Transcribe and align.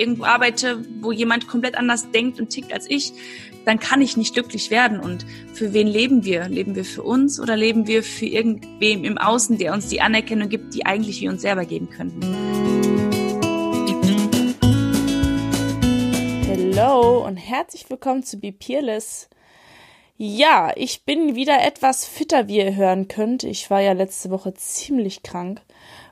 irgendwo 0.00 0.24
arbeite, 0.24 0.82
wo 1.00 1.12
jemand 1.12 1.46
komplett 1.46 1.76
anders 1.76 2.10
denkt 2.10 2.40
und 2.40 2.48
tickt 2.48 2.72
als 2.72 2.88
ich, 2.88 3.12
dann 3.66 3.78
kann 3.78 4.00
ich 4.00 4.16
nicht 4.16 4.34
glücklich 4.34 4.70
werden. 4.70 4.98
Und 4.98 5.26
für 5.52 5.72
wen 5.72 5.86
leben 5.86 6.24
wir? 6.24 6.48
Leben 6.48 6.74
wir 6.74 6.84
für 6.84 7.02
uns 7.02 7.38
oder 7.38 7.56
leben 7.56 7.86
wir 7.86 8.02
für 8.02 8.26
irgendwem 8.26 9.04
im 9.04 9.18
Außen, 9.18 9.58
der 9.58 9.74
uns 9.74 9.88
die 9.88 10.00
Anerkennung 10.00 10.48
gibt, 10.48 10.74
die 10.74 10.86
eigentlich 10.86 11.20
wir 11.20 11.30
uns 11.30 11.42
selber 11.42 11.66
geben 11.66 11.90
könnten? 11.90 12.22
Hallo 16.48 17.26
und 17.26 17.36
herzlich 17.36 17.88
willkommen 17.90 18.22
zu 18.22 18.40
Be 18.40 18.52
Peerless. 18.52 19.28
Ja, 20.16 20.72
ich 20.76 21.04
bin 21.04 21.34
wieder 21.34 21.62
etwas 21.62 22.06
fitter, 22.06 22.48
wie 22.48 22.58
ihr 22.58 22.76
hören 22.76 23.08
könnt. 23.08 23.42
Ich 23.42 23.70
war 23.70 23.80
ja 23.80 23.92
letzte 23.92 24.30
Woche 24.30 24.52
ziemlich 24.54 25.22
krank. 25.22 25.60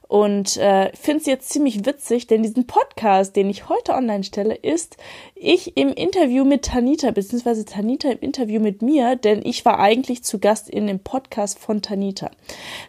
Und 0.09 0.57
äh, 0.57 0.91
finde 0.97 1.21
es 1.21 1.27
jetzt 1.27 1.51
ziemlich 1.51 1.85
witzig, 1.85 2.27
denn 2.27 2.43
diesen 2.43 2.67
Podcast, 2.67 3.37
den 3.37 3.51
ich 3.51 3.69
heute 3.69 3.93
online 3.93 4.25
stelle, 4.25 4.55
ist 4.55 4.97
ich 5.35 5.77
im 5.77 5.91
Interview 5.91 6.47
mit 6.47 6.65
Tanita, 6.65 7.11
beziehungsweise 7.11 7.67
Tanita 7.67 8.11
im 8.11 8.19
Interview 8.21 8.59
mit 8.59 8.81
mir, 8.81 9.17
denn 9.17 9.43
ich 9.45 9.67
war 9.67 9.79
eigentlich 9.79 10.25
zu 10.25 10.39
Gast 10.39 10.71
in 10.71 10.87
dem 10.87 11.01
Podcast 11.01 11.59
von 11.59 11.83
Tanita. 11.83 12.31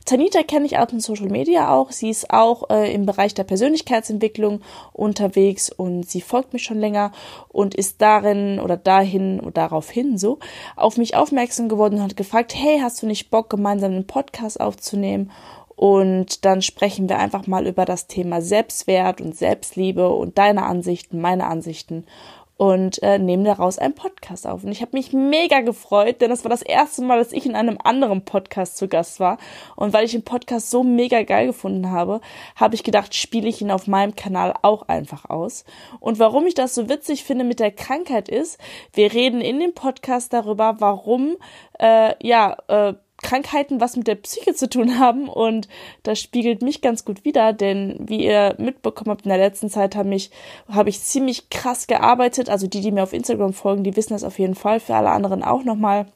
Tanita 0.05 0.44
kenne 0.44 0.66
ich 0.66 0.77
aus 0.77 0.88
dem 0.88 1.02
Social 1.02 1.27
Media 1.27 1.75
auch. 1.75 1.91
Sie 1.91 2.09
ist 2.09 2.31
auch 2.31 2.70
äh, 2.70 2.94
im 2.94 3.05
Bereich 3.05 3.33
der 3.33 3.44
Persönlichkeitsentwicklung 3.44 4.61
unterwegs 4.94 5.70
und 5.70 6.09
sie 6.09 6.22
folgt 6.22 6.53
mir 6.53 6.59
schon 6.59 6.80
länger 6.80 7.11
und 7.49 7.75
ist 7.75 8.02
darin 8.02 8.61
oder 8.61 8.77
dahin 8.77 9.41
oder 9.41 9.52
daraufhin 9.52 10.17
so 10.17 10.39
auf 10.77 10.95
mich 10.95 11.16
aufmerksam 11.16 11.67
geworden 11.67 11.95
und 11.95 12.03
hat 12.03 12.16
gefragt, 12.16 12.55
hey, 12.55 12.80
hast 12.81 13.03
du 13.03 13.08
nicht 13.08 13.30
Bock, 13.30 13.49
gemeinsam 13.49 13.91
einen 13.91 14.08
Podcast 14.08 14.61
aufzunehmen? 14.61 15.31
Und 15.79 16.43
dann 16.43 16.61
sprechen 16.61 17.07
wir 17.07 17.19
einfach 17.19 17.47
mal 17.47 17.65
über 17.65 17.85
das 17.85 18.07
Thema 18.07 18.41
Selbstwert 18.41 19.21
und 19.21 19.33
Selbstliebe 19.33 20.09
und 20.09 20.38
deine 20.38 20.63
Ansichten, 20.63 21.21
meine 21.21 21.47
Ansichten 21.47 22.05
und 22.58 23.02
äh, 23.02 23.17
nehmen 23.17 23.45
daraus 23.45 23.80
einen 23.80 23.95
Podcast 23.95 24.45
auf. 24.45 24.66
Und 24.66 24.73
ich 24.73 24.81
habe 24.81 24.97
mich 24.97 25.13
mega 25.13 25.61
gefreut, 25.61 26.19
denn 26.19 26.31
das 26.31 26.44
war 26.44 26.49
das 26.49 26.63
erste 26.63 27.02
Mal, 27.02 27.17
dass 27.17 27.31
ich 27.31 27.45
in 27.45 27.55
einem 27.55 27.77
anderen 27.81 28.25
Podcast 28.25 28.75
zu 28.75 28.89
Gast 28.89 29.21
war. 29.21 29.38
Und 29.77 29.94
weil 29.94 30.03
ich 30.03 30.11
den 30.11 30.25
Podcast 30.25 30.69
so 30.69 30.83
mega 30.83 31.23
geil 31.23 31.47
gefunden 31.47 31.89
habe, 31.91 32.19
habe 32.58 32.75
ich 32.75 32.83
gedacht, 32.83 33.16
spiele 33.16 33.47
ich 33.47 33.61
ihn 33.61 33.71
auf 33.71 33.88
meinem 33.88 34.17
Kanal 34.17 34.55
auch 34.61 34.89
einfach 34.89 35.30
aus. 35.30 35.64
Und 36.02 36.19
warum 36.19 36.45
ich 36.45 36.55
das 36.55 36.75
so 36.75 36.89
witzig 36.89 37.23
finde 37.23 37.45
mit 37.45 37.61
der 37.61 37.71
Krankheit 37.71 38.27
ist, 38.27 38.59
wir 38.91 39.14
reden 39.14 39.39
in 39.39 39.61
dem 39.61 39.73
Podcast 39.73 40.33
darüber, 40.33 40.75
warum 40.80 41.38
äh, 41.80 42.16
ja 42.21 42.58
äh, 42.67 42.95
Krankheiten 43.22 43.81
was 43.81 43.95
mit 43.95 44.08
der 44.08 44.16
Psyche 44.16 44.53
zu 44.53 44.70
tun 44.70 45.00
haben 45.00 45.28
und 45.28 45.67
das 46.03 46.20
spiegelt 46.20 46.62
mich 46.62 46.81
ganz 46.81 47.06
gut 47.06 47.26
wider, 47.26 47.53
denn 47.53 47.98
wie 48.00 48.26
ihr 48.26 48.56
mitbekommen 48.58 49.11
habt 49.11 49.26
in 49.26 49.30
der 49.30 49.38
letzten 49.38 49.70
Zeit 49.70 49.95
habe 49.95 50.14
ich 50.16 50.31
habe 50.70 50.89
ich 50.89 51.02
ziemlich 51.02 51.50
krass 51.50 51.88
gearbeitet, 51.88 52.50
also 52.50 52.67
die, 52.67 52.81
die 52.81 52.92
mir 52.92 53.03
auf 53.03 53.14
Instagram 53.14 53.53
folgen, 53.53 53.84
die 53.84 53.95
wissen 53.95 54.14
das 54.14 54.23
auf 54.23 54.39
jeden 54.39 54.56
Fall, 54.56 54.80
für 54.80 54.95
alle 54.95 55.09
anderen 55.09 55.44
auch 55.44 55.64
nochmal. 55.64 56.08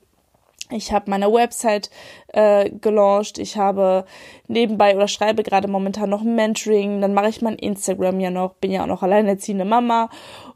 Ich 0.72 0.92
habe 0.92 1.10
meine 1.10 1.32
Website 1.32 1.92
äh, 2.30 2.70
gelauncht, 2.70 3.38
ich 3.38 3.58
habe 3.58 4.06
nebenbei 4.48 4.96
oder 4.96 5.08
schreibe 5.08 5.44
gerade 5.44 5.68
momentan 5.68 6.10
noch 6.10 6.24
Mentoring, 6.24 7.02
dann 7.02 7.14
mache 7.14 7.30
ich 7.30 7.42
mein 7.42 7.56
Instagram 7.56 8.20
ja 8.20 8.32
noch, 8.32 8.54
bin 8.56 8.72
ja 8.72 8.84
auch 8.84 8.88
noch 8.88 9.04
alleinerziehende 9.04 9.66
Mama 9.66 10.10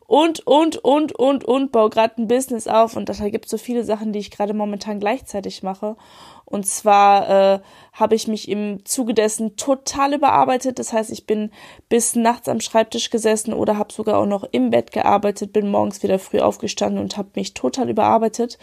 und, 0.07 0.47
und, 0.47 0.77
und, 0.77 1.11
und, 1.13 1.43
und, 1.43 1.71
baue 1.73 1.89
gerade 1.89 2.21
ein 2.21 2.29
Business 2.29 2.67
auf 2.67 2.95
und 2.95 3.09
da 3.09 3.13
gibt 3.27 3.45
es 3.45 3.51
so 3.51 3.57
viele 3.57 3.83
Sachen, 3.83 4.13
die 4.13 4.19
ich 4.19 4.31
gerade 4.31 4.53
momentan 4.53 5.01
gleichzeitig 5.01 5.63
mache. 5.63 5.97
Und 6.45 6.65
zwar 6.65 7.29
äh, 7.29 7.59
habe 7.91 8.15
ich 8.15 8.29
mich 8.29 8.47
im 8.47 8.85
Zuge 8.85 9.13
dessen 9.13 9.57
total 9.57 10.13
überarbeitet. 10.13 10.79
Das 10.79 10.93
heißt, 10.93 11.11
ich 11.11 11.25
bin 11.25 11.51
bis 11.89 12.15
nachts 12.15 12.47
am 12.47 12.61
Schreibtisch 12.61 13.09
gesessen 13.09 13.53
oder 13.53 13.77
habe 13.77 13.91
sogar 13.91 14.17
auch 14.17 14.25
noch 14.25 14.45
im 14.49 14.69
Bett 14.69 14.93
gearbeitet, 14.93 15.51
bin 15.51 15.69
morgens 15.69 16.01
wieder 16.01 16.19
früh 16.19 16.39
aufgestanden 16.39 17.03
und 17.03 17.17
habe 17.17 17.31
mich 17.35 17.53
total 17.53 17.89
überarbeitet. 17.89 18.57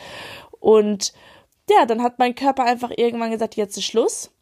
Und 0.60 1.12
ja, 1.68 1.84
dann 1.84 2.02
hat 2.02 2.18
mein 2.18 2.34
Körper 2.34 2.64
einfach 2.64 2.90
irgendwann 2.96 3.30
gesagt, 3.30 3.54
jetzt 3.56 3.76
ist 3.76 3.84
Schluss 3.84 4.33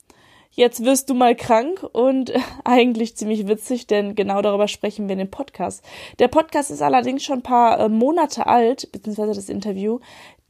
jetzt 0.52 0.84
wirst 0.84 1.10
du 1.10 1.14
mal 1.14 1.34
krank 1.34 1.84
und 1.92 2.32
eigentlich 2.64 3.16
ziemlich 3.16 3.48
witzig, 3.48 3.86
denn 3.86 4.14
genau 4.14 4.42
darüber 4.42 4.68
sprechen 4.68 5.08
wir 5.08 5.14
in 5.14 5.18
dem 5.18 5.30
Podcast. 5.30 5.84
Der 6.18 6.28
Podcast 6.28 6.70
ist 6.70 6.82
allerdings 6.82 7.24
schon 7.24 7.40
ein 7.40 7.42
paar 7.42 7.80
äh, 7.80 7.88
Monate 7.88 8.46
alt, 8.46 8.90
beziehungsweise 8.92 9.34
das 9.34 9.48
Interview, 9.48 9.98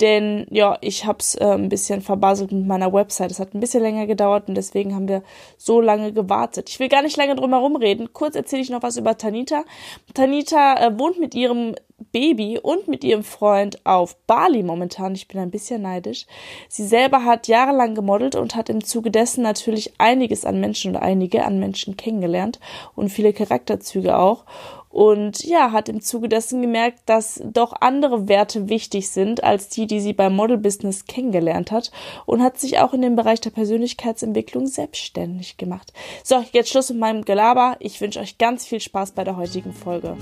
denn 0.03 0.47
ja, 0.51 0.79
ich 0.81 1.07
hab's 1.07 1.37
äh, 1.37 1.45
ein 1.45 1.69
bisschen 1.69 2.01
verbaselt 2.01 2.51
mit 2.51 2.67
meiner 2.67 2.93
Website. 2.93 3.31
Es 3.31 3.39
hat 3.39 3.55
ein 3.55 3.61
bisschen 3.61 3.83
länger 3.83 4.09
gedauert 4.09 4.49
und 4.49 4.57
deswegen 4.57 4.97
haben 4.97 5.07
wir 5.07 5.23
so 5.57 5.81
lange 5.81 6.13
gewartet. 6.13 6.69
Ich 6.71 6.81
will 6.81 6.89
gar 6.89 7.03
nicht 7.03 7.17
lange 7.17 7.37
drum 7.37 7.53
herum 7.53 7.77
reden. 7.77 8.13
Kurz 8.13 8.35
erzähle 8.35 8.63
ich 8.63 8.71
noch 8.71 8.83
was 8.83 8.97
über 8.97 9.17
Tanita. 9.17 9.65
Tanita 10.13 10.75
äh, 10.75 10.99
wohnt 10.99 11.21
mit 11.21 11.37
ihrem 11.37 11.77
Baby 12.05 12.59
und 12.59 12.89
mit 12.89 13.05
ihrem 13.05 13.25
Freund 13.25 13.85
auf 13.85 14.17
Bali 14.27 14.63
momentan. 14.63 15.15
Ich 15.15 15.29
bin 15.29 15.41
ein 15.41 15.51
bisschen 15.51 15.83
neidisch. 15.83 16.27
Sie 16.69 16.87
selber 16.87 17.25
hat 17.25 17.49
jahrelang 17.49 17.95
gemodelt 17.95 18.35
und 18.35 18.55
hat 18.55 18.69
im 18.69 18.83
Zuge 18.85 19.11
dessen 19.11 19.43
natürlich 19.43 19.95
einiges 19.99 20.45
an 20.45 20.61
Menschen 20.61 20.95
und 20.95 21.03
einige 21.03 21.45
an 21.45 21.59
Menschen 21.59 21.97
kennengelernt 21.97 22.61
und 22.95 23.11
viele 23.11 23.33
Charakterzüge 23.33 24.19
auch. 24.19 24.45
Und 24.93 25.43
ja, 25.45 25.73
hat 25.73 25.89
im 25.89 26.03
Zuge 26.03 26.29
dessen 26.29 26.61
gemerkt, 26.61 27.01
dass 27.07 27.41
doch 27.43 27.73
andere 27.81 28.29
Werte 28.29 28.69
wichtig 28.69 29.09
sind 29.09 29.43
als 29.43 29.71
die, 29.71 29.87
die 29.87 30.01
sie 30.01 30.13
beim 30.13 30.37
Model-Business 30.37 31.07
kennengelernt 31.07 31.73
hat 31.73 31.91
und 32.27 32.43
hat 32.43 32.59
sich 32.59 32.79
auch 32.79 32.93
in 32.93 33.01
dem 33.01 33.17
Bereich 33.17 33.41
der 33.41 33.51
Persönlichkeitsentwicklung 33.51 34.67
selbstständig 34.67 35.57
gemacht. 35.57 35.95
So, 36.23 36.45
jetzt 36.53 36.69
Schluss 36.69 36.91
mit 36.91 36.99
meinem 36.99 37.25
Gelaber. 37.25 37.77
Ich 37.79 38.03
wünsche 38.03 38.21
euch 38.21 38.37
ganz 38.37 38.67
viel 38.67 38.81
Spaß 38.81 39.13
bei 39.13 39.25
der 39.25 39.39
heutigen 39.39 39.73
Folge. 39.73 40.15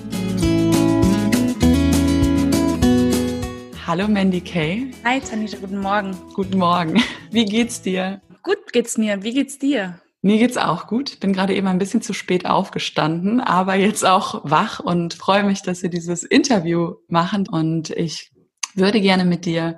Hallo 3.90 4.06
Mandy 4.06 4.40
Kay. 4.40 4.92
Hi 5.04 5.18
Tanita, 5.18 5.56
guten 5.56 5.80
Morgen. 5.80 6.16
Guten 6.34 6.58
Morgen. 6.58 7.02
Wie 7.32 7.44
geht's 7.44 7.82
dir? 7.82 8.20
Gut 8.44 8.72
geht's 8.72 8.96
mir. 8.96 9.24
Wie 9.24 9.34
geht's 9.34 9.58
dir? 9.58 10.00
Mir 10.22 10.38
geht's 10.38 10.56
auch 10.56 10.86
gut. 10.86 11.18
Bin 11.18 11.32
gerade 11.32 11.56
eben 11.56 11.66
ein 11.66 11.80
bisschen 11.80 12.00
zu 12.00 12.12
spät 12.12 12.46
aufgestanden, 12.46 13.40
aber 13.40 13.74
jetzt 13.74 14.06
auch 14.06 14.42
wach 14.44 14.78
und 14.78 15.14
freue 15.14 15.42
mich, 15.42 15.62
dass 15.62 15.82
wir 15.82 15.90
dieses 15.90 16.22
Interview 16.22 16.98
machen. 17.08 17.48
Und 17.48 17.90
ich 17.90 18.30
würde 18.76 19.00
gerne 19.00 19.24
mit 19.24 19.44
dir 19.44 19.76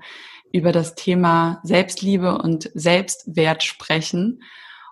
über 0.52 0.72
das 0.72 0.94
Thema 0.94 1.62
Selbstliebe 1.62 2.36
und 2.36 2.70
Selbstwert 2.74 3.62
sprechen. 3.62 4.42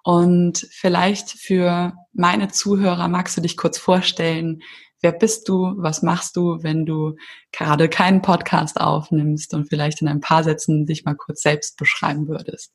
Und 0.03 0.66
vielleicht 0.70 1.28
für 1.28 1.92
meine 2.14 2.48
Zuhörer 2.48 3.09
magst 3.09 3.36
du 3.36 3.42
dich 3.42 3.59
kurz 3.59 3.76
vorstellen, 3.76 4.62
Wer 5.00 5.12
bist 5.12 5.48
du? 5.48 5.74
Was 5.76 6.02
machst 6.02 6.36
du, 6.36 6.62
wenn 6.62 6.84
du 6.84 7.16
gerade 7.52 7.88
keinen 7.88 8.22
Podcast 8.22 8.80
aufnimmst 8.80 9.54
und 9.54 9.68
vielleicht 9.68 10.02
in 10.02 10.08
ein 10.08 10.20
paar 10.20 10.44
Sätzen 10.44 10.86
dich 10.86 11.04
mal 11.04 11.14
kurz 11.14 11.42
selbst 11.42 11.76
beschreiben 11.78 12.28
würdest? 12.28 12.72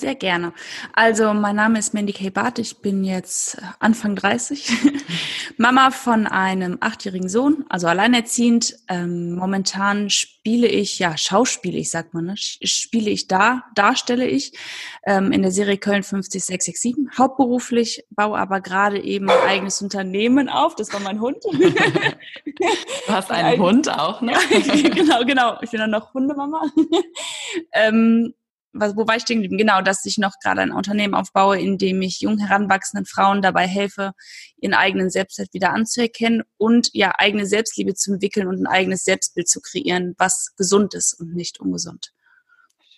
Sehr 0.00 0.14
gerne. 0.14 0.54
Also, 0.94 1.34
mein 1.34 1.56
Name 1.56 1.78
ist 1.78 1.92
Mandy 1.92 2.14
K. 2.14 2.30
Barth. 2.30 2.58
Ich 2.58 2.78
bin 2.78 3.04
jetzt 3.04 3.58
Anfang 3.80 4.16
30, 4.16 4.72
Mama 5.58 5.90
von 5.90 6.26
einem 6.26 6.78
achtjährigen 6.80 7.28
Sohn, 7.28 7.66
also 7.68 7.86
alleinerziehend. 7.86 8.76
Ähm, 8.88 9.34
momentan 9.34 10.08
spiele 10.08 10.68
ich, 10.68 10.98
ja, 10.98 11.18
schauspiele 11.18 11.76
ich, 11.76 11.90
sagt 11.90 12.14
man, 12.14 12.24
ne? 12.24 12.34
spiele 12.38 13.10
ich 13.10 13.28
da, 13.28 13.64
darstelle 13.74 14.26
ich 14.26 14.54
ähm, 15.04 15.32
in 15.32 15.42
der 15.42 15.50
Serie 15.50 15.76
Köln 15.76 16.02
50667, 16.02 17.18
hauptberuflich, 17.18 18.06
baue 18.08 18.38
aber 18.38 18.62
gerade 18.62 18.98
eben 19.02 19.28
ein 19.28 19.46
eigenes 19.46 19.82
Unternehmen 19.82 20.48
auf. 20.48 20.76
Das 20.76 20.94
war 20.94 21.00
mein 21.00 21.20
Hund. 21.20 21.44
du 21.44 23.12
hast 23.12 23.30
einen 23.30 23.48
Ein, 23.48 23.60
Hund 23.60 23.90
auch, 23.90 24.22
ne? 24.22 24.32
genau, 24.94 25.26
genau. 25.26 25.58
Ich 25.60 25.72
bin 25.72 25.80
dann 25.80 25.90
noch 25.90 26.14
Hundemama. 26.14 26.62
ähm, 27.74 28.32
wo 28.72 29.06
war 29.06 29.16
ich 29.16 29.22
stehen 29.22 29.42
geblieben? 29.42 29.58
Genau, 29.58 29.82
dass 29.82 30.04
ich 30.04 30.18
noch 30.18 30.34
gerade 30.42 30.60
ein 30.60 30.72
Unternehmen 30.72 31.14
aufbaue, 31.14 31.58
in 31.58 31.76
dem 31.78 32.00
ich 32.02 32.20
jung 32.20 32.38
heranwachsenden 32.38 33.06
Frauen 33.06 33.42
dabei 33.42 33.66
helfe, 33.66 34.12
ihren 34.60 34.74
eigenen 34.74 35.10
Selbstwert 35.10 35.52
wieder 35.52 35.72
anzuerkennen 35.72 36.42
und 36.56 36.90
ja, 36.92 37.12
eigene 37.18 37.46
Selbstliebe 37.46 37.94
zu 37.94 38.12
entwickeln 38.14 38.46
und 38.46 38.62
ein 38.62 38.66
eigenes 38.66 39.04
Selbstbild 39.04 39.48
zu 39.48 39.60
kreieren, 39.60 40.14
was 40.18 40.54
gesund 40.56 40.94
ist 40.94 41.18
und 41.18 41.34
nicht 41.34 41.58
ungesund. 41.60 42.12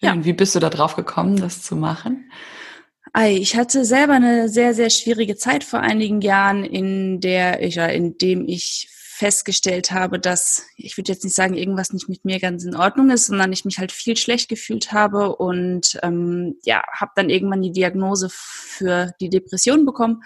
Ja. 0.00 0.12
Und 0.12 0.24
wie 0.24 0.32
bist 0.32 0.54
du 0.54 0.58
da 0.58 0.68
drauf 0.68 0.96
gekommen, 0.96 1.36
das 1.36 1.62
zu 1.62 1.76
machen? 1.76 2.30
Ich 3.26 3.56
hatte 3.56 3.84
selber 3.84 4.14
eine 4.14 4.48
sehr, 4.48 4.74
sehr 4.74 4.88
schwierige 4.88 5.36
Zeit 5.36 5.64
vor 5.64 5.80
einigen 5.80 6.22
Jahren, 6.22 6.64
in 6.64 7.20
der 7.20 7.62
ich, 7.62 7.76
in 7.76 8.16
dem 8.16 8.48
ich 8.48 8.88
festgestellt 9.22 9.92
habe, 9.92 10.18
dass 10.18 10.66
ich 10.76 10.98
würde 10.98 11.12
jetzt 11.12 11.22
nicht 11.22 11.36
sagen, 11.36 11.54
irgendwas 11.54 11.92
nicht 11.92 12.08
mit 12.08 12.24
mir 12.24 12.40
ganz 12.40 12.64
in 12.64 12.74
Ordnung 12.74 13.08
ist, 13.10 13.26
sondern 13.26 13.52
ich 13.52 13.64
mich 13.64 13.78
halt 13.78 13.92
viel 13.92 14.16
schlecht 14.16 14.48
gefühlt 14.48 14.90
habe 14.90 15.36
und 15.36 15.96
ähm, 16.02 16.56
ja, 16.64 16.82
habe 16.92 17.12
dann 17.14 17.30
irgendwann 17.30 17.62
die 17.62 17.70
Diagnose 17.70 18.26
für 18.32 19.12
die 19.20 19.30
Depression 19.30 19.86
bekommen 19.86 20.24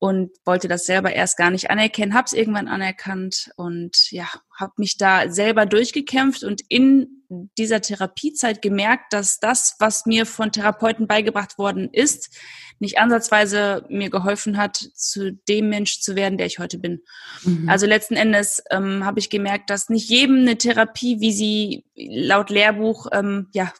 und 0.00 0.30
wollte 0.46 0.66
das 0.66 0.86
selber 0.86 1.12
erst 1.12 1.36
gar 1.36 1.50
nicht 1.50 1.70
anerkennen, 1.70 2.14
habe 2.14 2.24
es 2.24 2.32
irgendwann 2.32 2.68
anerkannt 2.68 3.50
und 3.56 4.10
ja, 4.10 4.26
habe 4.58 4.72
mich 4.78 4.96
da 4.96 5.30
selber 5.30 5.66
durchgekämpft 5.66 6.42
und 6.42 6.62
in 6.68 7.20
dieser 7.58 7.82
Therapiezeit 7.82 8.62
gemerkt, 8.62 9.12
dass 9.12 9.40
das, 9.40 9.76
was 9.78 10.06
mir 10.06 10.24
von 10.24 10.52
Therapeuten 10.52 11.06
beigebracht 11.06 11.58
worden 11.58 11.90
ist, 11.92 12.34
nicht 12.78 12.98
ansatzweise 12.98 13.84
mir 13.90 14.08
geholfen 14.08 14.56
hat, 14.56 14.76
zu 14.76 15.32
dem 15.32 15.68
Mensch 15.68 16.00
zu 16.00 16.16
werden, 16.16 16.38
der 16.38 16.46
ich 16.46 16.58
heute 16.58 16.78
bin. 16.78 17.02
Mhm. 17.44 17.68
Also 17.68 17.84
letzten 17.84 18.16
Endes 18.16 18.62
ähm, 18.70 19.04
habe 19.04 19.20
ich 19.20 19.28
gemerkt, 19.28 19.68
dass 19.68 19.90
nicht 19.90 20.08
jedem 20.08 20.38
eine 20.38 20.56
Therapie, 20.56 21.20
wie 21.20 21.32
sie 21.32 21.84
laut 21.94 22.48
Lehrbuch 22.48 23.06
ähm, 23.12 23.48
ja 23.52 23.70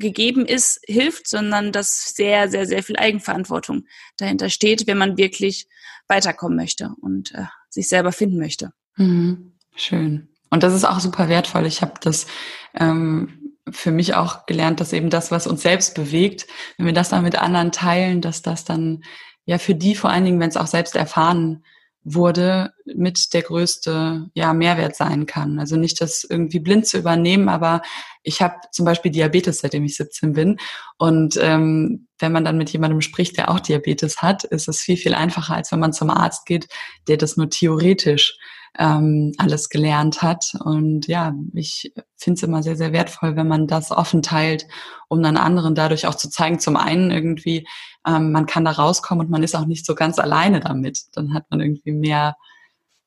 gegeben 0.00 0.46
ist, 0.46 0.80
hilft, 0.86 1.28
sondern 1.28 1.70
dass 1.70 2.14
sehr, 2.14 2.48
sehr, 2.48 2.66
sehr 2.66 2.82
viel 2.82 2.96
Eigenverantwortung 2.96 3.84
dahinter 4.16 4.50
steht, 4.50 4.86
wenn 4.86 4.98
man 4.98 5.16
wirklich 5.16 5.68
weiterkommen 6.08 6.56
möchte 6.56 6.90
und 7.00 7.32
äh, 7.34 7.44
sich 7.68 7.88
selber 7.88 8.10
finden 8.10 8.38
möchte. 8.38 8.72
Mhm. 8.96 9.52
Schön. 9.76 10.28
Und 10.50 10.64
das 10.64 10.74
ist 10.74 10.84
auch 10.84 10.98
super 10.98 11.28
wertvoll. 11.28 11.64
Ich 11.66 11.80
habe 11.80 11.94
das 12.00 12.26
ähm, 12.74 13.56
für 13.70 13.92
mich 13.92 14.14
auch 14.14 14.46
gelernt, 14.46 14.80
dass 14.80 14.92
eben 14.92 15.10
das, 15.10 15.30
was 15.30 15.46
uns 15.46 15.62
selbst 15.62 15.94
bewegt, 15.94 16.46
wenn 16.76 16.86
wir 16.86 16.92
das 16.92 17.10
dann 17.10 17.22
mit 17.22 17.36
anderen 17.36 17.70
teilen, 17.70 18.20
dass 18.20 18.42
das 18.42 18.64
dann 18.64 19.04
ja 19.44 19.58
für 19.58 19.74
die 19.76 19.94
vor 19.94 20.10
allen 20.10 20.24
Dingen, 20.24 20.40
wenn 20.40 20.48
es 20.48 20.56
auch 20.56 20.66
selbst 20.66 20.96
erfahren 20.96 21.64
wurde, 22.02 22.72
mit 22.86 23.34
der 23.34 23.42
größte 23.42 24.30
ja, 24.34 24.54
Mehrwert 24.54 24.96
sein 24.96 25.26
kann. 25.26 25.58
Also 25.58 25.76
nicht 25.76 26.00
das 26.00 26.24
irgendwie 26.24 26.58
blind 26.58 26.86
zu 26.86 26.98
übernehmen, 26.98 27.48
aber 27.48 27.82
ich 28.22 28.40
habe 28.40 28.54
zum 28.72 28.86
Beispiel 28.86 29.10
Diabetes, 29.10 29.58
seitdem 29.58 29.84
ich 29.84 29.96
17 29.96 30.32
bin. 30.32 30.58
Und 30.98 31.38
ähm, 31.40 32.08
wenn 32.18 32.32
man 32.32 32.44
dann 32.44 32.56
mit 32.56 32.70
jemandem 32.70 33.02
spricht, 33.02 33.36
der 33.36 33.50
auch 33.50 33.60
Diabetes 33.60 34.22
hat, 34.22 34.44
ist 34.44 34.68
es 34.68 34.80
viel, 34.80 34.96
viel 34.96 35.14
einfacher, 35.14 35.54
als 35.54 35.72
wenn 35.72 35.80
man 35.80 35.92
zum 35.92 36.10
Arzt 36.10 36.46
geht, 36.46 36.68
der 37.06 37.18
das 37.18 37.36
nur 37.36 37.50
theoretisch 37.50 38.38
ähm, 38.78 39.32
alles 39.38 39.68
gelernt 39.68 40.22
hat. 40.22 40.54
Und 40.64 41.06
ja, 41.06 41.34
ich 41.54 41.92
finde 42.16 42.38
es 42.38 42.42
immer 42.42 42.62
sehr, 42.62 42.76
sehr 42.76 42.92
wertvoll, 42.92 43.36
wenn 43.36 43.48
man 43.48 43.66
das 43.66 43.90
offen 43.90 44.22
teilt, 44.22 44.66
um 45.08 45.22
dann 45.22 45.36
anderen 45.36 45.74
dadurch 45.74 46.06
auch 46.06 46.14
zu 46.14 46.30
zeigen, 46.30 46.60
zum 46.60 46.76
einen 46.76 47.10
irgendwie, 47.10 47.66
ähm, 48.06 48.32
man 48.32 48.46
kann 48.46 48.64
da 48.64 48.72
rauskommen 48.72 49.26
und 49.26 49.30
man 49.30 49.42
ist 49.42 49.56
auch 49.56 49.66
nicht 49.66 49.84
so 49.84 49.94
ganz 49.94 50.18
alleine 50.18 50.60
damit. 50.60 51.00
Dann 51.12 51.34
hat 51.34 51.44
man 51.50 51.60
irgendwie 51.60 51.92
mehr, 51.92 52.36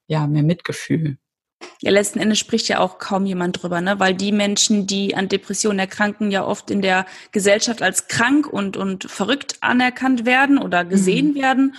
ja, 0.08 0.28
mehr 0.28 0.44
Mitgefühl. 0.44 1.18
Ja, 1.82 1.92
letzten 1.92 2.20
Endes 2.20 2.40
spricht 2.40 2.68
ja 2.68 2.80
auch 2.80 2.98
kaum 2.98 3.26
jemand 3.26 3.62
drüber, 3.62 3.82
ne? 3.82 4.00
weil 4.00 4.14
die 4.14 4.32
Menschen, 4.32 4.88
die 4.88 5.16
an 5.16 5.30
Depressionen 5.30 5.80
erkranken, 5.80 6.32
ja 6.32 6.46
oft 6.46 6.72
in 6.72 6.82
der 6.82 7.06
Gesellschaft 7.32 7.82
als 7.82 8.08
krank 8.08 8.48
und, 8.48 8.78
und 8.78 9.10
verrückt 9.10 9.58
anerkannt 9.62 10.26
werden 10.26 10.58
oder 10.58 10.86
gesehen 10.86 11.32
mhm. 11.32 11.36
werden 11.36 11.76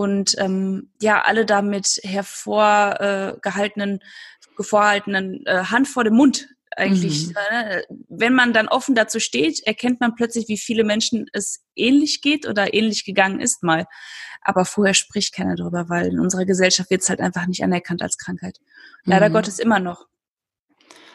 und 0.00 0.34
ähm, 0.38 0.90
ja, 1.02 1.20
alle 1.20 1.44
damit 1.44 2.00
hervorgehaltenen, 2.02 3.98
äh, 3.98 4.62
vorhaltenen 4.62 5.44
äh, 5.44 5.64
Hand 5.64 5.88
vor 5.88 6.04
dem 6.04 6.14
Mund 6.14 6.48
eigentlich. 6.74 7.28
Mhm. 7.28 7.34
Äh, 7.50 7.82
wenn 8.08 8.32
man 8.32 8.54
dann 8.54 8.68
offen 8.68 8.94
dazu 8.94 9.20
steht, 9.20 9.60
erkennt 9.66 10.00
man 10.00 10.14
plötzlich, 10.14 10.48
wie 10.48 10.56
viele 10.56 10.84
Menschen 10.84 11.26
es 11.34 11.62
ähnlich 11.76 12.22
geht 12.22 12.48
oder 12.48 12.72
ähnlich 12.72 13.04
gegangen 13.04 13.40
ist 13.40 13.62
mal. 13.62 13.84
Aber 14.40 14.64
vorher 14.64 14.94
spricht 14.94 15.34
keiner 15.34 15.54
drüber, 15.54 15.90
weil 15.90 16.06
in 16.06 16.18
unserer 16.18 16.46
Gesellschaft 16.46 16.88
wird 16.88 17.02
es 17.02 17.10
halt 17.10 17.20
einfach 17.20 17.46
nicht 17.46 17.62
anerkannt 17.62 18.00
als 18.00 18.16
Krankheit. 18.16 18.56
Leider 19.04 19.28
mhm. 19.28 19.34
Gottes 19.34 19.58
immer 19.58 19.80
noch. 19.80 20.06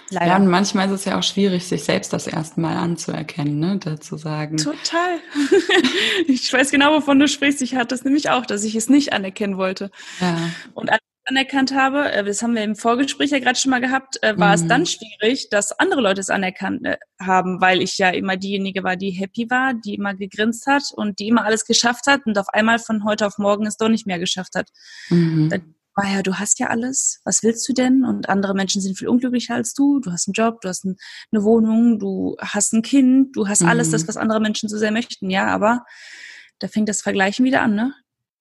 Leider. 0.10 0.28
Ja, 0.28 0.36
und 0.38 0.48
manchmal 0.48 0.88
ist 0.88 0.94
es 0.94 1.06
ja 1.06 1.18
auch 1.18 1.24
schwierig, 1.24 1.66
sich 1.66 1.84
selbst 1.84 2.14
das 2.14 2.28
erste 2.28 2.60
Mal 2.62 2.78
anzuerkennen, 2.78 3.60
ne, 3.60 3.80
dazu 3.84 4.18
sagen. 4.18 4.58
Total. 4.58 5.20
ich 6.28 6.52
weiß 6.52 6.70
genau, 6.72 6.94
wovon 6.94 7.20
du 7.20 7.28
sprichst. 7.28 7.62
Ich 7.62 7.76
hatte 7.76 7.96
es 7.96 8.04
nämlich 8.04 8.30
auch, 8.30 8.46
dass 8.46 8.64
ich 8.64 8.76
es 8.76 8.88
nicht 8.88 9.14
anerkennen 9.14 9.58
wollte. 9.58 9.90
Ja. 10.22 10.38
Und 10.76 10.92
als 10.92 11.00
ich 11.02 11.30
anerkannt 11.32 11.74
habe, 11.74 12.12
äh, 12.12 12.24
das 12.24 12.44
haben 12.44 12.54
wir 12.54 12.64
im 12.64 12.76
Vorgespräch 12.76 13.32
ja 13.32 13.40
gerade 13.40 13.58
schon 13.58 13.72
mal 13.72 13.82
gehabt, 13.82 14.22
äh, 14.22 14.38
war 14.38 14.50
mhm. 14.50 14.54
es 14.54 14.68
dann 14.68 14.86
schwierig, 14.86 15.50
dass 15.50 15.72
andere 15.72 16.02
Leute 16.02 16.22
es 16.22 16.30
anerkannt 16.30 16.86
äh, 16.86 16.98
haben, 17.20 17.60
weil 17.60 17.82
ich 17.82 17.98
ja 17.98 18.10
immer 18.10 18.38
diejenige 18.38 18.84
war, 18.84 18.98
die 18.98 19.10
happy 19.10 19.50
war, 19.50 19.74
die 19.74 19.96
immer 19.96 20.14
gegrinst 20.14 20.68
hat 20.68 20.84
und 20.94 21.18
die 21.18 21.30
immer 21.30 21.46
alles 21.46 21.66
geschafft 21.66 22.06
hat 22.06 22.22
und 22.26 22.38
auf 22.38 22.50
einmal 22.50 22.78
von 22.78 23.06
heute 23.06 23.26
auf 23.26 23.40
morgen 23.40 23.66
es 23.66 23.78
doch 23.78 23.90
nicht 23.90 24.06
mehr 24.06 24.20
geschafft 24.20 24.54
hat. 24.56 24.70
Mhm 25.10 25.75
ah 25.96 26.14
ja, 26.14 26.22
du 26.22 26.36
hast 26.36 26.60
ja 26.60 26.68
alles, 26.68 27.22
was 27.24 27.42
willst 27.42 27.68
du 27.68 27.74
denn? 27.74 28.04
Und 28.04 28.30
andere 28.30 28.54
Menschen 28.54 28.82
sind 28.82 28.98
viel 28.98 29.08
unglücklicher 29.08 29.56
als 29.56 29.74
du. 29.74 30.00
Du 30.02 30.12
hast 30.12 30.28
einen 30.28 30.34
Job, 30.34 30.62
du 30.62 30.68
hast 30.68 30.86
ein, 30.86 30.98
eine 31.32 31.44
Wohnung, 31.44 32.00
du 32.00 32.36
hast 32.40 32.74
ein 32.74 32.82
Kind, 32.82 33.36
du 33.36 33.48
hast 33.48 33.62
mhm. 33.62 33.70
alles 33.70 33.92
das, 33.92 34.08
was 34.08 34.18
andere 34.18 34.42
Menschen 34.42 34.68
so 34.70 34.78
sehr 34.78 34.92
möchten. 34.92 35.30
Ja, 35.30 35.48
aber 35.48 35.86
da 36.60 36.68
fängt 36.68 36.90
das 36.90 37.02
Vergleichen 37.02 37.46
wieder 37.46 37.62
an, 37.62 37.76
ne? 37.76 37.94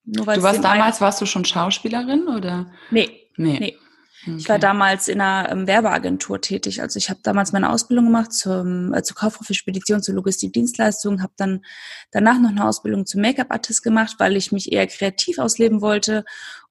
Nur 0.05 0.27
du 0.27 0.43
warst 0.43 0.63
damals, 0.63 1.01
warst 1.01 1.21
du 1.21 1.27
schon 1.27 1.45
Schauspielerin 1.45 2.29
oder? 2.29 2.71
Nee. 2.91 3.31
Nee. 3.37 3.59
nee. 3.59 3.79
Okay. 4.27 4.37
Ich 4.39 4.49
war 4.49 4.59
damals 4.59 5.09
in 5.09 5.21
einer 5.21 5.51
ähm, 5.51 5.67
Werbeagentur 5.67 6.41
tätig. 6.41 6.81
Also 6.81 6.97
ich 6.97 7.11
habe 7.11 7.21
damals 7.23 7.53
meine 7.53 7.71
Ausbildung 7.71 8.07
gemacht 8.07 8.33
zum, 8.33 8.95
äh, 8.95 9.03
zur 9.03 9.17
Kauffrau 9.17 9.45
für 9.45 9.53
Spedition, 9.53 10.03
zur 10.03 10.15
Logistikdienstleistung, 10.15 11.23
habe 11.23 11.35
dann 11.37 11.63
danach 12.11 12.39
noch 12.39 12.49
eine 12.49 12.65
Ausbildung 12.67 13.05
zum 13.05 13.21
Make-up-Artist 13.21 13.83
gemacht, 13.83 14.17
weil 14.19 14.37
ich 14.37 14.51
mich 14.51 14.73
eher 14.73 14.87
kreativ 14.87 15.39
ausleben 15.39 15.83
wollte 15.83 16.25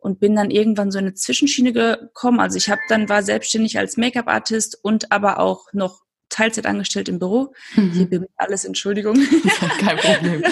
und 0.04 0.20
bin 0.20 0.36
dann 0.36 0.52
irgendwann 0.52 0.92
so 0.92 1.00
eine 1.00 1.14
Zwischenschiene 1.14 1.72
gekommen. 1.72 2.42
Also 2.42 2.58
ich 2.58 2.70
habe 2.70 2.82
dann 2.90 3.08
war 3.08 3.24
selbstständig 3.24 3.78
als 3.78 3.96
Make-up-Artist 3.96 4.78
und 4.84 5.14
aber 5.14 5.40
auch 5.40 5.72
noch 5.72 6.02
Teilzeit 6.28 6.66
angestellt 6.66 7.08
im 7.08 7.20
Büro. 7.20 7.54
Mhm. 7.76 7.92
Hier 7.92 8.10
bin 8.10 8.26
alles, 8.36 8.66
Entschuldigung. 8.66 9.16
Kein 9.80 9.98
Problem. 9.98 10.44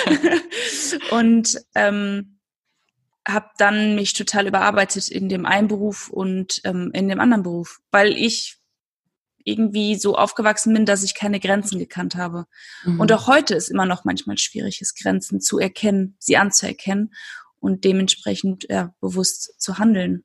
und 1.10 1.60
ähm, 1.74 2.38
habe 3.28 3.50
dann 3.58 3.96
mich 3.96 4.14
total 4.14 4.46
überarbeitet 4.46 5.10
in 5.10 5.28
dem 5.28 5.44
einen 5.44 5.68
Beruf 5.68 6.08
und 6.08 6.62
ähm, 6.64 6.90
in 6.94 7.08
dem 7.08 7.20
anderen 7.20 7.42
Beruf, 7.42 7.80
weil 7.90 8.16
ich 8.16 8.56
irgendwie 9.44 9.96
so 9.96 10.16
aufgewachsen 10.16 10.72
bin, 10.72 10.86
dass 10.86 11.02
ich 11.02 11.14
keine 11.14 11.38
Grenzen 11.38 11.78
gekannt 11.78 12.16
habe. 12.16 12.46
Mhm. 12.84 12.98
Und 12.98 13.12
auch 13.12 13.26
heute 13.26 13.54
ist 13.54 13.68
immer 13.68 13.84
noch 13.84 14.04
manchmal 14.04 14.38
schwierig, 14.38 14.80
es 14.80 14.94
Grenzen 14.94 15.42
zu 15.42 15.58
erkennen, 15.58 16.16
sie 16.18 16.38
anzuerkennen 16.38 17.12
und 17.60 17.84
dementsprechend 17.84 18.66
ja, 18.68 18.94
bewusst 19.00 19.60
zu 19.60 19.78
handeln. 19.78 20.24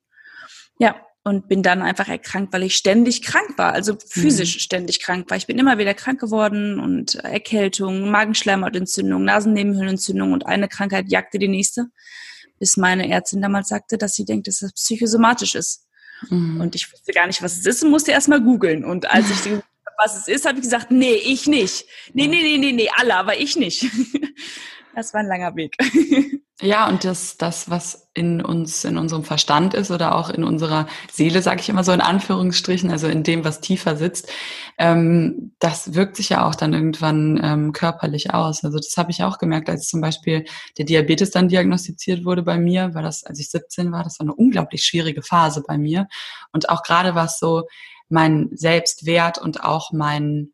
Ja, 0.80 0.96
und 1.24 1.48
bin 1.48 1.62
dann 1.62 1.84
einfach 1.84 2.08
erkrankt, 2.08 2.52
weil 2.52 2.64
ich 2.64 2.76
ständig 2.76 3.22
krank 3.22 3.58
war, 3.58 3.74
also 3.74 3.96
physisch 4.10 4.56
mhm. 4.56 4.60
ständig 4.60 5.02
krank 5.02 5.30
war. 5.30 5.38
Ich 5.38 5.46
bin 5.46 5.60
immer 5.60 5.78
wieder 5.78 5.94
krank 5.94 6.20
geworden 6.20 6.80
und 6.80 7.16
Erkältung, 7.16 8.10
Magenschleimhautentzündung, 8.10 9.24
Nasennebenhöhlenentzündung 9.24 10.34
und 10.34 10.48
eine 10.48 10.68
Krankheit 10.68 11.12
jagte 11.12 11.38
die 11.38 11.48
nächste 11.48 11.88
bis 12.62 12.78
meine 12.78 13.10
Ärztin 13.10 13.42
damals 13.42 13.70
sagte, 13.70 13.98
dass 13.98 14.14
sie 14.14 14.24
denkt, 14.24 14.48
dass 14.48 14.60
das 14.60 14.74
psychosomatisch 14.74 15.56
ist. 15.56 15.88
Mhm. 16.30 16.62
Und 16.62 16.76
ich 16.76 16.94
wusste 16.94 17.12
gar 17.12 17.26
nicht, 17.26 17.42
was 17.42 17.58
es 17.58 17.66
ist 17.66 17.84
und 17.84 17.90
musste 17.90 18.12
erst 18.12 18.28
mal 18.28 18.40
googeln. 18.40 18.86
Und 18.86 19.10
als 19.10 19.32
ich 19.32 19.42
den, 19.42 19.64
was 19.98 20.16
es 20.16 20.28
ist, 20.28 20.46
habe 20.46 20.60
ich 20.60 20.64
gesagt, 20.64 20.92
nee, 20.92 21.16
ich 21.16 21.48
nicht. 21.48 21.86
Nee, 22.14 22.28
nee, 22.28 22.44
nee, 22.44 22.60
nee, 22.60 22.72
nee, 22.72 22.90
alle, 22.96 23.16
aber 23.16 23.40
ich 23.40 23.56
nicht. 23.56 23.88
Das 24.96 25.14
war 25.14 25.22
ein 25.22 25.28
langer 25.28 25.56
Weg. 25.56 25.76
Ja, 26.64 26.88
und 26.88 27.04
das, 27.06 27.38
das, 27.38 27.72
was 27.72 28.08
in 28.14 28.40
uns, 28.40 28.86
in 28.86 29.00
unserem 29.00 29.24
Verstand 29.24 29.74
ist 29.74 29.90
oder 29.90 30.14
auch 30.14 30.30
in 30.30 30.44
unserer 30.44 30.86
Seele, 31.12 31.42
sage 31.42 31.60
ich 31.60 31.70
immer 31.70 31.84
so 31.84 31.92
in 31.92 32.02
Anführungsstrichen, 32.02 32.92
also 32.92 33.08
in 33.08 33.24
dem, 33.24 33.44
was 33.44 33.62
tiefer 33.62 33.98
sitzt, 33.98 34.32
ähm, 34.78 35.56
das 35.58 35.96
wirkt 35.96 36.18
sich 36.18 36.30
ja 36.30 36.48
auch 36.48 36.54
dann 36.54 36.74
irgendwann 36.74 37.40
ähm, 37.44 37.74
körperlich 37.74 38.36
aus. 38.36 38.64
Also 38.64 38.78
das 38.78 38.96
habe 38.96 39.10
ich 39.10 39.24
auch 39.24 39.40
gemerkt, 39.40 39.70
als 39.70 39.88
zum 39.88 40.02
Beispiel 40.02 40.46
der 40.78 40.86
Diabetes 40.86 41.32
dann 41.32 41.48
diagnostiziert 41.48 42.26
wurde 42.26 42.44
bei 42.44 42.60
mir, 42.60 42.94
war 42.94 43.02
das, 43.02 43.24
als 43.24 43.40
ich 43.40 43.50
17 43.50 43.92
war, 43.92 44.04
das 44.04 44.20
war 44.20 44.26
eine 44.26 44.36
unglaublich 44.36 44.84
schwierige 44.84 45.24
Phase 45.24 45.64
bei 45.68 45.80
mir. 45.80 46.08
Und 46.52 46.70
auch 46.70 46.84
gerade 46.84 47.16
was 47.16 47.40
so 47.40 47.64
mein 48.08 48.50
Selbstwert 48.54 49.40
und 49.40 49.64
auch 49.64 49.92
mein 49.94 50.52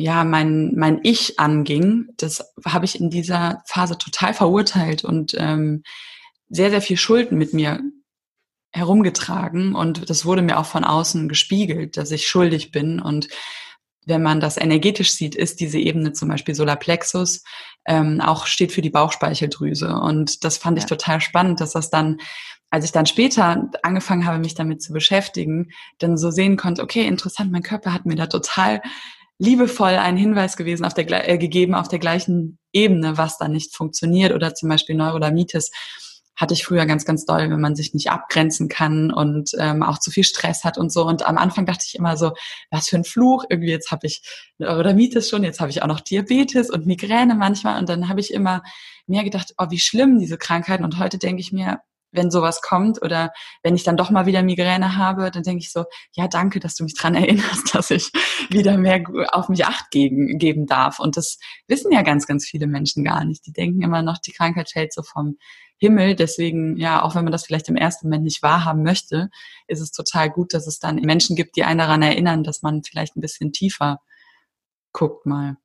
ja, 0.00 0.24
mein, 0.24 0.74
mein 0.76 1.00
Ich 1.02 1.38
anging, 1.38 2.08
das 2.16 2.52
habe 2.64 2.84
ich 2.84 2.98
in 2.98 3.10
dieser 3.10 3.62
Phase 3.66 3.98
total 3.98 4.34
verurteilt 4.34 5.04
und 5.04 5.34
ähm, 5.38 5.82
sehr, 6.48 6.70
sehr 6.70 6.82
viel 6.82 6.96
Schulden 6.96 7.38
mit 7.38 7.52
mir 7.52 7.80
herumgetragen. 8.72 9.74
Und 9.74 10.08
das 10.08 10.24
wurde 10.24 10.42
mir 10.42 10.58
auch 10.58 10.66
von 10.66 10.84
außen 10.84 11.28
gespiegelt, 11.28 11.96
dass 11.96 12.10
ich 12.10 12.26
schuldig 12.26 12.72
bin. 12.72 13.00
Und 13.00 13.28
wenn 14.06 14.22
man 14.22 14.40
das 14.40 14.56
energetisch 14.56 15.12
sieht, 15.12 15.34
ist 15.34 15.60
diese 15.60 15.78
Ebene 15.78 16.12
zum 16.12 16.28
Beispiel 16.28 16.54
Solarplexus 16.54 17.44
ähm, 17.86 18.20
auch 18.20 18.46
steht 18.46 18.72
für 18.72 18.82
die 18.82 18.90
Bauchspeicheldrüse. 18.90 19.94
Und 19.94 20.44
das 20.44 20.56
fand 20.56 20.78
ich 20.78 20.86
total 20.86 21.20
spannend, 21.20 21.60
dass 21.60 21.72
das 21.72 21.90
dann 21.90 22.18
als 22.72 22.84
ich 22.84 22.92
dann 22.92 23.06
später 23.06 23.68
angefangen 23.82 24.24
habe, 24.24 24.38
mich 24.38 24.54
damit 24.54 24.80
zu 24.80 24.92
beschäftigen, 24.92 25.72
dann 25.98 26.16
so 26.16 26.30
sehen 26.30 26.56
konnte, 26.56 26.82
okay, 26.82 27.04
interessant, 27.04 27.50
mein 27.50 27.64
Körper 27.64 27.92
hat 27.92 28.06
mir 28.06 28.14
da 28.14 28.26
total 28.26 28.80
liebevoll 29.40 29.94
einen 29.94 30.18
Hinweis 30.18 30.56
gewesen 30.56 30.84
auf 30.84 30.92
der, 30.92 31.28
äh, 31.28 31.38
gegeben 31.38 31.74
auf 31.74 31.88
der 31.88 31.98
gleichen 31.98 32.58
Ebene, 32.72 33.16
was 33.16 33.38
da 33.38 33.48
nicht 33.48 33.74
funktioniert 33.74 34.32
oder 34.32 34.54
zum 34.54 34.68
Beispiel 34.68 34.94
Neurodermitis 34.94 35.70
hatte 36.36 36.54
ich 36.54 36.64
früher 36.64 36.86
ganz, 36.86 37.04
ganz 37.04 37.26
doll, 37.26 37.50
wenn 37.50 37.60
man 37.60 37.76
sich 37.76 37.92
nicht 37.92 38.10
abgrenzen 38.10 38.68
kann 38.68 39.12
und 39.12 39.50
ähm, 39.58 39.82
auch 39.82 39.98
zu 39.98 40.10
viel 40.10 40.24
Stress 40.24 40.64
hat 40.64 40.78
und 40.78 40.90
so. 40.90 41.06
Und 41.06 41.26
am 41.26 41.36
Anfang 41.36 41.66
dachte 41.66 41.84
ich 41.86 41.94
immer 41.94 42.16
so, 42.16 42.32
was 42.70 42.88
für 42.88 42.96
ein 42.96 43.04
Fluch, 43.04 43.44
irgendwie 43.50 43.70
jetzt 43.70 43.90
habe 43.90 44.06
ich 44.06 44.22
Neurodermitis 44.56 45.28
schon, 45.28 45.44
jetzt 45.44 45.60
habe 45.60 45.70
ich 45.70 45.82
auch 45.82 45.86
noch 45.86 46.00
Diabetes 46.00 46.70
und 46.70 46.86
Migräne 46.86 47.34
manchmal. 47.34 47.78
Und 47.78 47.90
dann 47.90 48.08
habe 48.08 48.20
ich 48.20 48.32
immer 48.32 48.62
mehr 49.06 49.22
gedacht, 49.22 49.52
oh, 49.58 49.66
wie 49.68 49.78
schlimm 49.78 50.18
diese 50.18 50.38
Krankheiten. 50.38 50.84
Und 50.84 50.98
heute 50.98 51.18
denke 51.18 51.42
ich 51.42 51.52
mir, 51.52 51.80
wenn 52.12 52.30
sowas 52.30 52.62
kommt 52.62 53.02
oder 53.02 53.32
wenn 53.62 53.74
ich 53.74 53.84
dann 53.84 53.96
doch 53.96 54.10
mal 54.10 54.26
wieder 54.26 54.42
Migräne 54.42 54.96
habe, 54.96 55.30
dann 55.30 55.42
denke 55.42 55.60
ich 55.60 55.72
so, 55.72 55.84
ja, 56.12 56.28
danke, 56.28 56.60
dass 56.60 56.74
du 56.74 56.84
mich 56.84 56.94
dran 56.94 57.14
erinnerst, 57.16 57.74
dass 57.74 57.90
ich 57.90 58.10
wieder 58.48 58.76
mehr 58.76 59.02
auf 59.32 59.48
mich 59.48 59.64
acht 59.66 59.90
geben, 59.90 60.38
geben 60.38 60.66
darf. 60.66 60.98
Und 60.98 61.16
das 61.16 61.38
wissen 61.68 61.92
ja 61.92 62.02
ganz, 62.02 62.26
ganz 62.26 62.46
viele 62.46 62.66
Menschen 62.66 63.04
gar 63.04 63.24
nicht. 63.24 63.46
Die 63.46 63.52
denken 63.52 63.82
immer 63.82 64.02
noch, 64.02 64.18
die 64.18 64.32
Krankheit 64.32 64.70
fällt 64.70 64.92
so 64.92 65.02
vom 65.02 65.36
Himmel. 65.78 66.14
Deswegen, 66.14 66.76
ja, 66.76 67.02
auch 67.02 67.14
wenn 67.14 67.24
man 67.24 67.32
das 67.32 67.46
vielleicht 67.46 67.68
im 67.68 67.76
ersten 67.76 68.08
Moment 68.08 68.24
nicht 68.24 68.42
wahrhaben 68.42 68.82
möchte, 68.82 69.30
ist 69.66 69.80
es 69.80 69.92
total 69.92 70.30
gut, 70.30 70.52
dass 70.52 70.66
es 70.66 70.78
dann 70.78 70.96
Menschen 70.96 71.36
gibt, 71.36 71.56
die 71.56 71.64
einen 71.64 71.78
daran 71.78 72.02
erinnern, 72.02 72.44
dass 72.44 72.62
man 72.62 72.82
vielleicht 72.82 73.16
ein 73.16 73.20
bisschen 73.20 73.52
tiefer 73.52 74.00
guckt 74.92 75.24
mal 75.24 75.56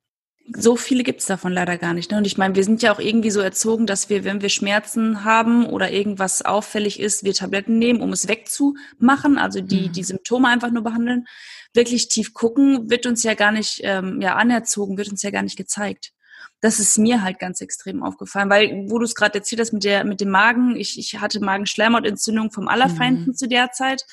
so 0.54 0.76
viele 0.76 1.02
gibt's 1.02 1.26
davon 1.26 1.52
leider 1.52 1.78
gar 1.78 1.94
nicht. 1.94 2.10
Ne? 2.10 2.18
Und 2.18 2.26
ich 2.26 2.38
meine, 2.38 2.54
wir 2.54 2.64
sind 2.64 2.82
ja 2.82 2.92
auch 2.92 2.98
irgendwie 2.98 3.30
so 3.30 3.40
erzogen, 3.40 3.86
dass 3.86 4.08
wir, 4.08 4.24
wenn 4.24 4.42
wir 4.42 4.48
Schmerzen 4.48 5.24
haben 5.24 5.66
oder 5.66 5.90
irgendwas 5.90 6.42
auffällig 6.42 7.00
ist, 7.00 7.24
wir 7.24 7.34
Tabletten 7.34 7.78
nehmen, 7.78 8.00
um 8.00 8.12
es 8.12 8.28
wegzumachen, 8.28 9.38
also 9.38 9.60
die, 9.60 9.88
mhm. 9.88 9.92
die 9.92 10.04
Symptome 10.04 10.48
einfach 10.48 10.70
nur 10.70 10.82
behandeln. 10.82 11.26
Wirklich 11.74 12.08
tief 12.08 12.32
gucken 12.32 12.88
wird 12.90 13.06
uns 13.06 13.22
ja 13.22 13.34
gar 13.34 13.52
nicht 13.52 13.80
ähm, 13.82 14.20
ja, 14.20 14.36
anerzogen, 14.36 14.96
wird 14.96 15.10
uns 15.10 15.22
ja 15.22 15.30
gar 15.30 15.42
nicht 15.42 15.56
gezeigt. 15.56 16.12
Das 16.60 16.78
ist 16.78 16.96
mir 16.96 17.22
halt 17.22 17.38
ganz 17.38 17.60
extrem 17.60 18.02
aufgefallen, 18.02 18.48
weil, 18.48 18.86
wo 18.88 18.98
du 18.98 19.04
es 19.04 19.14
gerade 19.14 19.38
erzählt 19.38 19.60
hast 19.60 19.72
mit, 19.72 19.84
der, 19.84 20.04
mit 20.04 20.20
dem 20.20 20.30
Magen, 20.30 20.76
ich, 20.76 20.98
ich 20.98 21.20
hatte 21.20 21.40
Magenschleimhautentzündung 21.40 22.50
vom 22.50 22.68
Allerfeinden 22.68 23.26
mhm. 23.26 23.34
zu 23.34 23.46
der 23.46 23.72
Zeit 23.72 24.06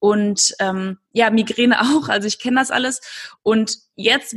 und 0.00 0.54
ähm, 0.60 0.98
ja, 1.12 1.30
Migräne 1.30 1.80
auch, 1.82 2.08
also 2.08 2.26
ich 2.26 2.38
kenne 2.38 2.60
das 2.60 2.70
alles. 2.70 3.00
Und 3.42 3.78
jetzt 3.94 4.34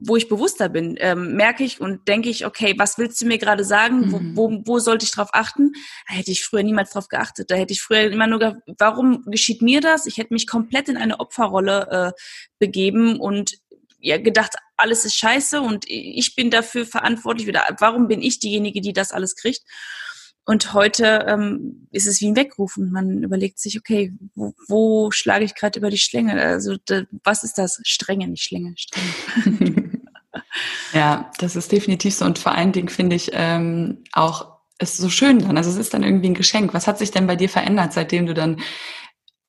wo 0.00 0.16
ich 0.16 0.28
bewusster 0.28 0.68
bin, 0.68 0.96
ähm, 0.98 1.34
merke 1.34 1.64
ich 1.64 1.80
und 1.80 2.06
denke 2.08 2.28
ich, 2.28 2.46
okay, 2.46 2.74
was 2.76 2.98
willst 2.98 3.20
du 3.20 3.26
mir 3.26 3.38
gerade 3.38 3.64
sagen? 3.64 4.00
Mhm. 4.00 4.36
Wo, 4.36 4.50
wo, 4.50 4.62
wo 4.64 4.78
sollte 4.78 5.04
ich 5.04 5.10
drauf 5.10 5.30
achten? 5.32 5.72
Da 6.08 6.14
hätte 6.14 6.30
ich 6.30 6.44
früher 6.44 6.62
niemals 6.62 6.90
drauf 6.90 7.08
geachtet. 7.08 7.50
Da 7.50 7.56
hätte 7.56 7.72
ich 7.72 7.82
früher 7.82 8.10
immer 8.10 8.26
nur 8.26 8.38
gedacht, 8.38 8.56
warum 8.78 9.24
geschieht 9.26 9.62
mir 9.62 9.80
das? 9.80 10.06
Ich 10.06 10.18
hätte 10.18 10.32
mich 10.32 10.46
komplett 10.46 10.88
in 10.88 10.96
eine 10.96 11.20
Opferrolle 11.20 11.88
äh, 11.90 12.20
begeben 12.58 13.18
und 13.18 13.58
ja, 14.00 14.18
gedacht, 14.18 14.54
alles 14.76 15.04
ist 15.04 15.16
scheiße 15.16 15.60
und 15.60 15.84
ich 15.88 16.36
bin 16.36 16.50
dafür 16.50 16.86
verantwortlich 16.86 17.48
oder 17.48 17.64
warum 17.80 18.06
bin 18.06 18.22
ich 18.22 18.38
diejenige, 18.38 18.80
die 18.80 18.92
das 18.92 19.10
alles 19.10 19.34
kriegt? 19.34 19.62
Und 20.48 20.72
heute 20.72 21.26
ähm, 21.28 21.88
ist 21.90 22.06
es 22.06 22.22
wie 22.22 22.28
ein 22.28 22.36
Wegrufen. 22.36 22.90
Man 22.90 23.22
überlegt 23.22 23.58
sich, 23.58 23.78
okay, 23.78 24.14
wo, 24.34 24.54
wo 24.66 25.10
schlage 25.10 25.44
ich 25.44 25.54
gerade 25.54 25.78
über 25.78 25.90
die 25.90 25.98
Schlinge? 25.98 26.40
Also 26.40 26.76
da, 26.86 27.02
was 27.22 27.44
ist 27.44 27.58
das? 27.58 27.80
Strenge, 27.82 28.28
nicht 28.28 28.44
Schlinge, 28.44 28.72
Strenge. 28.74 29.84
Ja, 30.92 31.30
das 31.38 31.56
ist 31.56 31.72
definitiv 31.72 32.14
so. 32.14 32.24
Und 32.24 32.38
vor 32.38 32.52
allen 32.52 32.72
Dingen 32.72 32.88
finde 32.88 33.16
ich 33.16 33.30
ähm, 33.32 34.04
auch 34.12 34.58
es 34.78 34.96
so 34.96 35.08
schön 35.08 35.40
dann. 35.40 35.56
Also 35.56 35.70
es 35.70 35.76
ist 35.76 35.94
dann 35.94 36.02
irgendwie 36.04 36.28
ein 36.28 36.34
Geschenk. 36.34 36.72
Was 36.74 36.86
hat 36.86 36.98
sich 36.98 37.10
denn 37.10 37.26
bei 37.26 37.36
dir 37.36 37.48
verändert, 37.48 37.92
seitdem 37.92 38.26
du 38.26 38.34
dann 38.34 38.60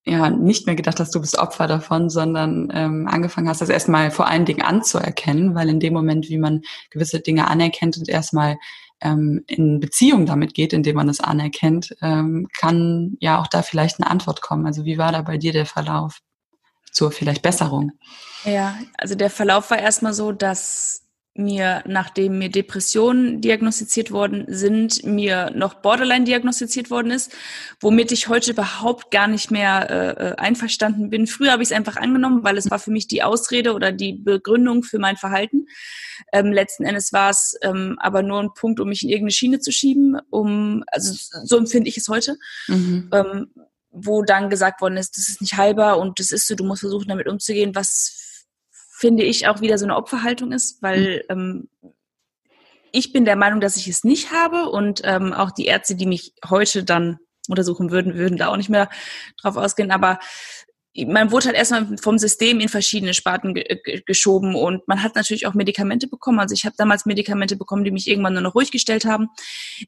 ja 0.06 0.30
nicht 0.30 0.66
mehr 0.66 0.76
gedacht 0.76 1.00
hast, 1.00 1.14
du 1.14 1.22
bist 1.22 1.38
Opfer 1.38 1.68
davon, 1.68 2.10
sondern 2.10 2.70
ähm, 2.74 3.08
angefangen 3.08 3.48
hast, 3.48 3.62
das 3.62 3.70
erstmal 3.70 4.12
vor 4.12 4.28
allen 4.28 4.46
Dingen 4.46 4.62
anzuerkennen, 4.62 5.56
weil 5.56 5.70
in 5.70 5.80
dem 5.80 5.94
Moment, 5.94 6.30
wie 6.30 6.38
man 6.38 6.62
gewisse 6.90 7.20
Dinge 7.20 7.48
anerkennt 7.48 7.98
und 7.98 8.10
erstmal 8.10 8.58
ähm, 9.02 9.44
in 9.48 9.80
Beziehung 9.80 10.26
damit 10.26 10.54
geht, 10.54 10.74
indem 10.74 10.96
man 10.96 11.10
es 11.10 11.20
anerkennt, 11.20 11.96
ähm, 12.02 12.48
kann 12.58 13.18
ja 13.20 13.40
auch 13.40 13.48
da 13.48 13.62
vielleicht 13.62 14.00
eine 14.00 14.10
Antwort 14.10 14.42
kommen. 14.42 14.66
Also 14.66 14.84
wie 14.86 14.98
war 14.98 15.12
da 15.12 15.22
bei 15.22 15.38
dir 15.38 15.54
der 15.54 15.66
Verlauf 15.66 16.20
zur 16.92 17.12
vielleicht 17.12 17.42
Besserung? 17.42 17.92
Ja, 18.46 18.78
also 18.98 19.16
der 19.16 19.30
Verlauf 19.30 19.72
war 19.72 19.80
erstmal 19.80 20.14
so, 20.14 20.32
dass 20.32 21.10
mir, 21.40 21.84
nachdem 21.88 22.38
mir 22.38 22.50
Depressionen 22.50 23.42
diagnostiziert 23.42 24.12
worden 24.12 24.46
sind, 24.48 25.06
mir 25.06 25.52
noch 25.56 25.76
Borderline 25.76 26.26
diagnostiziert 26.26 26.92
worden 26.92 27.12
ist, 27.12 27.32
womit 27.80 28.12
ich 28.12 28.28
heute 28.28 28.52
überhaupt 28.52 29.10
gar 29.10 29.28
nicht 29.28 29.50
mehr 29.50 29.90
äh, 29.90 30.30
äh 30.30 30.36
einverstanden 30.36 31.10
bin. 31.10 31.28
Früher 31.28 31.54
habe 31.54 31.64
ich 31.64 31.70
es 31.70 31.76
einfach 31.76 31.96
angenommen, 31.96 32.44
weil 32.44 32.58
es 32.58 32.70
war 32.70 32.80
für 32.80 32.92
mich 32.92 33.08
die 33.08 33.24
Ausrede 33.24 33.74
oder 33.74 33.92
die 33.92 34.14
Begründung 34.14 34.84
für 34.84 35.00
mein 35.00 35.18
Verhalten. 35.18 35.68
Ähm, 36.34 36.52
letzten 36.52 36.84
Endes 36.84 37.14
war 37.14 37.30
es 37.30 37.56
ähm, 37.62 37.96
aber 38.00 38.22
nur 38.22 38.42
ein 38.42 38.54
Punkt, 38.54 38.80
um 38.80 38.90
mich 38.90 39.04
in 39.04 39.10
irgendeine 39.10 39.32
Schiene 39.32 39.60
zu 39.60 39.72
schieben, 39.72 40.20
um, 40.30 40.84
also 40.88 41.14
so 41.46 41.58
empfinde 41.58 41.90
ich 41.90 41.98
es 41.98 42.10
heute. 42.10 42.38
Mhm. 42.68 43.10
Ähm, 43.14 43.48
wo 43.92 44.24
dann 44.24 44.50
gesagt 44.50 44.82
worden 44.82 44.98
ist, 44.98 45.18
das 45.18 45.30
ist 45.30 45.42
nicht 45.42 45.58
halber 45.58 45.98
und 45.98 46.20
das 46.20 46.32
ist 46.32 46.48
so, 46.48 46.56
du 46.56 46.64
musst 46.64 46.82
versuchen, 46.82 47.08
damit 47.08 47.28
umzugehen, 47.28 47.76
was 47.76 48.46
finde 49.00 49.24
ich, 49.24 49.48
auch 49.48 49.62
wieder 49.62 49.78
so 49.78 49.86
eine 49.86 49.96
Opferhaltung 49.96 50.52
ist, 50.52 50.82
weil 50.82 51.24
mhm. 51.30 51.68
ähm, 51.82 51.94
ich 52.92 53.14
bin 53.14 53.26
der 53.26 53.36
Meinung, 53.36 53.62
dass 53.62 53.78
ich 53.78 53.88
es 53.88 54.04
nicht 54.04 54.32
habe 54.32 54.70
und 54.70 55.02
ähm, 55.04 55.32
auch 55.34 55.52
die 55.52 55.66
Ärzte, 55.66 55.96
die 55.96 56.06
mich 56.06 56.34
heute 56.50 56.84
dann 56.84 57.20
untersuchen 57.48 57.92
würden, 57.92 58.16
würden 58.16 58.38
da 58.38 58.48
auch 58.48 58.58
nicht 58.58 58.70
mehr 58.70 58.90
drauf 59.42 59.58
ausgehen. 59.58 59.92
Aber 59.92 60.20
man 61.06 61.32
wurde 61.32 61.48
halt 61.48 61.56
erstmal 61.56 61.98
vom 61.98 62.18
System 62.18 62.60
in 62.60 62.68
verschiedene 62.68 63.14
Sparten 63.14 63.54
ge 63.54 64.02
geschoben 64.06 64.56
und 64.56 64.88
man 64.88 65.04
hat 65.04 65.16
natürlich 65.16 65.48
auch 65.48 65.54
Medikamente 65.54 66.08
bekommen. 66.08 66.40
Also 66.40 66.54
ich 66.54 66.66
habe 66.66 66.76
damals 66.78 67.06
Medikamente 67.06 67.56
bekommen, 67.56 67.84
die 67.84 67.92
mich 67.92 68.08
irgendwann 68.08 68.34
nur 68.34 68.42
noch 68.42 68.56
ruhig 68.56 68.72
gestellt 68.72 69.06
haben. 69.06 69.30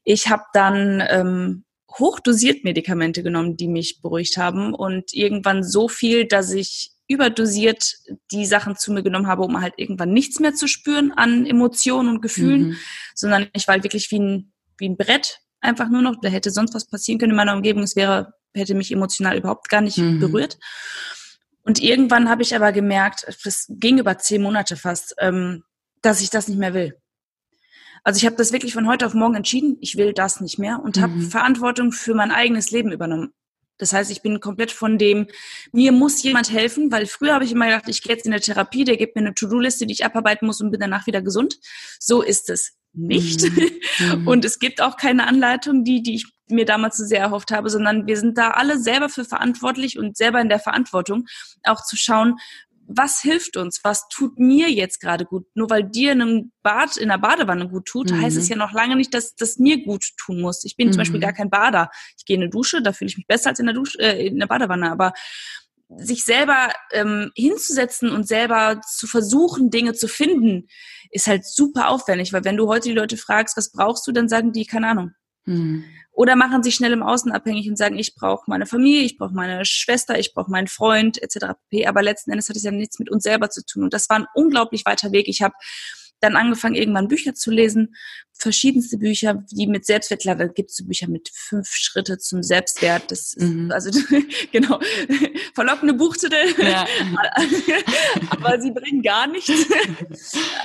Ich 0.04 0.30
habe 0.30 0.44
dann 0.52 1.02
ähm, 1.08 1.64
hochdosiert 1.98 2.64
Medikamente 2.64 3.22
genommen, 3.22 3.56
die 3.56 3.68
mich 3.68 4.00
beruhigt 4.00 4.36
haben 4.36 4.74
und 4.74 5.12
irgendwann 5.12 5.62
so 5.62 5.88
viel, 5.88 6.26
dass 6.26 6.52
ich 6.52 6.92
überdosiert 7.08 7.96
die 8.30 8.46
Sachen 8.46 8.76
zu 8.76 8.92
mir 8.92 9.02
genommen 9.02 9.26
habe, 9.26 9.42
um 9.42 9.60
halt 9.60 9.74
irgendwann 9.76 10.12
nichts 10.12 10.40
mehr 10.40 10.54
zu 10.54 10.66
spüren 10.66 11.12
an 11.12 11.46
Emotionen 11.46 12.08
und 12.08 12.22
Gefühlen, 12.22 12.68
mhm. 12.68 12.76
sondern 13.14 13.48
ich 13.52 13.66
war 13.68 13.74
halt 13.74 13.84
wirklich 13.84 14.10
wie 14.10 14.18
ein, 14.18 14.52
wie 14.78 14.88
ein 14.88 14.96
Brett 14.96 15.40
einfach 15.60 15.88
nur 15.88 16.02
noch. 16.02 16.16
Da 16.20 16.28
hätte 16.28 16.50
sonst 16.50 16.74
was 16.74 16.86
passieren 16.86 17.18
können 17.18 17.32
in 17.32 17.36
meiner 17.36 17.54
Umgebung. 17.54 17.82
Es 17.82 17.96
wäre, 17.96 18.32
hätte 18.54 18.74
mich 18.74 18.92
emotional 18.92 19.36
überhaupt 19.36 19.68
gar 19.68 19.80
nicht 19.80 19.98
mhm. 19.98 20.20
berührt. 20.20 20.58
Und 21.64 21.80
irgendwann 21.80 22.28
habe 22.28 22.42
ich 22.42 22.56
aber 22.56 22.72
gemerkt, 22.72 23.26
das 23.44 23.66
ging 23.68 23.98
über 23.98 24.18
zehn 24.18 24.42
Monate 24.42 24.76
fast, 24.76 25.14
ähm, 25.18 25.62
dass 26.00 26.20
ich 26.20 26.30
das 26.30 26.48
nicht 26.48 26.58
mehr 26.58 26.74
will. 26.74 26.96
Also 28.04 28.18
ich 28.18 28.26
habe 28.26 28.36
das 28.36 28.52
wirklich 28.52 28.74
von 28.74 28.88
heute 28.88 29.06
auf 29.06 29.14
morgen 29.14 29.34
entschieden, 29.34 29.76
ich 29.80 29.96
will 29.96 30.12
das 30.12 30.40
nicht 30.40 30.58
mehr 30.58 30.80
und 30.82 30.96
mhm. 30.96 31.02
habe 31.02 31.20
Verantwortung 31.22 31.92
für 31.92 32.14
mein 32.14 32.30
eigenes 32.30 32.70
Leben 32.70 32.92
übernommen. 32.92 33.32
Das 33.78 33.92
heißt, 33.92 34.10
ich 34.10 34.22
bin 34.22 34.38
komplett 34.38 34.70
von 34.70 34.98
dem, 34.98 35.26
mir 35.72 35.92
muss 35.92 36.22
jemand 36.22 36.52
helfen, 36.52 36.92
weil 36.92 37.06
früher 37.06 37.34
habe 37.34 37.44
ich 37.44 37.52
immer 37.52 37.66
gedacht, 37.66 37.88
ich 37.88 38.02
gehe 38.02 38.14
jetzt 38.14 38.26
in 38.26 38.32
eine 38.32 38.40
Therapie, 38.40 38.84
der 38.84 38.96
gibt 38.96 39.16
mir 39.16 39.22
eine 39.22 39.34
To-Do-Liste, 39.34 39.86
die 39.86 39.94
ich 39.94 40.04
abarbeiten 40.04 40.46
muss 40.46 40.60
und 40.60 40.70
bin 40.70 40.80
danach 40.80 41.06
wieder 41.06 41.20
gesund. 41.20 41.58
So 41.98 42.22
ist 42.22 42.48
es 42.50 42.76
nicht. 42.92 43.50
Mhm. 43.98 44.28
Und 44.28 44.44
es 44.44 44.58
gibt 44.58 44.82
auch 44.82 44.96
keine 44.96 45.26
Anleitung, 45.26 45.82
die, 45.82 46.02
die 46.02 46.14
ich 46.16 46.26
mir 46.48 46.66
damals 46.66 46.98
so 46.98 47.04
sehr 47.04 47.20
erhofft 47.20 47.50
habe, 47.50 47.70
sondern 47.70 48.06
wir 48.06 48.16
sind 48.16 48.36
da 48.36 48.50
alle 48.50 48.78
selber 48.78 49.08
für 49.08 49.24
verantwortlich 49.24 49.98
und 49.98 50.16
selber 50.16 50.40
in 50.40 50.50
der 50.50 50.60
Verantwortung, 50.60 51.26
auch 51.64 51.82
zu 51.82 51.96
schauen, 51.96 52.36
was 52.96 53.20
hilft 53.20 53.56
uns? 53.56 53.80
Was 53.82 54.08
tut 54.08 54.38
mir 54.38 54.70
jetzt 54.70 55.00
gerade 55.00 55.24
gut? 55.24 55.46
Nur 55.54 55.70
weil 55.70 55.84
dir 55.84 56.12
in 56.12 56.22
einem 56.22 56.52
Bad, 56.62 56.96
in 56.96 57.08
der 57.08 57.18
Badewanne 57.18 57.68
gut 57.68 57.86
tut, 57.86 58.10
mhm. 58.10 58.20
heißt 58.20 58.36
es 58.36 58.48
ja 58.48 58.56
noch 58.56 58.72
lange 58.72 58.96
nicht, 58.96 59.14
dass 59.14 59.34
das 59.34 59.58
mir 59.58 59.82
gut 59.82 60.04
tun 60.16 60.40
muss. 60.40 60.64
Ich 60.64 60.76
bin 60.76 60.88
mhm. 60.88 60.92
zum 60.92 60.98
Beispiel 60.98 61.18
mhm. 61.18 61.22
gar 61.22 61.32
kein 61.32 61.50
Bader. 61.50 61.90
Ich 62.18 62.24
gehe 62.24 62.36
in 62.36 62.42
eine 62.42 62.50
Dusche, 62.50 62.82
da 62.82 62.92
fühle 62.92 63.08
ich 63.08 63.16
mich 63.16 63.26
besser 63.26 63.50
als 63.50 63.58
in 63.58 63.66
der 63.66 63.74
Dusche, 63.74 63.98
äh, 63.98 64.26
in 64.26 64.38
der 64.38 64.46
Badewanne. 64.46 64.90
Aber 64.90 65.12
sich 65.96 66.24
selber 66.24 66.72
ähm, 66.92 67.30
hinzusetzen 67.34 68.10
und 68.10 68.26
selber 68.26 68.80
zu 68.80 69.06
versuchen, 69.06 69.70
Dinge 69.70 69.92
zu 69.92 70.08
finden, 70.08 70.68
ist 71.10 71.26
halt 71.26 71.44
super 71.44 71.88
aufwendig, 71.88 72.32
weil 72.32 72.44
wenn 72.44 72.56
du 72.56 72.68
heute 72.68 72.88
die 72.88 72.94
Leute 72.94 73.16
fragst, 73.16 73.56
was 73.56 73.72
brauchst 73.72 74.06
du, 74.06 74.12
dann 74.12 74.28
sagen 74.28 74.52
die, 74.52 74.64
keine 74.64 74.88
Ahnung. 74.88 75.12
Mhm. 75.44 75.84
Oder 76.14 76.36
machen 76.36 76.62
sich 76.62 76.74
schnell 76.74 76.92
im 76.92 77.02
Außen 77.02 77.32
abhängig 77.32 77.68
und 77.68 77.76
sagen, 77.76 77.98
ich 77.98 78.14
brauche 78.14 78.44
meine 78.46 78.66
Familie, 78.66 79.02
ich 79.02 79.16
brauche 79.16 79.32
meine 79.32 79.64
Schwester, 79.64 80.18
ich 80.18 80.34
brauche 80.34 80.50
meinen 80.50 80.66
Freund 80.66 81.20
etc. 81.22 81.54
Aber 81.86 82.02
letzten 82.02 82.30
Endes 82.30 82.48
hat 82.48 82.56
es 82.56 82.64
ja 82.64 82.70
nichts 82.70 82.98
mit 82.98 83.10
uns 83.10 83.22
selber 83.22 83.48
zu 83.48 83.64
tun. 83.64 83.84
Und 83.84 83.94
das 83.94 84.10
war 84.10 84.18
ein 84.18 84.26
unglaublich 84.34 84.84
weiter 84.84 85.10
Weg. 85.12 85.26
Ich 85.28 85.40
habe 85.40 85.54
dann 86.22 86.36
angefangen, 86.36 86.74
irgendwann 86.74 87.08
Bücher 87.08 87.34
zu 87.34 87.50
lesen, 87.50 87.94
verschiedenste 88.32 88.98
Bücher, 88.98 89.44
die 89.50 89.66
mit 89.66 89.84
Selbstwert, 89.86 90.24
da 90.24 90.34
gibt 90.46 90.70
es 90.70 90.76
so 90.76 90.84
Bücher 90.84 91.08
mit 91.08 91.30
fünf 91.32 91.68
Schritte 91.68 92.18
zum 92.18 92.42
Selbstwert. 92.42 93.10
Das 93.10 93.34
ist, 93.34 93.40
mhm. 93.40 93.70
also 93.70 93.90
genau, 94.52 94.80
verlockende 95.54 95.94
Buchtitel, 95.94 96.36
ja. 96.58 96.86
aber 98.30 98.60
sie 98.60 98.72
bringen 98.72 99.02
gar 99.02 99.26
nichts. 99.26 99.52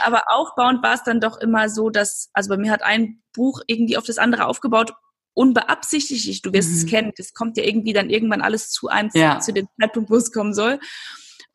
aber 0.04 0.24
aufbauend 0.28 0.84
war 0.84 0.96
es 0.96 1.04
dann 1.04 1.20
doch 1.20 1.40
immer 1.40 1.70
so, 1.70 1.90
dass, 1.90 2.30
also 2.34 2.50
bei 2.50 2.58
mir 2.58 2.72
hat 2.72 2.84
ein 2.84 3.22
Buch 3.34 3.62
irgendwie 3.68 3.98
auf 3.98 4.06
das 4.06 4.18
andere 4.18 4.46
aufgebaut 4.46 4.94
unbeabsichtigt, 5.38 6.44
du 6.44 6.52
wirst 6.52 6.72
mhm. 6.72 6.76
es 6.76 6.86
kennen, 6.88 7.12
das 7.16 7.34
kommt 7.36 7.58
ja 7.58 7.64
irgendwie 7.64 7.94
dann 7.94 8.10
irgendwann 8.10 8.42
alles 8.42 8.72
zu 8.72 8.88
einem, 8.88 9.12
ja. 9.14 9.40
zu 9.40 9.54
dem 9.54 9.68
Zeitpunkt, 9.80 10.10
wo 10.10 10.16
es 10.16 10.32
kommen 10.32 10.56
soll. 10.56 10.80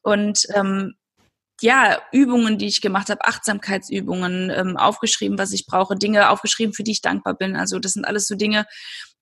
Und 0.02 0.46
ähm, 0.54 0.94
ja, 1.62 1.98
Übungen, 2.12 2.58
die 2.58 2.66
ich 2.66 2.80
gemacht 2.80 3.08
habe, 3.08 3.24
Achtsamkeitsübungen, 3.24 4.50
ähm, 4.50 4.76
aufgeschrieben, 4.76 5.38
was 5.38 5.52
ich 5.52 5.66
brauche, 5.66 5.96
Dinge 5.96 6.28
aufgeschrieben, 6.30 6.74
für 6.74 6.82
die 6.82 6.92
ich 6.92 7.02
dankbar 7.02 7.34
bin. 7.34 7.56
Also 7.56 7.78
das 7.78 7.92
sind 7.92 8.04
alles 8.04 8.26
so 8.26 8.34
Dinge, 8.34 8.66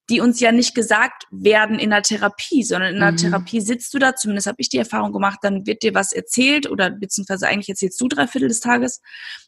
die 0.09 0.19
uns 0.19 0.39
ja 0.39 0.51
nicht 0.51 0.75
gesagt 0.75 1.23
werden 1.31 1.79
in 1.79 1.91
der 1.91 2.01
Therapie, 2.01 2.63
sondern 2.63 2.95
in 2.95 2.99
der 2.99 3.11
Mhm. 3.11 3.17
Therapie 3.17 3.61
sitzt 3.61 3.93
du 3.93 3.99
da, 3.99 4.15
zumindest 4.15 4.47
habe 4.47 4.57
ich 4.59 4.69
die 4.69 4.77
Erfahrung 4.77 5.13
gemacht, 5.13 5.39
dann 5.41 5.65
wird 5.65 5.83
dir 5.83 5.93
was 5.93 6.11
erzählt 6.11 6.69
oder 6.69 6.89
beziehungsweise 6.89 7.47
eigentlich 7.47 7.69
erzählst 7.69 8.01
du 8.01 8.07
drei 8.07 8.27
Viertel 8.27 8.49
des 8.49 8.59
Tages, 8.59 9.01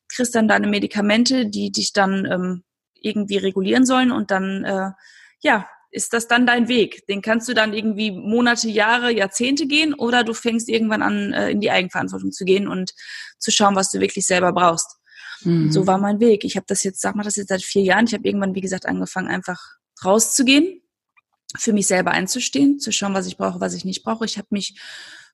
kriegst 0.07 0.35
dann 0.35 0.47
deine 0.47 0.67
Medikamente, 0.67 1.47
die 1.47 1.71
dich 1.71 1.91
dann 1.91 2.25
ähm, 2.25 2.63
irgendwie 2.93 3.37
regulieren 3.37 3.85
sollen 3.85 4.11
und 4.11 4.31
dann, 4.31 4.63
äh, 4.63 4.91
ja, 5.41 5.67
ist 5.93 6.11
das 6.11 6.27
dann 6.27 6.45
dein 6.45 6.67
Weg? 6.67 7.05
Den 7.07 7.21
kannst 7.21 7.47
du 7.47 7.53
dann 7.53 7.73
irgendwie 7.73 8.11
Monate, 8.11 8.67
Jahre, 8.67 9.13
Jahrzehnte 9.13 9.67
gehen 9.67 9.93
oder 9.93 10.23
du 10.23 10.33
fängst 10.33 10.67
irgendwann 10.67 11.03
an, 11.03 11.33
äh, 11.33 11.51
in 11.51 11.61
die 11.61 11.69
Eigenverantwortung 11.69 12.31
zu 12.31 12.45
gehen 12.45 12.67
und 12.67 12.93
zu 13.37 13.51
schauen, 13.51 13.75
was 13.75 13.91
du 13.91 13.99
wirklich 13.99 14.25
selber 14.25 14.51
brauchst. 14.53 14.97
Mhm. 15.43 15.71
So 15.71 15.85
war 15.85 15.99
mein 15.99 16.19
Weg. 16.19 16.43
Ich 16.45 16.55
habe 16.55 16.65
das 16.67 16.83
jetzt, 16.83 16.99
sag 16.99 17.15
mal, 17.15 17.23
das 17.23 17.35
jetzt 17.35 17.49
seit 17.49 17.61
vier 17.61 17.83
Jahren. 17.83 18.05
Ich 18.07 18.13
habe 18.13 18.27
irgendwann, 18.27 18.55
wie 18.55 18.61
gesagt, 18.61 18.87
angefangen, 18.87 19.27
einfach 19.27 19.59
rauszugehen, 20.03 20.81
für 21.55 21.73
mich 21.73 21.85
selber 21.85 22.11
einzustehen, 22.11 22.79
zu 22.79 22.91
schauen, 22.91 23.13
was 23.13 23.27
ich 23.27 23.37
brauche, 23.37 23.61
was 23.61 23.75
ich 23.75 23.85
nicht 23.85 24.03
brauche. 24.03 24.25
Ich 24.25 24.37
habe 24.37 24.47
mich 24.49 24.79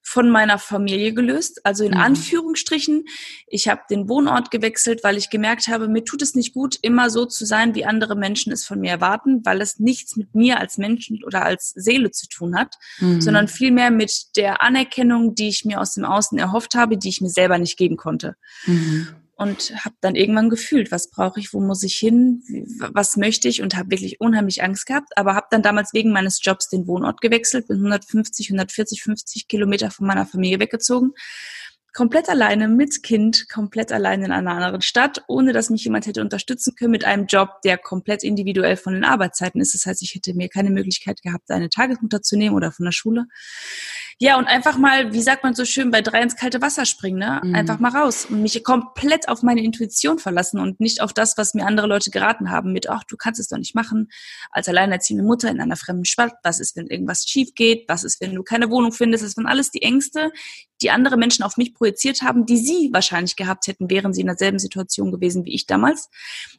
von 0.02 0.30
meiner 0.30 0.58
Familie 0.58 1.14
gelöst, 1.14 1.66
also 1.66 1.84
in 1.84 1.92
Mhm. 1.92 2.00
Anführungsstrichen. 2.00 3.06
Ich 3.48 3.68
habe 3.68 3.82
den 3.90 4.10
Wohnort 4.10 4.50
gewechselt, 4.50 5.04
weil 5.04 5.18
ich 5.18 5.30
gemerkt 5.30 5.68
habe, 5.68 5.88
mir 5.88 6.04
tut 6.04 6.22
es 6.22 6.36
nicht 6.36 6.54
gut, 6.54 6.78
immer 6.82 7.10
so 7.10 7.26
zu 7.26 7.46
sein, 7.46 7.76
wie 7.76 7.86
andere 7.86 8.16
Menschen 8.16 8.52
es 8.52 8.66
von 8.66 8.80
mir 8.80 8.92
erwarten, 8.92 9.42
weil 9.46 9.62
es 9.62 9.80
nichts 9.80 10.16
mit 10.16 10.34
mir 10.34 10.60
als 10.60 10.78
Menschen 10.78 11.24
oder 11.24 11.44
als 11.44 11.72
Seele 11.76 12.12
zu 12.12 12.28
tun 12.28 12.56
hat, 12.58 12.76
Mhm. 13.00 13.22
sondern 13.22 13.48
vielmehr 13.48 13.92
mit 13.92 14.36
der 14.36 14.62
Anerkennung, 14.64 15.36
die 15.36 15.50
ich 15.50 15.66
mir 15.66 15.80
aus 15.80 15.94
dem 15.94 16.06
Außen 16.06 16.38
erhofft 16.40 16.76
habe, 16.76 16.98
die 16.98 17.10
ich 17.10 17.22
mir 17.22 17.30
selber 17.30 17.58
nicht 17.58 17.78
geben 17.78 17.98
konnte 17.98 18.36
Mhm. 18.66 19.08
Und 19.40 19.74
habe 19.86 19.96
dann 20.02 20.16
irgendwann 20.16 20.50
gefühlt, 20.50 20.92
was 20.92 21.10
brauche 21.10 21.40
ich, 21.40 21.54
wo 21.54 21.62
muss 21.62 21.82
ich 21.84 21.96
hin, 21.96 22.44
was 22.92 23.16
möchte 23.16 23.48
ich 23.48 23.62
und 23.62 23.78
habe 23.78 23.90
wirklich 23.90 24.20
unheimlich 24.20 24.62
Angst 24.64 24.86
gehabt, 24.86 25.18
aber 25.18 25.34
habe 25.34 25.48
dann 25.50 25.62
damals 25.62 25.94
wegen 25.94 26.12
meines 26.12 26.40
Jobs 26.44 26.68
den 26.68 26.88
Wohnort 26.88 27.22
gewechselt, 27.22 27.68
bin 27.68 27.78
150, 27.78 28.50
140, 28.50 29.02
50 29.02 29.48
Kilometer 29.48 29.92
von 29.92 30.08
meiner 30.08 30.26
Familie 30.26 30.60
weggezogen, 30.60 31.14
komplett 31.94 32.28
alleine 32.30 32.68
mit 32.68 33.02
Kind, 33.02 33.48
komplett 33.50 33.94
alleine 33.94 34.26
in 34.26 34.32
einer 34.32 34.52
anderen 34.52 34.82
Stadt, 34.82 35.24
ohne 35.28 35.54
dass 35.54 35.70
mich 35.70 35.86
jemand 35.86 36.06
hätte 36.06 36.22
unterstützen 36.22 36.76
können 36.76 36.92
mit 36.92 37.06
einem 37.06 37.26
Job, 37.26 37.62
der 37.64 37.78
komplett 37.78 38.24
individuell 38.24 38.76
von 38.76 38.94
den 38.94 39.06
Arbeitszeiten 39.06 39.62
ist. 39.62 39.74
Das 39.74 39.86
heißt, 39.86 40.02
ich 40.02 40.16
hätte 40.16 40.34
mir 40.34 40.50
keine 40.50 40.70
Möglichkeit 40.70 41.22
gehabt, 41.22 41.50
eine 41.50 41.70
Tagesmutter 41.70 42.22
zu 42.22 42.38
nehmen 42.38 42.56
oder 42.56 42.72
von 42.72 42.86
der 42.86 42.92
Schule. 42.92 43.26
Ja, 44.22 44.38
und 44.38 44.48
einfach 44.48 44.78
mal, 44.78 45.14
wie 45.14 45.22
sagt 45.22 45.46
man 45.46 45.56
so 45.56 45.64
schön, 45.64 45.92
bei 45.92 46.02
drei 46.02 46.22
ins 46.22 46.36
kalte 46.36 46.62
Wasser 46.62 46.86
springen, 46.86 47.20
ne? 47.20 47.40
Mhm. 47.42 47.56
Einfach 47.56 47.80
mal 47.80 47.96
raus 47.96 48.26
und 48.26 48.42
mich 48.42 48.62
komplett 48.66 49.30
auf 49.30 49.44
meine 49.44 49.64
Intuition 49.64 50.20
verlassen 50.20 50.60
und 50.60 50.82
nicht 50.82 51.02
auf 51.02 51.14
das, 51.14 51.38
was 51.38 51.54
mir 51.54 51.66
andere 51.66 51.88
Leute 51.88 52.12
geraten 52.12 52.52
haben 52.52 52.74
mit, 52.74 52.90
ach, 52.90 53.06
du 53.06 53.16
kannst 53.16 53.40
es 53.40 53.48
doch 53.48 53.58
nicht 53.58 53.76
machen, 53.76 54.12
als 54.52 54.68
alleinerziehende 54.68 55.24
Mutter 55.24 55.50
in 55.50 55.62
einer 55.62 55.78
fremden 55.78 56.04
Stadt, 56.04 56.34
was 56.44 56.60
ist, 56.60 56.76
wenn 56.76 56.88
irgendwas 56.88 57.24
schief 57.24 57.56
geht, 57.56 57.88
was 57.88 58.04
ist, 58.04 58.20
wenn 58.20 58.36
du 58.36 58.44
keine 58.44 58.70
Wohnung 58.70 58.92
findest, 58.92 59.24
das 59.24 59.38
waren 59.38 59.48
alles 59.48 59.72
die 59.72 59.84
Ängste, 59.84 60.32
die 60.82 60.92
andere 60.92 61.16
Menschen 61.16 61.44
auf 61.44 61.56
mich 61.56 61.74
projiziert 61.74 62.22
haben, 62.22 62.46
die 62.46 62.58
sie 62.58 62.90
wahrscheinlich 62.92 63.38
gehabt 63.38 63.68
hätten, 63.68 63.90
wären 63.90 64.14
sie 64.14 64.20
in 64.20 64.28
derselben 64.28 64.60
Situation 64.60 65.14
gewesen 65.14 65.46
wie 65.46 65.54
ich 65.54 65.66
damals. 65.66 66.10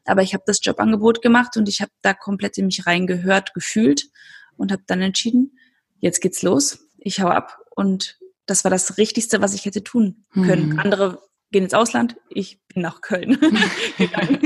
Aber 0.07 0.23
ich 0.23 0.33
habe 0.33 0.45
das 0.47 0.61
Jobangebot 0.63 1.21
gemacht 1.21 1.59
und 1.59 1.69
ich 1.69 1.83
habe 1.83 1.93
da 2.01 2.15
komplett 2.15 2.57
in 2.57 2.67
mich 2.67 2.87
reingehört, 2.87 3.53
gefühlt 3.53 4.09
und 4.57 4.73
habe 4.73 4.83
dann 4.87 5.03
entschieden, 5.03 5.59
jetzt 5.99 6.21
geht's 6.21 6.41
los, 6.41 6.79
ich 7.01 7.21
hau 7.21 7.29
ab 7.29 7.59
und 7.75 8.19
das 8.47 8.65
war 8.65 8.71
das 8.71 8.97
Richtigste, 8.99 9.41
was 9.41 9.55
ich 9.55 9.65
hätte 9.65 9.85
tun 9.85 10.25
können. 10.33 10.71
Mhm. 10.71 10.79
Andere 10.81 11.23
gehen 11.53 11.65
ins 11.65 11.75
Ausland, 11.75 12.17
ich 12.29 12.61
bin 12.73 12.83
nach 12.83 13.01
Köln 13.01 13.39
gegangen. 13.99 14.39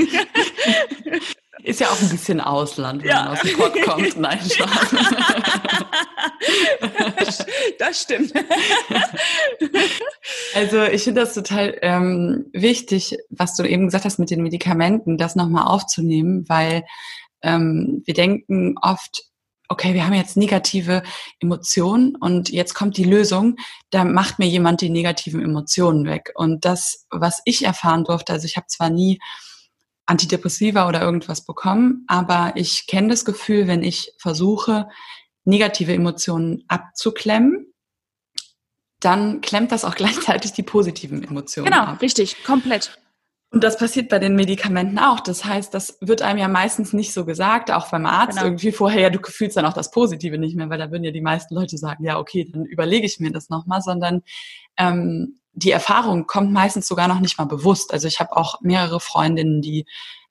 Ist 1.63 1.79
ja 1.79 1.87
auch 1.87 1.99
ein 1.99 2.09
bisschen 2.09 2.39
Ausland, 2.41 3.01
wenn 3.03 3.09
Ja. 3.09 3.23
man 3.23 3.27
aus 3.33 3.41
dem 3.41 3.57
Pott 3.57 3.81
kommt. 3.83 4.17
Nein, 4.19 4.39
Spaß. 4.39 4.95
das 7.79 8.01
stimmt. 8.01 8.33
Also 10.53 10.83
ich 10.83 11.03
finde 11.03 11.21
das 11.21 11.33
total 11.33 11.77
ähm, 11.81 12.45
wichtig, 12.53 13.17
was 13.29 13.55
du 13.55 13.63
eben 13.63 13.85
gesagt 13.85 14.05
hast 14.05 14.19
mit 14.19 14.29
den 14.29 14.43
Medikamenten, 14.43 15.17
das 15.17 15.35
nochmal 15.35 15.65
aufzunehmen, 15.65 16.45
weil 16.47 16.83
ähm, 17.41 18.03
wir 18.05 18.13
denken 18.13 18.75
oft, 18.81 19.23
okay, 19.69 19.93
wir 19.93 20.05
haben 20.05 20.13
jetzt 20.13 20.37
negative 20.37 21.03
Emotionen 21.39 22.15
und 22.15 22.49
jetzt 22.49 22.73
kommt 22.73 22.97
die 22.97 23.03
Lösung, 23.03 23.57
da 23.89 24.03
macht 24.03 24.39
mir 24.39 24.47
jemand 24.47 24.81
die 24.81 24.89
negativen 24.89 25.41
Emotionen 25.41 26.05
weg. 26.05 26.31
Und 26.35 26.65
das, 26.65 27.05
was 27.09 27.41
ich 27.45 27.65
erfahren 27.65 28.03
durfte, 28.03 28.33
also 28.33 28.45
ich 28.45 28.57
habe 28.57 28.67
zwar 28.67 28.89
nie 28.89 29.19
Antidepressiva 30.05 30.87
oder 30.87 31.01
irgendwas 31.01 31.45
bekommen, 31.45 32.05
aber 32.07 32.53
ich 32.55 32.85
kenne 32.87 33.09
das 33.09 33.25
Gefühl, 33.25 33.67
wenn 33.67 33.83
ich 33.83 34.13
versuche, 34.19 34.87
negative 35.45 35.93
Emotionen 35.93 36.63
abzuklemmen, 36.67 37.73
dann 38.99 39.41
klemmt 39.41 39.71
das 39.71 39.85
auch 39.85 39.95
gleichzeitig 39.95 40.53
die 40.53 40.63
positiven 40.63 41.23
Emotionen 41.23 41.71
Genau, 41.71 41.83
ab. 41.83 42.01
richtig, 42.01 42.43
komplett. 42.43 42.97
Und 43.55 43.63
das 43.63 43.77
passiert 43.77 44.09
bei 44.09 44.19
den 44.19 44.35
Medikamenten 44.35 44.99
auch. 44.99 45.21
Das 45.21 45.45
heißt, 45.45 45.73
das 45.73 45.97
wird 46.01 46.21
einem 46.21 46.39
ja 46.39 46.49
meistens 46.49 46.91
nicht 46.91 47.13
so 47.13 47.23
gesagt, 47.23 47.71
auch 47.71 47.89
beim 47.89 48.05
Arzt 48.05 48.31
Genau. 48.35 48.47
irgendwie 48.47 48.73
vorher, 48.73 48.99
ja, 48.99 49.09
du 49.09 49.19
fühlst 49.23 49.55
dann 49.55 49.65
auch 49.65 49.71
das 49.71 49.91
Positive 49.91 50.37
nicht 50.37 50.57
mehr, 50.57 50.69
weil 50.69 50.77
da 50.77 50.91
würden 50.91 51.05
ja 51.05 51.11
die 51.11 51.21
meisten 51.21 51.55
Leute 51.55 51.77
sagen, 51.77 52.03
ja, 52.03 52.19
okay, 52.19 52.49
dann 52.51 52.65
überlege 52.65 53.05
ich 53.05 53.21
mir 53.21 53.31
das 53.31 53.47
nochmal, 53.47 53.81
sondern 53.81 54.23
ähm, 54.75 55.39
die 55.53 55.71
Erfahrung 55.71 56.27
kommt 56.27 56.51
meistens 56.51 56.85
sogar 56.85 57.07
noch 57.07 57.21
nicht 57.21 57.37
mal 57.37 57.45
bewusst. 57.45 57.93
Also 57.93 58.09
ich 58.09 58.19
habe 58.19 58.35
auch 58.35 58.59
mehrere 58.59 58.99
Freundinnen, 58.99 59.61
die 59.61 59.85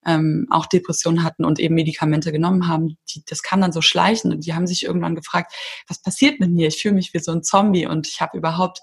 ähm, 0.05 0.47
auch 0.51 0.67
Depressionen 0.67 1.25
hatten 1.25 1.47
und 1.47 1.59
eben 1.59 1.77
Medikamente 1.77 2.31
genommen 2.31 2.69
haben. 2.69 2.99
Die, 3.09 3.25
das 3.27 3.43
kam 3.43 3.63
dann 3.63 3.73
so 3.73 3.81
schleichend 3.81 4.35
und 4.35 4.45
die 4.45 4.53
haben 4.53 4.67
sich 4.67 4.85
irgendwann 4.85 5.15
gefragt, 5.15 5.55
was 5.89 6.03
passiert 6.03 6.41
mit 6.41 6.51
mir? 6.51 6.69
Ich 6.69 6.83
fühle 6.83 6.97
mich 6.97 7.15
wie 7.15 7.21
so 7.21 7.33
ein 7.33 7.43
Zombie 7.43 7.87
und 7.87 8.07
ich 8.07 8.21
habe 8.21 8.37
überhaupt 8.37 8.81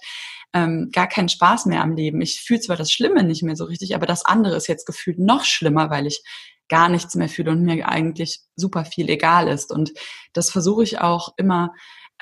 ähm, 0.53 0.89
gar 0.91 1.07
keinen 1.07 1.29
Spaß 1.29 1.65
mehr 1.65 1.81
am 1.81 1.95
Leben. 1.95 2.21
Ich 2.21 2.41
fühle 2.41 2.59
zwar 2.59 2.75
das 2.75 2.91
Schlimme 2.91 3.23
nicht 3.23 3.43
mehr 3.43 3.55
so 3.55 3.65
richtig, 3.65 3.95
aber 3.95 4.05
das 4.05 4.25
andere 4.25 4.55
ist 4.55 4.67
jetzt 4.67 4.85
gefühlt 4.85 5.19
noch 5.19 5.45
schlimmer, 5.45 5.89
weil 5.89 6.07
ich 6.07 6.23
gar 6.67 6.89
nichts 6.89 7.15
mehr 7.15 7.29
fühle 7.29 7.51
und 7.51 7.63
mir 7.63 7.87
eigentlich 7.87 8.39
super 8.55 8.85
viel 8.85 9.09
egal 9.09 9.47
ist. 9.47 9.71
Und 9.71 9.91
das 10.33 10.49
versuche 10.49 10.83
ich 10.83 10.99
auch 10.99 11.33
immer, 11.37 11.73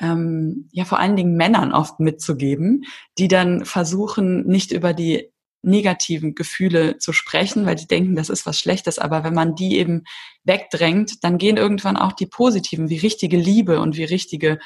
ähm, 0.02 0.70
ja 0.72 0.86
vor 0.86 1.00
allen 1.00 1.16
Dingen 1.16 1.36
Männern 1.36 1.74
oft 1.74 2.00
mitzugeben, 2.00 2.84
die 3.18 3.28
dann 3.28 3.66
versuchen, 3.66 4.46
nicht 4.48 4.72
über 4.72 4.94
die 4.94 5.32
negativen 5.62 6.36
Gefühle 6.36 6.98
zu 6.98 7.12
sprechen, 7.12 7.66
weil 7.66 7.76
die 7.76 7.88
denken, 7.88 8.16
das 8.16 8.30
ist 8.30 8.46
was 8.46 8.60
Schlechtes. 8.60 8.98
Aber 8.98 9.24
wenn 9.24 9.34
man 9.34 9.56
die 9.56 9.78
eben 9.78 10.04
wegdrängt, 10.44 11.24
dann 11.24 11.38
gehen 11.38 11.58
irgendwann 11.58 11.98
auch 11.98 12.14
die 12.14 12.28
positiven, 12.28 12.90
wie 12.90 12.98
richtige 12.98 13.38
Liebe 13.38 13.80
und 13.82 13.98
wie 13.98 14.06
richtige 14.06 14.60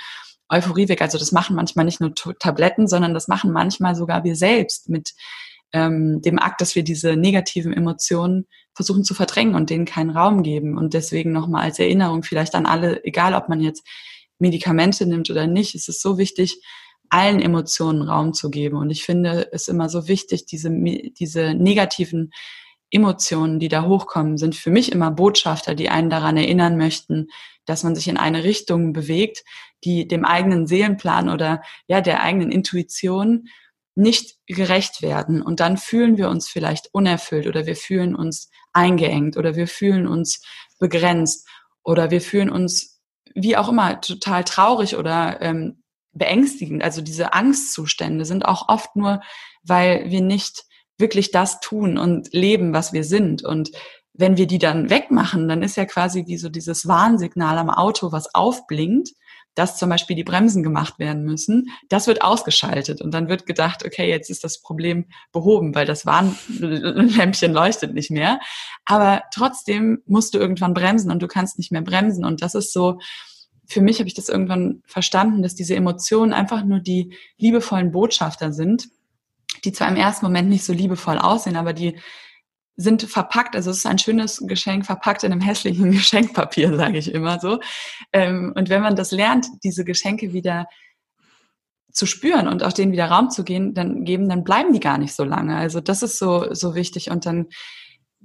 Euphorie 0.53 0.89
weg. 0.89 1.01
Also 1.01 1.17
das 1.17 1.31
machen 1.31 1.55
manchmal 1.55 1.85
nicht 1.85 2.01
nur 2.01 2.13
Tabletten, 2.13 2.87
sondern 2.87 3.13
das 3.13 3.27
machen 3.27 3.51
manchmal 3.51 3.95
sogar 3.95 4.23
wir 4.23 4.35
selbst 4.35 4.89
mit 4.89 5.13
ähm, 5.73 6.21
dem 6.21 6.39
Akt, 6.39 6.61
dass 6.61 6.75
wir 6.75 6.83
diese 6.83 7.15
negativen 7.15 7.73
Emotionen 7.73 8.47
versuchen 8.75 9.03
zu 9.03 9.13
verdrängen 9.13 9.55
und 9.55 9.69
denen 9.69 9.85
keinen 9.85 10.11
Raum 10.11 10.43
geben. 10.43 10.77
Und 10.77 10.93
deswegen 10.93 11.31
nochmal 11.31 11.63
als 11.63 11.79
Erinnerung 11.79 12.23
vielleicht 12.23 12.55
an 12.55 12.65
alle, 12.65 13.03
egal 13.03 13.33
ob 13.33 13.49
man 13.49 13.59
jetzt 13.59 13.85
Medikamente 14.39 15.05
nimmt 15.05 15.29
oder 15.29 15.47
nicht, 15.47 15.75
es 15.75 15.87
ist 15.87 16.01
so 16.01 16.17
wichtig, 16.17 16.61
allen 17.09 17.41
Emotionen 17.41 18.01
Raum 18.01 18.33
zu 18.33 18.49
geben. 18.49 18.77
Und 18.77 18.89
ich 18.89 19.03
finde 19.03 19.49
es 19.51 19.67
immer 19.67 19.89
so 19.89 20.07
wichtig, 20.07 20.45
diese, 20.45 20.69
diese 20.71 21.53
negativen 21.53 22.31
Emotionen, 22.89 23.59
die 23.59 23.67
da 23.67 23.85
hochkommen, 23.85 24.37
sind 24.37 24.55
für 24.55 24.71
mich 24.71 24.91
immer 24.91 25.11
Botschafter, 25.11 25.75
die 25.75 25.89
einen 25.89 26.09
daran 26.09 26.37
erinnern 26.37 26.77
möchten, 26.77 27.27
dass 27.65 27.83
man 27.83 27.95
sich 27.95 28.07
in 28.07 28.17
eine 28.17 28.43
Richtung 28.43 28.93
bewegt, 28.93 29.43
die 29.83 30.07
dem 30.07 30.25
eigenen 30.25 30.67
Seelenplan 30.67 31.29
oder 31.29 31.61
ja 31.87 32.01
der 32.01 32.21
eigenen 32.21 32.51
Intuition 32.51 33.47
nicht 33.95 34.37
gerecht 34.47 35.01
werden. 35.01 35.41
Und 35.41 35.59
dann 35.59 35.77
fühlen 35.77 36.17
wir 36.17 36.29
uns 36.29 36.47
vielleicht 36.47 36.89
unerfüllt 36.93 37.47
oder 37.47 37.65
wir 37.65 37.75
fühlen 37.75 38.15
uns 38.15 38.49
eingeengt 38.73 39.37
oder 39.37 39.55
wir 39.55 39.67
fühlen 39.67 40.07
uns 40.07 40.41
begrenzt 40.79 41.47
oder 41.83 42.11
wir 42.11 42.21
fühlen 42.21 42.49
uns 42.49 43.01
wie 43.35 43.57
auch 43.57 43.69
immer 43.69 44.01
total 44.01 44.43
traurig 44.43 44.95
oder 44.95 45.41
ähm, 45.41 45.83
beängstigend. 46.11 46.83
Also 46.83 47.01
diese 47.01 47.33
Angstzustände 47.33 48.25
sind 48.25 48.45
auch 48.45 48.69
oft 48.69 48.95
nur, 48.95 49.21
weil 49.63 50.09
wir 50.09 50.21
nicht 50.21 50.65
wirklich 50.97 51.31
das 51.31 51.59
tun 51.59 51.97
und 51.97 52.33
leben, 52.33 52.73
was 52.73 52.93
wir 52.93 53.03
sind. 53.03 53.43
Und 53.43 53.71
wenn 54.13 54.37
wir 54.37 54.47
die 54.47 54.59
dann 54.59 54.89
wegmachen, 54.89 55.47
dann 55.47 55.63
ist 55.63 55.75
ja 55.75 55.85
quasi 55.85 56.25
wie 56.27 56.37
so 56.37 56.49
dieses 56.49 56.87
Warnsignal 56.87 57.57
am 57.57 57.69
Auto, 57.69 58.11
was 58.11 58.33
aufblinkt, 58.35 59.09
dass 59.55 59.77
zum 59.77 59.89
Beispiel 59.89 60.15
die 60.15 60.23
Bremsen 60.23 60.63
gemacht 60.63 60.97
werden 60.99 61.23
müssen, 61.23 61.69
das 61.89 62.07
wird 62.07 62.23
ausgeschaltet 62.23 63.01
und 63.01 63.13
dann 63.13 63.27
wird 63.27 63.45
gedacht, 63.45 63.85
okay, 63.85 64.09
jetzt 64.09 64.29
ist 64.29 64.43
das 64.43 64.61
Problem 64.61 65.05
behoben, 65.31 65.75
weil 65.75 65.85
das 65.85 66.05
Warnlämpchen 66.05 67.53
leuchtet 67.53 67.93
nicht 67.93 68.09
mehr. 68.09 68.39
Aber 68.85 69.21
trotzdem 69.33 70.01
musst 70.05 70.33
du 70.33 70.39
irgendwann 70.39 70.73
bremsen 70.73 71.11
und 71.11 71.21
du 71.21 71.27
kannst 71.27 71.57
nicht 71.57 71.71
mehr 71.71 71.83
bremsen 71.83 72.25
und 72.25 72.41
das 72.41 72.55
ist 72.55 72.73
so, 72.73 72.99
für 73.67 73.81
mich 73.81 73.99
habe 73.99 74.07
ich 74.07 74.15
das 74.15 74.29
irgendwann 74.29 74.81
verstanden, 74.85 75.41
dass 75.41 75.55
diese 75.55 75.75
Emotionen 75.75 76.33
einfach 76.33 76.63
nur 76.63 76.79
die 76.79 77.15
liebevollen 77.37 77.91
Botschafter 77.91 78.51
sind, 78.51 78.89
die 79.63 79.71
zwar 79.71 79.87
im 79.87 79.95
ersten 79.95 80.25
Moment 80.25 80.49
nicht 80.49 80.65
so 80.65 80.73
liebevoll 80.73 81.17
aussehen, 81.19 81.55
aber 81.55 81.73
die 81.73 81.97
sind 82.75 83.03
verpackt, 83.03 83.55
also 83.55 83.71
es 83.71 83.77
ist 83.77 83.85
ein 83.85 83.99
schönes 83.99 84.39
Geschenk 84.45 84.85
verpackt 84.85 85.23
in 85.23 85.31
einem 85.31 85.41
hässlichen 85.41 85.91
Geschenkpapier, 85.91 86.75
sage 86.75 86.97
ich 86.97 87.13
immer 87.13 87.39
so. 87.39 87.59
Ähm, 88.11 88.53
und 88.55 88.69
wenn 88.69 88.81
man 88.81 88.95
das 88.95 89.11
lernt, 89.11 89.47
diese 89.63 89.85
Geschenke 89.85 90.33
wieder 90.33 90.67
zu 91.91 92.07
spüren 92.07 92.47
und 92.47 92.63
auch 92.63 92.73
denen 92.73 92.91
wieder 92.91 93.05
Raum 93.05 93.29
zu 93.29 93.43
gehen, 93.43 93.75
dann 93.75 94.03
geben, 94.03 94.27
dann 94.27 94.43
bleiben 94.43 94.73
die 94.73 94.79
gar 94.79 94.97
nicht 94.97 95.13
so 95.13 95.23
lange. 95.23 95.55
Also 95.55 95.79
das 95.79 96.01
ist 96.01 96.17
so 96.17 96.53
so 96.53 96.73
wichtig 96.73 97.11
und 97.11 97.27
dann 97.27 97.47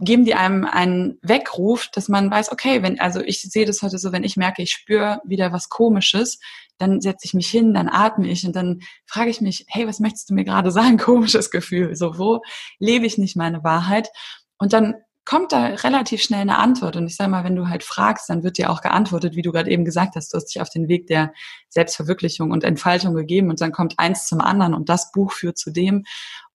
geben 0.01 0.25
die 0.25 0.35
einem 0.35 0.65
einen 0.65 1.19
Weckruf, 1.23 1.89
dass 1.93 2.09
man 2.09 2.31
weiß, 2.31 2.53
okay, 2.53 2.83
wenn, 2.83 3.01
also 3.01 3.21
ich 3.21 3.43
sehe 3.43 3.67
das 3.67 3.83
heute 3.83 3.99
so, 3.99 4.13
wenn 4.13 4.25
ich 4.25 4.37
merke, 4.37 4.63
ich 4.63 4.71
spüre 4.71 5.21
wieder 5.25 5.53
was 5.53 5.69
Komisches, 5.69 6.39
dann 6.79 7.01
setze 7.01 7.27
ich 7.27 7.35
mich 7.35 7.49
hin, 7.49 7.75
dann 7.75 7.89
atme 7.89 8.29
ich 8.29 8.47
und 8.47 8.55
dann 8.55 8.81
frage 9.07 9.31
ich 9.31 9.41
mich, 9.41 9.67
hey, 9.69 9.87
was 9.87 9.99
möchtest 9.99 10.31
du 10.31 10.35
mir 10.35 10.45
gerade 10.45 10.71
sagen? 10.73 10.99
Komisches 10.99 11.51
Gefühl. 11.51 11.97
So, 11.97 12.19
wo 12.19 12.41
lebe 12.79 13.07
ich 13.07 13.19
nicht 13.19 13.37
meine 13.37 13.65
Wahrheit? 13.65 14.09
Und 14.59 14.73
dann 14.73 14.95
kommt 15.29 15.53
da 15.53 15.67
relativ 15.67 16.23
schnell 16.23 16.41
eine 16.41 16.57
Antwort. 16.57 16.97
Und 16.97 17.07
ich 17.07 17.15
sage 17.15 17.31
mal, 17.31 17.45
wenn 17.45 17.55
du 17.55 17.69
halt 17.69 17.85
fragst, 17.85 18.31
dann 18.31 18.43
wird 18.45 18.57
dir 18.57 18.71
auch 18.71 18.81
geantwortet, 18.81 19.37
wie 19.37 19.43
du 19.43 19.53
gerade 19.53 19.71
eben 19.71 19.85
gesagt 19.85 20.17
hast. 20.17 20.33
Du 20.33 20.39
hast 20.39 20.47
dich 20.47 20.63
auf 20.63 20.71
den 20.71 20.89
Weg 20.89 21.07
der 21.07 21.35
Selbstverwirklichung 21.69 22.51
und 22.51 22.65
Entfaltung 22.65 23.15
gegeben 23.15 23.51
und 23.51 23.61
dann 23.61 23.71
kommt 23.71 23.99
eins 23.99 24.27
zum 24.27 24.41
anderen 24.41 24.73
und 24.73 24.89
das 24.89 25.13
Buch 25.13 25.33
führt 25.33 25.59
zu 25.59 25.71
dem. 25.71 26.05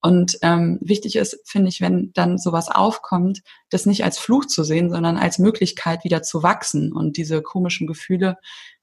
Und 0.02 0.40
ähm, 0.42 0.80
wichtig 0.82 1.18
ist, 1.18 1.40
finde 1.46 1.70
ich, 1.70 1.82
wenn 1.82 2.14
dann 2.16 2.40
sowas 2.40 2.68
aufkommt, 2.68 3.44
das 3.70 3.86
nicht 3.86 4.04
als 4.04 4.18
Fluch 4.18 4.46
zu 4.46 4.64
sehen, 4.64 4.90
sondern 4.90 5.18
als 5.18 5.38
Möglichkeit 5.38 6.04
wieder 6.04 6.24
zu 6.24 6.42
wachsen. 6.42 6.92
Und 6.92 7.18
diese 7.18 7.44
komischen 7.44 7.86
Gefühle 7.86 8.38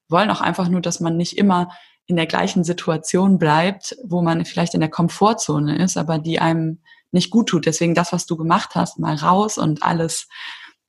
wollen 0.08 0.30
auch 0.30 0.40
einfach 0.40 0.68
nur, 0.68 0.82
dass 0.82 1.00
man 1.00 1.16
nicht 1.16 1.36
immer 1.36 1.68
in 2.06 2.14
der 2.14 2.26
gleichen 2.26 2.62
Situation 2.62 3.38
bleibt, 3.38 3.96
wo 4.04 4.22
man 4.22 4.44
vielleicht 4.44 4.74
in 4.74 4.80
der 4.80 4.88
Komfortzone 4.88 5.82
ist, 5.82 5.96
aber 5.96 6.20
die 6.20 6.38
einem 6.38 6.78
nicht 7.12 7.30
gut 7.30 7.48
tut. 7.48 7.66
Deswegen 7.66 7.94
das, 7.94 8.12
was 8.12 8.26
du 8.26 8.36
gemacht 8.36 8.70
hast, 8.74 8.98
mal 8.98 9.14
raus 9.14 9.58
und 9.58 9.82
alles 9.82 10.28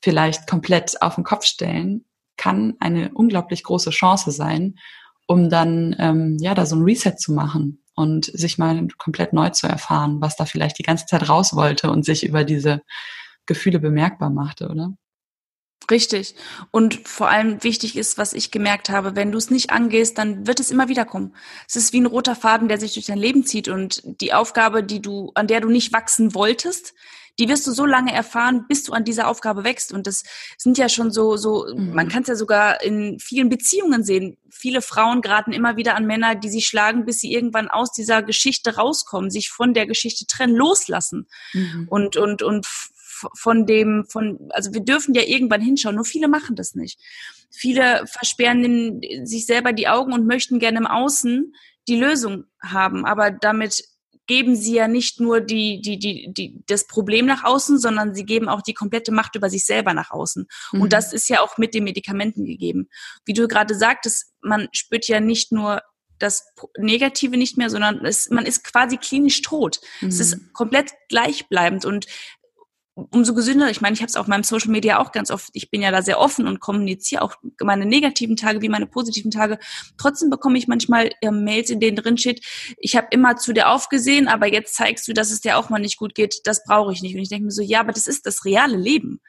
vielleicht 0.01 0.47
komplett 0.47 1.01
auf 1.01 1.15
den 1.15 1.23
Kopf 1.23 1.45
stellen, 1.45 2.05
kann 2.37 2.75
eine 2.79 3.11
unglaublich 3.13 3.63
große 3.63 3.91
Chance 3.91 4.31
sein, 4.31 4.75
um 5.27 5.49
dann 5.49 5.95
ähm, 5.99 6.37
ja 6.39 6.53
da 6.55 6.65
so 6.65 6.75
ein 6.75 6.83
Reset 6.83 7.15
zu 7.17 7.33
machen 7.33 7.83
und 7.95 8.25
sich 8.25 8.57
mal 8.57 8.87
komplett 8.97 9.33
neu 9.33 9.49
zu 9.49 9.67
erfahren, 9.67 10.21
was 10.21 10.35
da 10.35 10.45
vielleicht 10.45 10.79
die 10.79 10.83
ganze 10.83 11.05
Zeit 11.05 11.29
raus 11.29 11.55
wollte 11.55 11.91
und 11.91 12.03
sich 12.03 12.25
über 12.25 12.43
diese 12.43 12.81
Gefühle 13.45 13.79
bemerkbar 13.79 14.29
machte, 14.29 14.69
oder? 14.69 14.93
Richtig. 15.89 16.35
Und 16.69 17.07
vor 17.07 17.29
allem 17.29 17.63
wichtig 17.63 17.97
ist, 17.97 18.17
was 18.17 18.33
ich 18.33 18.51
gemerkt 18.51 18.89
habe, 18.89 19.15
wenn 19.15 19.31
du 19.31 19.37
es 19.37 19.49
nicht 19.49 19.71
angehst, 19.71 20.17
dann 20.17 20.45
wird 20.47 20.59
es 20.59 20.71
immer 20.71 20.87
wieder 20.87 21.05
kommen. 21.05 21.35
Es 21.67 21.75
ist 21.75 21.91
wie 21.91 21.99
ein 21.99 22.05
roter 22.05 22.35
Faden, 22.35 22.67
der 22.67 22.79
sich 22.79 22.93
durch 22.93 23.07
dein 23.07 23.17
Leben 23.17 23.45
zieht 23.45 23.67
und 23.67 24.01
die 24.05 24.33
Aufgabe, 24.33 24.83
die 24.83 25.01
du, 25.01 25.31
an 25.33 25.47
der 25.47 25.59
du 25.59 25.69
nicht 25.69 25.91
wachsen 25.91 26.35
wolltest, 26.35 26.93
die 27.39 27.49
wirst 27.49 27.65
du 27.65 27.71
so 27.71 27.85
lange 27.85 28.13
erfahren, 28.13 28.65
bis 28.67 28.83
du 28.83 28.93
an 28.93 29.03
dieser 29.03 29.27
Aufgabe 29.27 29.63
wächst. 29.63 29.93
Und 29.93 30.05
das 30.05 30.23
sind 30.57 30.77
ja 30.77 30.89
schon 30.89 31.11
so, 31.11 31.37
so, 31.37 31.65
mhm. 31.73 31.93
man 31.93 32.09
kann 32.09 32.21
es 32.21 32.27
ja 32.27 32.35
sogar 32.35 32.81
in 32.83 33.19
vielen 33.19 33.49
Beziehungen 33.49 34.03
sehen. 34.03 34.37
Viele 34.49 34.81
Frauen 34.81 35.21
geraten 35.21 35.51
immer 35.51 35.77
wieder 35.77 35.95
an 35.95 36.05
Männer, 36.05 36.35
die 36.35 36.49
sie 36.49 36.61
schlagen, 36.61 37.05
bis 37.05 37.19
sie 37.19 37.33
irgendwann 37.33 37.69
aus 37.69 37.91
dieser 37.91 38.21
Geschichte 38.21 38.75
rauskommen, 38.75 39.31
sich 39.31 39.49
von 39.49 39.73
der 39.73 39.87
Geschichte 39.87 40.25
trennen, 40.27 40.55
loslassen. 40.55 41.27
Mhm. 41.53 41.87
Und, 41.89 42.17
und, 42.17 42.43
und 42.43 42.67
von 43.35 43.65
dem, 43.65 44.05
von, 44.07 44.49
also 44.51 44.73
wir 44.73 44.81
dürfen 44.81 45.13
ja 45.13 45.23
irgendwann 45.23 45.61
hinschauen, 45.61 45.95
nur 45.95 46.05
viele 46.05 46.27
machen 46.27 46.55
das 46.55 46.75
nicht. 46.75 46.99
Viele 47.49 48.05
versperren 48.07 48.61
den, 48.63 49.25
sich 49.25 49.45
selber 49.45 49.73
die 49.73 49.87
Augen 49.87 50.13
und 50.13 50.25
möchten 50.25 50.59
gerne 50.59 50.79
im 50.79 50.87
Außen 50.87 51.53
die 51.87 51.99
Lösung 51.99 52.45
haben, 52.61 53.05
aber 53.05 53.31
damit 53.31 53.83
geben 54.27 54.55
sie 54.55 54.75
ja 54.75 54.87
nicht 54.87 55.19
nur 55.19 55.41
die, 55.41 55.81
die, 55.81 55.99
die, 55.99 56.31
die, 56.31 56.63
das 56.67 56.87
Problem 56.87 57.25
nach 57.25 57.43
außen, 57.43 57.79
sondern 57.79 58.15
sie 58.15 58.25
geben 58.25 58.47
auch 58.47 58.61
die 58.61 58.73
komplette 58.73 59.11
Macht 59.11 59.35
über 59.35 59.49
sich 59.49 59.65
selber 59.65 59.93
nach 59.93 60.11
außen. 60.11 60.47
Mhm. 60.71 60.81
Und 60.81 60.93
das 60.93 61.11
ist 61.11 61.27
ja 61.27 61.41
auch 61.41 61.57
mit 61.57 61.73
den 61.73 61.83
Medikamenten 61.83 62.45
gegeben. 62.45 62.87
Wie 63.25 63.33
du 63.33 63.47
gerade 63.49 63.75
sagtest, 63.75 64.31
man 64.41 64.69
spürt 64.71 65.07
ja 65.07 65.19
nicht 65.19 65.51
nur 65.51 65.81
das 66.17 66.45
Negative 66.77 67.35
nicht 67.35 67.57
mehr, 67.57 67.69
sondern 67.69 68.05
es, 68.05 68.29
man 68.29 68.45
ist 68.45 68.63
quasi 68.63 68.97
klinisch 68.97 69.41
tot. 69.41 69.81
Mhm. 69.99 70.07
Es 70.07 70.19
ist 70.19 70.37
mhm. 70.37 70.53
komplett 70.53 70.91
gleichbleibend 71.09 71.83
und 71.83 72.05
umso 72.95 73.33
gesünder. 73.33 73.69
Ich 73.69 73.81
meine, 73.81 73.93
ich 73.93 74.01
habe 74.01 74.09
es 74.09 74.15
auf 74.15 74.27
meinem 74.27 74.43
Social 74.43 74.69
Media 74.69 74.99
auch 74.99 75.11
ganz 75.11 75.31
oft. 75.31 75.49
Ich 75.53 75.69
bin 75.69 75.81
ja 75.81 75.91
da 75.91 76.01
sehr 76.01 76.19
offen 76.19 76.47
und 76.47 76.59
kommuniziere 76.59 77.21
auch 77.21 77.35
meine 77.61 77.85
negativen 77.85 78.35
Tage 78.35 78.61
wie 78.61 78.69
meine 78.69 78.85
positiven 78.85 79.31
Tage. 79.31 79.59
Trotzdem 79.97 80.29
bekomme 80.29 80.57
ich 80.57 80.67
manchmal 80.67 81.11
äh, 81.21 81.31
Mails, 81.31 81.69
in 81.69 81.79
denen 81.79 81.97
drin 81.97 82.17
steht, 82.17 82.45
ich 82.77 82.95
habe 82.95 83.07
immer 83.11 83.37
zu 83.37 83.53
dir 83.53 83.69
aufgesehen, 83.69 84.27
aber 84.27 84.47
jetzt 84.47 84.75
zeigst 84.75 85.07
du, 85.07 85.13
dass 85.13 85.31
es 85.31 85.41
dir 85.41 85.57
auch 85.57 85.69
mal 85.69 85.79
nicht 85.79 85.97
gut 85.97 86.15
geht. 86.15 86.41
Das 86.45 86.63
brauche 86.63 86.91
ich 86.91 87.01
nicht. 87.01 87.15
Und 87.15 87.21
ich 87.21 87.29
denke 87.29 87.45
mir 87.45 87.51
so, 87.51 87.61
ja, 87.61 87.79
aber 87.79 87.93
das 87.93 88.07
ist 88.07 88.25
das 88.25 88.45
reale 88.45 88.77
Leben. 88.77 89.21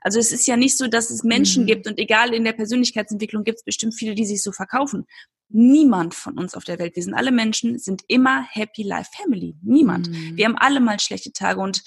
Also 0.00 0.18
es 0.18 0.32
ist 0.32 0.46
ja 0.46 0.56
nicht 0.56 0.76
so, 0.76 0.86
dass 0.86 1.10
es 1.10 1.22
Menschen 1.22 1.64
mhm. 1.64 1.66
gibt 1.66 1.86
und 1.86 1.98
egal 1.98 2.32
in 2.32 2.44
der 2.44 2.52
Persönlichkeitsentwicklung 2.52 3.44
gibt 3.44 3.58
es 3.58 3.64
bestimmt 3.64 3.94
viele, 3.94 4.14
die 4.14 4.24
sich 4.24 4.42
so 4.42 4.52
verkaufen. 4.52 5.06
Niemand 5.48 6.14
von 6.14 6.38
uns 6.38 6.54
auf 6.54 6.64
der 6.64 6.78
Welt, 6.78 6.96
wir 6.96 7.02
sind 7.02 7.14
alle 7.14 7.32
Menschen, 7.32 7.78
sind 7.78 8.02
immer 8.08 8.46
Happy 8.50 8.82
Life 8.82 9.10
Family. 9.14 9.56
Niemand. 9.62 10.08
Mhm. 10.08 10.36
Wir 10.36 10.46
haben 10.46 10.56
alle 10.56 10.80
mal 10.80 11.00
schlechte 11.00 11.32
Tage 11.32 11.60
und 11.60 11.82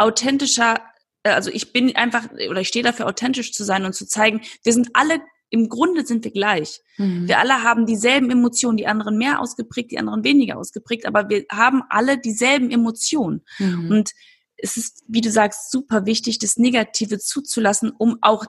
authentischer, 0.00 0.80
äh, 1.22 1.30
also 1.30 1.50
ich 1.50 1.72
bin 1.72 1.94
einfach, 1.96 2.28
oder 2.48 2.60
ich 2.60 2.68
stehe 2.68 2.84
dafür, 2.84 3.06
authentisch 3.06 3.52
zu 3.52 3.64
sein 3.64 3.84
und 3.84 3.94
zu 3.94 4.06
zeigen, 4.06 4.40
wir 4.64 4.72
sind 4.72 4.90
alle, 4.94 5.20
im 5.50 5.68
Grunde 5.68 6.06
sind 6.06 6.24
wir 6.24 6.30
gleich. 6.30 6.80
Mhm. 6.96 7.26
Wir 7.26 7.38
alle 7.38 7.62
haben 7.62 7.86
dieselben 7.86 8.30
Emotionen, 8.30 8.76
die 8.76 8.86
anderen 8.86 9.18
mehr 9.18 9.40
ausgeprägt, 9.40 9.90
die 9.90 9.98
anderen 9.98 10.24
weniger 10.24 10.58
ausgeprägt, 10.58 11.06
aber 11.06 11.28
wir 11.28 11.44
haben 11.50 11.82
alle 11.88 12.18
dieselben 12.18 12.70
Emotionen. 12.70 13.44
Mhm. 13.58 13.90
Und 13.90 14.10
es 14.56 14.76
ist, 14.76 15.02
wie 15.08 15.20
du 15.20 15.30
sagst, 15.30 15.70
super 15.70 16.06
wichtig, 16.06 16.38
das 16.38 16.56
Negative 16.56 17.18
zuzulassen, 17.18 17.92
um 17.96 18.18
auch 18.20 18.44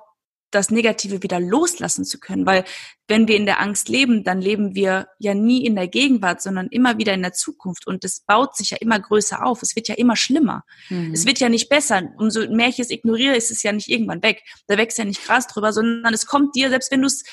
das 0.52 0.70
Negative 0.70 1.24
wieder 1.24 1.40
loslassen 1.40 2.06
zu 2.06 2.20
können. 2.20 2.46
Weil 2.46 2.66
wenn 3.08 3.28
wir 3.28 3.36
in 3.36 3.46
der 3.46 3.60
Angst 3.60 3.90
leben, 3.90 4.24
dann 4.24 4.42
leben 4.42 4.76
wir 4.76 5.08
ja 5.20 5.34
nie 5.34 5.66
in 5.66 5.76
der 5.76 5.88
Gegenwart, 5.88 6.42
sondern 6.42 6.68
immer 6.68 6.98
wieder 6.98 7.14
in 7.14 7.22
der 7.22 7.34
Zukunft. 7.34 7.88
Und 7.88 8.04
es 8.04 8.22
baut 8.22 8.56
sich 8.56 8.72
ja 8.72 8.78
immer 8.80 9.00
größer 9.00 9.46
auf. 9.46 9.62
Es 9.62 9.76
wird 9.76 9.88
ja 9.88 9.96
immer 9.96 10.16
schlimmer. 10.16 10.64
Mhm. 10.90 11.14
Es 11.14 11.26
wird 11.26 11.40
ja 11.40 11.50
nicht 11.50 11.70
besser. 11.70 12.04
Umso 12.18 12.48
mehr 12.50 12.68
ich 12.68 12.80
es 12.80 12.90
ignoriere, 12.90 13.36
ist 13.36 13.52
es 13.52 13.64
ja 13.64 13.72
nicht 13.72 13.90
irgendwann 13.90 14.24
weg. 14.24 14.44
Da 14.68 14.78
wächst 14.78 14.98
ja 14.98 15.06
nicht 15.06 15.26
Gras 15.26 15.48
drüber, 15.48 15.74
sondern 15.74 16.14
es 16.14 16.26
kommt 16.26 16.56
dir, 16.56 16.70
selbst 16.70 16.92
wenn 16.92 17.02
du 17.02 17.08
es 17.08 17.24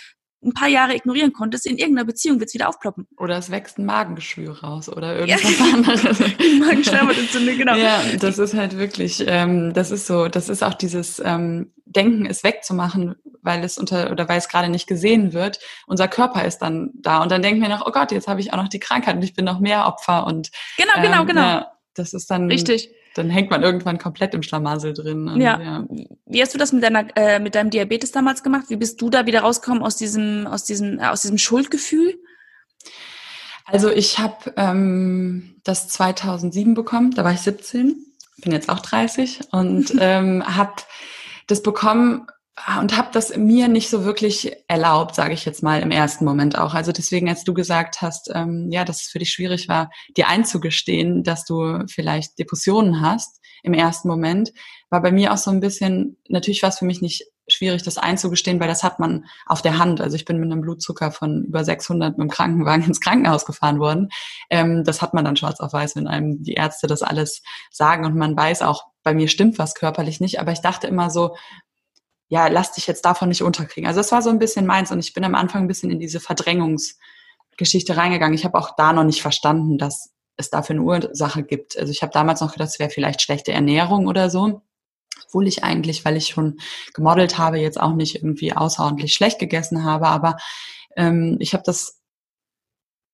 ein 0.43 0.53
paar 0.53 0.69
Jahre 0.69 0.95
ignorieren 0.95 1.33
konntest, 1.33 1.67
in 1.67 1.79
irgendeiner 1.79 2.07
Beziehung 2.07 2.39
wird 2.39 2.49
es 2.49 2.55
wieder 2.55 2.69
aufploppen. 2.69 3.09
Oder 3.17 3.39
es 3.39 3.51
wächst 3.51 3.79
ein 3.79 3.85
Magengeschwür 3.85 4.61
raus 4.63 4.89
oder 4.89 5.19
irgendwas 5.19 5.61
anderes. 5.61 6.21
Magenschleimhautentzündung, 6.61 7.59
genau. 7.59 7.77
Ja, 7.77 8.01
das 8.21 8.39
ist 8.39 8.55
halt 8.55 8.79
wirklich, 8.79 9.25
ähm, 9.27 9.73
das 9.75 9.91
ist 9.91 10.07
so, 10.07 10.29
das 10.29 10.49
ist 10.49 10.63
auch 10.63 10.75
dieses 10.75 11.21
ähm, 11.25 11.73
Denken, 11.87 12.27
es 12.27 12.45
wegzumachen, 12.45 13.17
weil 13.43 13.65
es 13.65 13.79
unter 13.79 14.13
oder 14.13 14.29
weil 14.29 14.39
es 14.39 14.49
gerade 14.49 14.69
nicht 14.69 14.87
gesehen 14.87 15.33
wird. 15.33 15.59
Unser 15.87 16.07
Körper 16.07 16.45
ist 16.45 16.59
dann 16.59 16.91
da 16.95 17.23
und 17.23 17.33
dann 17.33 17.43
denken 17.43 17.61
wir 17.61 17.69
noch, 17.69 17.87
oh 17.87 17.91
Gott, 17.91 18.13
jetzt 18.13 18.29
habe 18.29 18.41
ich 18.41 18.53
auch 18.53 18.59
noch 18.59 18.69
die 18.69 18.81
Krankheit 18.81 19.17
und 19.17 19.23
ich 19.23 19.35
bin 19.35 19.45
noch 19.45 19.59
mehr 19.59 19.87
Opfer 19.87 20.27
und 20.27 20.51
genau, 20.77 21.03
genau, 21.03 21.21
ähm, 21.23 21.27
genau. 21.27 21.41
Ja, 21.41 21.73
das 21.95 22.13
ist 22.13 22.31
dann 22.31 22.49
richtig 22.49 22.91
dann 23.19 23.31
hängt 23.31 23.51
man 23.51 23.63
irgendwann 23.63 23.99
komplett 23.99 24.35
im 24.35 24.43
Schlamassel 24.43 24.95
drin. 24.95 25.29
Und, 25.29 25.41
ja. 25.41 25.61
ja. 25.61 25.85
Wie 26.27 26.41
hast 26.41 26.55
du 26.55 26.59
das 26.59 26.73
mit 26.73 26.83
deiner, 26.83 27.07
äh, 27.17 27.39
mit 27.39 27.55
deinem 27.55 27.71
Diabetes 27.71 28.13
damals 28.13 28.43
gemacht? 28.43 28.67
Wie 28.69 28.77
bist 28.77 29.01
du 29.01 29.11
da 29.11 29.27
wieder 29.27 29.41
rausgekommen 29.41 29.83
aus 29.83 29.97
diesem, 29.97 30.47
aus 30.47 30.65
diesem, 30.65 30.99
äh, 30.99 31.07
aus 31.07 31.23
diesem 31.23 31.39
Schuldgefühl? 31.39 32.15
Also 33.65 33.91
ich 33.91 34.19
habe 34.19 34.55
ähm, 34.57 35.57
das 35.65 35.89
2007 35.89 36.75
bekommen, 36.75 37.11
da 37.11 37.25
war 37.25 37.33
ich 37.33 37.41
17, 37.41 37.97
bin 38.39 38.53
jetzt 38.53 38.71
auch 38.71 38.81
30 38.81 39.41
und 39.51 39.95
ähm, 40.01 40.43
habe 40.47 40.75
das 41.49 41.63
bekommen 41.63 42.27
und 42.81 42.97
habe 42.97 43.09
das 43.13 43.37
mir 43.37 43.69
nicht 43.69 43.89
so 43.89 44.05
wirklich 44.05 44.53
erlaubt, 44.69 45.15
sage 45.15 45.35
ich 45.35 45.45
jetzt 45.45 45.63
mal 45.63 45.81
im 45.81 45.91
ersten 45.91 46.25
Moment 46.25 46.59
auch. 46.59 46.75
Also 46.75 46.93
deswegen, 46.93 47.29
als 47.29 47.45
du 47.45 47.55
gesagt 47.55 48.03
hast, 48.03 48.31
ähm, 48.35 48.69
ja, 48.71 48.85
dass 48.85 49.03
es 49.03 49.09
für 49.09 49.19
dich 49.19 49.31
schwierig 49.31 49.69
war, 49.69 49.91
dir 50.17 50.29
einzugestehen, 50.29 51.23
dass 51.23 51.45
du 51.45 51.85
vielleicht 51.89 52.39
Depressionen 52.39 53.01
hast 53.01 53.41
im 53.63 53.75
ersten 53.75 54.09
Moment, 54.09 54.53
war 54.91 55.03
bei 55.03 55.13
mir 55.13 55.33
auch 55.33 55.39
so 55.39 55.51
ein 55.51 55.61
bisschen, 55.61 56.17
natürlich 56.29 56.63
war 56.63 56.71
es 56.71 56.79
für 56.79 56.85
mich 56.85 57.03
nicht 57.03 57.25
schwierig, 57.49 57.83
das 57.83 57.99
einzugestehen, 57.99 58.61
weil 58.61 58.69
das 58.69 58.85
hat 58.85 58.99
man 58.99 59.25
auf 59.47 59.63
der 59.63 59.79
Hand. 59.79 60.01
Also 60.01 60.17
ich 60.17 60.25
bin 60.25 60.39
mit 60.39 60.51
einem 60.51 60.61
Blutzucker 60.61 61.11
von 61.11 61.45
über 61.45 61.65
600 61.65 62.19
mit 62.19 62.29
dem 62.29 62.31
Krankenwagen 62.31 62.85
ins 62.87 63.01
Krankenhaus 63.01 63.47
gefahren 63.47 63.81
worden. 63.81 64.11
Ähm, 64.51 64.85
das 64.85 65.03
hat 65.03 65.15
man 65.15 65.25
dann 65.25 65.37
schwarz 65.37 65.61
auf 65.61 65.73
weiß, 65.73 65.97
wenn 65.97 66.07
einem 66.07 66.43
die 66.43 66.55
Ärzte 66.55 66.87
das 66.87 67.03
alles 67.03 67.43
sagen 67.71 68.05
und 68.05 68.17
man 68.17 68.37
weiß 68.37 68.63
auch, 68.63 68.85
bei 69.03 69.15
mir 69.15 69.29
stimmt 69.29 69.59
was 69.59 69.75
körperlich 69.75 70.21
nicht. 70.21 70.41
Aber 70.41 70.53
ich 70.53 70.61
dachte 70.61 70.87
immer 70.87 71.11
so, 71.11 71.35
ja, 72.29 72.49
lass 72.49 72.73
dich 72.73 72.87
jetzt 72.87 73.05
davon 73.05 73.31
nicht 73.31 73.43
unterkriegen. 73.43 73.89
Also 73.89 74.01
das 74.01 74.13
war 74.13 74.23
so 74.23 74.31
ein 74.31 74.39
bisschen 74.39 74.67
meins 74.67 74.93
und 74.93 74.99
ich 74.99 75.15
bin 75.15 75.25
am 75.25 75.35
Anfang 75.35 75.63
ein 75.63 75.69
bisschen 75.69 75.91
in 75.91 75.99
diese 75.99 76.21
Verdrängungsgeschichte 76.21 77.97
reingegangen. 77.97 78.35
Ich 78.35 78.45
habe 78.45 78.59
auch 78.59 78.77
da 78.77 78.93
noch 78.93 79.05
nicht 79.05 79.23
verstanden, 79.23 79.79
dass 79.79 80.13
es 80.37 80.51
dafür 80.51 80.77
eine 80.77 80.83
Ursache 80.83 81.43
gibt. 81.43 81.77
Also 81.79 81.91
ich 81.91 82.03
habe 82.03 82.13
damals 82.13 82.41
noch 82.41 82.53
gedacht, 82.53 82.69
es 82.69 82.79
wäre 82.79 82.91
vielleicht 82.91 83.23
schlechte 83.23 83.53
Ernährung 83.53 84.07
oder 84.07 84.31
so. 84.31 84.63
Obwohl 85.27 85.49
ich 85.49 85.65
eigentlich, 85.65 86.05
weil 86.05 86.17
ich 86.17 86.29
schon 86.29 86.59
gemodelt 86.95 87.39
habe, 87.39 87.59
jetzt 87.59 87.81
auch 87.81 87.95
nicht 87.95 88.17
irgendwie 88.17 88.53
außerordentlich 88.55 89.13
schlecht 89.13 89.39
gegessen 89.39 89.85
habe. 89.85 90.07
Aber 90.07 90.37
ähm, 90.97 91.37
ich 91.41 91.55
habe 91.55 91.65
das 91.65 92.01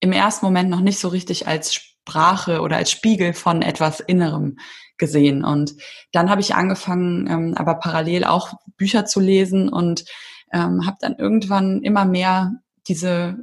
im 0.00 0.12
ersten 0.12 0.44
Moment 0.44 0.70
noch 0.70 0.81
nicht 0.81 0.98
so 0.98 1.09
richtig 1.09 1.46
als 1.46 1.72
Sprache 1.72 2.61
oder 2.61 2.77
als 2.77 2.90
Spiegel 2.90 3.33
von 3.33 3.62
etwas 3.62 4.00
Innerem 4.00 4.59
gesehen. 4.98 5.44
Und 5.44 5.74
dann 6.12 6.30
habe 6.30 6.40
ich 6.40 6.54
angefangen, 6.54 7.26
ähm, 7.28 7.54
aber 7.57 7.76
parallel 7.76 8.24
auch 8.24 8.54
Bücher 8.76 9.04
zu 9.07 9.20
lesen 9.20 9.68
und 9.68 10.04
ähm, 10.52 10.87
habe 10.87 10.96
dann 11.00 11.16
irgendwann 11.16 11.83
immer 11.83 12.04
mehr 12.04 12.52
diese 12.87 13.37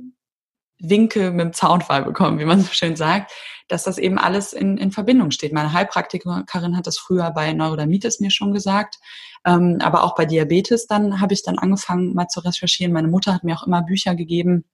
Winke 0.79 1.31
mit 1.31 1.41
dem 1.41 1.53
Zaunfall 1.53 2.03
bekommen, 2.03 2.39
wie 2.39 2.45
man 2.45 2.61
so 2.61 2.71
schön 2.71 2.95
sagt, 2.95 3.31
dass 3.67 3.83
das 3.83 3.97
eben 3.97 4.17
alles 4.17 4.53
in, 4.53 4.77
in 4.77 4.91
Verbindung 4.91 5.31
steht. 5.31 5.53
Meine 5.53 5.73
Heilpraktikerin 5.73 6.77
hat 6.77 6.87
das 6.87 6.97
früher 6.97 7.31
bei 7.31 7.53
Neurodermitis 7.53 8.19
mir 8.19 8.31
schon 8.31 8.53
gesagt, 8.53 8.97
ähm, 9.45 9.77
aber 9.81 10.03
auch 10.03 10.15
bei 10.15 10.25
Diabetes 10.25 10.87
dann 10.87 11.21
habe 11.21 11.33
ich 11.33 11.43
dann 11.43 11.57
angefangen 11.57 12.13
mal 12.13 12.27
zu 12.27 12.41
recherchieren. 12.41 12.93
Meine 12.93 13.07
Mutter 13.07 13.33
hat 13.33 13.43
mir 13.43 13.55
auch 13.55 13.65
immer 13.65 13.81
Bücher 13.81 14.15
gegeben, 14.15 14.65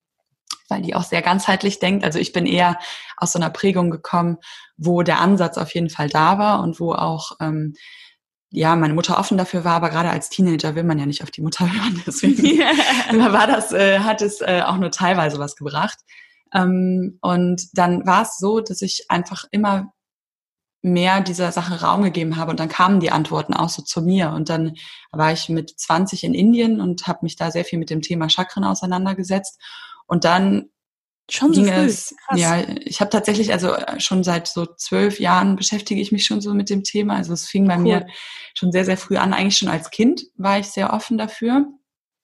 weil 0.68 0.82
die 0.82 0.96
auch 0.96 1.04
sehr 1.04 1.22
ganzheitlich 1.22 1.80
denkt. 1.80 2.04
Also 2.04 2.20
ich 2.20 2.34
bin 2.34 2.46
eher 2.46 2.78
aus 3.18 3.32
so 3.32 3.40
einer 3.40 3.50
Prägung 3.50 3.90
gekommen, 3.92 4.38
wo 4.78 5.04
der 5.04 5.20
Ansatz 5.20 5.58
auf 5.58 5.74
jeden 5.74 5.90
Fall 5.90 6.10
da 6.10 6.38
war 6.38 6.62
und 6.62 6.80
wo 6.80 6.94
auch 6.94 7.32
ähm, 7.40 7.74
ja, 8.50 8.76
meine 8.76 8.94
Mutter 8.94 9.20
offen 9.20 9.38
dafür 9.38 9.66
war, 9.66 9.74
aber 9.74 9.90
gerade 9.90 10.10
als 10.10 10.30
Teenager 10.30 10.76
will 10.76 10.84
man 10.84 11.00
ja 11.00 11.06
nicht 11.06 11.24
auf 11.24 11.32
die 11.32 11.42
Mutter 11.42 11.66
hören. 11.74 12.02
Deswegen 12.06 12.60
war 13.34 13.48
das, 13.48 13.72
äh, 13.74 14.00
hat 14.00 14.22
es 14.22 14.42
äh, 14.42 14.62
auch 14.66 14.78
nur 14.78 14.92
teilweise 14.92 15.40
was 15.40 15.56
gebracht. 15.56 15.98
Ähm, 16.54 17.18
und 17.22 17.68
dann 17.74 18.06
war 18.06 18.22
es 18.22 18.38
so, 18.38 18.62
dass 18.62 18.82
ich 18.82 19.06
einfach 19.10 19.46
immer 19.52 19.92
mehr 20.82 21.22
dieser 21.22 21.52
Sache 21.52 21.82
Raum 21.82 22.04
gegeben 22.04 22.38
habe 22.38 22.52
und 22.52 22.60
dann 22.60 22.70
kamen 22.70 23.00
die 23.00 23.12
Antworten 23.12 23.54
auch 23.54 23.70
so 23.70 23.82
zu 23.82 24.02
mir 24.02 24.30
und 24.32 24.48
dann 24.48 24.76
war 25.12 25.34
ich 25.34 25.50
mit 25.50 25.78
20 25.78 26.24
in 26.24 26.34
Indien 26.34 26.80
und 26.80 27.08
habe 27.08 27.20
mich 27.24 27.36
da 27.36 27.52
sehr 27.52 27.66
viel 27.66 27.80
mit 27.80 27.90
dem 27.90 28.02
Thema 28.02 28.30
Chakren 28.30 28.64
auseinandergesetzt 28.64 29.60
und 30.08 30.26
dann 30.26 30.70
Schon 31.30 31.54
so 31.54 31.62
früh. 31.62 31.72
Es, 31.72 32.16
ja, 32.36 32.64
ich 32.86 33.02
habe 33.02 33.10
tatsächlich, 33.10 33.52
also 33.52 33.74
äh, 33.74 34.00
schon 34.00 34.24
seit 34.24 34.48
so 34.48 34.66
zwölf 34.66 35.20
Jahren 35.20 35.58
beschäftige 35.58 36.00
ich 36.00 36.14
mich 36.14 36.26
schon 36.26 36.40
so 36.40 36.54
mit 36.54 36.70
dem 36.70 36.86
Thema. 36.86 37.18
Also 37.18 37.34
es 37.34 37.48
fing 37.48 37.68
bei 37.68 37.76
cool. 37.76 37.84
mir 37.84 38.08
schon 38.54 38.72
sehr, 38.72 38.86
sehr 38.86 38.96
früh 38.96 39.18
an. 39.18 39.34
Eigentlich 39.34 39.58
schon 39.58 39.68
als 39.68 39.92
Kind 39.92 40.24
war 40.38 40.58
ich 40.58 40.68
sehr 40.68 40.94
offen 40.94 41.18
dafür. 41.18 41.66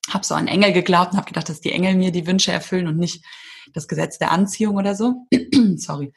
Habe 0.09 0.25
so 0.25 0.35
an 0.35 0.47
Engel 0.47 0.71
geglaubt 0.71 1.11
und 1.11 1.17
habe 1.17 1.27
gedacht, 1.27 1.49
dass 1.49 1.59
die 1.59 1.73
Engel 1.73 1.95
mir 1.95 2.13
die 2.13 2.25
Wünsche 2.25 2.53
erfüllen 2.53 2.87
und 2.87 2.97
nicht 2.97 3.25
das 3.73 3.89
Gesetz 3.89 4.19
der 4.19 4.31
Anziehung 4.31 4.77
oder 4.77 4.95
so. 4.95 5.27
Sorry 5.75 6.13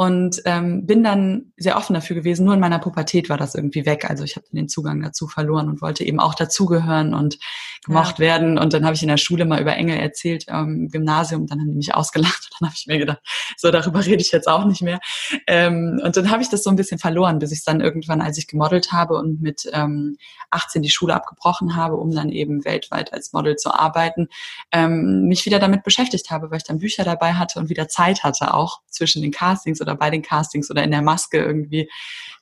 und 0.00 0.42
ähm, 0.44 0.86
bin 0.86 1.02
dann 1.02 1.52
sehr 1.56 1.76
offen 1.76 1.92
dafür 1.92 2.14
gewesen. 2.14 2.44
Nur 2.44 2.54
in 2.54 2.60
meiner 2.60 2.78
Pubertät 2.78 3.28
war 3.28 3.36
das 3.36 3.56
irgendwie 3.56 3.84
weg. 3.84 4.08
Also 4.08 4.22
ich 4.22 4.36
habe 4.36 4.46
den 4.52 4.68
Zugang 4.68 5.02
dazu 5.02 5.26
verloren 5.26 5.68
und 5.68 5.82
wollte 5.82 6.04
eben 6.04 6.20
auch 6.20 6.36
dazugehören 6.36 7.14
und 7.14 7.36
gemocht 7.84 8.20
ja. 8.20 8.26
werden. 8.26 8.58
Und 8.58 8.74
dann 8.74 8.84
habe 8.84 8.94
ich 8.94 9.02
in 9.02 9.08
der 9.08 9.16
Schule 9.16 9.44
mal 9.44 9.60
über 9.60 9.74
Engel 9.74 9.98
erzählt, 9.98 10.44
ähm, 10.46 10.88
Gymnasium. 10.92 11.48
Dann 11.48 11.58
haben 11.58 11.70
die 11.70 11.76
mich 11.76 11.96
ausgelacht. 11.96 12.48
Und 12.52 12.60
dann 12.60 12.68
habe 12.68 12.76
ich 12.78 12.86
mir 12.86 12.98
gedacht, 12.98 13.18
so 13.56 13.70
darüber 13.72 14.04
rede 14.04 14.22
ich 14.22 14.30
jetzt 14.30 14.48
auch 14.48 14.64
nicht 14.64 14.82
mehr. 14.82 15.00
Ähm, 15.46 16.00
und 16.04 16.16
dann 16.16 16.30
habe 16.30 16.42
ich 16.42 16.48
das 16.48 16.64
so 16.64 16.70
ein 16.70 16.76
bisschen 16.76 16.98
verloren, 16.98 17.38
bis 17.38 17.52
ich 17.52 17.64
dann 17.64 17.80
irgendwann, 17.80 18.20
als 18.20 18.36
ich 18.36 18.48
gemodelt 18.48 18.90
habe 18.90 19.14
und 19.14 19.40
mit 19.40 19.68
ähm, 19.72 20.16
18 20.50 20.82
die 20.82 20.90
Schule 20.90 21.14
abgebrochen 21.14 21.76
habe, 21.76 21.96
um 21.96 22.10
dann 22.10 22.30
eben 22.30 22.64
weltweit 22.64 23.12
als 23.12 23.32
Model 23.32 23.56
zu 23.56 23.72
arbeiten, 23.72 24.28
ähm, 24.72 25.26
mich 25.28 25.46
wieder 25.46 25.58
damit 25.58 25.84
beschäftigt 25.84 26.30
habe, 26.30 26.50
weil 26.50 26.58
ich 26.58 26.64
dann 26.64 26.78
Bücher 26.78 27.04
dabei 27.04 27.34
hatte 27.34 27.58
und 27.58 27.68
wieder 27.68 27.88
Zeit 27.88 28.24
hatte, 28.24 28.54
auch 28.54 28.80
zwischen 28.88 29.22
den 29.22 29.30
Castings 29.30 29.80
oder 29.88 29.96
bei 29.96 30.10
den 30.10 30.22
Castings 30.22 30.70
oder 30.70 30.84
in 30.84 30.90
der 30.90 31.02
Maske 31.02 31.38
irgendwie 31.38 31.90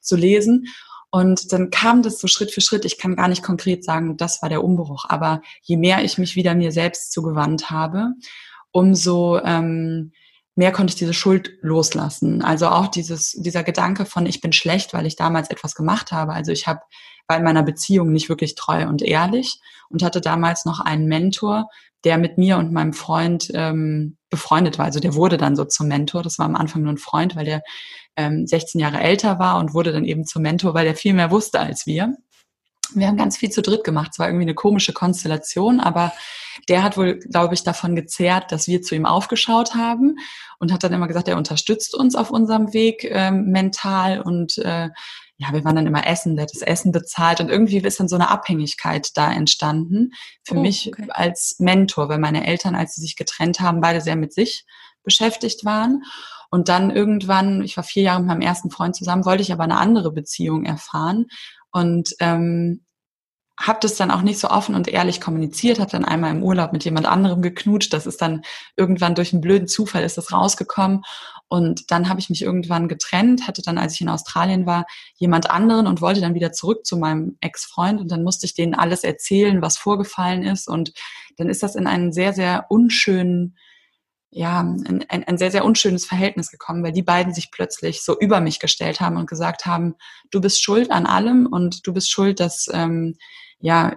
zu 0.00 0.16
lesen. 0.16 0.66
Und 1.10 1.52
dann 1.52 1.70
kam 1.70 2.02
das 2.02 2.18
so 2.18 2.26
Schritt 2.26 2.50
für 2.50 2.60
Schritt. 2.60 2.84
Ich 2.84 2.98
kann 2.98 3.16
gar 3.16 3.28
nicht 3.28 3.42
konkret 3.42 3.84
sagen, 3.84 4.16
das 4.16 4.42
war 4.42 4.48
der 4.48 4.62
Umbruch. 4.62 5.06
Aber 5.08 5.40
je 5.62 5.76
mehr 5.76 6.04
ich 6.04 6.18
mich 6.18 6.36
wieder 6.36 6.54
mir 6.54 6.72
selbst 6.72 7.12
zugewandt 7.12 7.70
habe, 7.70 8.12
umso 8.72 9.38
ähm, 9.38 10.12
mehr 10.56 10.72
konnte 10.72 10.90
ich 10.90 10.98
diese 10.98 11.14
Schuld 11.14 11.52
loslassen. 11.62 12.42
Also 12.42 12.68
auch 12.68 12.88
dieses, 12.88 13.32
dieser 13.32 13.62
Gedanke 13.62 14.04
von, 14.04 14.26
ich 14.26 14.40
bin 14.40 14.52
schlecht, 14.52 14.92
weil 14.94 15.06
ich 15.06 15.16
damals 15.16 15.48
etwas 15.50 15.74
gemacht 15.74 16.12
habe. 16.12 16.32
Also 16.32 16.50
ich 16.50 16.66
habe 16.66 16.80
in 17.34 17.44
meiner 17.44 17.62
Beziehung 17.62 18.12
nicht 18.12 18.28
wirklich 18.28 18.54
treu 18.54 18.86
und 18.86 19.02
ehrlich 19.02 19.58
und 19.88 20.02
hatte 20.02 20.20
damals 20.20 20.64
noch 20.64 20.80
einen 20.80 21.06
Mentor, 21.06 21.68
der 22.04 22.18
mit 22.18 22.38
mir 22.38 22.56
und 22.56 22.72
meinem 22.72 22.92
Freund 22.92 23.50
ähm, 23.54 24.15
befreundet 24.30 24.78
war. 24.78 24.86
Also 24.86 25.00
der 25.00 25.14
wurde 25.14 25.36
dann 25.36 25.56
so 25.56 25.64
zum 25.64 25.88
Mentor. 25.88 26.22
Das 26.22 26.38
war 26.38 26.46
am 26.46 26.56
Anfang 26.56 26.82
nur 26.82 26.92
ein 26.92 26.98
Freund, 26.98 27.36
weil 27.36 27.44
der 27.44 27.62
ähm, 28.16 28.46
16 28.46 28.80
Jahre 28.80 29.00
älter 29.00 29.38
war 29.38 29.58
und 29.58 29.74
wurde 29.74 29.92
dann 29.92 30.04
eben 30.04 30.24
zum 30.24 30.42
Mentor, 30.42 30.74
weil 30.74 30.84
der 30.84 30.94
viel 30.94 31.14
mehr 31.14 31.30
wusste 31.30 31.60
als 31.60 31.86
wir. 31.86 32.14
Wir 32.94 33.08
haben 33.08 33.16
ganz 33.16 33.36
viel 33.36 33.50
zu 33.50 33.62
dritt 33.62 33.84
gemacht. 33.84 34.10
Es 34.12 34.18
war 34.18 34.28
irgendwie 34.28 34.44
eine 34.44 34.54
komische 34.54 34.92
Konstellation, 34.92 35.80
aber 35.80 36.12
der 36.68 36.82
hat 36.82 36.96
wohl, 36.96 37.18
glaube 37.18 37.54
ich, 37.54 37.64
davon 37.64 37.96
gezehrt, 37.96 38.52
dass 38.52 38.68
wir 38.68 38.80
zu 38.82 38.94
ihm 38.94 39.06
aufgeschaut 39.06 39.74
haben 39.74 40.16
und 40.58 40.72
hat 40.72 40.84
dann 40.84 40.92
immer 40.92 41.08
gesagt, 41.08 41.28
er 41.28 41.36
unterstützt 41.36 41.94
uns 41.94 42.14
auf 42.14 42.30
unserem 42.30 42.72
Weg 42.72 43.04
ähm, 43.04 43.46
mental 43.46 44.20
und 44.20 44.58
äh, 44.58 44.90
ja, 45.38 45.52
wir 45.52 45.64
waren 45.64 45.76
dann 45.76 45.86
immer 45.86 46.06
essen, 46.06 46.36
der 46.36 46.44
hat 46.44 46.54
das 46.54 46.62
Essen 46.62 46.92
bezahlt 46.92 47.40
und 47.40 47.50
irgendwie 47.50 47.78
ist 47.78 48.00
dann 48.00 48.08
so 48.08 48.16
eine 48.16 48.30
Abhängigkeit 48.30 49.10
da 49.14 49.30
entstanden 49.30 50.12
für 50.42 50.56
oh, 50.56 50.60
mich 50.60 50.88
okay. 50.88 51.08
als 51.10 51.56
Mentor, 51.58 52.08
weil 52.08 52.18
meine 52.18 52.46
Eltern, 52.46 52.74
als 52.74 52.94
sie 52.94 53.02
sich 53.02 53.16
getrennt 53.16 53.60
haben, 53.60 53.80
beide 53.80 54.00
sehr 54.00 54.16
mit 54.16 54.32
sich 54.32 54.64
beschäftigt 55.02 55.64
waren. 55.64 56.02
Und 56.50 56.68
dann 56.68 56.90
irgendwann, 56.90 57.62
ich 57.62 57.76
war 57.76 57.84
vier 57.84 58.04
Jahre 58.04 58.20
mit 58.20 58.28
meinem 58.28 58.40
ersten 58.40 58.70
Freund 58.70 58.96
zusammen, 58.96 59.24
wollte 59.24 59.42
ich 59.42 59.52
aber 59.52 59.64
eine 59.64 59.78
andere 59.78 60.12
Beziehung 60.12 60.64
erfahren 60.64 61.26
und 61.70 62.14
ähm, 62.20 62.85
habe 63.58 63.78
das 63.80 63.96
dann 63.96 64.10
auch 64.10 64.22
nicht 64.22 64.38
so 64.38 64.48
offen 64.48 64.74
und 64.74 64.86
ehrlich 64.86 65.20
kommuniziert, 65.20 65.78
habe 65.78 65.90
dann 65.90 66.04
einmal 66.04 66.30
im 66.30 66.42
Urlaub 66.42 66.72
mit 66.72 66.84
jemand 66.84 67.06
anderem 67.06 67.40
geknutscht. 67.40 67.92
Das 67.92 68.06
ist 68.06 68.20
dann 68.20 68.42
irgendwann 68.76 69.14
durch 69.14 69.32
einen 69.32 69.40
blöden 69.40 69.66
Zufall 69.66 70.04
ist 70.04 70.18
das 70.18 70.32
rausgekommen. 70.32 71.02
Und 71.48 71.90
dann 71.90 72.08
habe 72.08 72.20
ich 72.20 72.28
mich 72.28 72.42
irgendwann 72.42 72.88
getrennt, 72.88 73.46
hatte 73.46 73.62
dann, 73.62 73.78
als 73.78 73.94
ich 73.94 74.00
in 74.00 74.08
Australien 74.08 74.66
war, 74.66 74.84
jemand 75.14 75.48
anderen 75.48 75.86
und 75.86 76.00
wollte 76.00 76.20
dann 76.20 76.34
wieder 76.34 76.52
zurück 76.52 76.84
zu 76.84 76.96
meinem 76.96 77.38
Ex-Freund. 77.40 78.00
Und 78.00 78.10
dann 78.10 78.24
musste 78.24 78.46
ich 78.46 78.54
denen 78.54 78.74
alles 78.74 79.04
erzählen, 79.04 79.62
was 79.62 79.78
vorgefallen 79.78 80.42
ist. 80.42 80.68
Und 80.68 80.92
dann 81.36 81.48
ist 81.48 81.62
das 81.62 81.76
in 81.76 81.86
einen 81.86 82.12
sehr, 82.12 82.32
sehr 82.32 82.66
unschönen, 82.68 83.56
ja, 84.30 84.60
ein, 84.60 85.06
ein, 85.08 85.24
ein 85.24 85.38
sehr, 85.38 85.52
sehr 85.52 85.64
unschönes 85.64 86.04
Verhältnis 86.04 86.50
gekommen, 86.50 86.82
weil 86.82 86.92
die 86.92 87.02
beiden 87.02 87.32
sich 87.32 87.50
plötzlich 87.50 88.02
so 88.02 88.18
über 88.18 88.40
mich 88.40 88.58
gestellt 88.58 89.00
haben 89.00 89.16
und 89.16 89.30
gesagt 89.30 89.64
haben, 89.64 89.94
du 90.30 90.40
bist 90.42 90.62
schuld 90.62 90.90
an 90.90 91.06
allem 91.06 91.46
und 91.46 91.86
du 91.86 91.94
bist 91.94 92.10
schuld, 92.10 92.40
dass 92.40 92.68
ähm, 92.72 93.16
ja, 93.60 93.96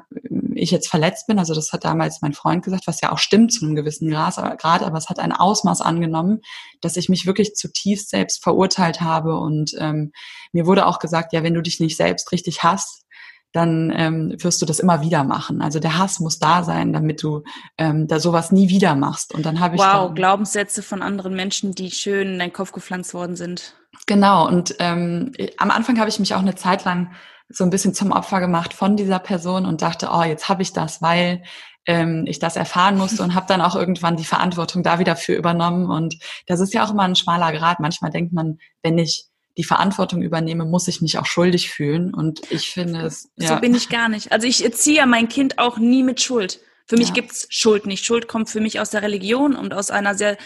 ich 0.55 0.71
jetzt 0.71 0.89
verletzt 0.89 1.27
bin. 1.27 1.39
Also 1.39 1.53
das 1.53 1.71
hat 1.73 1.85
damals 1.85 2.21
mein 2.21 2.33
Freund 2.33 2.63
gesagt, 2.63 2.87
was 2.87 3.01
ja 3.01 3.11
auch 3.11 3.17
stimmt 3.17 3.53
zu 3.53 3.65
einem 3.65 3.75
gewissen 3.75 4.09
Grad, 4.09 4.37
aber 4.37 4.97
es 4.97 5.09
hat 5.09 5.19
ein 5.19 5.31
Ausmaß 5.31 5.81
angenommen, 5.81 6.41
dass 6.81 6.97
ich 6.97 7.09
mich 7.09 7.25
wirklich 7.25 7.55
zutiefst 7.55 8.09
selbst 8.09 8.43
verurteilt 8.43 9.01
habe. 9.01 9.37
Und 9.37 9.71
ähm, 9.77 10.11
mir 10.51 10.65
wurde 10.65 10.85
auch 10.85 10.99
gesagt, 10.99 11.33
ja, 11.33 11.43
wenn 11.43 11.53
du 11.53 11.61
dich 11.61 11.79
nicht 11.79 11.97
selbst 11.97 12.31
richtig 12.31 12.63
hasst, 12.63 13.05
dann 13.51 13.91
ähm, 13.95 14.35
wirst 14.37 14.61
du 14.61 14.65
das 14.65 14.79
immer 14.79 15.01
wieder 15.01 15.23
machen. 15.23 15.61
Also 15.61 15.79
der 15.79 15.97
Hass 15.97 16.19
muss 16.19 16.37
da 16.37 16.63
sein, 16.63 16.93
damit 16.93 17.23
du 17.23 17.43
ähm, 17.77 18.07
da 18.07 18.19
sowas 18.19 18.51
nie 18.51 18.69
wieder 18.69 18.95
machst. 18.95 19.33
Und 19.33 19.45
dann 19.45 19.59
habe 19.59 19.75
ich 19.75 19.81
wow 19.81 20.13
Glaubenssätze 20.13 20.83
von 20.83 21.01
anderen 21.01 21.35
Menschen, 21.35 21.73
die 21.73 21.89
schön 21.89 22.33
in 22.33 22.39
deinen 22.39 22.53
Kopf 22.53 22.71
gepflanzt 22.71 23.13
worden 23.13 23.35
sind. 23.35 23.75
Genau. 24.05 24.47
Und 24.47 24.75
ähm, 24.79 25.31
am 25.57 25.71
Anfang 25.71 25.99
habe 25.99 26.09
ich 26.09 26.19
mich 26.19 26.35
auch 26.35 26.39
eine 26.39 26.55
Zeit 26.55 26.85
lang 26.85 27.11
so 27.49 27.63
ein 27.63 27.69
bisschen 27.69 27.93
zum 27.93 28.11
Opfer 28.11 28.39
gemacht 28.39 28.73
von 28.73 28.95
dieser 28.95 29.19
Person 29.19 29.65
und 29.65 29.81
dachte, 29.81 30.09
oh, 30.11 30.23
jetzt 30.23 30.49
habe 30.49 30.61
ich 30.61 30.71
das, 30.71 31.01
weil 31.01 31.43
ähm, 31.87 32.25
ich 32.27 32.39
das 32.39 32.55
erfahren 32.55 32.97
musste 32.97 33.23
und 33.23 33.33
habe 33.33 33.47
dann 33.47 33.61
auch 33.61 33.75
irgendwann 33.75 34.17
die 34.17 34.25
Verantwortung 34.25 34.83
da 34.83 34.99
wieder 34.99 35.15
für 35.15 35.33
übernommen. 35.33 35.89
Und 35.89 36.17
das 36.45 36.59
ist 36.59 36.73
ja 36.73 36.85
auch 36.85 36.91
immer 36.91 37.03
ein 37.03 37.15
schmaler 37.15 37.51
Grad. 37.51 37.79
Manchmal 37.79 38.11
denkt 38.11 38.33
man, 38.33 38.59
wenn 38.83 38.97
ich 38.97 39.25
die 39.57 39.63
Verantwortung 39.63 40.21
übernehme, 40.21 40.65
muss 40.65 40.87
ich 40.87 41.01
mich 41.01 41.17
auch 41.17 41.25
schuldig 41.25 41.71
fühlen. 41.71 42.13
Und 42.13 42.41
ich 42.51 42.69
finde 42.69 43.01
es. 43.01 43.29
Ja. 43.35 43.55
So 43.55 43.55
bin 43.59 43.73
ich 43.73 43.89
gar 43.89 44.07
nicht. 44.07 44.31
Also 44.31 44.47
ich 44.47 44.63
erziehe 44.63 45.05
mein 45.07 45.27
Kind 45.27 45.57
auch 45.57 45.79
nie 45.79 46.03
mit 46.03 46.21
Schuld. 46.21 46.59
Für 46.85 46.97
mich 46.97 47.09
ja. 47.09 47.15
gibt's 47.15 47.47
Schuld 47.49 47.87
nicht. 47.87 48.05
Schuld 48.05 48.27
kommt 48.27 48.49
für 48.49 48.61
mich 48.61 48.79
aus 48.79 48.91
der 48.91 49.01
Religion 49.01 49.55
und 49.55 49.73
aus 49.73 49.91
einer 49.91 50.15
sehr 50.15 50.37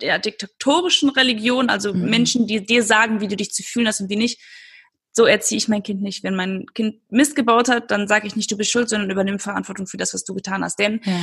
der 0.00 0.18
diktatorischen 0.18 1.08
Religion, 1.08 1.70
also 1.70 1.94
mhm. 1.94 2.10
Menschen, 2.10 2.46
die 2.46 2.64
dir 2.64 2.82
sagen, 2.82 3.20
wie 3.20 3.28
du 3.28 3.36
dich 3.36 3.52
zu 3.52 3.62
fühlen 3.62 3.88
hast 3.88 4.00
und 4.00 4.10
wie 4.10 4.16
nicht 4.16 4.40
so 5.16 5.24
erziehe 5.24 5.56
ich 5.56 5.66
mein 5.66 5.82
Kind 5.82 6.02
nicht. 6.02 6.22
Wenn 6.22 6.36
mein 6.36 6.66
Kind 6.74 6.96
Mist 7.08 7.36
gebaut 7.36 7.70
hat, 7.70 7.90
dann 7.90 8.06
sage 8.06 8.26
ich 8.26 8.36
nicht, 8.36 8.50
du 8.52 8.56
bist 8.56 8.70
schuld, 8.70 8.90
sondern 8.90 9.10
übernimm 9.10 9.38
Verantwortung 9.38 9.86
für 9.86 9.96
das, 9.96 10.12
was 10.12 10.24
du 10.24 10.34
getan 10.34 10.62
hast. 10.62 10.78
Denn 10.78 11.00
ja. 11.04 11.14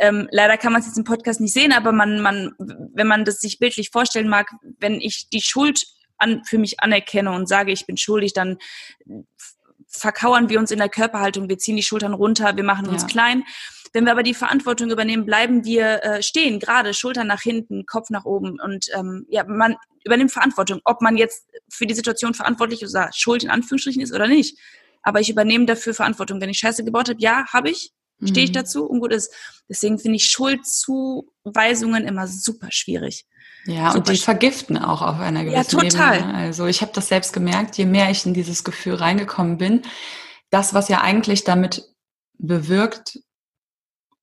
ähm, 0.00 0.28
leider 0.30 0.58
kann 0.58 0.72
man 0.72 0.82
es 0.82 0.88
jetzt 0.88 0.98
im 0.98 1.04
Podcast 1.04 1.40
nicht 1.40 1.54
sehen, 1.54 1.72
aber 1.72 1.92
man, 1.92 2.20
man, 2.20 2.52
wenn 2.58 3.06
man 3.06 3.24
das 3.24 3.40
sich 3.40 3.58
bildlich 3.58 3.88
vorstellen 3.90 4.28
mag, 4.28 4.50
wenn 4.78 5.00
ich 5.00 5.30
die 5.30 5.40
Schuld 5.40 5.86
an, 6.18 6.44
für 6.44 6.58
mich 6.58 6.80
anerkenne 6.80 7.32
und 7.32 7.48
sage, 7.48 7.72
ich 7.72 7.86
bin 7.86 7.96
schuldig, 7.96 8.34
dann 8.34 8.58
verkauern 9.88 10.50
wir 10.50 10.58
uns 10.58 10.70
in 10.70 10.78
der 10.78 10.90
Körperhaltung, 10.90 11.48
wir 11.48 11.56
ziehen 11.56 11.76
die 11.76 11.82
Schultern 11.82 12.12
runter, 12.12 12.56
wir 12.56 12.64
machen 12.64 12.88
uns 12.88 13.02
ja. 13.02 13.08
klein. 13.08 13.44
Wenn 13.92 14.04
wir 14.04 14.12
aber 14.12 14.22
die 14.22 14.34
Verantwortung 14.34 14.90
übernehmen, 14.90 15.26
bleiben 15.26 15.64
wir 15.64 16.04
äh, 16.04 16.22
stehen, 16.22 16.60
gerade 16.60 16.94
Schultern 16.94 17.26
nach 17.26 17.42
hinten, 17.42 17.86
Kopf 17.86 18.10
nach 18.10 18.24
oben 18.24 18.60
und 18.60 18.86
ähm, 18.94 19.26
ja, 19.28 19.44
man 19.44 19.76
übernimmt 20.04 20.32
Verantwortung, 20.32 20.80
ob 20.84 21.02
man 21.02 21.16
jetzt 21.16 21.46
für 21.68 21.86
die 21.86 21.94
Situation 21.94 22.34
verantwortlich 22.34 22.86
oder 22.86 23.10
schuld 23.12 23.42
in 23.42 23.50
Anführungsstrichen 23.50 24.02
ist 24.02 24.14
oder 24.14 24.28
nicht. 24.28 24.58
Aber 25.02 25.20
ich 25.20 25.30
übernehme 25.30 25.66
dafür 25.66 25.94
Verantwortung. 25.94 26.40
Wenn 26.40 26.50
ich 26.50 26.58
Scheiße 26.58 26.84
gebaut 26.84 27.08
habe, 27.08 27.20
ja, 27.20 27.46
habe 27.52 27.70
ich, 27.70 27.92
stehe 28.22 28.44
ich 28.44 28.50
mhm. 28.50 28.54
dazu 28.54 28.84
und 28.84 29.00
gut 29.00 29.12
ist. 29.12 29.32
Deswegen 29.68 29.98
finde 29.98 30.16
ich 30.16 30.26
Schuldzuweisungen 30.26 32.06
immer 32.06 32.26
super 32.26 32.68
schwierig. 32.70 33.26
Ja, 33.66 33.92
und 33.92 34.08
die 34.08 34.16
vergiften 34.16 34.78
auch 34.78 35.02
auf 35.02 35.20
einer 35.20 35.44
gewissen 35.44 35.80
ja, 35.80 35.88
total. 35.88 36.18
Ebene. 36.18 36.34
Also 36.34 36.66
ich 36.66 36.80
habe 36.80 36.92
das 36.94 37.08
selbst 37.08 37.32
gemerkt, 37.32 37.76
je 37.76 37.86
mehr 37.86 38.10
ich 38.10 38.24
in 38.24 38.34
dieses 38.34 38.64
Gefühl 38.64 38.94
reingekommen 38.94 39.58
bin, 39.58 39.82
das, 40.50 40.74
was 40.74 40.88
ja 40.88 41.02
eigentlich 41.02 41.44
damit 41.44 41.84
bewirkt 42.38 43.18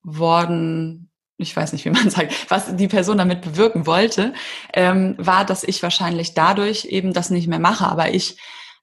worden, 0.08 1.12
ich 1.38 1.56
weiß 1.56 1.74
nicht, 1.74 1.86
wie 1.86 1.90
man 1.92 2.10
sagt, 2.10 2.50
was 2.50 2.76
die 2.76 2.88
Person 2.88 3.18
damit 3.18 3.42
bewirken 3.42 3.86
wollte, 3.86 4.34
ähm, 4.74 5.16
war, 5.18 5.46
dass 5.46 5.64
ich 5.64 5.84
wahrscheinlich 5.84 6.34
dadurch 6.34 6.86
eben 6.86 7.14
das 7.14 7.30
nicht 7.30 7.48
mehr 7.48 7.60
mache. 7.60 7.86
Aber 7.86 8.14
ich 8.14 8.38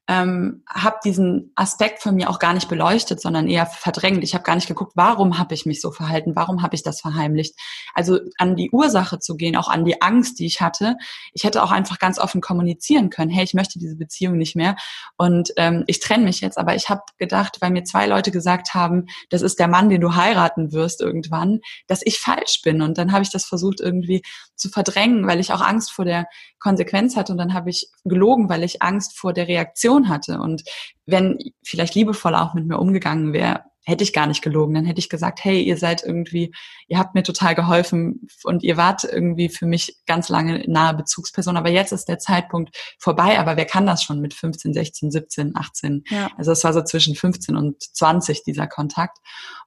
ähm, 0.07 0.63
habe 0.69 0.99
diesen 1.03 1.53
Aspekt 1.55 2.03
von 2.03 2.15
mir 2.15 2.29
auch 2.29 2.39
gar 2.39 2.53
nicht 2.53 2.69
beleuchtet, 2.69 3.23
sondern 3.23 3.49
eher 3.49 3.65
verdrängt. 3.65 4.23
Ich 4.23 4.35
habe 4.35 4.45
gar 4.45 4.55
nicht 4.55 4.69
geguckt, 4.69 4.93
warum 4.97 5.39
habe 5.39 5.55
ich 5.55 5.65
mich 5.65 5.81
so 5.81 5.91
verhalten, 5.91 6.37
warum 6.37 6.63
habe 6.63 6.75
ich 6.75 6.83
das 6.83 7.01
verheimlicht. 7.01 7.55
Also 7.95 8.19
an 8.37 8.55
die 8.55 8.71
Ursache 8.71 9.19
zu 9.19 9.37
gehen, 9.37 9.57
auch 9.57 9.69
an 9.69 9.87
die 9.87 10.03
Angst, 10.03 10.39
die 10.39 10.47
ich 10.47 10.61
hatte. 10.61 10.97
Ich 11.33 11.45
hätte 11.45 11.63
auch 11.63 11.71
einfach 11.71 11.99
ganz 11.99 12.19
offen 12.19 12.43
kommunizieren 12.43 13.09
können, 13.09 13.31
hey, 13.31 13.45
ich 13.45 13.55
möchte 13.55 13.79
diese 13.79 13.97
Beziehung 13.97 14.37
nicht 14.37 14.57
mehr 14.57 14.77
und 15.17 15.53
ähm, 15.57 15.85
ich 15.87 16.01
trenne 16.01 16.25
mich 16.25 16.43
jetzt. 16.43 16.59
Aber 16.59 16.75
ich 16.75 16.91
habe 16.91 17.03
gedacht, 17.17 17.57
weil 17.61 17.71
mir 17.71 17.85
zwei 17.85 18.07
Leute 18.07 18.31
gesagt 18.31 18.75
haben, 18.75 19.07
das 19.31 19.41
ist 19.41 19.59
der 19.59 19.69
Mann, 19.69 19.89
den 19.89 20.03
du 20.03 20.15
heiraten 20.15 20.73
wirst 20.73 21.01
irgendwann, 21.01 21.61
dass 21.87 22.03
ich 22.05 22.21
falsch 22.21 22.61
bin. 22.63 22.83
Und 22.83 22.99
dann 22.99 23.13
habe 23.13 23.23
ich 23.23 23.31
das 23.31 23.47
versucht 23.47 23.81
irgendwie 23.81 24.23
zu 24.55 24.69
verdrängen, 24.69 25.27
weil 25.27 25.41
ich 25.41 25.53
auch 25.53 25.63
Angst 25.63 25.93
vor 25.93 26.05
der 26.05 26.27
Konsequenz 26.59 27.17
hatte. 27.17 27.33
Und 27.33 27.39
dann 27.39 27.55
habe 27.55 27.71
ich 27.71 27.89
gelogen, 28.05 28.49
weil 28.49 28.65
ich 28.65 28.83
Angst 28.83 29.19
vor 29.19 29.33
der 29.33 29.49
Reaktion 29.49 29.94
hatte. 30.09 30.41
Und 30.41 30.63
wenn 31.07 31.39
vielleicht 31.63 31.95
liebevoll 31.95 32.35
auch 32.35 32.55
mit 32.55 32.67
mir 32.67 32.79
umgegangen 32.79 33.33
wäre, 33.33 33.63
hätte 33.85 34.03
ich 34.03 34.13
gar 34.13 34.27
nicht 34.27 34.43
gelogen. 34.43 34.75
Dann 34.75 34.87
hätte 34.87 34.99
ich 34.99 35.09
gesagt, 35.09 35.45
hey, 35.45 35.63
ihr 35.63 35.77
seid 35.77 36.03
irgendwie, 36.03 36.55
ihr 36.89 36.99
habt 36.99 37.15
mir 37.15 37.23
total 37.23 37.55
geholfen 37.55 38.27
und 38.43 38.63
ihr 38.63 38.77
wart 38.77 39.05
irgendwie 39.05 39.49
für 39.49 39.67
mich 39.67 39.99
ganz 40.07 40.29
lange 40.29 40.65
nahe 40.67 40.95
Bezugsperson. 40.95 41.57
Aber 41.57 41.69
jetzt 41.69 41.93
ist 41.93 42.07
der 42.07 42.19
Zeitpunkt 42.19 42.75
vorbei. 42.99 43.39
Aber 43.39 43.57
wer 43.57 43.67
kann 43.67 43.87
das 43.87 44.03
schon 44.03 44.21
mit 44.21 44.33
15, 44.33 44.73
16, 44.73 45.11
17, 45.11 45.53
18? 45.55 46.05
Ja. 46.09 46.31
Also 46.39 46.53
es 46.53 46.65
war 46.65 46.73
so 46.73 46.83
zwischen 46.83 47.15
15 47.15 47.57
und 47.57 47.83
20 47.83 48.43
dieser 48.43 48.67
Kontakt. 48.67 49.19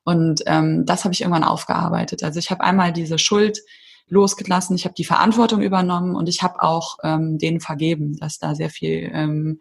Und 0.04 0.42
ähm, 0.48 0.86
das 0.86 1.04
habe 1.04 1.14
ich 1.14 1.22
irgendwann 1.22 1.44
aufgearbeitet. 1.44 2.24
Also 2.24 2.40
ich 2.40 2.50
habe 2.50 2.64
einmal 2.64 2.94
diese 2.94 3.20
Schuld 3.20 3.60
losgelassen, 4.10 4.76
ich 4.76 4.86
habe 4.86 4.96
die 4.96 5.04
Verantwortung 5.04 5.62
übernommen 5.62 6.16
und 6.16 6.30
ich 6.30 6.42
habe 6.42 6.62
auch 6.64 6.98
ähm, 7.04 7.38
denen 7.38 7.60
vergeben, 7.60 8.18
dass 8.18 8.40
da 8.40 8.56
sehr 8.56 8.70
viel 8.70 9.12
ähm, 9.14 9.60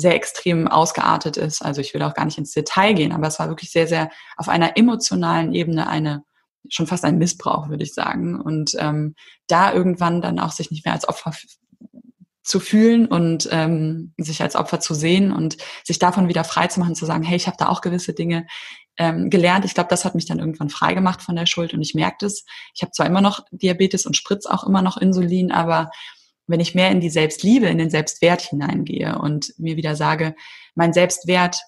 sehr 0.00 0.14
extrem 0.14 0.66
ausgeartet 0.66 1.36
ist. 1.36 1.62
Also 1.62 1.80
ich 1.80 1.94
will 1.94 2.02
auch 2.02 2.14
gar 2.14 2.24
nicht 2.24 2.38
ins 2.38 2.52
Detail 2.52 2.94
gehen, 2.94 3.12
aber 3.12 3.26
es 3.26 3.38
war 3.38 3.48
wirklich 3.48 3.70
sehr, 3.70 3.86
sehr 3.86 4.10
auf 4.36 4.48
einer 4.48 4.76
emotionalen 4.76 5.52
Ebene 5.52 5.88
eine 5.88 6.24
schon 6.68 6.86
fast 6.86 7.04
ein 7.04 7.18
Missbrauch, 7.18 7.68
würde 7.68 7.84
ich 7.84 7.94
sagen. 7.94 8.40
Und 8.40 8.72
ähm, 8.78 9.14
da 9.46 9.72
irgendwann 9.72 10.20
dann 10.20 10.38
auch 10.38 10.52
sich 10.52 10.70
nicht 10.70 10.84
mehr 10.84 10.94
als 10.94 11.08
Opfer 11.08 11.32
zu 12.42 12.60
fühlen 12.60 13.06
und 13.06 13.48
ähm, 13.50 14.12
sich 14.18 14.42
als 14.42 14.56
Opfer 14.56 14.80
zu 14.80 14.94
sehen 14.94 15.32
und 15.32 15.56
sich 15.84 15.98
davon 15.98 16.28
wieder 16.28 16.44
frei 16.44 16.66
zu 16.66 16.80
machen, 16.80 16.94
zu 16.94 17.06
sagen, 17.06 17.22
hey, 17.22 17.36
ich 17.36 17.46
habe 17.46 17.56
da 17.58 17.68
auch 17.68 17.80
gewisse 17.80 18.12
Dinge 18.12 18.46
ähm, 18.96 19.30
gelernt. 19.30 19.64
Ich 19.64 19.74
glaube, 19.74 19.88
das 19.88 20.04
hat 20.04 20.14
mich 20.14 20.26
dann 20.26 20.38
irgendwann 20.38 20.70
frei 20.70 20.94
gemacht 20.94 21.22
von 21.22 21.36
der 21.36 21.46
Schuld 21.46 21.74
und 21.74 21.82
ich 21.82 21.94
merke 21.94 22.16
das. 22.20 22.44
Ich 22.74 22.82
habe 22.82 22.92
zwar 22.92 23.06
immer 23.06 23.20
noch 23.20 23.40
Diabetes 23.50 24.06
und 24.06 24.16
spritz 24.16 24.46
auch 24.46 24.64
immer 24.64 24.82
noch 24.82 24.96
Insulin, 24.96 25.52
aber 25.52 25.90
wenn 26.50 26.60
ich 26.60 26.74
mehr 26.74 26.90
in 26.90 27.00
die 27.00 27.10
Selbstliebe, 27.10 27.66
in 27.66 27.78
den 27.78 27.90
Selbstwert 27.90 28.42
hineingehe 28.42 29.18
und 29.18 29.54
mir 29.58 29.76
wieder 29.76 29.96
sage, 29.96 30.34
mein 30.74 30.92
Selbstwert 30.92 31.62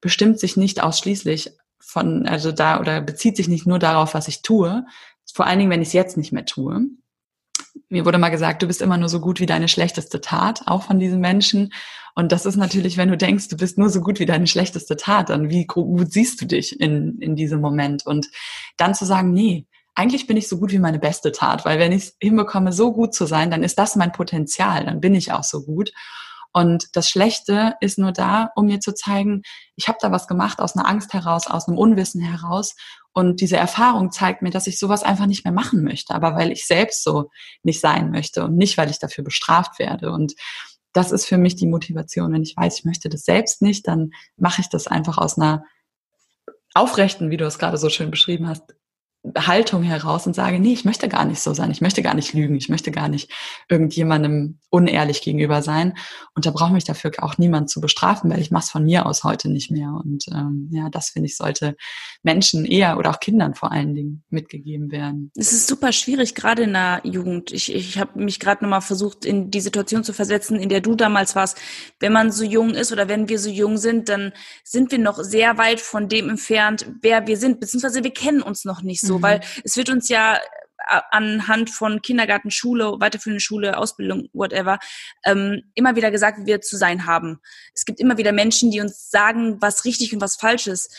bestimmt 0.00 0.38
sich 0.38 0.56
nicht 0.56 0.82
ausschließlich 0.82 1.50
von, 1.80 2.26
also 2.26 2.52
da 2.52 2.80
oder 2.80 3.00
bezieht 3.00 3.36
sich 3.36 3.48
nicht 3.48 3.66
nur 3.66 3.78
darauf, 3.78 4.14
was 4.14 4.28
ich 4.28 4.42
tue, 4.42 4.86
vor 5.32 5.46
allen 5.46 5.58
Dingen, 5.58 5.70
wenn 5.70 5.82
ich 5.82 5.88
es 5.88 5.94
jetzt 5.94 6.16
nicht 6.16 6.32
mehr 6.32 6.44
tue. 6.44 6.86
Mir 7.88 8.04
wurde 8.04 8.18
mal 8.18 8.28
gesagt, 8.28 8.62
du 8.62 8.66
bist 8.68 8.82
immer 8.82 8.98
nur 8.98 9.08
so 9.08 9.20
gut 9.20 9.40
wie 9.40 9.46
deine 9.46 9.68
schlechteste 9.68 10.20
Tat, 10.20 10.62
auch 10.66 10.84
von 10.84 11.00
diesen 11.00 11.20
Menschen. 11.20 11.72
Und 12.14 12.30
das 12.30 12.46
ist 12.46 12.56
natürlich, 12.56 12.96
wenn 12.96 13.08
du 13.08 13.16
denkst, 13.16 13.48
du 13.48 13.56
bist 13.56 13.78
nur 13.78 13.90
so 13.90 14.00
gut 14.00 14.20
wie 14.20 14.26
deine 14.26 14.46
schlechteste 14.46 14.96
Tat, 14.96 15.30
dann 15.30 15.50
wie 15.50 15.66
gut 15.66 16.12
siehst 16.12 16.40
du 16.40 16.46
dich 16.46 16.78
in, 16.80 17.18
in 17.18 17.34
diesem 17.34 17.60
Moment? 17.60 18.06
Und 18.06 18.28
dann 18.76 18.94
zu 18.94 19.04
sagen, 19.04 19.32
nee, 19.32 19.66
eigentlich 19.94 20.26
bin 20.26 20.36
ich 20.36 20.48
so 20.48 20.58
gut 20.58 20.72
wie 20.72 20.78
meine 20.78 20.98
beste 20.98 21.32
Tat, 21.32 21.64
weil 21.64 21.78
wenn 21.78 21.92
ich 21.92 22.04
es 22.04 22.16
hinbekomme, 22.20 22.72
so 22.72 22.92
gut 22.92 23.14
zu 23.14 23.26
sein, 23.26 23.50
dann 23.50 23.62
ist 23.62 23.78
das 23.78 23.96
mein 23.96 24.12
Potenzial, 24.12 24.84
dann 24.84 25.00
bin 25.00 25.14
ich 25.14 25.32
auch 25.32 25.44
so 25.44 25.62
gut. 25.64 25.92
Und 26.52 26.96
das 26.96 27.10
Schlechte 27.10 27.74
ist 27.80 27.98
nur 27.98 28.12
da, 28.12 28.50
um 28.54 28.66
mir 28.66 28.78
zu 28.78 28.94
zeigen, 28.94 29.42
ich 29.74 29.88
habe 29.88 29.98
da 30.00 30.12
was 30.12 30.28
gemacht 30.28 30.60
aus 30.60 30.76
einer 30.76 30.88
Angst 30.88 31.12
heraus, 31.12 31.48
aus 31.48 31.66
einem 31.66 31.78
Unwissen 31.78 32.20
heraus. 32.20 32.76
Und 33.12 33.40
diese 33.40 33.56
Erfahrung 33.56 34.12
zeigt 34.12 34.40
mir, 34.40 34.50
dass 34.50 34.68
ich 34.68 34.78
sowas 34.78 35.02
einfach 35.02 35.26
nicht 35.26 35.44
mehr 35.44 35.52
machen 35.52 35.82
möchte, 35.82 36.14
aber 36.14 36.36
weil 36.36 36.52
ich 36.52 36.66
selbst 36.66 37.02
so 37.02 37.30
nicht 37.64 37.80
sein 37.80 38.10
möchte 38.12 38.44
und 38.44 38.56
nicht, 38.56 38.78
weil 38.78 38.88
ich 38.88 39.00
dafür 39.00 39.24
bestraft 39.24 39.80
werde. 39.80 40.12
Und 40.12 40.34
das 40.92 41.10
ist 41.10 41.26
für 41.26 41.38
mich 41.38 41.56
die 41.56 41.66
Motivation. 41.66 42.32
Wenn 42.32 42.44
ich 42.44 42.56
weiß, 42.56 42.78
ich 42.78 42.84
möchte 42.84 43.08
das 43.08 43.24
selbst 43.24 43.60
nicht, 43.60 43.88
dann 43.88 44.12
mache 44.36 44.60
ich 44.60 44.68
das 44.68 44.86
einfach 44.86 45.18
aus 45.18 45.36
einer 45.36 45.64
aufrechten, 46.72 47.30
wie 47.30 47.36
du 47.36 47.46
es 47.46 47.58
gerade 47.58 47.78
so 47.78 47.88
schön 47.88 48.12
beschrieben 48.12 48.48
hast, 48.48 48.62
Haltung 49.38 49.82
heraus 49.82 50.26
und 50.26 50.34
sage, 50.34 50.60
nee, 50.60 50.74
ich 50.74 50.84
möchte 50.84 51.08
gar 51.08 51.24
nicht 51.24 51.40
so 51.40 51.54
sein, 51.54 51.70
ich 51.70 51.80
möchte 51.80 52.02
gar 52.02 52.14
nicht 52.14 52.34
lügen, 52.34 52.56
ich 52.56 52.68
möchte 52.68 52.90
gar 52.90 53.08
nicht 53.08 53.30
irgendjemandem 53.70 54.58
unehrlich 54.68 55.22
gegenüber 55.22 55.62
sein. 55.62 55.94
Und 56.34 56.44
da 56.44 56.50
braucht 56.50 56.72
mich 56.72 56.84
dafür 56.84 57.12
auch 57.18 57.38
niemand 57.38 57.70
zu 57.70 57.80
bestrafen, 57.80 58.30
weil 58.30 58.40
ich 58.40 58.50
mache 58.50 58.64
es 58.64 58.70
von 58.70 58.84
mir 58.84 59.06
aus 59.06 59.24
heute 59.24 59.48
nicht 59.48 59.70
mehr. 59.70 59.98
Und 60.04 60.26
ähm, 60.30 60.68
ja, 60.72 60.90
das 60.90 61.10
finde 61.10 61.28
ich, 61.28 61.36
sollte 61.36 61.74
Menschen 62.22 62.66
eher 62.66 62.98
oder 62.98 63.10
auch 63.10 63.20
Kindern 63.20 63.54
vor 63.54 63.72
allen 63.72 63.94
Dingen 63.94 64.24
mitgegeben 64.28 64.90
werden. 64.90 65.30
Es 65.36 65.52
ist 65.52 65.68
super 65.68 65.92
schwierig, 65.92 66.34
gerade 66.34 66.64
in 66.64 66.74
der 66.74 67.00
Jugend. 67.04 67.50
Ich, 67.50 67.74
ich 67.74 67.98
habe 67.98 68.22
mich 68.22 68.40
gerade 68.40 68.62
nochmal 68.62 68.82
versucht, 68.82 69.24
in 69.24 69.50
die 69.50 69.60
Situation 69.60 70.04
zu 70.04 70.12
versetzen, 70.12 70.58
in 70.58 70.68
der 70.68 70.82
du 70.82 70.96
damals 70.96 71.34
warst. 71.34 71.58
Wenn 71.98 72.12
man 72.12 72.30
so 72.30 72.44
jung 72.44 72.70
ist 72.70 72.92
oder 72.92 73.08
wenn 73.08 73.28
wir 73.30 73.38
so 73.38 73.48
jung 73.48 73.78
sind, 73.78 74.10
dann 74.10 74.32
sind 74.64 74.90
wir 74.90 74.98
noch 74.98 75.18
sehr 75.18 75.56
weit 75.56 75.80
von 75.80 76.08
dem 76.10 76.28
entfernt, 76.28 76.86
wer 77.00 77.26
wir 77.26 77.38
sind, 77.38 77.60
beziehungsweise 77.60 78.04
wir 78.04 78.12
kennen 78.12 78.42
uns 78.42 78.66
noch 78.66 78.82
nicht 78.82 79.00
so, 79.00 79.13
mhm. 79.18 79.22
weil 79.22 79.40
es 79.64 79.76
wird 79.76 79.90
uns 79.90 80.08
ja 80.08 80.38
anhand 81.10 81.70
von 81.70 82.02
Kindergarten, 82.02 82.50
Schule, 82.50 82.96
weiterführende 82.98 83.40
Schule, 83.40 83.78
Ausbildung, 83.78 84.28
whatever, 84.32 84.78
ähm, 85.24 85.62
immer 85.74 85.96
wieder 85.96 86.10
gesagt, 86.10 86.40
wie 86.40 86.46
wir 86.46 86.60
zu 86.60 86.76
sein 86.76 87.06
haben. 87.06 87.38
Es 87.74 87.84
gibt 87.84 88.00
immer 88.00 88.18
wieder 88.18 88.32
Menschen, 88.32 88.70
die 88.70 88.80
uns 88.80 89.10
sagen, 89.10 89.60
was 89.60 89.84
richtig 89.84 90.12
und 90.12 90.20
was 90.20 90.36
falsch 90.36 90.66
ist. 90.66 90.94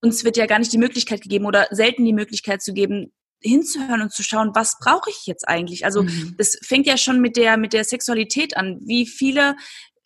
Uns 0.00 0.24
wird 0.24 0.36
ja 0.36 0.46
gar 0.46 0.58
nicht 0.58 0.72
die 0.72 0.78
Möglichkeit 0.78 1.22
gegeben 1.22 1.46
oder 1.46 1.66
selten 1.70 2.04
die 2.04 2.12
Möglichkeit 2.12 2.62
zu 2.62 2.72
geben, 2.72 3.12
hinzuhören 3.40 4.02
und 4.02 4.12
zu 4.12 4.22
schauen, 4.22 4.52
was 4.54 4.78
brauche 4.78 5.10
ich 5.10 5.26
jetzt 5.26 5.46
eigentlich? 5.48 5.84
Also 5.84 6.02
mhm. 6.02 6.34
das 6.38 6.58
fängt 6.62 6.86
ja 6.86 6.96
schon 6.96 7.20
mit 7.20 7.36
der 7.36 7.56
mit 7.56 7.72
der 7.72 7.84
Sexualität 7.84 8.56
an. 8.56 8.80
Wie 8.84 9.06
viele 9.06 9.56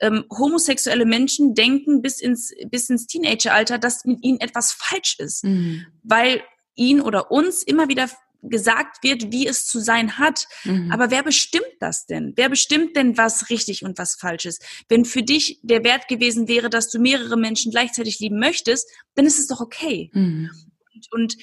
ähm, 0.01 0.25
homosexuelle 0.31 1.05
Menschen 1.05 1.55
denken 1.55 2.03
bis 2.03 2.21
ins 2.21 2.53
bis 2.71 2.91
ins 2.91 3.07
Teenageralter, 3.07 3.79
dass 3.79 4.05
mit 4.05 4.25
ihnen 4.25 4.41
etwas 4.41 4.73
falsch 4.73 5.17
ist, 5.19 5.45
mhm. 5.45 5.87
weil 6.03 6.43
ihn 6.79 7.01
oder 7.01 7.31
uns 7.31 7.63
immer 7.63 7.89
wieder 7.89 8.09
gesagt 8.43 9.03
wird, 9.03 9.33
wie 9.33 9.47
es 9.47 9.67
zu 9.67 9.81
sein 9.81 10.19
hat. 10.19 10.47
Mhm. 10.65 10.93
Aber 10.93 11.11
wer 11.11 11.23
bestimmt 11.23 11.67
das 11.81 12.07
denn? 12.07 12.33
Wer 12.37 12.49
bestimmt 12.49 12.97
denn, 12.97 13.17
was 13.17 13.51
richtig 13.51 13.85
und 13.85 13.99
was 13.99 14.15
falsch 14.15 14.47
ist? 14.47 14.65
Wenn 14.89 15.05
für 15.05 15.23
dich 15.23 15.59
der 15.63 15.83
Wert 15.85 16.09
gewesen 16.09 16.47
wäre, 16.49 16.71
dass 16.71 16.89
du 16.89 17.01
mehrere 17.01 17.37
Menschen 17.37 17.73
gleichzeitig 17.73 18.21
lieben 18.21 18.39
möchtest, 18.39 18.89
dann 19.15 19.27
ist 19.27 19.39
es 19.39 19.49
doch 19.49 19.61
okay. 19.61 20.11
Mhm. 20.13 20.51
Und, 20.95 21.13
und 21.13 21.37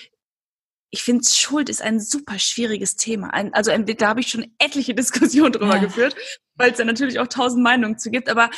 ich 0.90 1.04
finde, 1.04 1.26
Schuld 1.26 1.70
ist 1.70 1.82
ein 1.82 2.00
super 2.00 2.40
schwieriges 2.40 2.96
Thema. 2.96 3.34
Ein, 3.34 3.54
also 3.54 3.72
ein, 3.72 3.86
da 3.86 4.08
habe 4.08 4.22
ich 4.22 4.28
schon 4.28 4.54
etliche 4.60 4.96
Diskussionen 4.96 5.52
drüber 5.52 5.76
ja. 5.76 5.84
geführt, 5.84 6.16
weil 6.56 6.72
es 6.72 6.78
da 6.78 6.86
natürlich 6.86 7.20
auch 7.20 7.28
tausend 7.28 7.64
Meinungen 7.64 8.00
zu 8.00 8.10
gibt. 8.10 8.30
Aber 8.30 8.50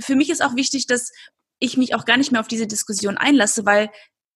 für 0.00 0.16
mich 0.16 0.30
ist 0.30 0.42
auch 0.42 0.56
wichtig, 0.56 0.86
dass 0.86 1.12
ich 1.58 1.76
mich 1.76 1.94
auch 1.94 2.06
gar 2.06 2.16
nicht 2.16 2.32
mehr 2.32 2.40
auf 2.40 2.48
diese 2.48 2.66
Diskussion 2.66 3.18
einlasse, 3.18 3.66
weil 3.66 3.90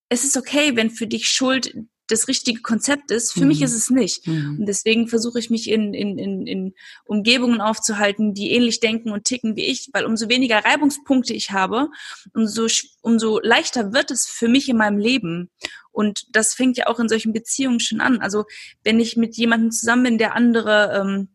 es 0.09 0.23
ist 0.23 0.37
okay, 0.37 0.75
wenn 0.75 0.89
für 0.89 1.07
dich 1.07 1.29
Schuld 1.29 1.73
das 2.07 2.27
richtige 2.27 2.61
Konzept 2.61 3.11
ist. 3.11 3.33
Für 3.33 3.41
mhm. 3.41 3.47
mich 3.49 3.61
ist 3.61 3.73
es 3.73 3.89
nicht. 3.89 4.25
Mhm. 4.27 4.57
Und 4.59 4.65
deswegen 4.65 5.07
versuche 5.07 5.39
ich 5.39 5.49
mich 5.49 5.69
in, 5.69 5.93
in, 5.93 6.17
in, 6.17 6.47
in 6.47 6.73
Umgebungen 7.05 7.61
aufzuhalten, 7.61 8.33
die 8.33 8.51
ähnlich 8.51 8.79
denken 8.79 9.11
und 9.11 9.25
ticken 9.25 9.55
wie 9.55 9.65
ich, 9.65 9.89
weil 9.93 10.05
umso 10.05 10.29
weniger 10.29 10.63
Reibungspunkte 10.63 11.33
ich 11.33 11.51
habe, 11.51 11.89
umso, 12.33 12.67
umso 13.01 13.39
leichter 13.41 13.93
wird 13.93 14.11
es 14.11 14.25
für 14.25 14.47
mich 14.47 14.69
in 14.69 14.77
meinem 14.77 14.97
Leben. 14.97 15.49
Und 15.91 16.25
das 16.31 16.53
fängt 16.53 16.77
ja 16.77 16.87
auch 16.87 16.99
in 16.99 17.09
solchen 17.09 17.33
Beziehungen 17.33 17.79
schon 17.79 18.01
an. 18.01 18.19
Also 18.19 18.45
wenn 18.83 18.99
ich 18.99 19.17
mit 19.17 19.35
jemandem 19.35 19.71
zusammen 19.71 20.03
bin, 20.03 20.17
der 20.17 20.35
andere 20.35 21.01
ähm, 21.01 21.29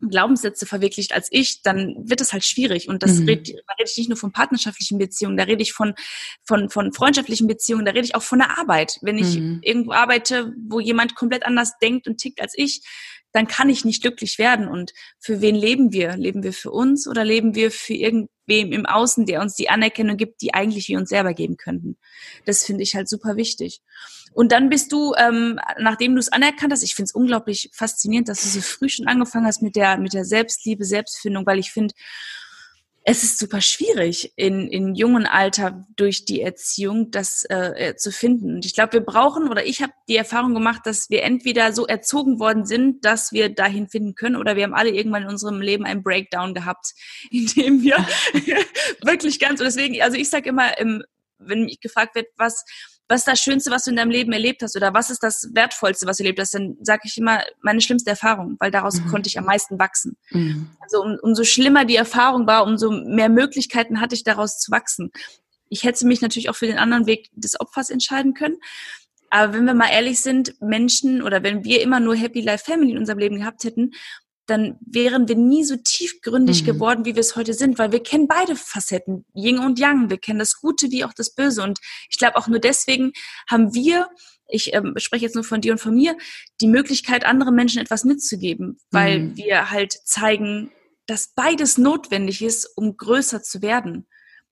Glaubenssätze 0.00 0.66
verwirklicht 0.66 1.14
als 1.14 1.28
ich, 1.30 1.62
dann 1.62 1.94
wird 2.08 2.20
es 2.20 2.32
halt 2.32 2.44
schwierig. 2.44 2.88
Und 2.88 3.02
das 3.02 3.18
mhm. 3.18 3.26
red, 3.26 3.48
da 3.48 3.74
rede 3.78 3.90
ich 3.90 3.96
nicht 3.96 4.08
nur 4.08 4.18
von 4.18 4.32
partnerschaftlichen 4.32 4.98
Beziehungen, 4.98 5.36
da 5.36 5.44
rede 5.44 5.62
ich 5.62 5.72
von, 5.72 5.94
von, 6.42 6.68
von 6.68 6.92
freundschaftlichen 6.92 7.46
Beziehungen, 7.46 7.84
da 7.84 7.92
rede 7.92 8.04
ich 8.04 8.14
auch 8.14 8.22
von 8.22 8.38
der 8.38 8.58
Arbeit. 8.58 8.98
Wenn 9.02 9.18
ich 9.18 9.38
mhm. 9.38 9.60
irgendwo 9.62 9.92
arbeite, 9.92 10.52
wo 10.68 10.80
jemand 10.80 11.14
komplett 11.14 11.46
anders 11.46 11.78
denkt 11.80 12.06
und 12.06 12.18
tickt 12.18 12.40
als 12.40 12.52
ich, 12.56 12.82
dann 13.34 13.48
kann 13.48 13.68
ich 13.68 13.84
nicht 13.84 14.00
glücklich 14.00 14.38
werden. 14.38 14.68
Und 14.68 14.92
für 15.18 15.40
wen 15.40 15.56
leben 15.56 15.92
wir? 15.92 16.16
Leben 16.16 16.44
wir 16.44 16.52
für 16.52 16.70
uns 16.70 17.08
oder 17.08 17.24
leben 17.24 17.56
wir 17.56 17.72
für 17.72 17.92
irgendwem 17.92 18.72
im 18.72 18.86
Außen, 18.86 19.26
der 19.26 19.40
uns 19.40 19.56
die 19.56 19.68
Anerkennung 19.68 20.16
gibt, 20.16 20.40
die 20.40 20.54
eigentlich 20.54 20.88
wir 20.88 20.98
uns 20.98 21.08
selber 21.08 21.34
geben 21.34 21.56
könnten? 21.56 21.98
Das 22.46 22.64
finde 22.64 22.84
ich 22.84 22.94
halt 22.94 23.08
super 23.08 23.34
wichtig. 23.34 23.82
Und 24.32 24.52
dann 24.52 24.68
bist 24.68 24.92
du, 24.92 25.14
ähm, 25.18 25.58
nachdem 25.78 26.14
du 26.14 26.20
es 26.20 26.30
anerkannt 26.30 26.72
hast, 26.72 26.84
ich 26.84 26.94
finde 26.94 27.08
es 27.08 27.14
unglaublich 27.14 27.70
faszinierend, 27.72 28.28
dass 28.28 28.42
du 28.42 28.48
so 28.48 28.60
früh 28.60 28.88
schon 28.88 29.08
angefangen 29.08 29.46
hast 29.46 29.62
mit 29.62 29.74
der, 29.74 29.98
mit 29.98 30.12
der 30.12 30.24
Selbstliebe, 30.24 30.84
Selbstfindung, 30.84 31.44
weil 31.44 31.58
ich 31.58 31.72
finde, 31.72 31.92
es 33.06 33.22
ist 33.22 33.38
super 33.38 33.60
schwierig 33.60 34.32
in, 34.36 34.66
in 34.66 34.94
jungen 34.94 35.26
Alter 35.26 35.86
durch 35.94 36.24
die 36.24 36.40
Erziehung 36.40 37.10
das 37.10 37.44
äh, 37.44 37.90
äh 37.90 37.96
zu 37.96 38.10
finden. 38.10 38.54
Und 38.54 38.64
ich 38.64 38.74
glaube, 38.74 38.94
wir 38.94 39.00
brauchen 39.02 39.48
oder 39.48 39.66
ich 39.66 39.82
habe 39.82 39.92
die 40.08 40.16
Erfahrung 40.16 40.54
gemacht, 40.54 40.82
dass 40.84 41.10
wir 41.10 41.22
entweder 41.22 41.74
so 41.74 41.86
erzogen 41.86 42.38
worden 42.38 42.64
sind, 42.64 43.04
dass 43.04 43.30
wir 43.30 43.50
dahin 43.50 43.88
finden 43.88 44.14
können, 44.14 44.36
oder 44.36 44.56
wir 44.56 44.64
haben 44.64 44.74
alle 44.74 44.88
irgendwann 44.88 45.24
in 45.24 45.28
unserem 45.28 45.60
Leben 45.60 45.84
einen 45.84 46.02
Breakdown 46.02 46.54
gehabt, 46.54 46.94
in 47.30 47.46
dem 47.46 47.82
wir 47.82 47.98
wirklich 49.02 49.38
ganz 49.38 49.60
und 49.60 49.66
deswegen, 49.66 50.00
also 50.00 50.16
ich 50.16 50.30
sage 50.30 50.48
immer, 50.48 50.78
im, 50.78 51.02
wenn 51.38 51.64
mich 51.64 51.80
gefragt 51.80 52.14
wird, 52.14 52.28
was 52.36 52.64
was 53.08 53.20
ist 53.20 53.28
das 53.28 53.40
Schönste, 53.40 53.70
was 53.70 53.84
du 53.84 53.90
in 53.90 53.96
deinem 53.96 54.10
Leben 54.10 54.32
erlebt 54.32 54.62
hast 54.62 54.76
oder 54.76 54.94
was 54.94 55.10
ist 55.10 55.22
das 55.22 55.50
Wertvollste, 55.52 56.06
was 56.06 56.16
du 56.16 56.22
erlebt 56.22 56.40
hast, 56.40 56.54
dann 56.54 56.76
sage 56.80 57.02
ich 57.04 57.18
immer 57.18 57.42
meine 57.60 57.80
schlimmste 57.80 58.10
Erfahrung, 58.10 58.56
weil 58.60 58.70
daraus 58.70 59.00
mhm. 59.00 59.08
konnte 59.08 59.28
ich 59.28 59.38
am 59.38 59.44
meisten 59.44 59.78
wachsen. 59.78 60.16
Mhm. 60.30 60.70
Also 60.80 61.02
um, 61.02 61.18
umso 61.20 61.44
schlimmer 61.44 61.84
die 61.84 61.96
Erfahrung 61.96 62.46
war, 62.46 62.64
umso 62.64 62.90
mehr 62.90 63.28
Möglichkeiten 63.28 64.00
hatte 64.00 64.14
ich 64.14 64.24
daraus 64.24 64.58
zu 64.58 64.70
wachsen. 64.70 65.12
Ich 65.68 65.84
hätte 65.84 66.06
mich 66.06 66.22
natürlich 66.22 66.48
auch 66.48 66.56
für 66.56 66.66
den 66.66 66.78
anderen 66.78 67.06
Weg 67.06 67.30
des 67.34 67.60
Opfers 67.60 67.90
entscheiden 67.90 68.32
können. 68.32 68.56
Aber 69.30 69.52
wenn 69.52 69.64
wir 69.64 69.74
mal 69.74 69.90
ehrlich 69.90 70.20
sind, 70.20 70.60
Menschen 70.62 71.20
oder 71.20 71.42
wenn 71.42 71.64
wir 71.64 71.82
immer 71.82 72.00
nur 72.00 72.14
Happy 72.14 72.40
Life 72.40 72.64
Family 72.64 72.92
in 72.92 72.98
unserem 72.98 73.18
Leben 73.18 73.38
gehabt 73.38 73.64
hätten, 73.64 73.90
dann 74.46 74.78
wären 74.84 75.28
wir 75.28 75.36
nie 75.36 75.64
so 75.64 75.76
tiefgründig 75.76 76.62
mhm. 76.62 76.66
geworden, 76.66 77.04
wie 77.04 77.14
wir 77.14 77.20
es 77.20 77.36
heute 77.36 77.54
sind, 77.54 77.78
weil 77.78 77.92
wir 77.92 78.02
kennen 78.02 78.28
beide 78.28 78.56
Facetten, 78.56 79.24
Yin 79.34 79.58
und 79.58 79.78
Yang. 79.78 80.10
Wir 80.10 80.18
kennen 80.18 80.38
das 80.38 80.60
Gute 80.60 80.90
wie 80.90 81.04
auch 81.04 81.14
das 81.14 81.34
Böse. 81.34 81.62
Und 81.62 81.80
ich 82.10 82.18
glaube, 82.18 82.36
auch 82.36 82.46
nur 82.46 82.58
deswegen 82.58 83.12
haben 83.48 83.74
wir, 83.74 84.08
ich 84.48 84.74
ähm, 84.74 84.94
spreche 84.98 85.24
jetzt 85.24 85.34
nur 85.34 85.44
von 85.44 85.60
dir 85.60 85.72
und 85.72 85.78
von 85.78 85.94
mir, 85.94 86.16
die 86.60 86.68
Möglichkeit, 86.68 87.24
anderen 87.24 87.54
Menschen 87.54 87.80
etwas 87.80 88.04
mitzugeben, 88.04 88.78
weil 88.90 89.20
mhm. 89.20 89.36
wir 89.36 89.70
halt 89.70 89.92
zeigen, 90.04 90.70
dass 91.06 91.32
beides 91.34 91.78
notwendig 91.78 92.42
ist, 92.42 92.66
um 92.76 92.96
größer 92.96 93.42
zu 93.42 93.62
werden. 93.62 94.06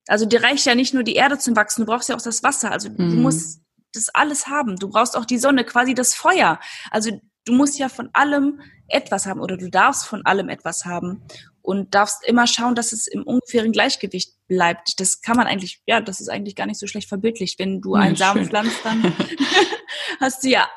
Also 0.09 0.26
dir 0.26 0.43
reicht 0.43 0.66
ja 0.66 0.74
nicht 0.74 0.95
nur 0.95 1.03
die 1.03 1.14
Erde 1.14 1.38
zum 1.38 1.55
Wachsen, 1.55 1.82
du 1.82 1.86
brauchst 1.86 2.09
ja 2.09 2.16
auch 2.16 2.22
das 2.22 2.43
Wasser. 2.43 2.72
Also 2.72 2.88
mhm. 2.88 2.97
du 2.97 3.05
musst 3.05 3.62
das 3.93 4.09
alles 4.09 4.47
haben. 4.47 4.76
Du 4.76 4.88
brauchst 4.88 5.16
auch 5.16 5.24
die 5.24 5.38
Sonne, 5.38 5.64
quasi 5.64 5.95
das 5.95 6.14
Feuer. 6.14 6.59
Also 6.90 7.11
du 7.45 7.53
musst 7.53 7.78
ja 7.78 7.88
von 7.88 8.11
allem 8.12 8.61
etwas 8.88 9.26
haben 9.26 9.40
oder 9.40 9.57
du 9.57 9.70
darfst 9.70 10.07
von 10.07 10.24
allem 10.26 10.49
etwas 10.49 10.84
haben 10.84 11.22
und 11.62 11.95
darfst 11.95 12.26
immer 12.26 12.47
schauen, 12.47 12.74
dass 12.74 12.93
es 12.93 13.07
im 13.07 13.22
ungefähren 13.22 13.72
Gleichgewicht 13.72 14.34
bleibt. 14.49 15.01
Das 15.01 15.22
kann 15.22 15.36
man 15.36 15.47
eigentlich, 15.47 15.80
ja, 15.86 16.01
das 16.01 16.20
ist 16.20 16.28
eigentlich 16.28 16.57
gar 16.57 16.66
nicht 16.66 16.80
so 16.80 16.86
schlecht 16.86 17.09
verbildlicht. 17.09 17.59
Wenn 17.59 17.80
du 17.80 17.95
einen 17.95 18.16
ja, 18.16 18.26
Samen 18.26 18.47
pflanzt, 18.47 18.80
dann 18.84 19.16
hast 20.20 20.45
du 20.45 20.49
ja 20.49 20.68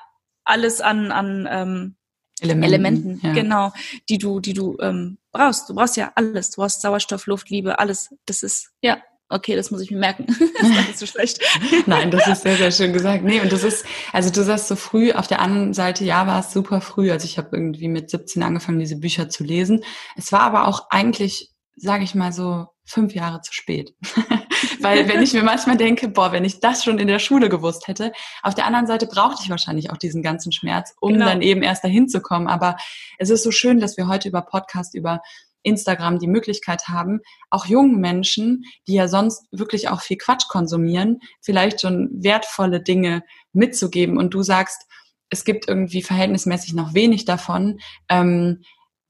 alles 0.44 0.82
an, 0.82 1.12
an 1.12 1.48
ähm, 1.50 1.96
Elementen, 2.42 2.74
Elementen 2.74 3.20
ja. 3.24 3.34
genau, 3.34 3.74
die 4.10 4.18
du, 4.18 4.40
die 4.40 4.54
du 4.54 4.78
ähm, 4.80 5.18
brauchst. 5.32 5.70
Du 5.70 5.76
brauchst 5.76 5.98
ja 5.98 6.12
alles. 6.16 6.52
Du 6.52 6.62
brauchst 6.62 6.82
Sauerstoff, 6.82 7.26
Luft, 7.26 7.50
Liebe, 7.50 7.80
alles. 7.80 8.14
Das 8.26 8.44
ist, 8.44 8.72
ja, 8.82 9.02
Okay, 9.28 9.56
das 9.56 9.72
muss 9.72 9.82
ich 9.82 9.90
mir 9.90 9.98
merken. 9.98 10.26
das 10.60 10.70
ist 10.70 10.88
nicht 10.88 11.00
so 11.00 11.06
schlecht. 11.06 11.40
Nein, 11.88 12.12
das 12.12 12.28
ist 12.28 12.44
sehr, 12.44 12.58
sehr 12.58 12.72
schön 12.72 12.94
gesagt. 12.94 13.24
Nee, 13.24 13.42
und 13.42 13.52
das 13.52 13.64
ist, 13.64 13.86
also 14.14 14.30
du 14.30 14.44
sagst 14.44 14.68
so 14.68 14.76
früh, 14.76 15.12
auf 15.14 15.28
der 15.28 15.42
anderen 15.42 15.74
Seite, 15.74 16.06
ja, 16.06 16.28
war 16.28 16.42
es 16.42 16.52
super 16.52 16.80
früh. 16.80 17.12
Also 17.12 17.26
ich 17.26 17.38
habe 17.38 17.50
irgendwie 17.54 17.88
mit 17.88 18.10
17 18.10 18.44
angefangen, 18.44 18.80
diese 18.80 18.98
Bücher 18.98 19.30
zu 19.30 19.44
lesen. 19.44 19.84
Es 20.16 20.32
war 20.32 20.42
aber 20.42 20.68
auch 20.68 20.88
eigentlich, 20.90 21.52
sage 21.76 22.04
ich 22.04 22.14
mal 22.14 22.32
so, 22.32 22.68
fünf 22.86 23.16
Jahre 23.16 23.42
zu 23.42 23.52
spät. 23.52 23.96
Weil 24.80 25.08
wenn 25.08 25.24
ich 25.24 25.34
mir 25.34 25.42
manchmal 25.42 25.78
denke, 25.78 26.08
boah, 26.08 26.32
wenn 26.32 26.46
ich 26.46 26.60
das 26.60 26.84
schon 26.84 27.00
in 27.00 27.08
der 27.08 27.18
Schule 27.18 27.50
gewusst 27.50 27.88
hätte, 27.88 28.12
auf 28.44 28.54
der 28.54 28.68
anderen 28.68 28.86
Seite 28.86 29.08
brauchte 29.08 29.42
ich 29.44 29.50
wahrscheinlich 29.50 29.90
auch 29.90 29.98
diesen 29.98 30.22
ganzen 30.22 30.52
Schmerz, 30.52 30.94
um 31.02 31.14
genau. 31.14 31.26
dann 31.26 31.42
eben 31.42 31.64
erst 31.64 31.84
dahin 31.84 32.08
zu 32.08 32.22
kommen. 32.22 32.48
Aber 32.48 32.78
es 33.18 33.32
ist 33.32 33.44
so 33.44 33.50
schön, 33.50 33.80
dass 33.80 33.98
wir 33.98 34.08
heute 34.08 34.30
über 34.30 34.44
Podcast, 34.44 34.94
über 34.94 35.22
Instagram 35.66 36.20
die 36.20 36.28
Möglichkeit 36.28 36.88
haben, 36.88 37.20
auch 37.50 37.66
jungen 37.66 38.00
Menschen, 38.00 38.64
die 38.88 38.94
ja 38.94 39.08
sonst 39.08 39.46
wirklich 39.52 39.90
auch 39.90 40.02
viel 40.02 40.18
Quatsch 40.18 40.48
konsumieren, 40.48 41.20
vielleicht 41.42 41.82
schon 41.82 42.10
wertvolle 42.14 42.82
Dinge 42.82 43.24
mitzugeben. 43.54 44.18
Und 44.18 44.34
du 44.34 44.44
sagst, 44.44 44.84
es 45.30 45.44
gibt 45.44 45.68
irgendwie 45.68 46.02
verhältnismäßig 46.02 46.74
noch 46.74 46.94
wenig 46.94 47.26
davon. 47.26 47.80
Ähm, 48.10 48.64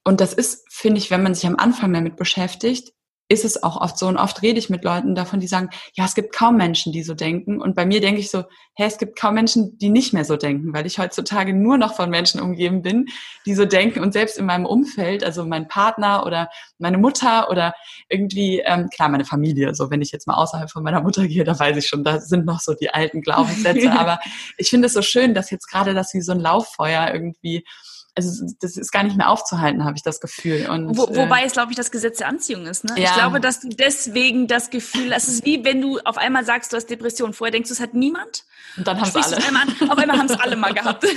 und 0.03 0.21
das 0.21 0.33
ist, 0.33 0.65
finde 0.71 0.99
ich, 0.99 1.11
wenn 1.11 1.23
man 1.23 1.33
sich 1.33 1.45
am 1.45 1.57
Anfang 1.57 1.93
damit 1.93 2.15
beschäftigt, 2.15 2.94
ist 3.27 3.43
es 3.43 3.63
auch 3.63 3.81
oft 3.81 3.97
so 3.97 4.07
und 4.07 4.17
oft 4.17 4.43
rede 4.43 4.59
ich 4.59 4.69
mit 4.69 4.83
Leuten 4.83 5.15
davon, 5.15 5.39
die 5.39 5.47
sagen, 5.47 5.69
ja, 5.93 6.05
es 6.05 6.13
gibt 6.13 6.35
kaum 6.35 6.57
Menschen, 6.57 6.93
die 6.93 7.01
so 7.01 7.15
denken. 7.15 7.59
Und 7.59 7.75
bei 7.75 7.85
mir 7.85 7.99
denke 7.99 8.19
ich 8.19 8.29
so, 8.29 8.43
hä, 8.75 8.85
es 8.85 8.99
gibt 8.99 9.19
kaum 9.19 9.33
Menschen, 9.33 9.79
die 9.79 9.89
nicht 9.89 10.13
mehr 10.13 10.25
so 10.25 10.37
denken, 10.37 10.73
weil 10.73 10.85
ich 10.85 10.99
heutzutage 10.99 11.53
nur 11.53 11.79
noch 11.79 11.95
von 11.95 12.11
Menschen 12.11 12.39
umgeben 12.39 12.83
bin, 12.83 13.07
die 13.47 13.55
so 13.55 13.65
denken. 13.65 14.01
Und 14.01 14.13
selbst 14.13 14.37
in 14.37 14.45
meinem 14.45 14.67
Umfeld, 14.67 15.23
also 15.23 15.43
mein 15.43 15.67
Partner 15.67 16.23
oder 16.25 16.49
meine 16.77 16.99
Mutter 16.99 17.49
oder 17.49 17.73
irgendwie, 18.09 18.61
ähm, 18.63 18.89
klar, 18.89 19.09
meine 19.09 19.25
Familie, 19.25 19.73
so 19.73 19.89
wenn 19.89 20.03
ich 20.03 20.11
jetzt 20.11 20.27
mal 20.27 20.35
außerhalb 20.35 20.69
von 20.69 20.83
meiner 20.83 21.01
Mutter 21.01 21.27
gehe, 21.27 21.43
da 21.43 21.57
weiß 21.57 21.77
ich 21.77 21.87
schon, 21.87 22.03
da 22.03 22.19
sind 22.19 22.45
noch 22.45 22.59
so 22.59 22.75
die 22.75 22.91
alten 22.91 23.21
Glaubenssätze. 23.21 23.91
Aber 23.97 24.19
ich 24.57 24.69
finde 24.69 24.85
es 24.85 24.93
so 24.93 25.01
schön, 25.01 25.33
dass 25.33 25.49
jetzt 25.49 25.67
gerade 25.67 25.95
das 25.95 26.13
wie 26.13 26.21
so 26.21 26.31
ein 26.31 26.39
Lauffeuer 26.39 27.09
irgendwie 27.11 27.65
also 28.15 28.45
das 28.61 28.77
ist 28.77 28.91
gar 28.91 29.03
nicht 29.03 29.17
mehr 29.17 29.29
aufzuhalten, 29.29 29.83
habe 29.83 29.97
ich 29.97 30.03
das 30.03 30.21
Gefühl. 30.21 30.67
Und, 30.69 30.97
Wo, 30.97 31.05
äh, 31.05 31.15
wobei 31.17 31.43
es, 31.43 31.51
glaube 31.51 31.71
ich, 31.71 31.77
das 31.77 31.91
Gesetz 31.91 32.19
der 32.19 32.27
Anziehung 32.29 32.65
ist. 32.65 32.85
Ne? 32.85 32.93
Ja. 32.97 33.09
Ich 33.09 33.13
glaube, 33.13 33.41
dass 33.41 33.59
du 33.59 33.69
deswegen 33.69 34.47
das 34.47 34.69
Gefühl, 34.69 35.11
es 35.11 35.27
ist 35.27 35.45
wie 35.45 35.63
wenn 35.65 35.81
du 35.81 35.99
auf 35.99 36.17
einmal 36.17 36.45
sagst, 36.45 36.71
du 36.71 36.77
hast 36.77 36.89
Depression. 36.89 37.33
Vorher 37.33 37.51
denkst 37.51 37.69
du, 37.69 37.73
es 37.73 37.79
hat 37.81 37.93
niemand. 37.93 38.45
Und 38.77 38.87
dann 38.87 38.99
haben 38.99 39.07
es 39.07 39.15
alle. 39.15 39.45
Einmal 39.45 39.67
auf 39.89 39.97
einmal 39.97 40.17
haben 40.17 40.29
es 40.29 40.39
alle 40.39 40.55
mal 40.55 40.73
gehabt. 40.73 41.05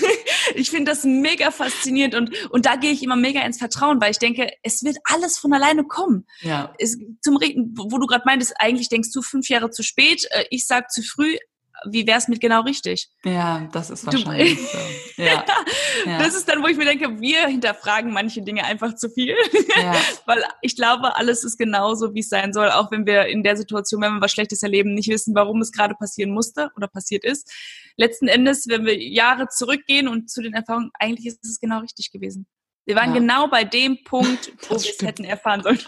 Ich 0.54 0.70
finde 0.70 0.90
das 0.90 1.04
mega 1.04 1.50
faszinierend 1.50 2.14
und, 2.14 2.50
und 2.50 2.64
da 2.64 2.76
gehe 2.76 2.90
ich 2.90 3.02
immer 3.02 3.16
mega 3.16 3.42
ins 3.42 3.58
Vertrauen, 3.58 4.00
weil 4.00 4.10
ich 4.10 4.18
denke, 4.18 4.50
es 4.62 4.82
wird 4.82 4.96
alles 5.04 5.38
von 5.38 5.52
alleine 5.52 5.84
kommen. 5.84 6.26
Ja. 6.40 6.72
Es, 6.78 6.96
zum 7.20 7.36
Reden, 7.36 7.74
wo 7.76 7.98
du 7.98 8.06
gerade 8.06 8.22
meintest, 8.24 8.54
eigentlich 8.58 8.88
denkst 8.88 9.10
du 9.12 9.20
fünf 9.20 9.48
Jahre 9.50 9.70
zu 9.70 9.82
spät, 9.82 10.26
äh, 10.30 10.44
ich 10.50 10.66
sag 10.66 10.90
zu 10.90 11.02
früh, 11.02 11.36
wie 11.86 12.06
wäre 12.06 12.18
es 12.18 12.28
mit 12.28 12.40
genau 12.40 12.62
richtig? 12.62 13.08
Ja, 13.24 13.68
das 13.72 13.90
ist 13.90 14.06
wahrscheinlich 14.06 14.56
du, 14.56 14.62
so. 14.62 14.78
Ja. 15.22 15.44
ja. 16.06 16.18
Das 16.18 16.34
ist 16.34 16.48
dann, 16.48 16.62
wo 16.62 16.68
ich 16.68 16.76
mir 16.76 16.84
denke, 16.84 17.20
wir 17.20 17.46
hinterfragen 17.46 18.12
manche 18.12 18.42
Dinge 18.42 18.64
einfach 18.64 18.94
zu 18.94 19.10
viel. 19.10 19.34
Ja. 19.76 19.94
Weil 20.26 20.44
ich 20.62 20.76
glaube, 20.76 21.16
alles 21.16 21.44
ist 21.44 21.58
genauso, 21.58 22.14
wie 22.14 22.20
es 22.20 22.28
sein 22.28 22.52
soll, 22.52 22.70
auch 22.70 22.90
wenn 22.90 23.06
wir 23.06 23.26
in 23.26 23.42
der 23.42 23.56
Situation, 23.56 24.02
wenn 24.02 24.14
wir 24.14 24.20
was 24.20 24.32
Schlechtes 24.32 24.62
erleben, 24.62 24.94
nicht 24.94 25.08
wissen, 25.08 25.34
warum 25.34 25.60
es 25.60 25.72
gerade 25.72 25.94
passieren 25.94 26.30
musste 26.30 26.70
oder 26.76 26.88
passiert 26.88 27.24
ist. 27.24 27.50
Letzten 27.96 28.28
Endes, 28.28 28.68
wenn 28.68 28.84
wir 28.84 28.96
Jahre 28.96 29.48
zurückgehen 29.48 30.08
und 30.08 30.30
zu 30.30 30.42
den 30.42 30.54
Erfahrungen, 30.54 30.90
eigentlich 30.98 31.26
ist 31.26 31.44
es 31.44 31.60
genau 31.60 31.80
richtig 31.80 32.12
gewesen. 32.12 32.46
Wir 32.86 32.96
waren 32.96 33.10
ja. 33.10 33.18
genau 33.20 33.48
bei 33.48 33.64
dem 33.64 34.02
Punkt, 34.04 34.52
wo 34.68 34.70
wir 34.70 34.90
es 34.90 35.02
hätten 35.02 35.24
erfahren 35.24 35.62
sollen. 35.62 35.80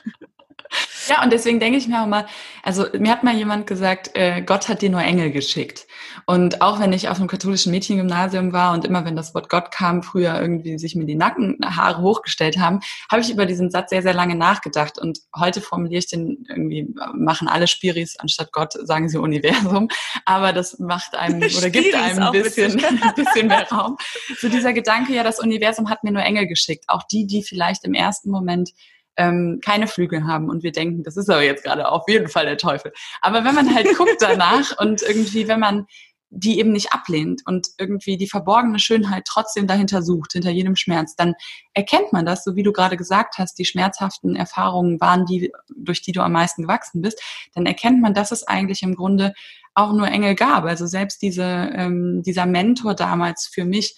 Ja, 1.08 1.24
und 1.24 1.32
deswegen 1.32 1.58
denke 1.58 1.78
ich 1.78 1.88
mir 1.88 2.02
auch 2.02 2.06
mal, 2.06 2.26
also 2.62 2.86
mir 2.96 3.10
hat 3.10 3.24
mal 3.24 3.34
jemand 3.34 3.66
gesagt, 3.66 4.10
äh, 4.14 4.42
Gott 4.42 4.68
hat 4.68 4.82
dir 4.82 4.90
nur 4.90 5.02
Engel 5.02 5.32
geschickt. 5.32 5.86
Und 6.26 6.62
auch 6.62 6.78
wenn 6.78 6.92
ich 6.92 7.08
auf 7.08 7.18
einem 7.18 7.26
katholischen 7.26 7.72
Mädchengymnasium 7.72 8.52
war 8.52 8.74
und 8.74 8.84
immer 8.84 9.04
wenn 9.04 9.16
das 9.16 9.34
Wort 9.34 9.48
Gott 9.48 9.72
kam, 9.72 10.02
früher 10.02 10.40
irgendwie 10.40 10.78
sich 10.78 10.94
mir 10.94 11.06
die 11.06 11.16
Nackenhaare 11.16 12.00
hochgestellt 12.02 12.58
haben, 12.58 12.80
habe 13.10 13.22
ich 13.22 13.30
über 13.30 13.46
diesen 13.46 13.70
Satz 13.70 13.90
sehr, 13.90 14.02
sehr 14.02 14.14
lange 14.14 14.36
nachgedacht. 14.36 14.98
Und 14.98 15.18
heute 15.36 15.60
formuliere 15.60 15.98
ich 15.98 16.06
den 16.06 16.44
irgendwie, 16.48 16.94
machen 17.14 17.48
alle 17.48 17.66
Spiris 17.66 18.16
anstatt 18.18 18.52
Gott, 18.52 18.74
sagen 18.74 19.08
sie 19.08 19.18
Universum. 19.18 19.88
Aber 20.24 20.52
das 20.52 20.78
macht 20.78 21.16
einem 21.16 21.42
oder 21.58 21.70
gibt 21.70 21.94
einem 21.94 22.22
ein 22.22 22.32
bisschen, 22.32 22.84
ein 22.84 23.14
bisschen 23.16 23.48
mehr 23.48 23.68
Raum. 23.68 23.96
So 24.38 24.48
dieser 24.48 24.72
Gedanke, 24.72 25.12
ja, 25.12 25.24
das 25.24 25.40
Universum 25.40 25.90
hat 25.90 26.04
mir 26.04 26.12
nur 26.12 26.22
Engel 26.22 26.46
geschickt. 26.46 26.84
Auch 26.86 27.02
die, 27.02 27.26
die 27.26 27.42
vielleicht 27.42 27.84
im 27.84 27.94
ersten 27.94 28.30
Moment 28.30 28.70
ähm, 29.16 29.60
keine 29.64 29.86
Flügel 29.86 30.26
haben 30.26 30.48
und 30.48 30.62
wir 30.62 30.72
denken, 30.72 31.02
das 31.02 31.16
ist 31.16 31.28
aber 31.28 31.42
jetzt 31.42 31.64
gerade 31.64 31.88
auf 31.88 32.04
jeden 32.08 32.28
Fall 32.28 32.46
der 32.46 32.58
Teufel. 32.58 32.92
Aber 33.20 33.44
wenn 33.44 33.54
man 33.54 33.74
halt 33.74 33.88
guckt 33.96 34.16
danach 34.20 34.78
und 34.78 35.02
irgendwie, 35.02 35.48
wenn 35.48 35.60
man 35.60 35.86
die 36.32 36.60
eben 36.60 36.70
nicht 36.70 36.92
ablehnt 36.92 37.42
und 37.44 37.68
irgendwie 37.76 38.16
die 38.16 38.28
verborgene 38.28 38.78
Schönheit 38.78 39.24
trotzdem 39.26 39.66
dahinter 39.66 40.00
sucht, 40.00 40.32
hinter 40.32 40.50
jedem 40.50 40.76
Schmerz, 40.76 41.16
dann 41.16 41.34
erkennt 41.74 42.12
man 42.12 42.24
das, 42.24 42.44
so 42.44 42.54
wie 42.54 42.62
du 42.62 42.72
gerade 42.72 42.96
gesagt 42.96 43.38
hast, 43.38 43.58
die 43.58 43.64
schmerzhaften 43.64 44.36
Erfahrungen 44.36 45.00
waren 45.00 45.26
die, 45.26 45.52
durch 45.76 46.02
die 46.02 46.12
du 46.12 46.22
am 46.22 46.32
meisten 46.32 46.62
gewachsen 46.62 47.02
bist, 47.02 47.20
dann 47.54 47.66
erkennt 47.66 48.00
man, 48.00 48.14
dass 48.14 48.30
es 48.30 48.46
eigentlich 48.46 48.82
im 48.82 48.94
Grunde 48.94 49.34
auch 49.74 49.92
nur 49.92 50.06
Engel 50.06 50.36
gab. 50.36 50.64
Also 50.64 50.86
selbst 50.86 51.20
diese, 51.20 51.42
ähm, 51.42 52.22
dieser 52.24 52.46
Mentor 52.46 52.94
damals 52.94 53.48
für 53.52 53.64
mich, 53.64 53.96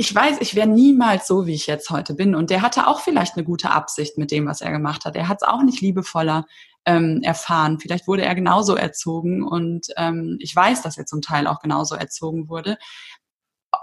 ich 0.00 0.14
weiß, 0.14 0.36
ich 0.40 0.54
wäre 0.54 0.68
niemals 0.68 1.26
so, 1.26 1.46
wie 1.46 1.54
ich 1.54 1.66
jetzt 1.66 1.90
heute 1.90 2.14
bin. 2.14 2.36
Und 2.36 2.50
der 2.50 2.62
hatte 2.62 2.86
auch 2.86 3.00
vielleicht 3.00 3.34
eine 3.34 3.44
gute 3.44 3.72
Absicht 3.72 4.16
mit 4.16 4.30
dem, 4.30 4.46
was 4.46 4.60
er 4.60 4.70
gemacht 4.70 5.04
hat. 5.04 5.16
Er 5.16 5.26
hat 5.26 5.38
es 5.42 5.48
auch 5.48 5.62
nicht 5.64 5.80
liebevoller 5.80 6.46
ähm, 6.86 7.20
erfahren. 7.24 7.80
Vielleicht 7.80 8.06
wurde 8.06 8.22
er 8.22 8.36
genauso 8.36 8.76
erzogen 8.76 9.42
und 9.42 9.88
ähm, 9.96 10.38
ich 10.40 10.54
weiß, 10.54 10.82
dass 10.82 10.98
er 10.98 11.06
zum 11.06 11.20
Teil 11.20 11.48
auch 11.48 11.58
genauso 11.58 11.96
erzogen 11.96 12.48
wurde. 12.48 12.78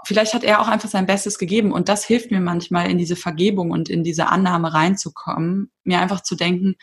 Vielleicht 0.06 0.32
hat 0.32 0.42
er 0.42 0.62
auch 0.62 0.68
einfach 0.68 0.88
sein 0.88 1.04
Bestes 1.04 1.38
gegeben 1.38 1.70
und 1.70 1.90
das 1.90 2.06
hilft 2.06 2.30
mir 2.30 2.40
manchmal 2.40 2.90
in 2.90 2.96
diese 2.96 3.14
Vergebung 3.14 3.70
und 3.70 3.90
in 3.90 4.02
diese 4.02 4.28
Annahme 4.28 4.72
reinzukommen, 4.72 5.70
mir 5.84 6.00
einfach 6.00 6.22
zu 6.22 6.34
denken, 6.34 6.76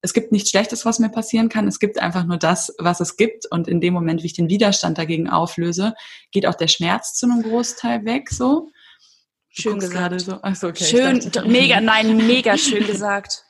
es 0.00 0.12
gibt 0.12 0.30
nichts 0.30 0.50
Schlechtes, 0.50 0.84
was 0.84 0.98
mir 0.98 1.08
passieren 1.08 1.48
kann. 1.48 1.66
Es 1.66 1.80
gibt 1.80 1.98
einfach 1.98 2.24
nur 2.24 2.36
das, 2.36 2.74
was 2.78 3.00
es 3.00 3.16
gibt. 3.16 3.46
Und 3.50 3.66
in 3.66 3.80
dem 3.80 3.94
Moment, 3.94 4.22
wie 4.22 4.26
ich 4.26 4.34
den 4.34 4.48
Widerstand 4.48 4.98
dagegen 4.98 5.28
auflöse, 5.28 5.94
geht 6.30 6.46
auch 6.46 6.54
der 6.54 6.68
Schmerz 6.68 7.14
zu 7.14 7.26
einem 7.26 7.42
Großteil 7.42 8.04
weg, 8.04 8.30
so. 8.30 8.68
Schön 9.48 9.80
gesagt. 9.80 10.20
So. 10.20 10.40
Achso, 10.42 10.68
okay. 10.68 10.84
Schön, 10.84 11.32
mega, 11.46 11.80
nein, 11.80 12.16
mega 12.16 12.56
schön 12.56 12.86
gesagt. 12.86 13.44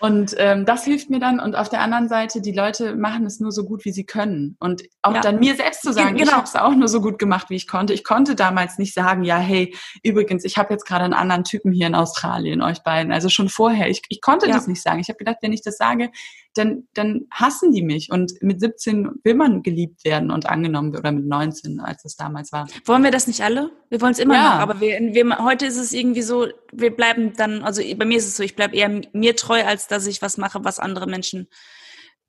Und 0.00 0.34
ähm, 0.38 0.64
das 0.64 0.84
hilft 0.84 1.10
mir 1.10 1.20
dann. 1.20 1.38
Und 1.38 1.56
auf 1.56 1.68
der 1.68 1.82
anderen 1.82 2.08
Seite, 2.08 2.40
die 2.40 2.52
Leute 2.52 2.96
machen 2.96 3.26
es 3.26 3.38
nur 3.38 3.52
so 3.52 3.64
gut, 3.64 3.84
wie 3.84 3.92
sie 3.92 4.04
können. 4.04 4.56
Und 4.58 4.82
auch 5.02 5.14
ja. 5.14 5.20
dann 5.20 5.38
mir 5.38 5.54
selbst 5.56 5.82
zu 5.82 5.92
sagen, 5.92 6.16
genau. 6.16 6.30
ich 6.30 6.32
habe 6.32 6.44
es 6.44 6.56
auch 6.56 6.74
nur 6.74 6.88
so 6.88 7.02
gut 7.02 7.18
gemacht, 7.18 7.50
wie 7.50 7.56
ich 7.56 7.68
konnte. 7.68 7.92
Ich 7.92 8.02
konnte 8.02 8.34
damals 8.34 8.78
nicht 8.78 8.94
sagen, 8.94 9.24
ja, 9.24 9.36
hey, 9.36 9.76
übrigens, 10.02 10.44
ich 10.44 10.56
habe 10.56 10.72
jetzt 10.72 10.86
gerade 10.86 11.04
einen 11.04 11.12
anderen 11.12 11.44
Typen 11.44 11.70
hier 11.70 11.86
in 11.86 11.94
Australien, 11.94 12.62
euch 12.62 12.82
beiden. 12.82 13.12
Also 13.12 13.28
schon 13.28 13.50
vorher. 13.50 13.90
Ich, 13.90 14.00
ich 14.08 14.22
konnte 14.22 14.46
ja. 14.46 14.54
das 14.54 14.66
nicht 14.66 14.82
sagen. 14.82 15.00
Ich 15.00 15.08
habe 15.08 15.18
gedacht, 15.18 15.36
wenn 15.42 15.52
ich 15.52 15.62
das 15.62 15.76
sage, 15.76 16.10
dann, 16.54 16.88
dann 16.94 17.26
hassen 17.30 17.72
die 17.72 17.82
mich. 17.82 18.10
Und 18.10 18.32
mit 18.40 18.60
17 18.60 19.20
will 19.22 19.34
man 19.34 19.62
geliebt 19.62 20.04
werden 20.04 20.30
und 20.30 20.46
angenommen 20.46 20.96
oder 20.96 21.12
mit 21.12 21.26
19, 21.26 21.80
als 21.80 22.04
es 22.04 22.16
damals 22.16 22.52
war. 22.52 22.68
Wollen 22.84 23.04
wir 23.04 23.10
das 23.10 23.26
nicht 23.26 23.42
alle? 23.42 23.70
Wir 23.88 24.00
wollen 24.00 24.12
es 24.12 24.18
immer 24.18 24.34
ja. 24.34 24.54
noch, 24.54 24.60
aber 24.60 24.80
wir, 24.80 24.98
wir, 25.00 25.38
heute 25.38 25.66
ist 25.66 25.76
es 25.76 25.92
irgendwie 25.92 26.22
so, 26.22 26.48
wir 26.72 26.94
bleiben 26.94 27.34
dann, 27.36 27.62
also 27.62 27.82
bei 27.96 28.04
mir 28.04 28.18
ist 28.18 28.26
es 28.26 28.36
so, 28.36 28.42
ich 28.42 28.56
bleibe 28.56 28.76
eher 28.76 29.00
mir 29.12 29.36
treu, 29.36 29.64
als 29.64 29.86
dass 29.86 30.06
ich 30.06 30.22
was 30.22 30.36
mache, 30.38 30.64
was 30.64 30.78
andere 30.78 31.06
Menschen, 31.06 31.48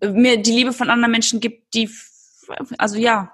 mir 0.01 0.41
die 0.41 0.51
Liebe 0.51 0.73
von 0.73 0.89
anderen 0.89 1.11
Menschen 1.11 1.39
gibt, 1.39 1.73
die, 1.73 1.89
also 2.77 2.97
ja, 2.97 3.33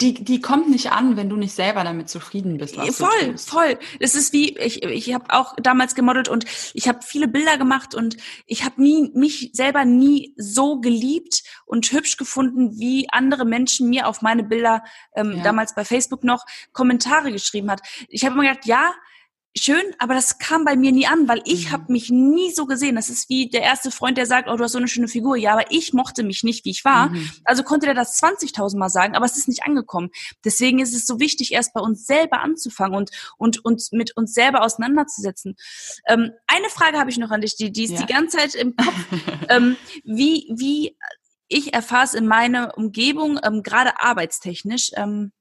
die, 0.00 0.14
die 0.14 0.40
kommt 0.40 0.68
nicht 0.68 0.92
an, 0.92 1.16
wenn 1.16 1.28
du 1.28 1.36
nicht 1.36 1.54
selber 1.54 1.84
damit 1.84 2.08
zufrieden 2.08 2.58
bist. 2.58 2.76
Was 2.76 2.96
voll, 2.96 3.38
voll. 3.38 3.78
Es 4.00 4.14
ist 4.14 4.32
wie, 4.32 4.56
ich, 4.58 4.82
ich 4.82 5.14
habe 5.14 5.26
auch 5.28 5.54
damals 5.56 5.94
gemodelt 5.94 6.28
und 6.28 6.44
ich 6.74 6.88
habe 6.88 7.00
viele 7.02 7.28
Bilder 7.28 7.56
gemacht 7.58 7.94
und 7.94 8.16
ich 8.46 8.64
habe 8.64 8.82
nie 8.82 9.10
mich 9.14 9.50
selber 9.52 9.84
nie 9.84 10.34
so 10.36 10.80
geliebt 10.80 11.42
und 11.64 11.90
hübsch 11.90 12.16
gefunden, 12.16 12.78
wie 12.78 13.08
andere 13.10 13.44
Menschen 13.44 13.88
mir 13.88 14.08
auf 14.08 14.22
meine 14.22 14.44
Bilder 14.44 14.82
ähm, 15.14 15.36
ja. 15.36 15.42
damals 15.42 15.74
bei 15.74 15.84
Facebook 15.84 16.24
noch 16.24 16.44
Kommentare 16.72 17.32
geschrieben 17.32 17.70
hat. 17.70 17.80
Ich 18.08 18.24
habe 18.24 18.34
immer 18.34 18.48
gedacht, 18.48 18.66
ja, 18.66 18.92
schön, 19.56 19.82
aber 19.98 20.14
das 20.14 20.38
kam 20.38 20.64
bei 20.64 20.76
mir 20.76 20.92
nie 20.92 21.06
an, 21.06 21.28
weil 21.28 21.42
ich 21.44 21.66
mhm. 21.66 21.72
habe 21.72 21.92
mich 21.92 22.10
nie 22.10 22.50
so 22.52 22.66
gesehen. 22.66 22.96
Das 22.96 23.08
ist 23.08 23.28
wie 23.28 23.48
der 23.48 23.62
erste 23.62 23.90
Freund, 23.90 24.16
der 24.16 24.26
sagt, 24.26 24.48
oh, 24.48 24.56
du 24.56 24.64
hast 24.64 24.72
so 24.72 24.78
eine 24.78 24.88
schöne 24.88 25.08
Figur. 25.08 25.36
Ja, 25.36 25.52
aber 25.52 25.70
ich 25.70 25.92
mochte 25.92 26.22
mich 26.22 26.42
nicht, 26.42 26.64
wie 26.64 26.70
ich 26.70 26.84
war. 26.84 27.10
Mhm. 27.10 27.30
Also 27.44 27.62
konnte 27.62 27.86
der 27.86 27.94
das 27.94 28.20
20.000 28.22 28.78
Mal 28.78 28.88
sagen, 28.88 29.14
aber 29.14 29.26
es 29.26 29.36
ist 29.36 29.48
nicht 29.48 29.64
angekommen. 29.64 30.10
Deswegen 30.44 30.78
ist 30.78 30.94
es 30.94 31.06
so 31.06 31.20
wichtig, 31.20 31.52
erst 31.52 31.74
bei 31.74 31.80
uns 31.80 32.06
selber 32.06 32.40
anzufangen 32.40 32.96
und, 32.96 33.10
und 33.36 33.64
uns 33.64 33.92
mit 33.92 34.16
uns 34.16 34.34
selber 34.34 34.62
auseinanderzusetzen. 34.62 35.56
Ähm, 36.06 36.30
eine 36.46 36.68
Frage 36.70 36.98
habe 36.98 37.10
ich 37.10 37.18
noch 37.18 37.30
an 37.30 37.42
dich, 37.42 37.56
die, 37.56 37.70
die 37.70 37.84
ist 37.84 37.92
ja. 37.92 38.06
die 38.06 38.12
ganze 38.12 38.38
Zeit 38.38 38.54
im 38.54 38.74
Kopf. 38.76 38.94
ähm, 39.48 39.76
wie, 40.04 40.50
wie 40.54 40.96
ich 41.48 41.74
erfahre 41.74 42.04
es 42.04 42.14
in 42.14 42.26
meiner 42.26 42.76
Umgebung, 42.78 43.38
ähm, 43.42 43.62
gerade 43.62 44.00
arbeitstechnisch, 44.00 44.92
ähm, 44.96 45.32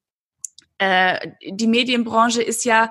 äh, 0.82 1.34
die 1.48 1.68
Medienbranche 1.68 2.42
ist 2.42 2.66
ja 2.66 2.90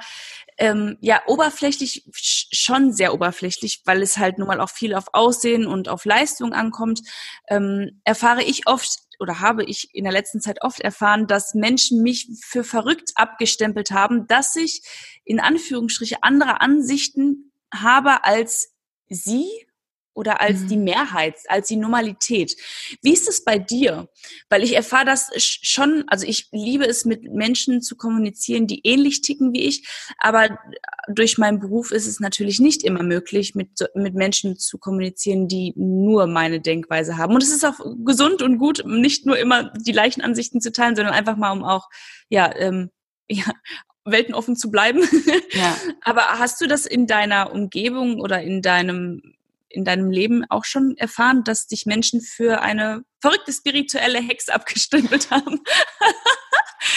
ähm, 0.58 0.96
ja 1.00 1.22
oberflächlich 1.26 2.04
schon 2.12 2.92
sehr 2.92 3.12
oberflächlich, 3.12 3.82
weil 3.84 4.00
es 4.00 4.16
halt 4.16 4.38
nun 4.38 4.46
mal 4.46 4.60
auch 4.60 4.70
viel 4.70 4.94
auf 4.94 5.06
Aussehen 5.12 5.66
und 5.66 5.88
auf 5.88 6.04
Leistung 6.04 6.52
ankommt, 6.52 7.00
ähm, 7.48 8.00
erfahre 8.04 8.44
ich 8.44 8.68
oft 8.68 8.96
oder 9.18 9.40
habe 9.40 9.64
ich 9.64 9.92
in 9.92 10.04
der 10.04 10.12
letzten 10.12 10.40
Zeit 10.40 10.62
oft 10.62 10.78
erfahren, 10.78 11.26
dass 11.26 11.54
Menschen 11.54 12.02
mich 12.02 12.28
für 12.44 12.62
verrückt 12.62 13.10
abgestempelt 13.16 13.90
haben, 13.90 14.28
dass 14.28 14.54
ich 14.54 14.82
in 15.24 15.40
Anführungsstriche 15.40 16.22
andere 16.22 16.60
Ansichten 16.60 17.52
habe 17.74 18.24
als 18.24 18.72
sie 19.08 19.48
oder 20.14 20.40
als 20.40 20.60
mhm. 20.60 20.68
die 20.68 20.76
Mehrheit, 20.76 21.36
als 21.48 21.68
die 21.68 21.76
Normalität. 21.76 22.56
Wie 23.02 23.12
ist 23.12 23.28
es 23.28 23.44
bei 23.44 23.58
dir? 23.58 24.08
Weil 24.48 24.62
ich 24.62 24.74
erfahre 24.74 25.04
das 25.04 25.30
schon, 25.36 26.04
also 26.08 26.26
ich 26.26 26.48
liebe 26.52 26.86
es, 26.86 27.04
mit 27.04 27.24
Menschen 27.24 27.80
zu 27.80 27.96
kommunizieren, 27.96 28.66
die 28.66 28.80
ähnlich 28.84 29.22
ticken 29.22 29.52
wie 29.52 29.62
ich, 29.62 29.88
aber 30.18 30.58
durch 31.08 31.38
meinen 31.38 31.60
Beruf 31.60 31.90
ist 31.92 32.06
es 32.06 32.20
natürlich 32.20 32.60
nicht 32.60 32.82
immer 32.82 33.02
möglich, 33.02 33.54
mit, 33.54 33.70
mit 33.94 34.14
Menschen 34.14 34.56
zu 34.56 34.78
kommunizieren, 34.78 35.48
die 35.48 35.72
nur 35.76 36.26
meine 36.26 36.60
Denkweise 36.60 37.16
haben. 37.16 37.34
Und 37.34 37.42
es 37.42 37.50
ist 37.50 37.64
auch 37.64 37.78
gesund 38.04 38.42
und 38.42 38.58
gut, 38.58 38.82
nicht 38.84 39.26
nur 39.26 39.38
immer 39.38 39.72
die 39.74 39.92
gleichen 39.92 40.22
Ansichten 40.22 40.60
zu 40.60 40.72
teilen, 40.72 40.96
sondern 40.96 41.14
einfach 41.14 41.36
mal, 41.36 41.52
um 41.52 41.64
auch, 41.64 41.88
ja, 42.28 42.54
ähm, 42.56 42.90
ja, 43.30 43.44
weltenoffen 44.04 44.56
zu 44.56 44.70
bleiben. 44.70 45.02
Ja. 45.52 45.76
Aber 46.02 46.22
hast 46.38 46.60
du 46.60 46.66
das 46.66 46.86
in 46.86 47.06
deiner 47.06 47.52
Umgebung 47.52 48.20
oder 48.20 48.42
in 48.42 48.62
deinem 48.62 49.22
in 49.70 49.84
deinem 49.84 50.10
Leben 50.10 50.44
auch 50.50 50.64
schon 50.64 50.96
erfahren, 50.96 51.42
dass 51.44 51.66
dich 51.66 51.86
Menschen 51.86 52.20
für 52.20 52.60
eine 52.60 53.02
verrückte 53.20 53.52
spirituelle 53.52 54.20
Hexe 54.20 54.52
abgestempelt 54.52 55.30
haben? 55.30 55.60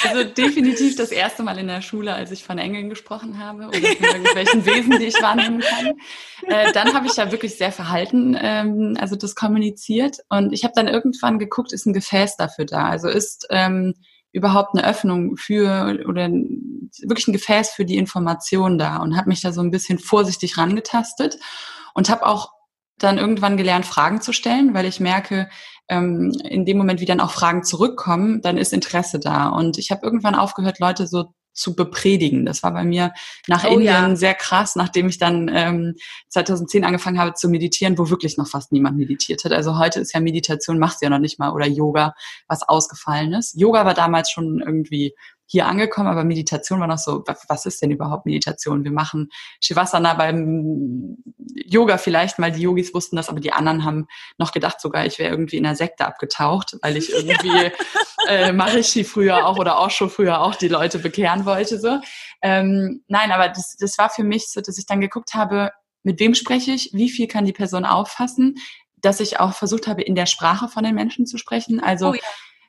Also 0.06 0.24
definitiv 0.24 0.96
das 0.96 1.12
erste 1.12 1.44
Mal 1.44 1.58
in 1.58 1.68
der 1.68 1.82
Schule, 1.82 2.14
als 2.14 2.32
ich 2.32 2.44
von 2.44 2.58
Engeln 2.58 2.90
gesprochen 2.90 3.38
habe 3.38 3.68
oder 3.68 3.80
von 3.80 4.06
irgendwelchen 4.06 4.66
Wesen, 4.66 4.98
die 4.98 5.06
ich 5.06 5.22
wahrnehmen 5.22 5.60
kann. 5.60 5.94
Äh, 6.44 6.72
dann 6.72 6.94
habe 6.94 7.08
ich 7.08 7.16
ja 7.16 7.32
wirklich 7.32 7.58
sehr 7.58 7.72
verhalten, 7.72 8.38
ähm, 8.40 8.96
also 9.00 9.16
das 9.16 9.36
kommuniziert. 9.36 10.18
Und 10.30 10.54
ich 10.54 10.64
habe 10.64 10.74
dann 10.76 10.88
irgendwann 10.88 11.40
geguckt, 11.40 11.74
ist 11.74 11.86
ein 11.86 11.94
Gefäß 11.94 12.38
dafür 12.38 12.66
da? 12.66 12.86
Also 12.86 13.10
ist 13.10 13.48
ähm, 13.50 13.94
überhaupt 14.32 14.76
eine 14.76 14.88
Öffnung 14.88 15.36
für 15.36 16.02
oder 16.08 16.30
wirklich 16.30 17.28
ein 17.28 17.34
Gefäß 17.34 17.72
für 17.72 17.86
die 17.86 17.98
Information 17.98 18.78
da? 18.78 18.98
Und 18.98 19.18
habe 19.18 19.30
mich 19.30 19.42
da 19.42 19.52
so 19.52 19.62
ein 19.62 19.72
bisschen 19.72 20.00
vorsichtig 20.00 20.58
rangetastet 20.58 21.38
und 21.94 22.10
habe 22.10 22.26
auch 22.26 22.52
dann 22.98 23.18
irgendwann 23.18 23.58
gelernt, 23.58 23.86
Fragen 23.86 24.22
zu 24.22 24.34
stellen, 24.34 24.74
weil 24.74 24.86
ich 24.86 25.00
merke, 25.00 25.50
ähm, 25.90 26.32
in 26.44 26.66
dem 26.66 26.78
Moment, 26.78 27.02
wie 27.02 27.06
dann 27.06 27.20
auch 27.20 27.32
Fragen 27.32 27.64
zurückkommen, 27.64 28.42
dann 28.42 28.58
ist 28.58 28.74
Interesse 28.74 29.20
da. 29.20 29.50
Und 29.50 29.78
ich 29.78 29.92
habe 29.92 30.06
irgendwann 30.06 30.36
aufgehört, 30.36 30.80
Leute 30.80 31.08
so 31.08 31.34
zu 31.54 31.76
bepredigen. 31.76 32.46
Das 32.46 32.64
war 32.64 32.74
bei 32.74 32.84
mir 32.84 33.14
nach 33.48 33.64
oh, 33.64 33.74
Indien 33.74 33.86
ja. 33.86 34.16
sehr 34.16 34.34
krass, 34.34 34.76
nachdem 34.76 35.08
ich 35.08 35.20
dann 35.20 35.50
ähm, 35.54 35.96
2010 36.30 36.84
angefangen 36.84 37.20
habe 37.20 37.34
zu 37.34 37.48
meditieren, 37.48 37.98
wo 37.98 38.10
wirklich 38.10 38.38
noch 38.38 38.48
fast 38.48 38.72
niemand 38.72 38.98
meditiert 38.98 39.46
hat. 39.46 39.52
Also 39.52 39.78
heute 39.78 40.00
ist 40.00 40.14
ja 40.14 40.20
Meditation, 40.20 40.80
machst 40.80 41.02
du 41.02 41.06
ja 41.06 41.10
noch 41.10 41.20
nicht 41.20 41.40
mal, 41.40 41.52
oder 41.52 41.68
Yoga, 41.68 42.14
was 42.48 42.68
ausgefallen 42.68 43.34
ist. 43.34 43.60
Yoga 43.60 43.86
war 43.86 43.94
damals 43.94 44.32
schon 44.32 44.62
irgendwie 44.66 45.14
hier 45.46 45.68
angekommen, 45.68 46.08
aber 46.08 46.24
Meditation 46.24 46.80
war 46.80 46.88
noch 46.88 46.98
so, 46.98 47.24
was 47.48 47.66
ist 47.66 47.82
denn 47.82 47.92
überhaupt 47.92 48.26
Meditation? 48.26 48.84
Wir 48.84 48.92
machen 48.92 49.30
Shavasana 49.62 50.14
beim 50.14 51.18
Yoga 51.54 51.98
vielleicht 51.98 52.40
mal, 52.40 52.52
die 52.52 52.62
Yogis 52.62 52.94
wussten 52.94 53.18
das, 53.18 53.30
aber 53.30 53.40
die 53.40 53.52
anderen 53.52 53.84
haben 53.84 54.08
noch 54.38 54.52
gedacht 54.52 54.80
sogar, 54.80 55.06
ich 55.06 55.20
wäre 55.20 55.30
irgendwie 55.30 55.58
in 55.58 55.64
der 55.64 55.76
Sekte 55.76 56.06
abgetaucht, 56.06 56.78
weil 56.82 56.98
ich 56.98 57.10
irgendwie 57.14 57.48
ja. 57.50 57.72
äh, 58.28 58.54
Marishi 58.54 59.04
früher 59.04 59.46
auch 59.46 59.60
oder 59.60 59.80
Osho 59.80 60.08
früher 60.08 60.42
auch 60.42 60.56
die 60.56 60.70
Leute 60.70 61.00
bekehren 61.00 61.46
wollte. 61.46 61.80
So. 61.80 62.00
Ähm, 62.42 63.04
nein, 63.08 63.32
aber 63.32 63.50
das, 63.50 63.76
das 63.78 63.98
war 63.98 64.10
für 64.10 64.24
mich 64.24 64.50
so, 64.50 64.62
dass 64.62 64.78
ich 64.78 64.86
dann 64.86 65.02
geguckt 65.02 65.34
habe, 65.34 65.72
mit 66.04 66.20
wem 66.20 66.36
spreche 66.36 66.72
ich, 66.72 66.92
wie 66.94 67.10
viel 67.10 67.28
kann 67.28 67.46
die 67.46 67.54
Person 67.54 67.86
auffassen, 67.86 68.56
dass 68.98 69.20
ich 69.20 69.40
auch 69.40 69.54
versucht 69.54 69.88
habe, 69.88 70.02
in 70.02 70.16
der 70.16 70.26
Sprache 70.26 70.68
von 70.68 70.84
den 70.84 70.96
Menschen 70.96 71.26
zu 71.26 71.38
sprechen. 71.38 71.82
Also 71.82 72.10
oh 72.10 72.14
ja 72.14 72.22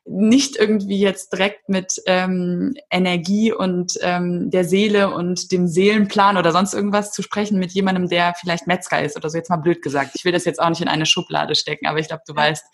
nicht 0.06 0.56
irgendwie 0.56 0.98
jetzt 0.98 1.32
direkt 1.32 1.68
mit 1.68 2.00
ähm, 2.06 2.74
Energie 2.90 3.52
und 3.52 3.98
ähm, 4.02 4.50
der 4.50 4.64
Seele 4.64 5.14
und 5.14 5.50
dem 5.50 5.66
Seelenplan 5.66 6.36
oder 6.36 6.52
sonst 6.52 6.74
irgendwas 6.74 7.12
zu 7.12 7.22
sprechen 7.22 7.58
mit 7.58 7.72
jemandem, 7.72 8.08
der 8.08 8.34
vielleicht 8.38 8.66
Metzger 8.66 9.02
ist 9.02 9.16
oder 9.16 9.30
so, 9.30 9.38
jetzt 9.38 9.48
mal 9.48 9.56
blöd 9.56 9.80
gesagt. 9.80 10.10
Ich 10.14 10.24
will 10.24 10.32
das 10.32 10.44
jetzt 10.44 10.60
auch 10.60 10.68
nicht 10.68 10.82
in 10.82 10.88
eine 10.88 11.06
Schublade 11.06 11.54
stecken, 11.54 11.86
aber 11.86 11.98
ich 11.98 12.08
glaube, 12.08 12.22
du 12.26 12.34
weißt. 12.34 12.64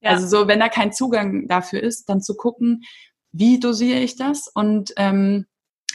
Ja. 0.00 0.10
Also 0.10 0.26
so, 0.26 0.48
wenn 0.48 0.60
da 0.60 0.68
kein 0.68 0.92
Zugang 0.92 1.46
dafür 1.46 1.82
ist, 1.82 2.08
dann 2.08 2.22
zu 2.22 2.36
gucken, 2.36 2.84
wie 3.32 3.60
dosiere 3.60 4.00
ich 4.00 4.16
das 4.16 4.48
und 4.48 4.92
ähm, 4.96 5.46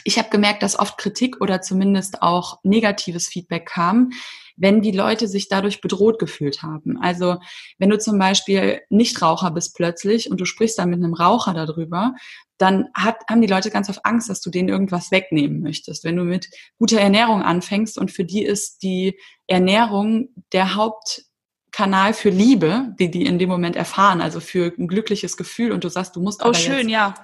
ich 0.04 0.18
habe 0.18 0.28
gemerkt, 0.28 0.62
dass 0.62 0.78
oft 0.78 0.98
Kritik 0.98 1.40
oder 1.40 1.62
zumindest 1.62 2.22
auch 2.22 2.58
negatives 2.62 3.26
Feedback 3.26 3.66
kam, 3.66 4.10
wenn 4.56 4.82
die 4.82 4.92
Leute 4.92 5.28
sich 5.28 5.48
dadurch 5.48 5.80
bedroht 5.80 6.18
gefühlt 6.18 6.62
haben. 6.62 6.98
Also 7.00 7.38
wenn 7.78 7.90
du 7.90 7.98
zum 7.98 8.18
Beispiel 8.18 8.80
Nichtraucher 8.88 9.50
bist 9.50 9.74
plötzlich 9.74 10.30
und 10.30 10.40
du 10.40 10.44
sprichst 10.44 10.78
dann 10.78 10.90
mit 10.90 11.02
einem 11.02 11.14
Raucher 11.14 11.54
darüber, 11.54 12.14
dann 12.58 12.88
hat, 12.94 13.16
haben 13.28 13.40
die 13.40 13.48
Leute 13.48 13.70
ganz 13.70 13.90
oft 13.90 14.04
Angst, 14.04 14.28
dass 14.28 14.40
du 14.40 14.50
denen 14.50 14.68
irgendwas 14.68 15.10
wegnehmen 15.10 15.60
möchtest. 15.60 16.04
Wenn 16.04 16.16
du 16.16 16.24
mit 16.24 16.48
guter 16.78 17.00
Ernährung 17.00 17.42
anfängst 17.42 17.98
und 17.98 18.12
für 18.12 18.24
die 18.24 18.44
ist 18.44 18.82
die 18.82 19.18
Ernährung 19.48 20.28
der 20.52 20.76
Hauptkanal 20.76 22.14
für 22.14 22.30
Liebe, 22.30 22.94
die 23.00 23.10
die 23.10 23.26
in 23.26 23.40
dem 23.40 23.48
Moment 23.48 23.74
erfahren, 23.74 24.20
also 24.20 24.38
für 24.38 24.72
ein 24.78 24.86
glückliches 24.86 25.36
Gefühl 25.36 25.72
und 25.72 25.82
du 25.82 25.88
sagst, 25.88 26.14
du 26.14 26.20
musst 26.20 26.42
oh, 26.42 26.46
aber 26.46 26.54
schön, 26.54 26.88
ja 26.88 27.14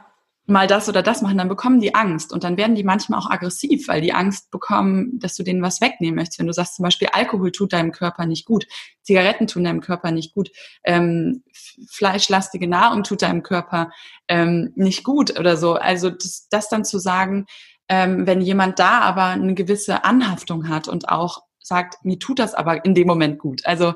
mal 0.51 0.67
das 0.67 0.89
oder 0.89 1.03
das 1.03 1.23
machen, 1.23 1.39
dann 1.39 1.49
bekommen 1.49 1.81
die 1.81 1.95
Angst 1.95 2.33
und 2.33 2.45
dann 2.45 2.57
werden 2.57 2.75
die 2.75 2.85
manchmal 2.85 3.19
auch 3.19 3.31
aggressiv, 3.31 3.89
weil 3.89 4.01
die 4.01 4.13
Angst 4.13 4.51
bekommen, 4.51 5.19
dass 5.19 5.35
du 5.37 5.43
denen 5.43 5.63
was 5.63 5.81
wegnehmen 5.81 6.17
möchtest. 6.17 6.39
Wenn 6.39 6.47
du 6.47 6.53
sagst 6.53 6.77
zum 6.77 6.83
Beispiel, 6.83 7.09
Alkohol 7.13 7.53
tut 7.53 7.73
deinem 7.73 7.93
Körper 7.93 8.27
nicht 8.27 8.45
gut, 8.45 8.67
Zigaretten 9.03 9.47
tun 9.47 9.65
deinem 9.65 9.81
Körper 9.81 10.11
nicht 10.11 10.35
gut, 10.35 10.51
ähm, 10.85 11.43
fleischlastige 11.89 12.69
Nahrung 12.69 13.03
tut 13.03 13.23
deinem 13.23 13.43
Körper 13.43 13.91
ähm, 14.29 14.73
nicht 14.75 15.05
gut 15.05 15.39
oder 15.39 15.57
so. 15.57 15.75
Also 15.75 16.11
das, 16.11 16.49
das 16.51 16.69
dann 16.69 16.85
zu 16.85 16.99
sagen, 16.99 17.47
ähm, 17.89 18.27
wenn 18.27 18.41
jemand 18.41 18.79
da 18.79 19.01
aber 19.01 19.27
eine 19.27 19.55
gewisse 19.55 20.05
Anhaftung 20.05 20.69
hat 20.69 20.89
und 20.89 21.09
auch 21.09 21.43
sagt, 21.59 22.05
mir 22.05 22.19
tut 22.19 22.39
das 22.39 22.55
aber 22.55 22.85
in 22.85 22.95
dem 22.95 23.07
Moment 23.07 23.39
gut. 23.39 23.65
Also 23.65 23.95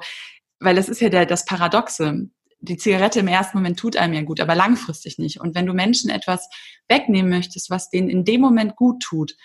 weil 0.64 0.76
das 0.76 0.88
ist 0.88 1.00
ja 1.00 1.10
der, 1.10 1.26
das 1.26 1.44
Paradoxe. 1.44 2.28
Die 2.64 2.76
Zigarette 2.76 3.20
im 3.20 3.28
ersten 3.28 3.58
Moment 3.58 3.78
tut 3.78 3.96
einem 3.96 4.14
ja 4.14 4.22
gut, 4.22 4.40
aber 4.40 4.54
langfristig 4.54 5.18
nicht. 5.18 5.40
Und 5.40 5.54
wenn 5.54 5.66
du 5.66 5.74
Menschen 5.74 6.10
etwas 6.10 6.48
wegnehmen 6.88 7.30
möchtest, 7.30 7.70
was 7.70 7.90
denen 7.90 8.08
in 8.08 8.24
dem 8.24 8.40
Moment 8.40 8.76
gut 8.76 9.02
tut, 9.02 9.36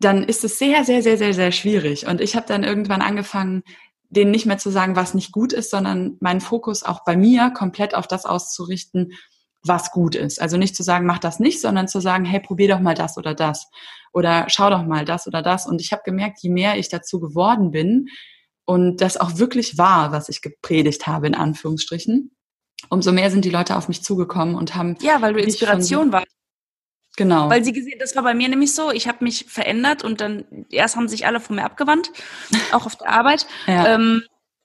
dann 0.00 0.22
ist 0.22 0.44
es 0.44 0.58
sehr, 0.58 0.84
sehr, 0.84 1.02
sehr, 1.02 1.16
sehr, 1.16 1.34
sehr 1.34 1.52
schwierig. 1.52 2.06
Und 2.06 2.20
ich 2.20 2.36
habe 2.36 2.46
dann 2.46 2.64
irgendwann 2.64 3.00
angefangen, 3.00 3.62
denen 4.10 4.30
nicht 4.30 4.46
mehr 4.46 4.58
zu 4.58 4.70
sagen, 4.70 4.96
was 4.96 5.14
nicht 5.14 5.32
gut 5.32 5.52
ist, 5.52 5.70
sondern 5.70 6.16
meinen 6.20 6.40
Fokus 6.40 6.82
auch 6.82 7.04
bei 7.04 7.16
mir 7.16 7.50
komplett 7.50 7.94
auf 7.94 8.06
das 8.06 8.26
auszurichten, 8.26 9.12
was 9.62 9.90
gut 9.90 10.14
ist. 10.14 10.40
Also 10.40 10.56
nicht 10.58 10.76
zu 10.76 10.82
sagen, 10.82 11.06
mach 11.06 11.18
das 11.18 11.40
nicht, 11.40 11.60
sondern 11.60 11.88
zu 11.88 12.00
sagen, 12.00 12.24
hey, 12.24 12.40
probier 12.40 12.68
doch 12.68 12.80
mal 12.80 12.94
das 12.94 13.16
oder 13.16 13.34
das. 13.34 13.70
Oder 14.12 14.44
schau 14.48 14.68
doch 14.68 14.84
mal 14.84 15.04
das 15.04 15.26
oder 15.26 15.42
das. 15.42 15.66
Und 15.66 15.80
ich 15.80 15.90
habe 15.92 16.02
gemerkt, 16.04 16.40
je 16.42 16.50
mehr 16.50 16.78
ich 16.78 16.90
dazu 16.90 17.18
geworden 17.18 17.70
bin 17.70 18.08
und 18.64 19.00
das 19.00 19.16
auch 19.16 19.38
wirklich 19.38 19.78
war, 19.78 20.12
was 20.12 20.28
ich 20.28 20.42
gepredigt 20.42 21.06
habe, 21.06 21.26
in 21.26 21.34
Anführungsstrichen, 21.34 22.34
umso 22.88 23.12
mehr 23.12 23.30
sind 23.30 23.44
die 23.44 23.50
Leute 23.50 23.76
auf 23.76 23.88
mich 23.88 24.02
zugekommen 24.02 24.54
und 24.54 24.74
haben. 24.74 24.96
Ja, 25.00 25.20
weil 25.20 25.34
du 25.34 25.40
Inspiration 25.40 26.12
warst. 26.12 26.28
Genau. 27.16 27.48
Weil 27.48 27.62
sie 27.62 27.72
gesehen, 27.72 27.98
das 28.00 28.16
war 28.16 28.24
bei 28.24 28.34
mir 28.34 28.48
nämlich 28.48 28.74
so, 28.74 28.90
ich 28.90 29.06
habe 29.06 29.22
mich 29.22 29.46
verändert 29.48 30.02
und 30.02 30.20
dann 30.20 30.66
erst 30.70 30.96
haben 30.96 31.08
sich 31.08 31.26
alle 31.26 31.38
von 31.38 31.56
mir 31.56 31.64
abgewandt, 31.64 32.10
auch 32.72 32.86
auf 32.86 32.96
der 32.96 33.08
Arbeit. 33.08 33.46
Ja. 33.66 33.94
Ähm, 33.94 34.24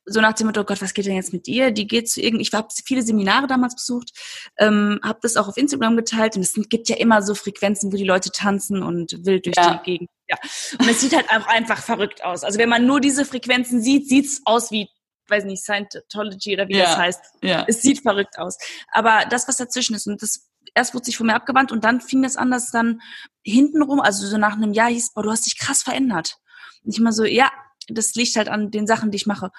so 0.09 0.21
nach 0.21 0.33
dem 0.33 0.47
Motto, 0.47 0.61
oh 0.61 0.63
Gott, 0.63 0.81
was 0.81 0.93
geht 0.93 1.05
denn 1.05 1.15
jetzt 1.15 1.33
mit 1.33 1.47
ihr? 1.47 1.71
Die 1.71 1.87
geht 1.87 2.09
zu 2.09 2.21
irgendwie, 2.21 2.43
ich 2.43 2.53
habe 2.53 2.67
viele 2.85 3.01
Seminare 3.01 3.47
damals 3.47 3.75
besucht, 3.75 4.11
ähm, 4.57 4.99
habe 5.03 5.19
das 5.21 5.37
auch 5.37 5.47
auf 5.47 5.57
Instagram 5.57 5.95
geteilt 5.97 6.35
und 6.35 6.41
es 6.41 6.53
gibt 6.69 6.89
ja 6.89 6.97
immer 6.97 7.21
so 7.21 7.35
Frequenzen, 7.35 7.91
wo 7.91 7.97
die 7.97 8.03
Leute 8.03 8.31
tanzen 8.31 8.83
und 8.83 9.25
wild 9.25 9.45
durch 9.45 9.55
ja. 9.57 9.75
die 9.75 9.83
Gegend. 9.83 10.09
Ja. 10.27 10.37
Und 10.79 10.89
es 10.89 11.01
sieht 11.01 11.15
halt 11.15 11.29
auch 11.29 11.47
einfach 11.47 11.81
verrückt 11.81 12.23
aus. 12.23 12.43
Also 12.43 12.59
wenn 12.59 12.69
man 12.69 12.85
nur 12.85 12.99
diese 12.99 13.25
Frequenzen 13.25 13.81
sieht, 13.81 14.07
sieht's 14.07 14.41
aus 14.45 14.71
wie 14.71 14.87
weiß 15.29 15.45
nicht, 15.45 15.63
Scientology 15.63 16.55
oder 16.55 16.67
wie 16.67 16.77
ja. 16.77 16.85
das 16.85 16.97
heißt. 16.97 17.21
Ja. 17.43 17.63
Es 17.67 17.83
sieht 17.83 18.01
verrückt 18.01 18.39
aus. 18.39 18.57
Aber 18.91 19.25
das, 19.29 19.47
was 19.47 19.57
dazwischen 19.57 19.95
ist, 19.95 20.07
und 20.07 20.21
das 20.23 20.49
erst 20.75 20.93
wurde 20.93 21.05
sich 21.05 21.17
von 21.17 21.27
mir 21.27 21.35
abgewandt 21.35 21.71
und 21.71 21.83
dann 21.83 22.01
fing 22.01 22.21
das 22.21 22.37
an, 22.37 22.51
dass 22.51 22.71
dann 22.71 23.01
hintenrum, 23.43 23.99
also 23.99 24.25
so 24.25 24.37
nach 24.37 24.55
einem 24.55 24.73
Jahr 24.73 24.89
hieß, 24.89 25.13
boah, 25.13 25.23
du 25.23 25.31
hast 25.31 25.45
dich 25.45 25.57
krass 25.57 25.83
verändert. 25.83 26.37
Und 26.83 26.93
ich 26.93 26.99
immer 26.99 27.11
so, 27.11 27.25
ja, 27.25 27.51
das 27.87 28.15
liegt 28.15 28.35
halt 28.35 28.49
an 28.49 28.71
den 28.71 28.87
Sachen, 28.87 29.11
die 29.11 29.17
ich 29.17 29.25
mache. 29.25 29.51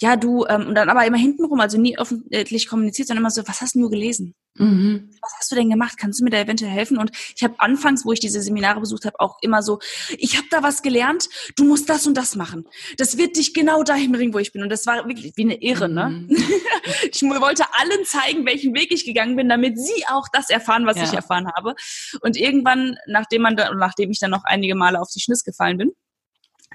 Ja, 0.00 0.16
du, 0.16 0.44
ähm, 0.48 0.66
und 0.66 0.74
dann 0.74 0.88
aber 0.88 1.06
immer 1.06 1.16
hintenrum, 1.16 1.60
also 1.60 1.78
nie 1.78 1.96
öffentlich 1.96 2.66
kommuniziert, 2.66 3.08
sondern 3.08 3.22
immer 3.22 3.30
so, 3.30 3.46
was 3.46 3.60
hast 3.60 3.76
du 3.76 3.80
nur 3.80 3.90
gelesen? 3.90 4.34
Mhm. 4.56 5.10
Was 5.20 5.32
hast 5.38 5.50
du 5.50 5.56
denn 5.56 5.70
gemacht? 5.70 5.96
Kannst 5.98 6.20
du 6.20 6.24
mir 6.24 6.30
da 6.30 6.38
eventuell 6.38 6.70
helfen? 6.70 6.98
Und 6.98 7.10
ich 7.34 7.42
habe 7.42 7.54
anfangs, 7.58 8.04
wo 8.04 8.12
ich 8.12 8.20
diese 8.20 8.40
Seminare 8.40 8.80
besucht 8.80 9.04
habe, 9.04 9.18
auch 9.20 9.38
immer 9.40 9.62
so, 9.62 9.78
ich 10.18 10.36
habe 10.36 10.46
da 10.50 10.62
was 10.62 10.82
gelernt, 10.82 11.28
du 11.56 11.64
musst 11.64 11.88
das 11.88 12.06
und 12.06 12.16
das 12.16 12.36
machen. 12.36 12.64
Das 12.98 13.18
wird 13.18 13.36
dich 13.36 13.54
genau 13.54 13.82
dahin 13.82 14.12
bringen, 14.12 14.34
wo 14.34 14.38
ich 14.38 14.52
bin. 14.52 14.62
Und 14.62 14.68
das 14.68 14.86
war 14.86 15.06
wirklich 15.08 15.32
wie 15.36 15.42
eine 15.42 15.60
Irre, 15.62 15.88
ne? 15.88 16.26
Mhm. 16.28 16.36
ich 17.12 17.22
wollte 17.22 17.64
allen 17.72 18.04
zeigen, 18.04 18.46
welchen 18.46 18.74
Weg 18.74 18.92
ich 18.92 19.04
gegangen 19.04 19.36
bin, 19.36 19.48
damit 19.48 19.78
sie 19.78 20.06
auch 20.08 20.26
das 20.32 20.50
erfahren, 20.50 20.86
was 20.86 20.96
ja. 20.96 21.04
ich 21.04 21.12
erfahren 21.12 21.48
habe. 21.54 21.74
Und 22.20 22.36
irgendwann, 22.36 22.96
nachdem 23.06 23.42
man 23.42 23.56
da, 23.56 23.72
nachdem 23.74 24.10
ich 24.10 24.18
dann 24.18 24.30
noch 24.30 24.44
einige 24.44 24.74
Male 24.74 25.00
auf 25.00 25.08
die 25.14 25.20
Schniss 25.20 25.44
gefallen 25.44 25.78
bin, 25.78 25.92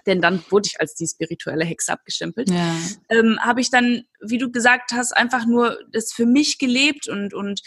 denn 0.10 0.22
dann 0.22 0.43
wurde 0.49 0.68
ich 0.68 0.82
als 0.82 0.95
die 0.95 1.07
spirituelle 1.07 1.64
Hexe 1.64 1.93
abgestempelt, 1.93 2.49
ja. 2.49 2.76
ähm, 3.10 3.39
habe 3.39 3.62
ich 3.62 3.70
dann, 3.70 4.03
wie 4.22 4.39
du 4.39 4.51
gesagt 4.51 4.91
hast, 4.91 5.16
einfach 5.16 5.45
nur 5.45 5.80
das 5.91 6.12
für 6.12 6.26
mich 6.26 6.57
gelebt 6.57 7.07
und, 7.07 7.34
und 7.34 7.62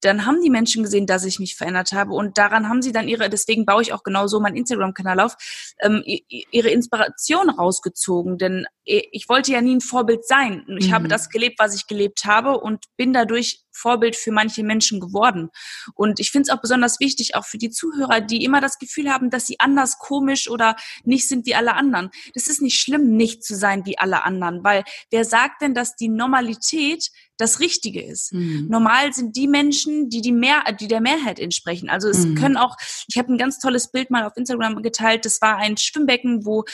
dann 0.00 0.26
haben 0.26 0.40
die 0.40 0.50
Menschen 0.50 0.84
gesehen, 0.84 1.06
dass 1.06 1.24
ich 1.24 1.40
mich 1.40 1.56
verändert 1.56 1.92
habe 1.92 2.12
und 2.12 2.38
daran 2.38 2.68
haben 2.68 2.82
sie 2.82 2.92
dann 2.92 3.08
ihre, 3.08 3.28
deswegen 3.28 3.66
baue 3.66 3.82
ich 3.82 3.92
auch 3.92 4.04
genau 4.04 4.28
so 4.28 4.38
meinen 4.38 4.56
Instagram-Kanal 4.56 5.18
auf, 5.18 5.34
ähm, 5.80 6.02
ihre 6.06 6.68
Inspiration 6.68 7.50
rausgezogen, 7.50 8.38
denn 8.38 8.66
ich 8.84 9.28
wollte 9.28 9.52
ja 9.52 9.60
nie 9.60 9.76
ein 9.76 9.80
Vorbild 9.80 10.24
sein. 10.24 10.64
Ich 10.78 10.88
mhm. 10.88 10.94
habe 10.94 11.08
das 11.08 11.30
gelebt, 11.30 11.58
was 11.58 11.74
ich 11.74 11.86
gelebt 11.88 12.24
habe 12.24 12.58
und 12.58 12.84
bin 12.96 13.12
dadurch 13.12 13.62
Vorbild 13.72 14.16
für 14.16 14.32
manche 14.32 14.62
Menschen 14.62 15.00
geworden. 15.00 15.50
Und 15.94 16.20
ich 16.20 16.30
finde 16.30 16.48
es 16.48 16.56
auch 16.56 16.60
besonders 16.60 17.00
wichtig, 17.00 17.34
auch 17.34 17.44
für 17.44 17.58
die 17.58 17.70
Zuhörer, 17.70 18.20
die 18.20 18.44
immer 18.44 18.60
das 18.60 18.78
Gefühl 18.78 19.10
haben, 19.10 19.30
dass 19.30 19.46
sie 19.46 19.60
anders, 19.60 19.98
komisch 19.98 20.48
oder 20.50 20.76
nicht 21.04 21.28
sind 21.28 21.46
wie 21.46 21.54
alle 21.54 21.74
anderen. 21.74 22.10
Das 22.34 22.48
ist 22.48 22.62
nicht 22.62 22.80
schlimm, 22.80 23.16
nicht 23.16 23.44
zu 23.44 23.54
sein 23.54 23.86
wie 23.86 23.98
alle 23.98 24.24
anderen, 24.24 24.64
weil 24.64 24.84
wer 25.10 25.24
sagt 25.24 25.62
denn, 25.62 25.74
dass 25.74 25.96
die 25.96 26.08
Normalität 26.08 27.10
das 27.38 27.60
Richtige 27.60 28.02
ist. 28.02 28.32
Mhm. 28.34 28.66
Normal 28.68 29.12
sind 29.12 29.36
die 29.36 29.46
Menschen, 29.46 30.10
die 30.10 30.20
die 30.20 30.32
mehr, 30.32 30.64
die 30.78 30.88
der 30.88 31.00
Mehrheit 31.00 31.38
entsprechen. 31.38 31.88
Also 31.88 32.08
es 32.08 32.26
mhm. 32.26 32.34
können 32.34 32.56
auch, 32.56 32.76
ich 33.06 33.16
habe 33.16 33.32
ein 33.32 33.38
ganz 33.38 33.58
tolles 33.60 33.90
Bild 33.90 34.10
mal 34.10 34.24
auf 34.24 34.36
Instagram 34.36 34.82
geteilt. 34.82 35.24
Das 35.24 35.40
war 35.40 35.56
ein 35.56 35.76
Schwimmbecken, 35.76 36.44
wo 36.44 36.64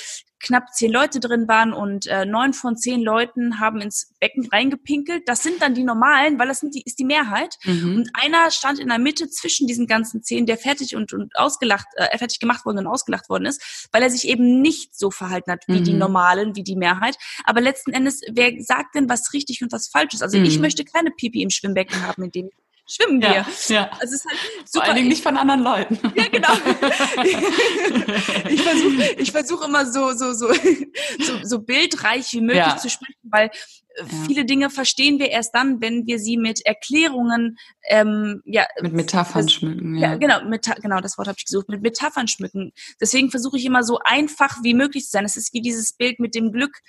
knapp 0.40 0.72
zehn 0.74 0.92
Leute 0.92 1.20
drin 1.20 1.48
waren 1.48 1.72
und 1.72 2.06
äh, 2.06 2.24
neun 2.26 2.52
von 2.52 2.76
zehn 2.76 3.02
Leuten 3.02 3.60
haben 3.60 3.80
ins 3.80 4.12
Becken 4.20 4.46
reingepinkelt. 4.46 5.22
Das 5.26 5.42
sind 5.42 5.62
dann 5.62 5.74
die 5.74 5.84
normalen, 5.84 6.38
weil 6.38 6.48
das 6.48 6.60
sind 6.60 6.74
die, 6.74 6.82
ist 6.84 6.98
die 6.98 7.04
Mehrheit. 7.04 7.56
Mhm. 7.64 7.96
Und 7.96 8.10
einer 8.14 8.50
stand 8.50 8.78
in 8.78 8.88
der 8.88 8.98
Mitte 8.98 9.28
zwischen 9.28 9.66
diesen 9.66 9.86
ganzen 9.86 10.22
zehn, 10.22 10.46
der 10.46 10.58
fertig 10.58 10.96
und, 10.96 11.12
und 11.12 11.34
ausgelacht, 11.36 11.86
äh, 11.96 12.16
fertig 12.18 12.40
gemacht 12.40 12.64
worden 12.66 12.78
und 12.78 12.86
ausgelacht 12.86 13.28
worden 13.28 13.46
ist, 13.46 13.88
weil 13.92 14.02
er 14.02 14.10
sich 14.10 14.28
eben 14.28 14.60
nicht 14.60 14.96
so 14.96 15.10
verhalten 15.10 15.50
hat 15.50 15.64
wie 15.66 15.80
mhm. 15.80 15.84
die 15.84 15.94
normalen, 15.94 16.56
wie 16.56 16.62
die 16.62 16.76
Mehrheit. 16.76 17.16
Aber 17.44 17.60
letzten 17.60 17.92
Endes, 17.92 18.20
wer 18.32 18.52
sagt 18.60 18.94
denn, 18.94 19.08
was 19.08 19.32
richtig 19.32 19.62
und 19.62 19.72
was 19.72 19.88
falsch 19.88 20.14
ist? 20.14 20.22
Also 20.22 20.38
mhm. 20.38 20.44
ich 20.44 20.58
möchte 20.58 20.84
keine 20.84 21.10
Pipi 21.10 21.42
im 21.42 21.50
Schwimmbecken 21.50 22.06
haben, 22.06 22.24
in 22.24 22.30
dem 22.30 22.50
schwimmen 22.86 23.20
gehe. 23.20 23.30
Ja, 23.30 23.46
ja. 23.68 23.90
Also 24.00 24.14
es 24.14 24.24
ist 24.24 24.26
halt 24.26 24.38
super. 24.64 24.70
Vor 24.72 24.82
allen 24.84 24.96
Dingen 24.96 25.08
nicht 25.08 25.22
von 25.22 25.36
anderen 25.36 25.62
Leuten. 25.62 25.98
Ja, 26.14 26.28
genau. 26.28 26.52
ich 28.48 28.62
versuche 28.62 29.02
ich 29.18 29.32
versuch 29.32 29.66
immer 29.66 29.86
so, 29.86 30.12
so, 30.12 30.32
so, 30.32 30.52
so, 30.52 31.38
so 31.42 31.58
bildreich 31.60 32.32
wie 32.32 32.40
möglich 32.40 32.58
ja. 32.58 32.76
zu 32.76 32.88
sprechen, 32.88 33.18
weil 33.22 33.50
äh, 33.96 34.04
viele 34.26 34.44
Dinge 34.44 34.70
verstehen 34.70 35.18
wir 35.18 35.30
erst 35.30 35.54
dann, 35.54 35.80
wenn 35.80 36.06
wir 36.06 36.18
sie 36.18 36.36
mit 36.36 36.64
Erklärungen, 36.64 37.58
ähm, 37.88 38.42
ja, 38.44 38.66
mit 38.80 38.92
Metaphern 38.92 39.46
das, 39.46 39.52
schmücken. 39.52 39.96
Ja, 39.96 40.10
ja 40.12 40.16
genau, 40.16 40.44
Meta 40.44 40.74
genau, 40.74 41.00
das 41.00 41.18
Wort 41.18 41.26
habe 41.26 41.36
ich 41.38 41.46
gesucht, 41.46 41.68
mit 41.68 41.82
Metaphern 41.82 42.28
schmücken. 42.28 42.72
Deswegen 43.00 43.30
versuche 43.30 43.56
ich 43.56 43.64
immer 43.64 43.82
so 43.82 43.98
einfach 44.04 44.62
wie 44.62 44.74
möglich 44.74 45.04
zu 45.04 45.10
sein. 45.10 45.24
Es 45.24 45.36
ist 45.36 45.52
wie 45.52 45.62
dieses 45.62 45.92
Bild 45.92 46.20
mit 46.20 46.34
dem 46.34 46.52
Glück 46.52 46.80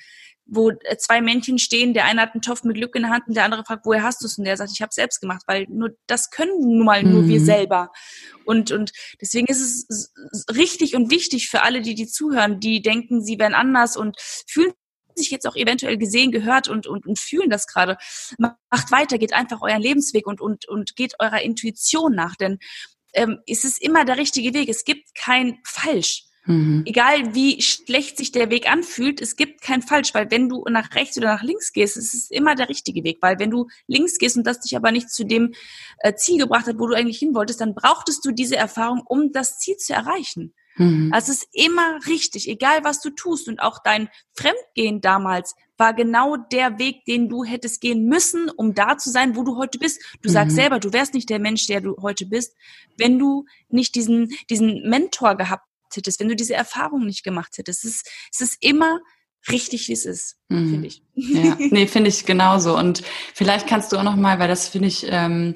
wo 0.46 0.70
äh, 0.70 0.98
zwei 0.98 1.22
Männchen 1.22 1.58
stehen, 1.58 1.94
der 1.94 2.06
eine 2.06 2.22
hat 2.22 2.34
einen 2.34 2.42
Topf 2.42 2.64
mit 2.64 2.76
Glück 2.76 2.96
in 2.96 3.04
der 3.04 3.12
Hand 3.12 3.28
und 3.28 3.36
der 3.36 3.46
andere 3.46 3.64
fragt, 3.66 3.86
woher 3.86 4.04
hast 4.04 4.22
du 4.22 4.28
es? 4.28 4.38
Und 4.38 4.46
der 4.46 4.58
sagt, 4.58 4.72
ich 4.74 4.82
habe 4.82 4.90
es 4.90 4.96
selbst 4.96 5.22
gemacht, 5.22 5.44
weil 5.48 5.66
nur 5.70 5.92
das 6.08 6.30
können 6.30 6.60
nun 6.60 6.86
mal 6.86 7.04
mhm. 7.04 7.12
nur 7.12 7.28
wir 7.28 7.40
mhm. 7.40 7.46
selber. 7.46 7.92
Und 8.46 8.72
und 8.72 8.92
deswegen 9.22 9.48
ist 9.48 9.62
es 9.62 10.14
richtig 10.56 10.96
und 10.96 11.12
wichtig 11.12 11.50
für 11.50 11.64
alle, 11.64 11.82
die 11.82 11.96
die 11.96 12.08
zuhören, 12.08 12.60
die 12.60 12.82
denken, 12.82 13.24
sie 13.24 13.40
wären 13.40 13.56
anders 13.56 13.98
und 13.98 14.18
fühlen 14.48 14.74
sich 15.16 15.32
jetzt 15.32 15.48
auch 15.48 15.56
eventuell 15.56 15.98
gesehen, 15.98 16.32
gehört 16.32 16.68
und, 16.68 16.88
und, 16.88 17.06
und 17.08 17.18
fühlen 17.18 17.50
das 17.50 17.68
gerade. 17.68 17.98
Macht 18.38 18.92
weiter, 18.92 19.18
geht 19.18 19.34
einfach 19.34 19.62
euren 19.62 19.82
Lebensweg 19.82 20.28
und, 20.28 20.42
und, 20.42 20.68
und 20.68 20.96
geht 20.98 21.14
eurer 21.20 21.42
Intuition 21.42 22.14
nach, 22.14 22.36
denn 22.36 22.60
ähm, 23.14 23.40
es 23.48 23.64
ist 23.64 23.82
immer 23.82 24.06
der 24.06 24.18
richtige 24.18 24.54
Weg. 24.54 24.70
Es 24.70 24.84
gibt 24.84 25.16
kein 25.16 25.60
Falsch. 25.66 26.26
Mhm. 26.46 26.84
Egal 26.86 27.34
wie 27.34 27.62
schlecht 27.62 28.18
sich 28.18 28.32
der 28.32 28.50
Weg 28.50 28.70
anfühlt, 28.70 29.22
es 29.22 29.36
gibt 29.36 29.62
kein 29.62 29.82
Falsch, 29.82 30.14
weil 30.14 30.30
wenn 30.30 30.48
du 30.48 30.64
nach 30.70 30.94
rechts 30.94 31.18
oder 31.18 31.28
nach 31.28 31.44
links 31.44 31.74
gehst, 31.74 31.98
es 31.98 32.14
ist 32.14 32.32
immer 32.32 32.56
der 32.56 32.70
richtige 32.70 33.04
Weg, 33.04 33.18
weil 33.22 33.40
wenn 33.40 33.50
du 33.50 33.68
links 33.88 34.18
gehst 34.18 34.38
und 34.38 34.46
das 34.46 34.60
dich 34.60 34.76
aber 34.76 34.92
nicht 34.92 35.10
zu 35.10 35.26
dem 35.26 35.54
äh, 36.00 36.14
Ziel 36.16 36.38
gebracht 36.38 36.68
hat, 36.68 36.80
wo 36.80 36.88
du 36.88 36.96
eigentlich 36.96 37.20
hin 37.20 37.34
wolltest, 37.34 37.62
dann 37.62 37.74
brauchtest 37.74 38.24
du 38.26 38.32
diese 38.32 38.56
Erfahrung, 38.56 39.02
um 39.08 39.32
das 39.32 39.58
Ziel 39.58 39.78
zu 39.78 39.94
erreichen. 39.94 40.54
Mhm. 40.78 41.10
Also 41.14 41.32
es 41.32 41.44
ist 41.44 41.50
immer 41.54 42.00
richtig, 42.08 42.48
egal 42.50 42.84
was 42.84 43.02
du 43.02 43.10
tust 43.10 43.48
und 43.48 43.60
auch 43.60 43.80
dein 43.84 44.10
Fremdgehen 44.34 45.02
damals 45.02 45.56
war 45.78 45.94
genau 45.94 46.38
der 46.38 46.80
Weg, 46.80 47.06
den 47.06 47.28
du 47.28 47.44
hättest 47.44 47.82
gehen 47.82 48.06
müssen, 48.06 48.50
um 48.50 48.74
da 48.74 48.98
zu 48.98 49.10
sein, 49.10 49.36
wo 49.36 49.44
du 49.44 49.58
heute 49.58 49.80
bist. 49.80 50.02
Du 50.22 50.30
mhm. 50.30 50.34
sagst 50.34 50.56
selber, 50.56 50.80
du 50.80 50.94
wärst 50.94 51.14
nicht 51.14 51.30
der 51.30 51.40
Mensch, 51.40 51.66
der 51.68 51.82
du 51.82 51.96
heute 52.02 52.26
bist, 52.26 52.56
wenn 52.98 53.18
du 53.18 53.46
nicht 53.70 53.96
diesen, 53.96 54.30
diesen 54.50 54.88
Mentor 54.88 55.36
gehabt 55.36 55.66
hättest, 55.94 56.20
wenn 56.20 56.30
du 56.30 56.36
diese 56.36 56.56
Erfahrung 56.56 57.06
nicht 57.06 57.24
gemacht 57.24 57.58
hättest. 57.58 57.86
Es 57.86 57.96
ist, 57.96 58.10
es 58.32 58.42
ist 58.42 58.58
immer 58.62 59.00
richtig, 59.50 59.88
wie 59.88 59.94
es 59.94 60.06
ist, 60.06 60.38
mhm. 60.50 60.70
finde 60.70 60.88
ich. 60.88 61.04
Ja, 61.14 61.56
nee, 61.60 61.88
finde 61.88 62.10
ich 62.10 62.26
genauso. 62.26 62.78
Und 62.78 63.04
vielleicht 63.34 63.68
kannst 63.68 63.92
du 63.92 63.98
auch 63.98 64.04
noch 64.04 64.16
mal, 64.16 64.40
weil 64.40 64.48
das 64.48 64.68
finde 64.68 64.88
ich 64.88 65.06
ähm, 65.10 65.56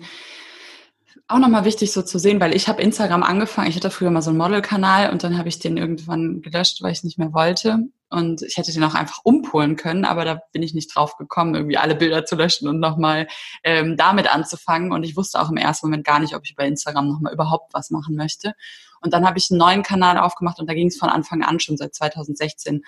auch 1.28 1.38
nochmal 1.38 1.64
wichtig 1.66 1.92
so 1.92 2.02
zu 2.02 2.18
sehen, 2.18 2.40
weil 2.40 2.56
ich 2.56 2.68
habe 2.68 2.82
Instagram 2.82 3.24
angefangen. 3.24 3.70
Ich 3.70 3.76
hatte 3.76 3.92
früher 3.92 4.10
mal 4.10 4.22
so 4.22 4.32
einen 4.32 4.40
Modelkanal 4.40 5.12
und 5.12 5.24
dann 5.24 5.38
habe 5.38 5.48
ich 5.48 5.60
den 5.60 5.78
irgendwann 5.78 6.42
gelöscht, 6.42 6.82
weil 6.82 6.92
ich 6.92 7.04
nicht 7.04 7.20
mehr 7.20 7.34
wollte. 7.34 7.80
Und 8.10 8.42
ich 8.42 8.58
hätte 8.58 8.74
den 8.74 8.84
auch 8.84 8.96
einfach 8.96 9.20
umpolen 9.24 9.76
können, 9.76 10.04
aber 10.04 10.26
da 10.26 10.42
bin 10.52 10.64
ich 10.64 10.74
nicht 10.74 10.96
drauf 10.96 11.18
gekommen, 11.18 11.54
irgendwie 11.54 11.78
alle 11.78 11.94
Bilder 11.94 12.26
zu 12.26 12.36
löschen 12.36 12.68
und 12.68 12.80
nochmal 12.80 13.28
ähm, 13.64 13.96
damit 13.96 14.34
anzufangen. 14.34 14.92
Und 14.92 15.04
ich 15.04 15.16
wusste 15.16 15.40
auch 15.40 15.52
im 15.52 15.58
ersten 15.58 15.86
Moment 15.86 16.04
gar 16.04 16.20
nicht, 16.20 16.34
ob 16.34 16.42
ich 16.46 16.56
bei 16.56 16.68
Instagram 16.68 17.08
nochmal 17.08 17.34
überhaupt 17.34 17.72
was 17.76 17.92
machen 17.92 18.16
möchte. 18.16 18.54
Und 19.02 19.14
dann 19.14 19.26
habe 19.26 19.38
ich 19.38 19.50
einen 19.50 19.60
neuen 19.60 19.84
Kanal 19.84 20.18
aufgemacht 20.18 20.60
und 20.60 20.70
da 20.70 20.74
ging 20.74 20.88
es 20.88 20.98
von 20.98 21.10
Anfang 21.10 21.44
an 21.44 21.60
schon 21.60 21.78
seit 21.78 21.96
2016 21.96 22.84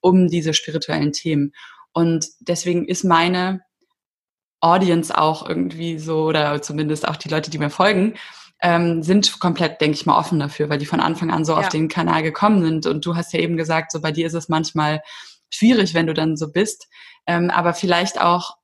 um 0.00 0.28
diese 0.28 0.52
spirituellen 0.54 1.12
Themen. 1.12 1.52
Und 1.92 2.26
deswegen 2.40 2.86
ist 2.86 3.04
meine 3.04 3.60
Audience 4.60 5.16
auch 5.16 5.48
irgendwie 5.48 5.98
so, 5.98 6.24
oder 6.24 6.60
zumindest 6.62 7.06
auch 7.06 7.16
die 7.16 7.28
Leute, 7.28 7.50
die 7.50 7.58
mir 7.58 7.70
folgen, 7.70 8.14
ähm, 8.60 9.02
sind 9.02 9.40
komplett, 9.40 9.80
denke 9.80 9.96
ich 9.96 10.06
mal, 10.06 10.18
offen 10.18 10.38
dafür, 10.38 10.68
weil 10.68 10.78
die 10.78 10.86
von 10.86 11.00
Anfang 11.00 11.30
an 11.30 11.44
so 11.44 11.52
ja. 11.52 11.58
auf 11.58 11.68
den 11.68 11.88
Kanal 11.88 12.22
gekommen 12.22 12.62
sind. 12.62 12.86
Und 12.86 13.04
du 13.04 13.14
hast 13.14 13.32
ja 13.32 13.40
eben 13.40 13.56
gesagt, 13.56 13.92
so 13.92 14.00
bei 14.00 14.10
dir 14.10 14.26
ist 14.26 14.34
es 14.34 14.48
manchmal 14.48 15.02
schwierig, 15.50 15.94
wenn 15.94 16.06
du 16.06 16.14
dann 16.14 16.36
so 16.36 16.50
bist. 16.50 16.88
Ähm, 17.26 17.50
aber 17.50 17.74
vielleicht 17.74 18.20
auch 18.20 18.56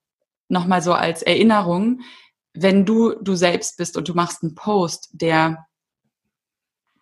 nochmal 0.49 0.83
so 0.83 0.95
als 0.95 1.23
Erinnerung, 1.23 2.01
wenn 2.55 2.85
du 2.85 3.15
du 3.21 3.35
selbst 3.35 3.77
bist 3.77 3.97
und 3.97 4.09
du 4.09 4.15
machst 4.15 4.43
einen 4.43 4.55
Post, 4.55 5.11
der 5.13 5.67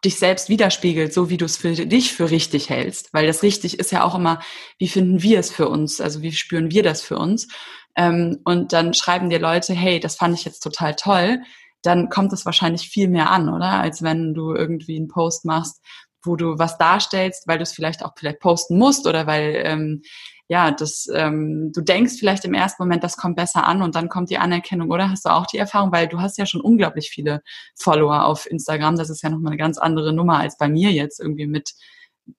dich 0.04 0.18
selbst 0.18 0.48
widerspiegelt, 0.48 1.12
so 1.12 1.28
wie 1.28 1.36
du 1.36 1.44
es 1.44 1.56
für 1.56 1.72
dich 1.72 2.12
für 2.12 2.30
richtig 2.30 2.70
hältst, 2.70 3.12
weil 3.12 3.26
das 3.26 3.42
richtig 3.42 3.78
ist 3.78 3.90
ja 3.90 4.04
auch 4.04 4.14
immer, 4.14 4.40
wie 4.78 4.88
finden 4.88 5.22
wir 5.22 5.40
es 5.40 5.50
für 5.50 5.68
uns, 5.68 6.00
also 6.00 6.22
wie 6.22 6.32
spüren 6.32 6.70
wir 6.70 6.82
das 6.82 7.02
für 7.02 7.18
uns. 7.18 7.48
Ähm, 7.96 8.38
und 8.44 8.72
dann 8.72 8.94
schreiben 8.94 9.28
dir 9.28 9.40
Leute, 9.40 9.74
hey, 9.74 9.98
das 9.98 10.16
fand 10.16 10.38
ich 10.38 10.44
jetzt 10.44 10.60
total 10.60 10.94
toll, 10.94 11.40
dann 11.82 12.08
kommt 12.10 12.32
es 12.32 12.44
wahrscheinlich 12.44 12.88
viel 12.88 13.08
mehr 13.08 13.30
an, 13.30 13.48
oder? 13.48 13.80
Als 13.80 14.02
wenn 14.02 14.34
du 14.34 14.54
irgendwie 14.54 14.96
einen 14.96 15.08
Post 15.08 15.44
machst, 15.44 15.80
wo 16.22 16.36
du 16.36 16.58
was 16.58 16.78
darstellst, 16.78 17.48
weil 17.48 17.58
du 17.58 17.62
es 17.62 17.72
vielleicht 17.72 18.04
auch 18.04 18.12
vielleicht 18.16 18.40
posten 18.40 18.78
musst 18.78 19.06
oder 19.06 19.26
weil 19.26 19.62
ähm, 19.64 20.02
ja, 20.48 20.70
das, 20.70 21.06
ähm, 21.12 21.72
du 21.74 21.82
denkst 21.82 22.14
vielleicht 22.18 22.44
im 22.44 22.54
ersten 22.54 22.82
Moment, 22.82 23.04
das 23.04 23.16
kommt 23.16 23.36
besser 23.36 23.66
an 23.66 23.82
und 23.82 23.94
dann 23.94 24.08
kommt 24.08 24.30
die 24.30 24.38
Anerkennung, 24.38 24.90
oder 24.90 25.10
hast 25.10 25.26
du 25.26 25.30
auch 25.30 25.46
die 25.46 25.58
Erfahrung, 25.58 25.92
weil 25.92 26.08
du 26.08 26.20
hast 26.20 26.38
ja 26.38 26.46
schon 26.46 26.62
unglaublich 26.62 27.10
viele 27.10 27.42
Follower 27.78 28.24
auf 28.24 28.50
Instagram, 28.50 28.96
das 28.96 29.10
ist 29.10 29.22
ja 29.22 29.28
nochmal 29.28 29.52
eine 29.52 29.58
ganz 29.58 29.76
andere 29.78 30.12
Nummer 30.12 30.38
als 30.38 30.56
bei 30.56 30.68
mir 30.68 30.90
jetzt 30.90 31.20
irgendwie 31.20 31.46
mit 31.46 31.74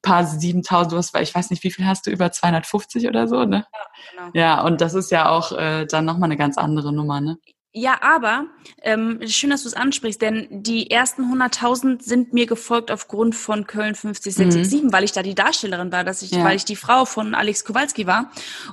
paar 0.02 0.26
7000, 0.26 0.92
du 0.92 0.98
hast, 0.98 1.16
ich 1.20 1.34
weiß 1.34 1.50
nicht, 1.50 1.64
wie 1.64 1.72
viel 1.72 1.86
hast 1.86 2.08
du, 2.08 2.12
über 2.12 2.32
250 2.32 3.08
oder 3.08 3.28
so, 3.28 3.46
ne? 3.46 3.66
Ja, 3.72 3.80
genau. 4.12 4.32
Ja, 4.34 4.62
und 4.64 4.82
das 4.82 4.94
ist 4.94 5.12
ja 5.12 5.30
auch 5.30 5.52
äh, 5.52 5.86
dann 5.86 6.06
nochmal 6.06 6.28
eine 6.28 6.38
ganz 6.38 6.58
andere 6.58 6.94
Nummer, 6.94 7.22
ne? 7.22 7.38
Ja, 7.72 8.02
aber 8.02 8.48
ähm, 8.82 9.20
schön, 9.28 9.52
dass 9.52 9.62
du 9.62 9.68
es 9.68 9.76
ansprichst, 9.76 10.20
denn 10.20 10.48
die 10.50 10.90
ersten 10.90 11.32
100.000 11.32 12.02
sind 12.02 12.34
mir 12.34 12.48
gefolgt 12.48 12.90
aufgrund 12.90 13.36
von 13.36 13.68
Köln 13.68 13.94
50667, 13.94 14.84
mhm. 14.84 14.92
weil 14.92 15.04
ich 15.04 15.12
da 15.12 15.22
die 15.22 15.36
Darstellerin 15.36 15.92
war, 15.92 16.04
dass 16.04 16.24
ich, 16.24 16.32
ja. 16.32 16.44
weil 16.44 16.56
ich 16.56 16.66
die 16.66 16.76
Frau 16.76 17.06
von 17.06 17.36
Alex 17.36 17.64
Kowalski 17.66 18.08
war. 18.08 18.32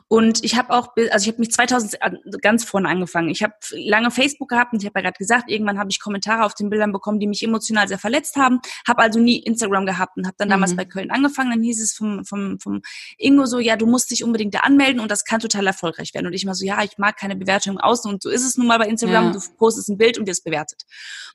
Und 0.08 0.42
ich 0.44 0.56
habe 0.56 0.70
auch, 0.70 0.94
also 1.10 1.24
ich 1.24 1.28
habe 1.28 1.40
mich 1.40 1.52
2000 1.52 1.98
ganz 2.40 2.64
vorne 2.64 2.88
angefangen. 2.88 3.28
Ich 3.28 3.42
habe 3.42 3.52
lange 3.72 4.10
Facebook 4.10 4.48
gehabt 4.48 4.72
und 4.72 4.82
ich 4.82 4.86
habe 4.86 4.98
ja 4.98 5.02
gerade 5.02 5.18
gesagt, 5.18 5.50
irgendwann 5.50 5.78
habe 5.78 5.90
ich 5.90 6.00
Kommentare 6.00 6.46
auf 6.46 6.54
den 6.54 6.70
Bildern 6.70 6.92
bekommen, 6.92 7.20
die 7.20 7.26
mich 7.26 7.42
emotional 7.42 7.88
sehr 7.88 7.98
verletzt 7.98 8.36
haben. 8.36 8.60
Habe 8.88 9.02
also 9.02 9.20
nie 9.20 9.40
Instagram 9.40 9.84
gehabt 9.84 10.16
und 10.16 10.26
habe 10.26 10.36
dann 10.38 10.48
damals 10.48 10.72
mhm. 10.72 10.76
bei 10.76 10.84
Köln 10.86 11.10
angefangen. 11.10 11.50
Dann 11.50 11.62
hieß 11.62 11.82
es 11.82 11.92
vom, 11.92 12.24
vom, 12.24 12.58
vom 12.60 12.80
Ingo 13.18 13.44
so, 13.44 13.58
ja, 13.58 13.76
du 13.76 13.84
musst 13.84 14.10
dich 14.10 14.24
unbedingt 14.24 14.54
da 14.54 14.60
anmelden 14.60 15.00
und 15.00 15.10
das 15.10 15.26
kann 15.26 15.40
total 15.40 15.66
erfolgreich 15.66 16.14
werden. 16.14 16.26
Und 16.26 16.32
ich 16.32 16.46
mal 16.46 16.54
so, 16.54 16.64
ja, 16.64 16.82
ich 16.82 16.96
mag 16.96 17.18
keine 17.18 17.36
Bewertung 17.36 17.78
außen 17.78 18.10
und 18.10 18.22
so 18.22 18.30
ist 18.30 18.46
es 18.46 18.56
nun 18.56 18.66
mal 18.66 18.78
bei 18.78 18.85
Instagram, 18.88 19.26
ja. 19.26 19.32
du 19.32 19.40
postest 19.56 19.88
ein 19.88 19.98
Bild 19.98 20.18
und 20.18 20.26
wirst 20.26 20.44
bewertet. 20.44 20.82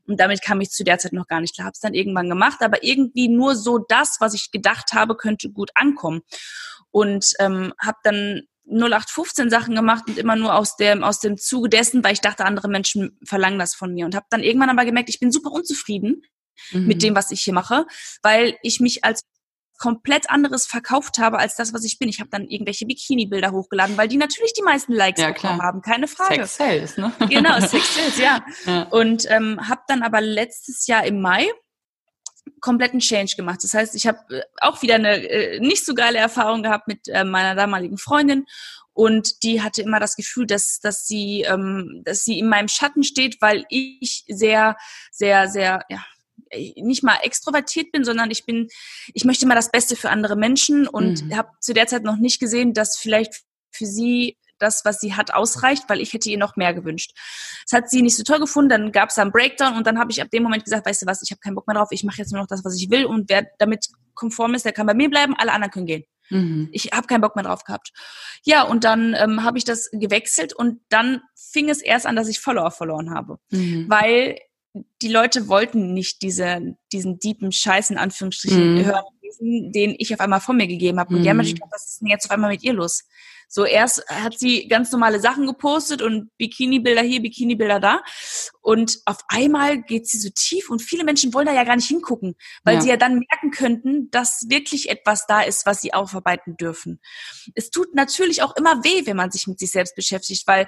Und 0.08 0.20
damit 0.20 0.42
kam 0.42 0.62
ich 0.62 0.72
zu 0.72 0.84
der 0.84 0.98
Zeit 0.98 1.14
noch 1.14 1.28
gar 1.28 1.42
nicht 1.42 1.56
klar. 1.56 1.66
Habe 1.66 1.74
es 1.74 1.80
dann 1.80 1.94
irgendwann 1.94 2.30
gemacht, 2.30 2.62
aber 2.62 2.84
irgendwie 2.84 3.28
nur 3.28 3.56
so 3.56 3.78
das, 3.78 4.18
was 4.20 4.34
ich 4.34 4.52
gedacht 4.52 4.94
habe, 4.94 5.16
könnte 5.16 5.50
gut 5.50 5.72
ankommen. 5.76 6.22
Und 6.92 7.34
ähm, 7.40 7.74
habe 7.80 7.98
dann 8.04 8.42
0815 8.70 9.50
Sachen 9.50 9.76
gemacht 9.76 10.04
und 10.08 10.18
immer 10.18 10.36
nur 10.36 10.56
aus 10.56 10.76
dem 10.78 11.04
aus 11.04 11.20
dem 11.20 11.38
Zuge 11.38 11.70
dessen, 11.70 12.04
weil 12.04 12.14
ich 12.14 12.22
dachte, 12.22 12.46
andere 12.46 12.68
Menschen 12.68 13.18
verlangen 13.26 13.60
das 13.60 13.76
von 13.76 13.94
mir 13.94 14.06
und 14.06 14.16
habe 14.16 14.26
dann 14.30 14.44
irgendwann 14.44 14.70
aber 14.70 14.86
gemerkt, 14.86 15.10
ich 15.10 15.20
bin 15.20 15.32
super 15.32 15.52
unzufrieden 15.52 16.22
mhm. 16.72 16.86
mit 16.86 17.04
dem, 17.04 17.16
was 17.16 17.32
ich 17.32 17.42
hier 17.42 17.54
mache, 17.54 17.86
weil 18.22 18.56
ich 18.62 18.80
mich 18.80 19.04
als 19.04 19.24
komplett 19.82 20.30
anderes 20.30 20.68
verkauft 20.68 21.18
habe 21.18 21.40
als 21.40 21.56
das, 21.56 21.74
was 21.74 21.84
ich 21.84 21.98
bin. 21.98 22.08
Ich 22.08 22.20
habe 22.20 22.30
dann 22.30 22.48
irgendwelche 22.48 22.86
Bikini-Bilder 22.86 23.52
hochgeladen, 23.52 23.98
weil 23.98 24.08
die 24.08 24.18
natürlich 24.18 24.54
die 24.54 24.62
meisten 24.62 24.94
Likes 24.94 25.20
ja, 25.20 25.32
bekommen 25.32 25.60
haben, 25.60 25.82
keine 25.82 26.08
Frage. 26.08 26.46
Sex 26.46 26.58
Sales, 26.58 26.98
ne? 26.98 27.12
Genau, 27.30 27.60
Sex 27.60 27.96
Sales, 27.96 28.18
ja. 28.20 28.46
ja. 28.68 28.84
Und 28.92 29.26
ähm, 29.32 29.68
habe 29.68 29.82
dann 29.88 30.04
aber 30.04 30.22
letztes 30.22 30.86
Jahr 30.86 31.04
im 31.04 31.20
Mai 31.20 31.50
kompletten 32.60 33.00
Change 33.00 33.36
gemacht. 33.36 33.64
Das 33.64 33.74
heißt, 33.74 33.96
ich 33.96 34.06
habe 34.06 34.20
äh, 34.30 34.44
auch 34.62 34.84
wieder 34.84 34.96
eine 34.96 35.16
äh, 35.28 35.60
nicht 35.60 35.84
so 35.84 35.96
geile 35.96 36.20
Erfahrung 36.20 36.62
gehabt 36.62 36.88
mit 36.88 37.08
äh, 37.08 37.24
meiner 37.24 37.56
damaligen 37.56 37.98
Freundin 37.98 38.46
und 38.94 39.42
die 39.42 39.64
hatte 39.64 39.82
immer 39.82 40.00
das 40.00 40.16
Gefühl, 40.16 40.46
dass 40.46 40.80
dass 40.80 41.08
sie 41.08 41.42
ähm, 41.42 42.04
dass 42.06 42.24
sie 42.24 42.38
in 42.38 42.50
meinem 42.50 42.68
Schatten 42.68 43.04
steht, 43.04 43.42
weil 43.42 43.66
ich 43.70 44.26
sehr 44.28 44.78
sehr 45.12 45.48
sehr 45.48 45.86
ja 45.90 46.06
nicht 46.76 47.04
mal 47.04 47.18
extrovertiert 47.24 47.92
bin, 47.92 48.04
sondern 48.04 48.32
ich 48.32 48.46
bin, 48.46 48.68
ich 49.14 49.26
möchte 49.26 49.46
immer 49.46 49.56
das 49.56 49.72
Beste 49.72 49.96
für 49.96 50.10
andere 50.10 50.36
Menschen 50.36 50.88
und 50.88 51.26
mhm. 51.26 51.36
habe 51.36 51.50
zu 51.60 51.74
der 51.74 51.88
Zeit 51.88 52.04
noch 52.04 52.18
nicht 52.18 52.40
gesehen, 52.40 52.74
dass 52.74 52.98
vielleicht 52.98 53.42
für 53.72 53.86
sie 53.86 54.38
das, 54.60 54.86
was 54.86 55.00
sie 55.00 55.16
hat, 55.16 55.34
ausreicht, 55.34 55.84
weil 55.88 56.02
ich 56.02 56.14
hätte 56.14 56.30
ihr 56.30 56.38
noch 56.38 56.56
mehr 56.56 56.74
gewünscht. 56.74 57.12
Das 57.70 57.78
hat 57.78 57.90
sie 57.90 58.02
nicht 58.02 58.16
so 58.16 58.24
toll 58.24 58.40
gefunden, 58.40 58.70
dann 58.70 58.92
gab 58.92 59.10
es 59.10 59.18
einen 59.18 59.32
Breakdown 59.32 59.76
und 59.76 59.88
dann 59.88 59.98
habe 59.98 60.12
ich 60.12 60.22
ab 60.22 60.30
dem 60.30 60.44
Moment 60.44 60.64
gesagt, 60.64 60.86
weißt 60.86 61.02
du 61.02 61.06
was, 61.08 61.22
ich 61.24 61.32
habe 61.32 61.40
keinen 61.40 61.56
Bock 61.56 61.68
mehr 61.68 61.76
drauf, 61.76 61.90
ich 61.92 62.04
mache 62.04 62.20
jetzt 62.20 62.32
nur 62.32 62.42
noch 62.42 62.48
das, 62.48 62.64
was 62.64 62.80
ich 62.80 62.90
will 62.90 63.06
und 63.06 63.30
wer 63.30 63.48
damit 63.58 63.88
konform 64.14 64.54
ist, 64.54 64.66
der 64.66 64.74
kann 64.74 64.86
bei 64.86 64.94
mir 64.94 65.10
bleiben, 65.10 65.36
alle 65.38 65.52
anderen 65.52 65.72
können 65.72 65.86
gehen. 65.88 66.04
Mhm. 66.30 66.70
Ich 66.72 66.92
habe 66.94 67.08
keinen 67.08 67.22
Bock 67.22 67.36
mehr 67.36 67.44
drauf 67.44 67.64
gehabt. 67.64 67.92
Ja, 68.44 68.64
und 68.64 68.84
dann 68.84 69.16
ähm, 69.18 69.44
habe 69.44 69.58
ich 69.58 69.66
das 69.66 69.90
gewechselt 69.92 70.54
und 70.54 70.80
dann 70.90 71.22
fing 71.36 71.70
es 71.70 71.82
erst 71.82 72.06
an, 72.06 72.16
dass 72.16 72.30
ich 72.30 72.40
Follower 72.40 72.72
verloren 72.72 73.14
habe. 73.14 73.38
Mhm. 73.52 73.88
Weil 73.90 74.38
die 74.74 75.10
Leute 75.10 75.48
wollten 75.48 75.94
nicht 75.94 76.22
diese, 76.22 76.76
diesen 76.92 77.20
deepen 77.20 77.52
Scheiß 77.52 77.90
in 77.90 77.98
Anführungsstrichen 77.98 78.76
mhm. 78.76 78.86
hören, 78.86 79.04
den 79.42 79.96
ich 79.98 80.14
auf 80.14 80.20
einmal 80.20 80.42
von 80.42 80.58
mir 80.58 80.68
gegeben 80.68 81.00
habe. 81.00 81.14
Und 81.14 81.20
mhm. 81.20 81.24
die 81.24 81.30
haben 81.30 81.38
natürlich 81.38 81.56
gedacht, 81.56 81.72
was 81.74 81.88
ist 81.88 82.02
denn 82.02 82.08
jetzt 82.08 82.26
auf 82.26 82.32
einmal 82.32 82.52
mit 82.52 82.64
ihr 82.64 82.74
los? 82.74 83.04
So 83.54 83.66
erst 83.66 84.08
hat 84.08 84.40
sie 84.40 84.70
ganz 84.70 84.94
normale 84.94 85.20
Sachen 85.20 85.46
gepostet 85.46 86.02
und 86.02 86.30
Bikini-Bilder 86.38 87.02
hier, 87.02 87.22
Bikini-Bilder 87.22 87.82
da. 87.82 88.02
Und 88.62 89.00
auf 89.06 89.18
einmal 89.28 89.82
geht 89.82 90.08
sie 90.08 90.20
so 90.20 90.30
tief 90.34 90.70
und 90.70 90.82
viele 90.82 91.04
Menschen 91.04 91.34
wollen 91.34 91.48
da 91.48 91.54
ja 91.54 91.66
gar 91.66 91.76
nicht 91.76 91.88
hingucken, 91.88 92.36
weil 92.64 92.76
ja. 92.76 92.82
sie 92.82 92.90
ja 92.90 92.98
dann 92.98 93.20
merken 93.20 93.52
könnten, 93.52 94.10
dass 94.10 94.46
wirklich 94.48 94.90
etwas 94.90 95.26
da 95.28 95.42
ist, 95.42 95.66
was 95.66 95.82
sie 95.82 95.94
aufarbeiten 95.94 96.56
dürfen. 96.56 97.02
Es 97.54 97.72
tut 97.72 97.94
natürlich 97.94 98.42
auch 98.42 98.56
immer 98.56 98.86
weh, 98.86 99.06
wenn 99.06 99.18
man 99.18 99.32
sich 99.32 99.48
mit 99.48 99.60
sich 99.60 99.72
selbst 99.72 99.98
beschäftigt, 99.98 100.48
weil 100.48 100.68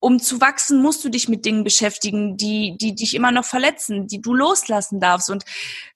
um 0.00 0.20
zu 0.20 0.40
wachsen, 0.40 0.80
musst 0.80 1.04
du 1.04 1.08
dich 1.08 1.28
mit 1.28 1.44
Dingen 1.44 1.64
beschäftigen, 1.64 2.36
die, 2.36 2.76
die 2.78 2.94
dich 2.94 3.14
immer 3.14 3.32
noch 3.32 3.44
verletzen, 3.44 4.06
die 4.06 4.20
du 4.20 4.32
loslassen 4.32 5.00
darfst. 5.00 5.28
Und 5.28 5.44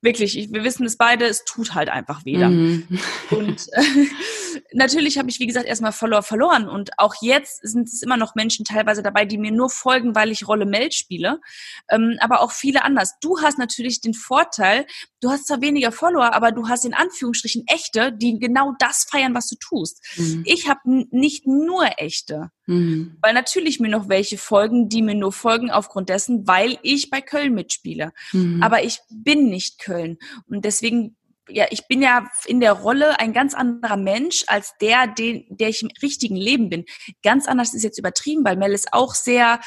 wirklich, 0.00 0.36
ich, 0.36 0.52
wir 0.52 0.64
wissen 0.64 0.84
es 0.84 0.96
beide, 0.96 1.24
es 1.26 1.44
tut 1.44 1.74
halt 1.74 1.88
einfach 1.88 2.24
weh. 2.24 2.36
Mhm. 2.36 2.88
Und 3.30 3.68
äh, 3.72 3.82
natürlich 4.72 5.18
habe 5.18 5.30
ich, 5.30 5.38
wie 5.38 5.46
gesagt, 5.46 5.66
erstmal 5.66 5.92
Follower 5.92 6.22
verloren. 6.22 6.68
Und 6.68 6.90
auch 6.98 7.14
jetzt 7.20 7.60
sind 7.62 7.88
es 7.88 8.02
immer 8.02 8.16
noch 8.16 8.34
Menschen 8.34 8.64
teilweise 8.64 9.02
dabei, 9.02 9.24
die 9.24 9.38
mir 9.38 9.52
nur 9.52 9.70
folgen, 9.70 10.16
weil 10.16 10.32
ich 10.32 10.48
Rolle 10.48 10.66
Meld 10.66 10.94
spiele. 10.94 11.40
Ähm, 11.88 12.16
aber 12.20 12.40
auch 12.40 12.50
viele 12.50 12.82
anders. 12.82 13.18
Du 13.20 13.40
hast 13.40 13.58
natürlich 13.58 14.00
den 14.00 14.14
Vorteil, 14.14 14.84
du 15.20 15.30
hast 15.30 15.46
zwar 15.46 15.60
weniger 15.60 15.92
Follower, 15.92 16.34
aber 16.34 16.50
du 16.50 16.68
hast 16.68 16.84
in 16.84 16.94
Anführungsstrichen 16.94 17.64
echte, 17.68 18.12
die 18.12 18.40
genau 18.40 18.72
das 18.80 19.06
feiern, 19.08 19.34
was 19.34 19.48
du 19.48 19.54
tust. 19.60 20.02
Mhm. 20.16 20.42
Ich 20.44 20.68
habe 20.68 20.80
nicht 20.84 21.46
nur 21.46 21.86
echte. 21.98 22.50
Mhm. 22.66 23.16
Weil 23.20 23.34
natürlich 23.34 23.80
mir 23.80 23.88
noch 23.92 24.08
welche 24.08 24.36
folgen, 24.36 24.88
die 24.88 25.02
mir 25.02 25.14
nur 25.14 25.32
folgen 25.32 25.70
aufgrund 25.70 26.08
dessen, 26.08 26.48
weil 26.48 26.78
ich 26.82 27.10
bei 27.10 27.20
Köln 27.20 27.54
mitspiele. 27.54 28.12
Mhm. 28.32 28.62
Aber 28.62 28.82
ich 28.82 28.98
bin 29.10 29.48
nicht 29.48 29.78
Köln. 29.78 30.18
Und 30.48 30.64
deswegen, 30.64 31.16
ja, 31.48 31.66
ich 31.70 31.86
bin 31.86 32.02
ja 32.02 32.28
in 32.46 32.58
der 32.58 32.72
Rolle 32.72 33.20
ein 33.20 33.32
ganz 33.32 33.54
anderer 33.54 33.96
Mensch 33.96 34.44
als 34.48 34.74
der, 34.80 35.06
den, 35.06 35.44
der 35.48 35.68
ich 35.68 35.82
im 35.82 35.90
richtigen 36.02 36.36
Leben 36.36 36.68
bin. 36.68 36.84
Ganz 37.22 37.46
anders 37.46 37.74
ist 37.74 37.84
jetzt 37.84 37.98
übertrieben, 37.98 38.44
weil 38.44 38.56
Mel 38.56 38.72
ist 38.72 38.92
auch 38.92 39.14
sehr, 39.14 39.60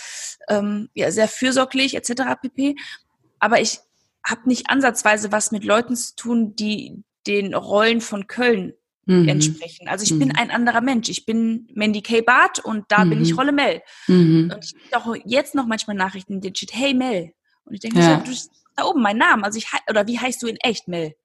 ähm, 0.49 0.89
ja, 0.93 1.11
sehr 1.11 1.30
fürsorglich 1.30 1.95
etc. 1.95 2.23
pp. 2.41 2.76
Aber 3.39 3.61
ich 3.61 3.80
habe 4.26 4.49
nicht 4.49 4.69
ansatzweise 4.69 5.32
was 5.32 5.51
mit 5.51 5.63
Leuten 5.63 5.95
zu 5.95 6.15
tun, 6.15 6.55
die 6.55 7.03
den 7.28 7.53
Rollen 7.53 8.01
von 8.01 8.28
Köln 8.28 8.73
mhm. 9.06 9.28
entsprechen. 9.28 9.88
Also 9.88 10.03
ich 10.03 10.12
mhm. 10.12 10.20
bin 10.20 10.36
ein 10.36 10.51
anderer 10.51 10.82
Mensch. 10.82 11.10
Ich 11.10 11.26
bin 11.26 11.68
Mandy 11.74 12.01
K. 12.01 12.22
Barth 12.22 12.60
und 12.60 12.86
da 12.89 13.06
mhm. 13.06 13.10
bin 13.12 13.22
ich 13.22 13.32
mhm. 13.32 13.39
Rolle 13.39 13.51
Mel. 13.51 13.82
Mhm. 14.08 14.51
Und 14.53 14.66
ich 14.66 14.76
kriege 14.76 14.97
auch 14.97 15.16
jetzt 15.26 15.56
noch 15.56 15.66
manchmal 15.66 15.95
Nachrichten, 15.95 16.41
die 16.41 16.51
steht, 16.56 16.74
hey 16.74 16.93
Mel. 16.93 17.34
Und 17.66 17.74
ich 17.74 17.80
denke, 17.80 17.99
ja. 17.99 18.18
du 18.18 18.32
da 18.76 18.84
oben 18.84 19.01
mein 19.01 19.18
Name. 19.18 19.43
Also 19.43 19.58
ich 19.58 19.68
oder 19.89 20.08
wie 20.08 20.20
heißt 20.20 20.41
du 20.41 20.47
in 20.47 20.58
echt 20.58 20.88
Mel? 20.88 21.16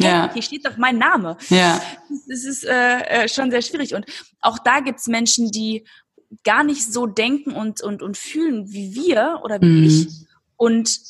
Hey, 0.00 0.10
ja. 0.10 0.32
Hier 0.32 0.42
steht 0.42 0.66
doch 0.66 0.76
mein 0.76 0.98
Name. 0.98 1.36
Ja. 1.48 1.80
Das 2.28 2.44
ist 2.44 2.64
äh, 2.64 3.00
äh, 3.24 3.28
schon 3.28 3.50
sehr 3.50 3.62
schwierig. 3.62 3.94
Und 3.94 4.06
auch 4.40 4.58
da 4.58 4.80
gibt's 4.80 5.08
Menschen, 5.08 5.50
die 5.50 5.84
gar 6.44 6.64
nicht 6.64 6.90
so 6.90 7.06
denken 7.06 7.52
und, 7.52 7.82
und, 7.82 8.02
und 8.02 8.16
fühlen 8.16 8.72
wie 8.72 8.94
wir 8.94 9.40
oder 9.44 9.60
wie 9.60 9.66
mhm. 9.66 9.84
ich. 9.84 10.08
Und 10.56 11.00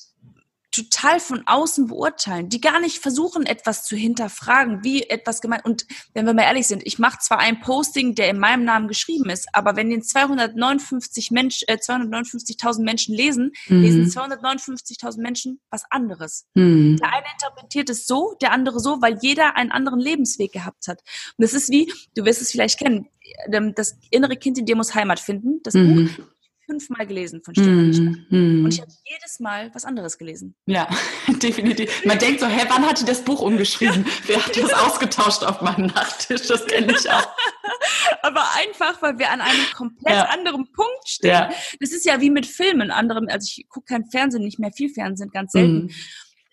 total 0.89 1.21
von 1.21 1.43
außen 1.47 1.89
beurteilen, 1.89 2.49
die 2.49 2.61
gar 2.61 2.81
nicht 2.81 2.99
versuchen, 2.99 3.47
etwas 3.47 3.85
zu 3.85 3.97
hinterfragen, 3.97 4.83
wie 4.85 5.03
etwas 5.03 5.41
gemeint. 5.41 5.65
Und 5.65 5.87
wenn 6.15 6.27
wir 6.27 6.35
mal 6.35 6.43
ehrlich 6.43 6.67
sind, 6.67 6.83
ich 6.87 6.99
mache 6.99 7.19
zwar 7.21 7.39
ein 7.39 7.61
Posting, 7.61 8.15
der 8.15 8.31
in 8.31 8.39
meinem 8.39 8.65
Namen 8.65 8.89
geschrieben 8.89 9.31
ist, 9.31 9.49
aber 9.53 9.77
wenn 9.77 9.91
den 9.91 10.03
259 10.03 11.31
Mensch, 11.31 11.63
äh, 11.67 11.77
259.000 11.77 12.83
Menschen 12.83 13.15
lesen, 13.15 13.53
mhm. 13.69 13.83
lesen 13.83 14.05
259.000 14.07 15.21
Menschen 15.21 15.61
was 15.71 15.85
anderes. 15.91 16.47
Mhm. 16.55 16.97
Der 16.97 17.13
eine 17.13 17.27
interpretiert 17.33 17.91
es 17.91 18.07
so, 18.07 18.35
der 18.41 18.53
andere 18.53 18.81
so, 18.81 19.01
weil 19.01 19.19
jeder 19.21 19.57
einen 19.57 19.71
anderen 19.71 20.01
Lebensweg 20.01 20.53
gehabt 20.53 20.89
hat. 20.89 21.01
Und 21.37 21.43
das 21.43 21.55
ist 21.55 21.71
wie, 21.71 21.93
du 22.17 22.25
wirst 22.25 22.43
es 22.43 22.51
vielleicht 22.51 22.79
kennen, 22.79 23.09
ähm, 23.53 23.75
das 23.75 23.97
innere 24.11 24.37
Kind 24.37 24.59
in 24.59 24.67
dir 24.67 24.77
muss 24.77 24.95
Heimat 24.95 25.21
finden. 25.21 25.61
Das 25.63 25.75
mhm. 25.75 26.07
Buch 26.07 26.25
fünfmal 26.71 27.07
gelesen 27.07 27.43
von 27.45 27.55
Stefanie 27.55 27.95
Stahl. 27.95 28.27
Mm, 28.31 28.65
Und 28.65 28.73
ich 28.73 28.81
habe 28.81 28.93
jedes 29.05 29.41
Mal 29.41 29.71
was 29.75 29.85
anderes 29.85 30.19
gelesen. 30.19 30.55
Ja, 30.67 30.89
definitiv. 31.43 32.05
Man 32.05 32.19
denkt 32.19 32.41
so, 32.41 32.47
hä, 32.47 32.65
wann 32.69 32.87
hat 32.87 33.01
die 33.01 33.05
das 33.05 33.23
Buch 33.23 33.41
umgeschrieben? 33.41 34.07
Wer 34.27 34.45
hat 34.45 34.57
das 34.57 34.73
ausgetauscht 34.73 35.43
auf 35.43 35.61
meinem 35.61 35.87
Nachttisch? 35.87 36.47
Das 36.47 36.67
kenne 36.67 36.93
ich 36.93 37.11
auch. 37.11 37.29
Aber 38.23 38.45
einfach, 38.57 39.03
weil 39.03 39.19
wir 39.19 39.31
an 39.31 39.41
einem 39.41 39.65
komplett 39.75 40.15
ja. 40.15 40.25
anderen 40.27 40.71
Punkt 40.73 41.09
stehen. 41.09 41.31
Ja. 41.31 41.51
Das 41.81 41.91
ist 41.91 42.05
ja 42.05 42.21
wie 42.21 42.31
mit 42.31 42.47
Filmen, 42.47 42.91
anderem, 42.91 43.27
also 43.29 43.47
ich 43.47 43.69
gucke 43.69 43.87
kein 43.87 44.05
Fernsehen, 44.11 44.45
nicht 44.45 44.59
mehr 44.59 44.73
viel 44.73 44.93
Fernsehen, 44.93 45.31
ganz 45.31 45.53
selten. 45.53 45.87
Mm. 45.87 45.91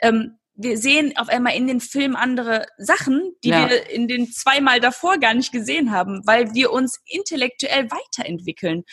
Ähm, 0.02 0.38
wir 0.58 0.78
sehen 0.78 1.16
auf 1.18 1.30
einmal 1.30 1.56
in 1.56 1.68
den 1.68 1.80
Film 1.80 2.16
andere 2.16 2.66
Sachen, 2.78 3.32
die 3.44 3.50
ja. 3.50 3.70
wir 3.70 3.90
in 3.92 4.08
den 4.08 4.32
zweimal 4.32 4.80
davor 4.80 5.20
gar 5.20 5.36
nicht 5.36 5.52
gesehen 5.52 5.92
haben, 5.92 6.22
weil 6.26 6.54
wir 6.56 6.72
uns 6.72 7.00
intellektuell 7.06 7.88
weiterentwickeln. 7.92 8.84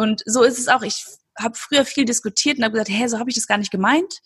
Und 0.00 0.22
so 0.24 0.42
ist 0.42 0.58
es 0.58 0.68
auch. 0.68 0.80
Ich 0.80 1.04
habe 1.38 1.54
früher 1.54 1.84
viel 1.84 2.06
diskutiert 2.06 2.56
und 2.56 2.64
habe 2.64 2.72
gesagt, 2.72 2.88
hä, 2.88 3.06
so 3.06 3.18
habe 3.18 3.28
ich 3.28 3.36
das 3.36 3.46
gar 3.46 3.58
nicht 3.58 3.70
gemeint. 3.70 4.20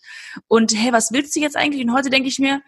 Und 0.47 0.73
hä, 0.73 0.93
was 0.93 1.11
willst 1.11 1.35
du 1.35 1.41
jetzt 1.41 1.57
eigentlich? 1.57 1.83
Und 1.83 1.93
heute 1.93 2.09
denke 2.09 2.29
ich 2.29 2.39
mir, 2.39 2.61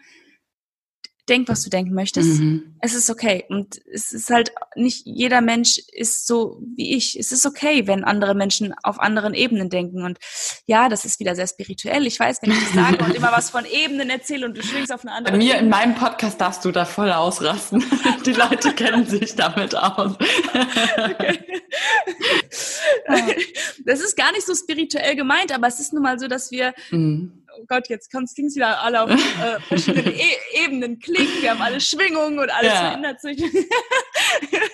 denk, 1.28 1.48
was 1.48 1.62
du 1.62 1.70
denken 1.70 1.94
möchtest. 1.94 2.40
Mhm. 2.40 2.76
Es 2.80 2.94
ist 2.94 3.10
okay. 3.10 3.44
Und 3.48 3.80
es 3.92 4.12
ist 4.12 4.30
halt, 4.30 4.52
nicht 4.74 5.02
jeder 5.04 5.40
Mensch 5.40 5.78
ist 5.92 6.26
so 6.26 6.60
wie 6.76 6.96
ich. 6.96 7.18
Es 7.18 7.32
ist 7.32 7.46
okay, 7.46 7.86
wenn 7.86 8.04
andere 8.04 8.34
Menschen 8.34 8.74
auf 8.82 8.98
anderen 9.00 9.34
Ebenen 9.34 9.70
denken. 9.70 10.04
Und 10.04 10.18
ja, 10.66 10.88
das 10.88 11.04
ist 11.04 11.20
wieder 11.20 11.34
sehr 11.34 11.46
spirituell. 11.46 12.06
Ich 12.06 12.18
weiß, 12.18 12.38
wenn 12.42 12.52
ich 12.52 12.60
das 12.64 12.72
sage 12.72 13.04
und 13.04 13.14
immer 13.14 13.32
was 13.32 13.50
von 13.50 13.64
Ebenen 13.64 14.10
erzähle 14.10 14.46
und 14.46 14.56
du 14.56 14.62
schwingst 14.62 14.92
auf 14.92 15.02
eine 15.02 15.12
andere 15.12 15.32
Bei 15.32 15.38
mir 15.38 15.54
Ebene. 15.54 15.64
in 15.64 15.68
meinem 15.68 15.94
Podcast 15.94 16.40
darfst 16.40 16.64
du 16.64 16.72
da 16.72 16.84
voll 16.84 17.12
ausrasten. 17.12 17.84
Die 18.26 18.32
Leute 18.32 18.72
kennen 18.72 19.06
sich 19.06 19.34
damit 19.34 19.76
aus. 19.76 20.16
Okay. 20.98 21.38
Das 23.84 24.00
ist 24.00 24.16
gar 24.16 24.32
nicht 24.32 24.46
so 24.46 24.54
spirituell 24.54 25.16
gemeint, 25.16 25.52
aber 25.52 25.66
es 25.66 25.80
ist 25.80 25.92
nun 25.92 26.02
mal 26.02 26.18
so, 26.18 26.28
dass 26.28 26.50
wir 26.50 26.74
mhm 26.90 27.32
oh 27.58 27.64
Gott, 27.66 27.88
jetzt 27.88 28.10
kannst 28.10 28.36
Dings 28.38 28.54
wieder 28.56 28.80
alle 28.82 29.02
auf 29.02 29.10
äh, 29.10 29.60
verschiedenen 29.66 30.14
e 30.14 30.64
Ebenen 30.64 30.98
klingen, 30.98 31.42
wir 31.42 31.50
haben 31.50 31.62
alle 31.62 31.80
Schwingungen 31.80 32.38
und 32.38 32.50
alles 32.50 32.72
ja. 32.72 32.80
verändert 32.80 33.20
sich. 33.20 33.38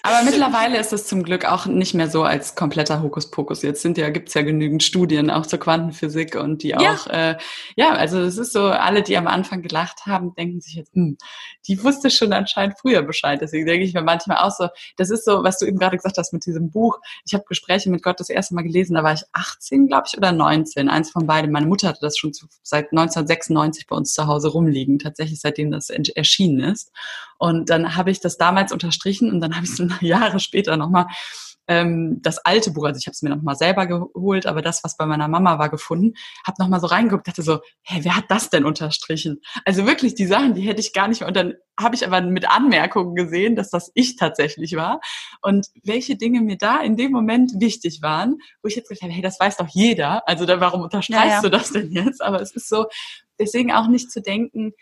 Aber 0.07 0.22
mittlerweile 0.22 0.78
ist 0.78 0.92
es 0.92 1.07
zum 1.07 1.22
Glück 1.22 1.47
auch 1.47 1.64
nicht 1.64 1.95
mehr 1.95 2.11
so 2.11 2.24
als 2.24 2.55
kompletter 2.55 3.03
Hokuspokus. 3.03 3.62
Jetzt 3.62 3.80
sind 3.80 3.97
ja, 3.97 4.11
gibt's 4.11 4.34
ja 4.34 4.42
genügend 4.42 4.82
Studien 4.82 5.30
auch 5.30 5.47
zur 5.47 5.59
Quantenphysik 5.59 6.36
und 6.36 6.62
die 6.62 6.68
ja. 6.68 6.78
auch, 6.78 7.07
äh, 7.07 7.38
ja, 7.74 7.95
also 7.95 8.20
es 8.20 8.36
ist 8.36 8.53
so, 8.53 8.64
alle, 8.66 9.03
die 9.03 9.16
am 9.16 9.26
Anfang 9.26 9.62
gelacht 9.62 10.05
haben, 10.05 10.34
denken 10.34 10.61
sich 10.61 10.74
jetzt, 10.74 10.95
hm, 10.95 11.16
die 11.66 11.82
wusste 11.82 12.11
schon 12.11 12.34
anscheinend 12.34 12.78
früher 12.78 13.01
Bescheid. 13.01 13.40
Deswegen 13.40 13.64
denke 13.64 13.86
ich 13.86 13.95
mir 13.95 14.03
manchmal 14.03 14.38
auch 14.38 14.51
so, 14.51 14.68
das 14.99 15.09
ist 15.09 15.24
so, 15.24 15.42
was 15.42 15.59
du 15.59 15.64
eben 15.64 15.78
gerade 15.78 15.97
gesagt 15.97 16.18
hast 16.18 16.34
mit 16.34 16.45
diesem 16.45 16.70
Buch. 16.70 16.99
Ich 17.24 17.32
habe 17.32 17.45
Gespräche 17.49 17.88
mit 17.88 18.03
Gott 18.03 18.20
das 18.20 18.28
erste 18.28 18.55
Mal 18.55 18.62
gelesen, 18.62 18.97
da 18.97 19.03
war 19.03 19.14
ich 19.14 19.22
18, 19.32 19.86
glaube 19.86 20.05
ich, 20.09 20.18
oder 20.18 20.32
19, 20.32 20.90
eins 20.90 21.11
von 21.11 21.26
beiden. 21.26 21.51
Meine 21.51 21.66
Mutter 21.66 21.88
hatte 21.88 22.01
das 22.03 22.18
schon 22.18 22.34
zu, 22.34 22.47
seit 22.62 22.92
1996 22.92 23.86
bei 23.86 23.97
uns 23.97 24.12
zu 24.12 24.26
Hause 24.26 24.49
rumliegen, 24.49 24.99
tatsächlich 24.99 25.40
seitdem 25.40 25.70
das 25.70 25.88
erschienen 25.88 26.61
ist. 26.61 26.92
Und 27.39 27.70
dann 27.70 27.97
habe 27.97 28.11
ich 28.11 28.20
das 28.20 28.37
damals 28.37 28.72
unterstrichen 28.72 29.30
und 29.30 29.41
dann 29.41 29.55
habe 29.55 29.66
ich 29.66 29.72
es 29.72 29.82
Jahre 30.01 30.41
später 30.41 30.76
nochmal 30.76 31.07
ähm, 31.66 32.20
das 32.22 32.39
alte 32.39 32.70
Buch, 32.70 32.85
also 32.85 32.99
ich 32.99 33.07
habe 33.07 33.12
es 33.12 33.22
mir 33.22 33.30
nochmal 33.30 33.57
selber 33.57 33.87
geholt, 33.87 34.47
aber 34.47 34.62
das, 34.62 34.85
was 34.85 34.97
bei 34.97 35.07
meiner 35.07 35.28
Mama 35.28 35.59
war, 35.59 35.68
gefunden, 35.68 36.14
habe 36.47 36.57
nochmal 36.59 36.80
so 36.80 36.87
reingeguckt, 36.87 37.26
dachte 37.26 37.43
so, 37.43 37.61
hä, 37.82 38.01
wer 38.03 38.16
hat 38.16 38.26
das 38.28 38.51
denn 38.51 38.64
unterstrichen? 38.64 39.41
Also 39.64 39.87
wirklich 39.87 40.14
die 40.14 40.26
Sachen, 40.26 40.55
die 40.55 40.62
hätte 40.62 40.80
ich 40.80 40.93
gar 40.93 41.09
nicht. 41.09 41.22
Und 41.22 41.37
dann 41.37 41.55
habe 41.80 41.95
ich 41.95 42.07
aber 42.07 42.20
mit 42.20 42.49
Anmerkungen 42.49 43.14
gesehen, 43.14 43.57
dass 43.57 43.70
das 43.70 43.91
ich 43.95 44.16
tatsächlich 44.16 44.76
war 44.76 45.01
und 45.43 45.68
welche 45.82 46.16
Dinge 46.16 46.41
mir 46.41 46.57
da 46.57 46.80
in 46.80 46.97
dem 46.97 47.12
Moment 47.12 47.53
wichtig 47.59 48.03
waren, 48.03 48.37
wo 48.62 48.68
ich 48.68 48.76
jetzt 48.76 48.89
gedacht 48.89 49.03
habe, 49.03 49.12
hey, 49.12 49.22
das 49.22 49.41
weiß 49.41 49.57
doch 49.57 49.68
jeder. 49.68 50.28
Also 50.28 50.47
da, 50.47 50.61
warum 50.61 50.82
unterstreichst 50.82 51.24
ja, 51.24 51.35
ja. 51.37 51.41
du 51.43 51.51
das 51.51 51.72
denn 51.72 51.91
jetzt? 51.91 52.22
Aber 52.22 52.41
es 52.41 52.53
ist 52.53 52.68
so, 52.68 52.87
deswegen 53.39 53.72
auch 53.72 53.89
nicht 53.89 54.11
zu 54.11 54.20
denken, 54.20 54.74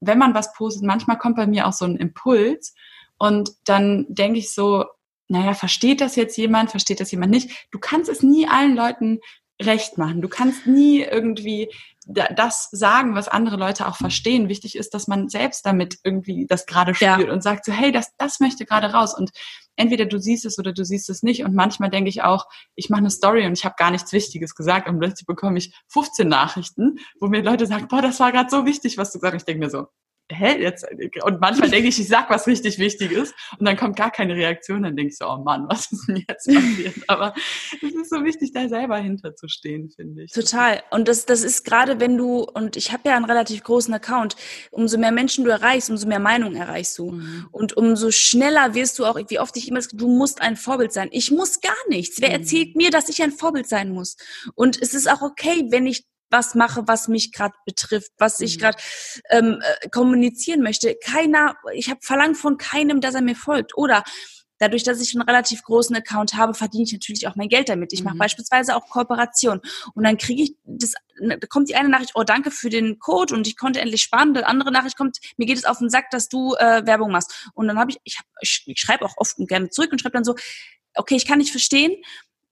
wenn 0.00 0.18
man 0.18 0.34
was 0.34 0.52
postet, 0.54 0.82
manchmal 0.82 1.18
kommt 1.18 1.36
bei 1.36 1.46
mir 1.46 1.66
auch 1.66 1.72
so 1.72 1.84
ein 1.84 1.96
Impuls 1.96 2.74
und 3.18 3.50
dann 3.64 4.06
denke 4.08 4.38
ich 4.38 4.52
so, 4.52 4.84
naja, 5.28 5.54
versteht 5.54 6.00
das 6.00 6.16
jetzt 6.16 6.36
jemand, 6.36 6.70
versteht 6.70 7.00
das 7.00 7.12
jemand 7.12 7.30
nicht? 7.30 7.68
Du 7.70 7.78
kannst 7.78 8.10
es 8.10 8.22
nie 8.22 8.48
allen 8.48 8.74
Leuten 8.74 9.20
recht 9.62 9.98
machen. 9.98 10.22
Du 10.22 10.28
kannst 10.28 10.66
nie 10.66 11.02
irgendwie 11.02 11.70
das 12.06 12.68
sagen, 12.72 13.14
was 13.14 13.28
andere 13.28 13.56
Leute 13.56 13.86
auch 13.86 13.96
verstehen. 13.96 14.48
Wichtig 14.48 14.76
ist, 14.76 14.94
dass 14.94 15.06
man 15.06 15.28
selbst 15.28 15.66
damit 15.66 15.98
irgendwie 16.02 16.46
das 16.46 16.66
gerade 16.66 16.94
spürt 16.94 17.26
ja. 17.26 17.32
und 17.32 17.42
sagt 17.42 17.64
so, 17.64 17.72
hey, 17.72 17.92
das, 17.92 18.16
das 18.16 18.40
möchte 18.40 18.64
gerade 18.64 18.92
raus. 18.92 19.16
Und 19.16 19.30
entweder 19.76 20.06
du 20.06 20.18
siehst 20.18 20.44
es 20.44 20.58
oder 20.58 20.72
du 20.72 20.84
siehst 20.84 21.10
es 21.10 21.22
nicht. 21.22 21.44
Und 21.44 21.54
manchmal 21.54 21.90
denke 21.90 22.08
ich 22.08 22.22
auch, 22.22 22.46
ich 22.74 22.90
mache 22.90 23.00
eine 23.00 23.10
Story 23.10 23.46
und 23.46 23.52
ich 23.52 23.64
habe 23.64 23.74
gar 23.78 23.90
nichts 23.90 24.12
Wichtiges 24.12 24.54
gesagt 24.54 24.88
und 24.88 24.98
plötzlich 24.98 25.26
bekomme 25.26 25.58
ich 25.58 25.74
15 25.88 26.26
Nachrichten, 26.26 26.98
wo 27.20 27.28
mir 27.28 27.42
Leute 27.42 27.66
sagen, 27.66 27.88
boah, 27.88 28.02
das 28.02 28.20
war 28.20 28.32
gerade 28.32 28.50
so 28.50 28.64
wichtig, 28.64 28.96
was 28.98 29.12
du 29.12 29.18
gesagt 29.18 29.34
hast. 29.34 29.42
Ich 29.42 29.46
denke 29.46 29.64
mir 29.64 29.70
so, 29.70 29.86
hä, 30.30 30.60
jetzt, 30.60 30.86
und 31.22 31.40
manchmal 31.40 31.70
denke 31.70 31.88
ich, 31.88 32.00
ich 32.00 32.08
sag 32.08 32.30
was 32.30 32.46
richtig 32.46 32.78
Wichtiges 32.78 33.34
und 33.58 33.66
dann 33.66 33.76
kommt 33.76 33.96
gar 33.96 34.10
keine 34.10 34.34
Reaktion, 34.34 34.82
dann 34.82 34.96
denke 34.96 35.10
ich 35.10 35.18
so, 35.18 35.26
oh 35.26 35.38
Mann, 35.38 35.66
was 35.68 35.90
ist 35.92 36.08
denn 36.08 36.24
jetzt 36.28 36.46
passiert? 36.46 36.94
Aber 37.08 37.34
es 37.82 37.94
ist 37.94 38.10
so 38.10 38.24
wichtig, 38.24 38.52
da 38.52 38.68
selber 38.68 38.98
hinterzustehen, 38.98 39.90
finde 39.90 40.24
ich. 40.24 40.32
Total. 40.32 40.82
Und 40.90 41.08
das, 41.08 41.26
das 41.26 41.42
ist 41.42 41.64
gerade, 41.64 42.00
wenn 42.00 42.16
du, 42.16 42.42
und 42.42 42.76
ich 42.76 42.92
habe 42.92 43.08
ja 43.08 43.16
einen 43.16 43.24
relativ 43.24 43.62
großen 43.62 43.92
Account, 43.94 44.36
umso 44.70 44.98
mehr 44.98 45.12
Menschen 45.12 45.44
du 45.44 45.50
erreichst, 45.50 45.90
umso 45.90 46.06
mehr 46.06 46.20
Meinungen 46.20 46.56
erreichst 46.56 46.98
du. 46.98 47.12
Mhm. 47.12 47.48
Und 47.50 47.76
umso 47.76 48.10
schneller 48.10 48.74
wirst 48.74 48.98
du 48.98 49.06
auch, 49.06 49.18
wie 49.28 49.38
oft 49.38 49.56
ich 49.56 49.68
immer, 49.68 49.80
du 49.92 50.08
musst 50.08 50.40
ein 50.40 50.56
Vorbild 50.56 50.92
sein. 50.92 51.08
Ich 51.12 51.30
muss 51.30 51.60
gar 51.60 51.72
nichts. 51.88 52.20
Wer 52.20 52.30
mhm. 52.30 52.34
erzählt 52.36 52.76
mir, 52.76 52.90
dass 52.90 53.08
ich 53.08 53.22
ein 53.22 53.32
Vorbild 53.32 53.68
sein 53.68 53.90
muss? 53.90 54.16
Und 54.54 54.80
es 54.80 54.94
ist 54.94 55.10
auch 55.10 55.22
okay, 55.22 55.66
wenn 55.70 55.86
ich 55.86 56.04
was 56.30 56.54
mache, 56.54 56.82
was 56.86 57.08
mich 57.08 57.32
gerade 57.32 57.54
betrifft, 57.66 58.12
was 58.18 58.40
ich 58.40 58.56
mhm. 58.56 58.60
gerade 58.60 58.78
ähm, 59.30 59.62
äh, 59.62 59.88
kommunizieren 59.88 60.62
möchte. 60.62 60.96
Keiner, 61.04 61.56
ich 61.74 61.90
habe 61.90 62.00
verlangt 62.02 62.36
von 62.36 62.56
keinem, 62.56 63.00
dass 63.00 63.14
er 63.14 63.22
mir 63.22 63.36
folgt. 63.36 63.76
Oder 63.76 64.04
dadurch, 64.60 64.82
dass 64.84 65.00
ich 65.00 65.14
einen 65.14 65.22
relativ 65.22 65.62
großen 65.62 65.96
Account 65.96 66.34
habe, 66.34 66.54
verdiene 66.54 66.84
ich 66.84 66.92
natürlich 66.92 67.26
auch 67.26 67.34
mein 67.34 67.48
Geld 67.48 67.68
damit. 67.68 67.92
Ich 67.92 68.04
mache 68.04 68.14
mhm. 68.14 68.20
beispielsweise 68.20 68.76
auch 68.76 68.88
Kooperation. 68.88 69.60
Und 69.94 70.04
dann 70.04 70.18
kriege 70.18 70.42
ich 70.44 70.54
das, 70.64 70.94
ne, 71.18 71.38
da 71.38 71.46
kommt 71.46 71.68
die 71.68 71.74
eine 71.74 71.88
Nachricht, 71.88 72.12
oh 72.14 72.22
danke 72.22 72.50
für 72.50 72.68
den 72.68 72.98
Code 72.98 73.34
und 73.34 73.46
ich 73.46 73.56
konnte 73.56 73.80
endlich 73.80 74.02
sparen. 74.02 74.34
Die 74.34 74.44
andere 74.44 74.70
Nachricht 74.70 74.96
kommt, 74.96 75.18
mir 75.36 75.46
geht 75.46 75.56
es 75.56 75.64
auf 75.64 75.78
den 75.78 75.90
Sack, 75.90 76.10
dass 76.10 76.28
du 76.28 76.54
äh, 76.56 76.86
Werbung 76.86 77.10
machst. 77.10 77.48
Und 77.54 77.66
dann 77.66 77.78
habe 77.78 77.90
ich, 77.90 77.98
ich, 78.04 78.18
hab, 78.18 78.26
ich, 78.40 78.62
ich 78.66 78.78
schreibe 78.78 79.04
auch 79.04 79.14
oft 79.16 79.38
und 79.38 79.48
gerne 79.48 79.70
zurück 79.70 79.92
und 79.92 80.00
schreibe 80.00 80.14
dann 80.14 80.24
so, 80.24 80.36
okay, 80.94 81.16
ich 81.16 81.26
kann 81.26 81.38
nicht 81.38 81.50
verstehen. 81.50 81.96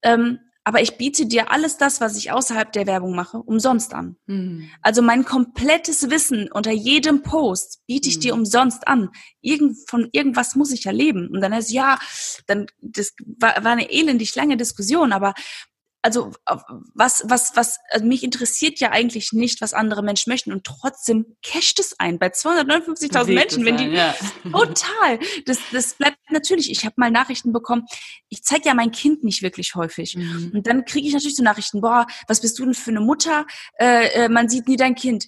Ähm, 0.01 0.39
aber 0.63 0.81
ich 0.81 0.97
biete 0.97 1.25
dir 1.25 1.51
alles 1.51 1.77
das, 1.77 2.01
was 2.01 2.17
ich 2.17 2.31
außerhalb 2.31 2.71
der 2.71 2.85
Werbung 2.85 3.15
mache, 3.15 3.37
umsonst 3.37 3.93
an. 3.93 4.17
Mhm. 4.27 4.69
Also 4.81 5.01
mein 5.01 5.25
komplettes 5.25 6.09
Wissen 6.09 6.51
unter 6.51 6.71
jedem 6.71 7.23
Post 7.23 7.81
biete 7.87 8.09
ich 8.09 8.17
mhm. 8.17 8.21
dir 8.21 8.33
umsonst 8.33 8.87
an. 8.87 9.09
Irgend, 9.41 9.77
von 9.89 10.09
irgendwas 10.11 10.55
muss 10.55 10.71
ich 10.71 10.83
ja 10.83 10.91
leben. 10.91 11.29
Und 11.29 11.41
dann 11.41 11.53
heißt 11.53 11.71
ja, 11.71 11.97
dann 12.45 12.67
das 12.81 13.13
war, 13.39 13.63
war 13.63 13.71
eine 13.71 13.91
elendig 13.91 14.35
lange 14.35 14.57
Diskussion, 14.57 15.13
aber 15.13 15.33
also 16.01 16.31
was, 16.93 17.23
was, 17.27 17.55
was, 17.55 17.79
also 17.91 18.05
mich 18.05 18.23
interessiert 18.23 18.79
ja 18.79 18.91
eigentlich 18.91 19.33
nicht, 19.33 19.59
was 19.61 19.73
andere 19.73 20.01
Menschen 20.01 20.31
möchten 20.31 20.51
und 20.53 20.63
trotzdem 20.63 21.35
casht 21.43 21.79
es 21.79 21.99
ein 21.99 22.19
bei 22.19 22.27
259.000 22.27 23.33
Menschen, 23.33 23.65
wenn 23.65 23.77
die 23.77 23.85
ein, 23.85 23.93
ja. 23.93 24.15
total, 24.43 25.19
das, 25.45 25.59
das 25.71 25.95
bleibt 25.95 26.17
natürlich. 26.29 26.71
Ich 26.71 26.85
habe 26.85 26.95
mal 26.97 27.11
Nachrichten 27.11 27.51
bekommen. 27.51 27.85
Ich 28.29 28.43
zeige 28.43 28.69
ja 28.69 28.73
mein 28.73 28.91
Kind 28.91 29.23
nicht 29.23 29.41
wirklich 29.41 29.75
häufig 29.75 30.15
mhm. 30.15 30.51
und 30.53 30.67
dann 30.67 30.85
kriege 30.85 31.07
ich 31.07 31.13
natürlich 31.13 31.35
so 31.35 31.43
Nachrichten. 31.43 31.81
Boah, 31.81 32.07
was 32.27 32.41
bist 32.41 32.57
du 32.59 32.65
denn 32.65 32.73
für 32.73 32.91
eine 32.91 33.01
Mutter? 33.01 33.45
Äh, 33.77 34.25
äh, 34.25 34.29
man 34.29 34.47
sieht 34.47 34.67
nie 34.67 34.77
dein 34.77 34.95
Kind. 34.95 35.27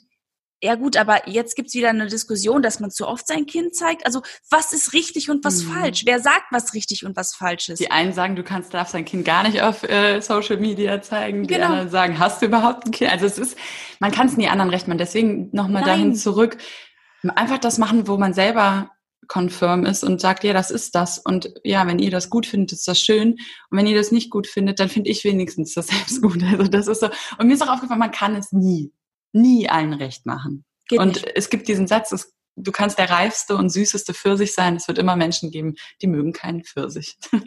Ja 0.63 0.75
gut, 0.75 0.95
aber 0.95 1.27
jetzt 1.27 1.55
gibt's 1.55 1.73
wieder 1.73 1.89
eine 1.89 2.05
Diskussion, 2.05 2.61
dass 2.61 2.79
man 2.79 2.91
zu 2.91 3.07
oft 3.07 3.25
sein 3.25 3.47
Kind 3.47 3.75
zeigt. 3.75 4.05
Also 4.05 4.21
was 4.51 4.73
ist 4.73 4.93
richtig 4.93 5.31
und 5.31 5.43
was 5.43 5.63
mhm. 5.63 5.71
falsch? 5.71 6.03
Wer 6.05 6.19
sagt, 6.19 6.45
was 6.51 6.75
richtig 6.75 7.03
und 7.03 7.15
was 7.15 7.33
falsch 7.33 7.69
ist? 7.69 7.79
Die 7.79 7.89
einen 7.89 8.13
sagen, 8.13 8.35
du 8.35 8.43
kannst 8.43 8.71
darfst 8.73 8.93
dein 8.93 9.05
Kind 9.05 9.25
gar 9.25 9.41
nicht 9.41 9.63
auf 9.63 9.81
äh, 9.83 10.21
Social 10.21 10.57
Media 10.57 11.01
zeigen. 11.01 11.47
Die 11.47 11.53
genau. 11.55 11.67
anderen 11.67 11.89
sagen, 11.89 12.19
hast 12.19 12.43
du 12.43 12.45
überhaupt 12.45 12.85
ein 12.85 12.91
Kind? 12.91 13.11
Also 13.11 13.25
es 13.25 13.39
ist, 13.39 13.57
man 13.99 14.11
kann 14.11 14.27
es 14.27 14.37
nie 14.37 14.47
anderen 14.47 14.69
recht 14.69 14.87
machen. 14.87 14.99
Deswegen 14.99 15.49
nochmal 15.51 15.83
dahin 15.83 16.13
zurück. 16.15 16.57
Einfach 17.23 17.57
das 17.57 17.79
machen, 17.79 18.07
wo 18.07 18.17
man 18.17 18.33
selber 18.33 18.91
confirm 19.27 19.85
ist 19.85 20.03
und 20.03 20.21
sagt, 20.21 20.43
ja, 20.43 20.53
das 20.53 20.69
ist 20.69 20.93
das. 20.93 21.17
Und 21.17 21.53
ja, 21.63 21.87
wenn 21.87 21.97
ihr 21.97 22.11
das 22.11 22.29
gut 22.29 22.45
findet, 22.45 22.73
ist 22.73 22.87
das 22.87 22.99
schön. 22.99 23.31
Und 23.69 23.77
wenn 23.77 23.87
ihr 23.87 23.97
das 23.97 24.11
nicht 24.11 24.29
gut 24.29 24.45
findet, 24.45 24.79
dann 24.79 24.89
finde 24.89 25.09
ich 25.09 25.23
wenigstens 25.23 25.73
das 25.73 25.87
selbst 25.87 26.21
gut. 26.21 26.43
Also 26.43 26.65
das 26.65 26.87
ist 26.87 26.99
so. 26.99 27.09
Und 27.39 27.47
mir 27.47 27.53
ist 27.53 27.63
auch 27.63 27.73
aufgefallen, 27.73 27.99
man 27.99 28.11
kann 28.11 28.35
es 28.35 28.51
nie 28.51 28.91
nie 29.31 29.69
allen 29.69 29.93
recht 29.93 30.25
machen. 30.25 30.65
Geht 30.87 30.99
und 30.99 31.15
nicht. 31.15 31.31
es 31.35 31.49
gibt 31.49 31.67
diesen 31.67 31.87
Satz, 31.87 32.11
es 32.11 32.33
du 32.55 32.71
kannst 32.71 32.97
der 32.97 33.09
reifste 33.09 33.55
und 33.55 33.69
süßeste 33.69 34.13
Pfirsich 34.13 34.53
sein. 34.53 34.75
Es 34.75 34.87
wird 34.87 34.97
immer 34.97 35.15
Menschen 35.15 35.51
geben, 35.51 35.75
die 36.01 36.07
mögen 36.07 36.33
keinen 36.33 36.63
Pfirsich. 36.63 37.17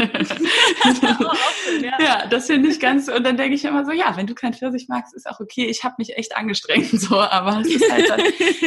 ja. 1.99 2.27
das 2.27 2.47
finde 2.47 2.71
ich 2.71 2.81
ganz, 2.81 3.09
und 3.09 3.25
dann 3.25 3.37
denke 3.37 3.55
ich 3.55 3.65
immer 3.65 3.85
so, 3.85 3.93
ja, 3.93 4.17
wenn 4.17 4.27
du 4.27 4.35
keinen 4.35 4.55
Pfirsich 4.55 4.87
magst, 4.89 5.15
ist 5.15 5.29
auch 5.29 5.41
okay. 5.41 5.67
Ich 5.67 5.85
habe 5.85 5.97
mich 5.99 6.17
echt 6.17 6.37
angestrengt, 6.37 6.91
so, 7.01 7.19
aber 7.21 7.61
es 7.61 7.69
ist 7.69 7.91
halt 7.91 8.09
dann, 8.09 8.21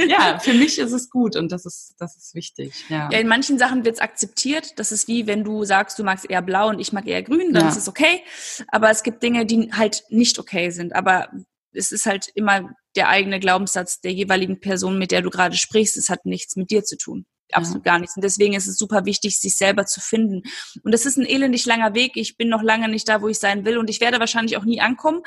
ja, 0.07 0.39
für 0.39 0.53
mich 0.53 0.77
ist 0.79 0.91
es 0.91 1.09
gut 1.09 1.35
und 1.35 1.51
das 1.51 1.65
ist, 1.65 1.95
das 1.99 2.15
ist 2.15 2.35
wichtig. 2.35 2.85
Ja, 2.89 3.09
ja 3.11 3.19
in 3.19 3.27
manchen 3.27 3.57
Sachen 3.57 3.83
wird 3.83 3.95
es 3.95 4.01
akzeptiert. 4.01 4.77
Das 4.79 4.91
ist 4.91 5.07
wie, 5.07 5.25
wenn 5.27 5.43
du 5.43 5.63
sagst, 5.63 5.97
du 5.97 6.03
magst 6.03 6.29
eher 6.29 6.41
blau 6.41 6.69
und 6.69 6.79
ich 6.79 6.93
mag 6.93 7.07
eher 7.07 7.23
grün, 7.23 7.53
dann 7.53 7.63
ja. 7.63 7.69
ist 7.69 7.77
es 7.77 7.87
okay. 7.87 8.21
Aber 8.67 8.89
es 8.89 9.03
gibt 9.03 9.23
Dinge, 9.23 9.45
die 9.45 9.71
halt 9.73 10.03
nicht 10.09 10.37
okay 10.39 10.69
sind. 10.69 10.95
Aber 10.95 11.29
es 11.73 11.91
ist 11.91 12.05
halt 12.05 12.29
immer 12.33 12.69
der 12.97 13.09
eigene 13.09 13.39
Glaubenssatz 13.39 14.01
der 14.01 14.13
jeweiligen 14.13 14.59
Person, 14.59 14.97
mit 14.97 15.11
der 15.11 15.21
du 15.21 15.29
gerade 15.29 15.55
sprichst. 15.55 15.97
Es 15.97 16.09
hat 16.09 16.25
nichts 16.25 16.55
mit 16.55 16.71
dir 16.71 16.83
zu 16.83 16.97
tun 16.97 17.25
absolut 17.51 17.85
ja. 17.85 17.93
gar 17.93 17.99
nichts. 17.99 18.15
Und 18.15 18.23
deswegen 18.23 18.53
ist 18.53 18.67
es 18.67 18.77
super 18.77 19.05
wichtig, 19.05 19.39
sich 19.39 19.57
selber 19.57 19.85
zu 19.85 20.01
finden. 20.01 20.43
Und 20.83 20.93
das 20.93 21.05
ist 21.05 21.17
ein 21.17 21.25
elendig 21.25 21.65
langer 21.65 21.93
Weg. 21.93 22.13
Ich 22.15 22.37
bin 22.37 22.49
noch 22.49 22.61
lange 22.61 22.89
nicht 22.89 23.07
da, 23.07 23.21
wo 23.21 23.27
ich 23.27 23.39
sein 23.39 23.65
will. 23.65 23.77
Und 23.77 23.89
ich 23.89 24.01
werde 24.01 24.19
wahrscheinlich 24.19 24.57
auch 24.57 24.65
nie 24.65 24.81
ankommen, 24.81 25.21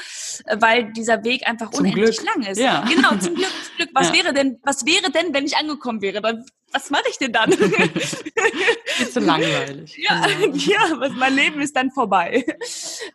äh, 0.45 0.57
weil 0.61 0.93
dieser 0.93 1.25
Weg 1.25 1.47
einfach 1.47 1.71
zum 1.71 1.87
unendlich 1.87 2.19
Glück. 2.19 2.35
lang 2.35 2.51
ist. 2.51 2.59
Ja. 2.59 2.85
Genau, 2.89 3.11
zum 3.17 3.35
Glück, 3.35 3.49
zum 3.65 3.77
Glück. 3.77 3.91
Was 3.95 4.09
ja. 4.15 4.15
wäre 4.15 4.35
denn, 4.35 4.59
was 4.63 4.85
wäre 4.87 5.11
denn, 5.11 5.33
wenn 5.33 5.45
ich 5.45 5.57
angekommen 5.57 6.03
wäre? 6.03 6.21
Dann, 6.21 6.45
was 6.73 6.91
mache 6.91 7.05
ich 7.11 7.19
denn 7.19 7.33
dann? 7.33 7.51
ist 9.01 9.15
so 9.15 9.21
langweilig. 9.21 9.97
Ja, 9.99 10.27
genau. 10.27 10.57
ja, 10.57 11.11
mein 11.17 11.35
Leben 11.35 11.61
ist 11.61 11.75
dann 11.75 11.91
vorbei. 11.91 12.45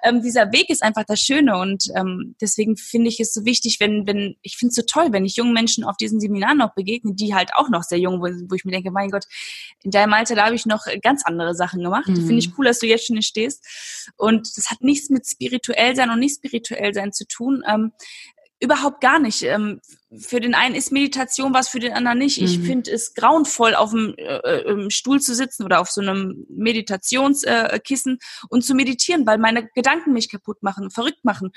Ähm, 0.04 0.22
dieser 0.22 0.52
Weg 0.52 0.70
ist 0.70 0.84
einfach 0.84 1.04
das 1.06 1.20
Schöne 1.22 1.58
und 1.58 1.90
ähm, 1.96 2.36
deswegen 2.42 2.78
finde 2.78 3.10
ich 3.10 3.20
es 3.20 3.34
so 3.34 3.46
wichtig, 3.46 3.80
wenn, 3.80 4.06
wenn, 4.08 4.36
ich 4.42 4.58
finde 4.58 4.72
es 4.72 4.76
so 4.76 4.82
toll, 4.82 5.08
wenn 5.12 5.26
ich 5.26 5.36
jungen 5.36 5.54
Menschen 5.54 5.84
auf 5.84 5.98
diesen 5.98 6.20
Seminaren 6.20 6.58
noch 6.58 6.74
begegne, 6.74 7.14
die 7.16 7.34
halt 7.34 7.52
auch 7.56 7.70
noch 7.70 7.84
sehr 7.84 8.00
jung, 8.00 8.20
wo, 8.20 8.26
wo 8.50 8.56
ich 8.56 8.66
mir 8.66 8.72
denke, 8.72 8.92
mein 8.92 9.10
Gott, 9.10 9.26
in 9.84 9.92
deinem 9.92 10.14
Alter, 10.14 10.36
da 10.36 10.46
habe 10.46 10.56
ich 10.56 10.66
noch 10.66 10.86
ganz 11.02 11.26
andere 11.26 11.56
Sachen 11.56 11.82
gemacht. 11.82 12.08
Mhm. 12.08 12.16
Finde 12.16 12.38
ich 12.38 12.58
cool, 12.58 12.66
dass 12.66 12.80
du 12.80 12.88
jetzt 12.88 13.08
schon 13.08 13.16
hier 13.16 13.24
stehst. 13.24 13.66
Und 14.18 14.58
das 14.58 14.70
hat 14.70 14.82
nichts 14.82 15.10
mit 15.10 15.26
spirituell 15.28 15.96
sein 15.96 16.10
und 16.10 16.20
nicht 16.20 16.36
spirituell 16.38 16.94
sein 16.94 17.14
zu 17.14 17.26
tun. 17.28 17.64
Ähm, 17.68 17.92
überhaupt 18.60 19.02
gar 19.02 19.20
nicht. 19.20 19.44
Ähm, 19.44 19.82
für 20.18 20.40
den 20.40 20.56
einen 20.56 20.76
ist 20.76 20.92
Meditation 20.92 21.54
was, 21.54 21.68
für 21.68 21.80
den 21.80 21.94
anderen 21.94 22.20
nicht. 22.20 22.42
Ich 22.42 22.60
mhm. 22.60 22.66
finde 22.66 22.92
es 22.92 23.14
grauenvoll, 23.14 23.76
auf 23.76 23.92
dem 23.92 24.16
äh, 24.18 24.38
äh 24.38 24.90
Stuhl 24.90 25.20
zu 25.20 25.36
sitzen 25.36 25.64
oder 25.64 25.82
auf 25.82 25.90
so 25.90 26.02
einem 26.02 26.46
Meditationskissen 26.50 28.14
äh, 28.14 28.46
und 28.50 28.64
zu 28.64 28.76
meditieren, 28.76 29.26
weil 29.26 29.38
meine 29.38 29.68
Gedanken 29.76 30.14
mich 30.14 30.30
kaputt 30.30 30.64
machen, 30.64 30.90
verrückt 30.90 31.24
machen 31.24 31.52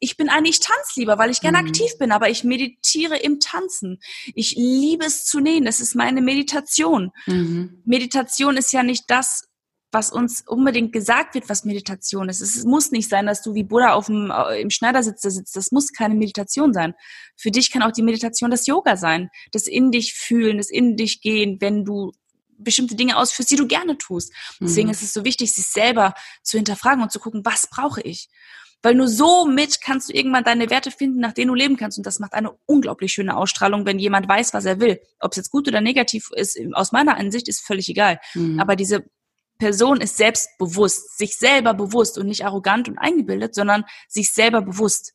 ich 0.00 0.16
bin 0.16 0.28
eigentlich, 0.28 0.58
ich 0.58 0.66
tanze 0.66 1.00
lieber, 1.00 1.18
weil 1.18 1.30
ich 1.30 1.40
gerne 1.40 1.60
mhm. 1.60 1.66
aktiv 1.66 1.90
bin, 1.98 2.12
aber 2.12 2.30
ich 2.30 2.44
meditiere 2.44 3.16
im 3.18 3.40
Tanzen. 3.40 3.98
Ich 4.34 4.54
liebe 4.56 5.04
es 5.04 5.24
zu 5.24 5.40
nähen, 5.40 5.64
das 5.64 5.80
ist 5.80 5.94
meine 5.94 6.20
Meditation. 6.22 7.10
Mhm. 7.26 7.82
Meditation 7.84 8.56
ist 8.56 8.72
ja 8.72 8.82
nicht 8.82 9.04
das, 9.08 9.47
was 9.90 10.10
uns 10.10 10.42
unbedingt 10.46 10.92
gesagt 10.92 11.34
wird, 11.34 11.48
was 11.48 11.64
Meditation 11.64 12.28
ist. 12.28 12.40
Es 12.40 12.64
muss 12.64 12.90
nicht 12.90 13.08
sein, 13.08 13.26
dass 13.26 13.42
du 13.42 13.54
wie 13.54 13.64
Buddha 13.64 13.94
auf 13.94 14.06
dem, 14.06 14.30
äh, 14.30 14.60
im 14.60 14.70
Schneidersitz 14.70 15.22
da 15.22 15.30
sitzt. 15.30 15.56
Das 15.56 15.72
muss 15.72 15.92
keine 15.92 16.14
Meditation 16.14 16.74
sein. 16.74 16.94
Für 17.36 17.50
dich 17.50 17.70
kann 17.70 17.82
auch 17.82 17.92
die 17.92 18.02
Meditation 18.02 18.50
das 18.50 18.66
Yoga 18.66 18.96
sein. 18.96 19.30
Das 19.52 19.66
in 19.66 19.90
dich 19.90 20.14
fühlen, 20.14 20.58
das 20.58 20.70
in 20.70 20.96
dich 20.96 21.22
gehen, 21.22 21.58
wenn 21.60 21.84
du 21.84 22.12
bestimmte 22.58 22.96
Dinge 22.96 23.16
ausführst, 23.16 23.50
die 23.50 23.56
du 23.56 23.66
gerne 23.66 23.96
tust. 23.96 24.32
Deswegen 24.60 24.88
mhm. 24.88 24.92
ist 24.92 25.02
es 25.02 25.14
so 25.14 25.24
wichtig, 25.24 25.52
sich 25.52 25.66
selber 25.66 26.14
zu 26.42 26.58
hinterfragen 26.58 27.02
und 27.02 27.12
zu 27.12 27.20
gucken, 27.20 27.44
was 27.44 27.68
brauche 27.68 28.00
ich? 28.02 28.28
Weil 28.82 28.94
nur 28.94 29.08
so 29.08 29.44
mit 29.46 29.80
kannst 29.80 30.08
du 30.08 30.12
irgendwann 30.12 30.44
deine 30.44 30.70
Werte 30.70 30.90
finden, 30.90 31.18
nach 31.18 31.32
denen 31.32 31.48
du 31.48 31.54
leben 31.54 31.76
kannst. 31.76 31.98
Und 31.98 32.06
das 32.06 32.20
macht 32.20 32.34
eine 32.34 32.52
unglaublich 32.66 33.12
schöne 33.12 33.36
Ausstrahlung, 33.36 33.86
wenn 33.86 33.98
jemand 33.98 34.28
weiß, 34.28 34.54
was 34.54 34.66
er 34.66 34.80
will. 34.80 35.00
Ob 35.18 35.32
es 35.32 35.36
jetzt 35.36 35.50
gut 35.50 35.66
oder 35.66 35.80
negativ 35.80 36.30
ist, 36.34 36.58
aus 36.74 36.92
meiner 36.92 37.16
Ansicht 37.16 37.48
ist 37.48 37.60
völlig 37.60 37.88
egal. 37.88 38.20
Mhm. 38.34 38.60
Aber 38.60 38.76
diese 38.76 39.04
Person 39.58 40.00
ist 40.00 40.16
selbstbewusst, 40.16 41.18
sich 41.18 41.36
selber 41.36 41.74
bewusst 41.74 42.18
und 42.18 42.26
nicht 42.26 42.44
arrogant 42.44 42.88
und 42.88 42.98
eingebildet, 42.98 43.54
sondern 43.54 43.84
sich 44.08 44.32
selber 44.32 44.62
bewusst. 44.62 45.14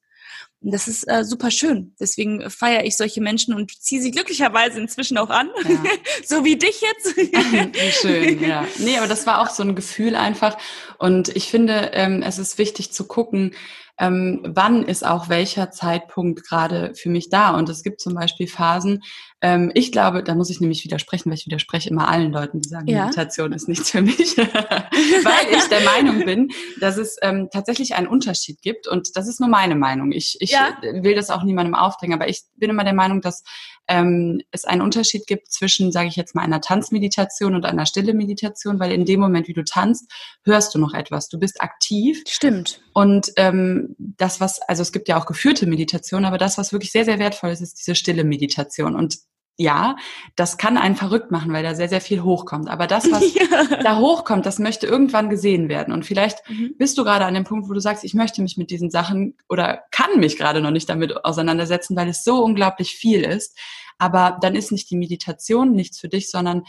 Und 0.63 0.73
das 0.73 0.87
ist 0.87 1.03
äh, 1.09 1.25
super 1.25 1.51
schön. 1.51 1.93
Deswegen 1.99 2.49
feiere 2.49 2.85
ich 2.85 2.95
solche 2.95 3.19
Menschen 3.19 3.53
und 3.53 3.71
ziehe 3.83 4.01
sie 4.01 4.11
glücklicherweise 4.11 4.79
inzwischen 4.79 5.17
auch 5.17 5.29
an. 5.29 5.49
Ja. 5.67 5.83
so 6.25 6.45
wie 6.45 6.55
dich 6.55 6.81
jetzt. 6.81 7.17
wie 7.17 7.91
schön, 7.91 8.41
ja. 8.47 8.65
Nee, 8.77 8.97
aber 8.97 9.07
das 9.07 9.27
war 9.27 9.41
auch 9.41 9.49
so 9.49 9.63
ein 9.63 9.75
Gefühl 9.75 10.15
einfach. 10.15 10.57
Und 10.97 11.35
ich 11.35 11.49
finde, 11.49 11.91
ähm, 11.93 12.23
es 12.23 12.37
ist 12.37 12.57
wichtig 12.57 12.93
zu 12.93 13.05
gucken, 13.05 13.53
ähm, 13.99 14.41
wann 14.43 14.83
ist 14.83 15.05
auch 15.05 15.29
welcher 15.29 15.71
Zeitpunkt 15.71 16.47
gerade 16.47 16.93
für 16.95 17.09
mich 17.09 17.29
da. 17.29 17.51
Und 17.51 17.69
es 17.69 17.83
gibt 17.83 18.01
zum 18.01 18.15
Beispiel 18.15 18.47
Phasen, 18.47 19.03
ähm, 19.41 19.71
ich 19.75 19.91
glaube, 19.91 20.23
da 20.23 20.35
muss 20.35 20.49
ich 20.49 20.61
nämlich 20.61 20.83
widersprechen, 20.83 21.29
weil 21.29 21.37
ich 21.37 21.45
widerspreche 21.45 21.89
immer 21.89 22.07
allen 22.07 22.31
Leuten, 22.31 22.61
die 22.61 22.69
sagen, 22.69 22.87
ja. 22.87 23.05
Meditation 23.05 23.51
ist 23.51 23.67
nichts 23.67 23.91
für 23.91 24.01
mich, 24.01 24.37
weil 24.37 25.57
ich 25.57 25.63
der 25.65 25.81
Meinung 25.81 26.25
bin, 26.25 26.51
dass 26.79 26.97
es 26.97 27.17
ähm, 27.21 27.49
tatsächlich 27.51 27.95
einen 27.95 28.07
Unterschied 28.07 28.61
gibt. 28.61 28.87
Und 28.87 29.15
das 29.15 29.27
ist 29.27 29.39
nur 29.39 29.49
meine 29.49 29.75
Meinung. 29.75 30.11
Ich, 30.11 30.37
ich 30.39 30.51
ja. 30.51 30.77
will 30.81 31.13
das 31.13 31.29
auch 31.29 31.43
niemandem 31.43 31.75
aufdrängen, 31.75 32.13
aber 32.13 32.29
ich 32.29 32.43
bin 32.55 32.69
immer 32.69 32.85
der 32.85 32.93
Meinung, 32.93 33.21
dass 33.21 33.43
ähm, 33.87 34.41
es 34.51 34.65
einen 34.65 34.81
Unterschied 34.81 35.27
gibt 35.27 35.51
zwischen, 35.51 35.91
sage 35.91 36.07
ich 36.07 36.15
jetzt 36.15 36.35
mal, 36.35 36.41
einer 36.41 36.61
Tanzmeditation 36.61 37.55
und 37.55 37.65
einer 37.65 37.85
stille 37.85 38.13
Meditation, 38.13 38.79
weil 38.79 38.91
in 38.91 39.05
dem 39.05 39.19
Moment, 39.19 39.47
wie 39.47 39.53
du 39.53 39.63
tanzt, 39.63 40.09
hörst 40.43 40.73
du 40.73 40.79
noch 40.79 40.93
etwas. 40.93 41.27
Du 41.27 41.39
bist 41.39 41.61
aktiv. 41.61 42.23
Stimmt. 42.27 42.81
Und 42.93 43.31
ähm, 43.37 43.95
das, 43.97 44.39
was, 44.39 44.61
also 44.61 44.81
es 44.81 44.91
gibt 44.91 45.07
ja 45.07 45.19
auch 45.19 45.25
geführte 45.25 45.65
Meditation, 45.65 46.25
aber 46.25 46.37
das, 46.37 46.57
was 46.57 46.71
wirklich 46.71 46.91
sehr, 46.91 47.05
sehr 47.05 47.19
wertvoll 47.19 47.49
ist, 47.49 47.61
ist 47.61 47.79
diese 47.79 47.95
stille 47.95 48.23
Meditation. 48.23 48.95
Und 48.95 49.17
ja, 49.55 49.95
das 50.35 50.57
kann 50.57 50.77
einen 50.77 50.95
verrückt 50.95 51.29
machen, 51.29 51.53
weil 51.53 51.63
da 51.63 51.75
sehr, 51.75 51.89
sehr 51.89 52.01
viel 52.01 52.23
hochkommt. 52.23 52.69
Aber 52.69 52.87
das, 52.87 53.11
was 53.11 53.33
ja. 53.35 53.77
da 53.83 53.97
hochkommt, 53.97 54.45
das 54.45 54.57
möchte 54.59 54.87
irgendwann 54.87 55.29
gesehen 55.29 55.69
werden. 55.69 55.93
Und 55.93 56.05
vielleicht 56.05 56.47
mhm. 56.49 56.75
bist 56.77 56.97
du 56.97 57.03
gerade 57.03 57.25
an 57.25 57.35
dem 57.35 57.43
Punkt, 57.43 57.69
wo 57.69 57.73
du 57.73 57.79
sagst, 57.79 58.03
ich 58.03 58.15
möchte 58.15 58.41
mich 58.41 58.57
mit 58.57 58.71
diesen 58.71 58.89
Sachen 58.89 59.37
oder 59.49 59.83
kann 59.91 60.19
mich 60.19 60.37
gerade 60.37 60.61
noch 60.61 60.71
nicht 60.71 60.89
damit 60.89 61.23
auseinandersetzen, 61.23 61.95
weil 61.95 62.09
es 62.09 62.23
so 62.23 62.43
unglaublich 62.43 62.95
viel 62.95 63.23
ist. 63.23 63.57
Aber 63.99 64.39
dann 64.41 64.55
ist 64.55 64.71
nicht 64.71 64.89
die 64.89 64.97
Meditation 64.97 65.73
nichts 65.73 65.99
für 65.99 66.09
dich, 66.09 66.31
sondern 66.31 66.63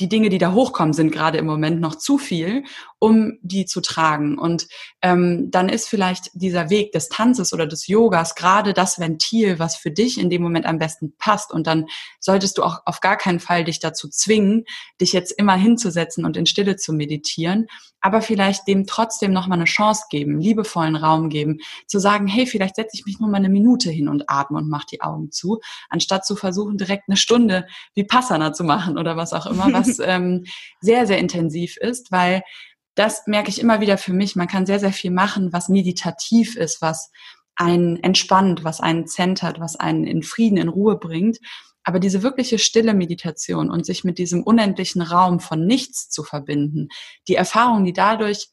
die 0.00 0.08
Dinge, 0.08 0.28
die 0.28 0.38
da 0.38 0.52
hochkommen, 0.52 0.92
sind 0.92 1.10
gerade 1.10 1.38
im 1.38 1.46
Moment 1.46 1.80
noch 1.80 1.96
zu 1.96 2.18
viel, 2.18 2.64
um 2.98 3.38
die 3.42 3.66
zu 3.66 3.80
tragen. 3.80 4.38
Und 4.38 4.68
ähm, 5.02 5.50
dann 5.50 5.68
ist 5.68 5.88
vielleicht 5.88 6.30
dieser 6.34 6.70
Weg 6.70 6.92
des 6.92 7.08
Tanzes 7.08 7.52
oder 7.52 7.66
des 7.66 7.86
Yogas 7.86 8.34
gerade 8.34 8.72
das 8.72 8.98
Ventil, 8.98 9.58
was 9.58 9.76
für 9.76 9.90
dich 9.90 10.18
in 10.18 10.30
dem 10.30 10.42
Moment 10.42 10.66
am 10.66 10.78
besten 10.78 11.14
passt. 11.18 11.52
Und 11.52 11.66
dann 11.66 11.86
solltest 12.20 12.58
du 12.58 12.62
auch 12.62 12.80
auf 12.84 13.00
gar 13.00 13.16
keinen 13.16 13.40
Fall 13.40 13.64
dich 13.64 13.80
dazu 13.80 14.08
zwingen, 14.08 14.64
dich 15.00 15.12
jetzt 15.12 15.32
immer 15.32 15.54
hinzusetzen 15.54 16.24
und 16.24 16.36
in 16.36 16.46
Stille 16.46 16.76
zu 16.76 16.92
meditieren, 16.92 17.66
aber 18.00 18.22
vielleicht 18.22 18.68
dem 18.68 18.86
trotzdem 18.86 19.32
nochmal 19.32 19.58
eine 19.58 19.64
Chance 19.64 20.04
geben, 20.10 20.40
liebevollen 20.40 20.96
Raum 20.96 21.28
geben, 21.28 21.58
zu 21.86 21.98
sagen, 21.98 22.26
hey, 22.26 22.46
vielleicht 22.46 22.76
setze 22.76 22.96
ich 22.96 23.06
mich 23.06 23.18
nur 23.18 23.28
mal 23.28 23.38
eine 23.38 23.48
Minute 23.48 23.90
hin 23.90 24.08
und 24.08 24.30
atme 24.30 24.58
und 24.58 24.68
mache 24.68 24.86
die 24.92 25.00
Augen 25.00 25.30
zu, 25.30 25.60
anstatt 25.88 26.24
zu 26.24 26.36
versuchen, 26.36 26.76
direkt 26.76 27.08
eine 27.08 27.16
Stunde 27.16 27.66
wie 27.94 28.04
Passana 28.04 28.52
zu 28.52 28.64
machen 28.64 28.98
oder 28.98 29.16
was 29.16 29.32
auch 29.32 29.46
immer, 29.46 29.66
was 29.72 29.87
ähm, 30.02 30.44
sehr, 30.80 31.06
sehr 31.06 31.18
intensiv 31.18 31.76
ist, 31.76 32.12
weil 32.12 32.42
das 32.94 33.26
merke 33.26 33.48
ich 33.48 33.60
immer 33.60 33.80
wieder 33.80 33.96
für 33.96 34.12
mich. 34.12 34.34
Man 34.34 34.48
kann 34.48 34.66
sehr, 34.66 34.80
sehr 34.80 34.92
viel 34.92 35.12
machen, 35.12 35.52
was 35.52 35.68
meditativ 35.68 36.56
ist, 36.56 36.82
was 36.82 37.10
einen 37.54 38.02
entspannt, 38.02 38.64
was 38.64 38.80
einen 38.80 39.06
zentert, 39.06 39.60
was 39.60 39.76
einen 39.76 40.04
in 40.04 40.22
Frieden, 40.22 40.58
in 40.58 40.68
Ruhe 40.68 40.98
bringt. 40.98 41.38
Aber 41.84 42.00
diese 42.00 42.22
wirkliche 42.22 42.58
stille 42.58 42.94
Meditation 42.94 43.70
und 43.70 43.86
sich 43.86 44.04
mit 44.04 44.18
diesem 44.18 44.42
unendlichen 44.42 45.00
Raum 45.00 45.40
von 45.40 45.64
nichts 45.66 46.08
zu 46.10 46.22
verbinden, 46.22 46.88
die 47.28 47.36
Erfahrung, 47.36 47.84
die 47.84 47.92
dadurch 47.92 48.48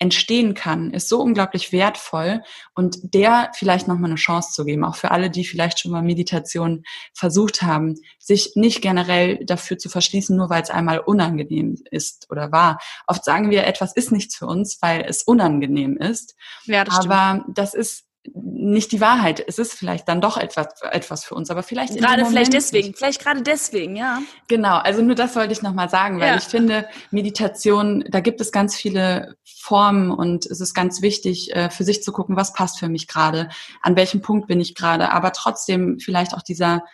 entstehen 0.00 0.54
kann, 0.54 0.92
ist 0.92 1.08
so 1.10 1.20
unglaublich 1.20 1.72
wertvoll 1.72 2.42
und 2.74 3.14
der 3.14 3.50
vielleicht 3.54 3.86
nochmal 3.86 4.10
eine 4.10 4.16
Chance 4.16 4.52
zu 4.52 4.64
geben, 4.64 4.82
auch 4.82 4.96
für 4.96 5.10
alle, 5.10 5.30
die 5.30 5.44
vielleicht 5.44 5.78
schon 5.78 5.92
mal 5.92 6.02
Meditation 6.02 6.84
versucht 7.12 7.60
haben, 7.60 7.96
sich 8.18 8.52
nicht 8.54 8.80
generell 8.80 9.44
dafür 9.44 9.76
zu 9.76 9.90
verschließen, 9.90 10.34
nur 10.34 10.48
weil 10.48 10.62
es 10.62 10.70
einmal 10.70 11.00
unangenehm 11.00 11.76
ist 11.90 12.26
oder 12.30 12.50
war. 12.50 12.78
Oft 13.06 13.24
sagen 13.24 13.50
wir, 13.50 13.66
etwas 13.66 13.94
ist 13.94 14.10
nichts 14.10 14.34
für 14.34 14.46
uns, 14.46 14.80
weil 14.80 15.04
es 15.06 15.22
unangenehm 15.22 15.98
ist. 15.98 16.34
Ja, 16.64 16.84
das 16.84 17.06
Aber 17.06 17.40
stimmt. 17.42 17.58
das 17.58 17.74
ist 17.74 18.09
nicht 18.34 18.92
die 18.92 19.00
Wahrheit. 19.00 19.42
Es 19.46 19.58
ist 19.58 19.72
vielleicht 19.72 20.06
dann 20.08 20.20
doch 20.20 20.36
etwas, 20.36 20.68
etwas 20.90 21.24
für 21.24 21.34
uns, 21.34 21.50
aber 21.50 21.62
vielleicht 21.62 21.96
gerade 21.96 22.26
vielleicht 22.26 22.52
deswegen, 22.52 22.88
nicht. 22.88 22.98
vielleicht 22.98 23.22
gerade 23.22 23.42
deswegen, 23.42 23.96
ja. 23.96 24.20
Genau, 24.46 24.76
also 24.76 25.00
nur 25.00 25.14
das 25.14 25.34
wollte 25.36 25.52
ich 25.52 25.62
nochmal 25.62 25.88
sagen, 25.88 26.20
weil 26.20 26.28
ja. 26.28 26.36
ich 26.36 26.44
finde, 26.44 26.86
Meditation, 27.10 28.04
da 28.08 28.20
gibt 28.20 28.40
es 28.40 28.52
ganz 28.52 28.76
viele 28.76 29.36
Formen 29.58 30.10
und 30.10 30.44
es 30.46 30.60
ist 30.60 30.74
ganz 30.74 31.00
wichtig, 31.00 31.54
äh, 31.54 31.70
für 31.70 31.84
sich 31.84 32.02
zu 32.02 32.12
gucken, 32.12 32.36
was 32.36 32.52
passt 32.52 32.78
für 32.78 32.88
mich 32.88 33.08
gerade, 33.08 33.48
an 33.80 33.96
welchem 33.96 34.20
Punkt 34.20 34.48
bin 34.48 34.60
ich 34.60 34.74
gerade, 34.74 35.12
aber 35.12 35.32
trotzdem 35.32 35.98
vielleicht 35.98 36.34
auch 36.34 36.42
dieser 36.42 36.84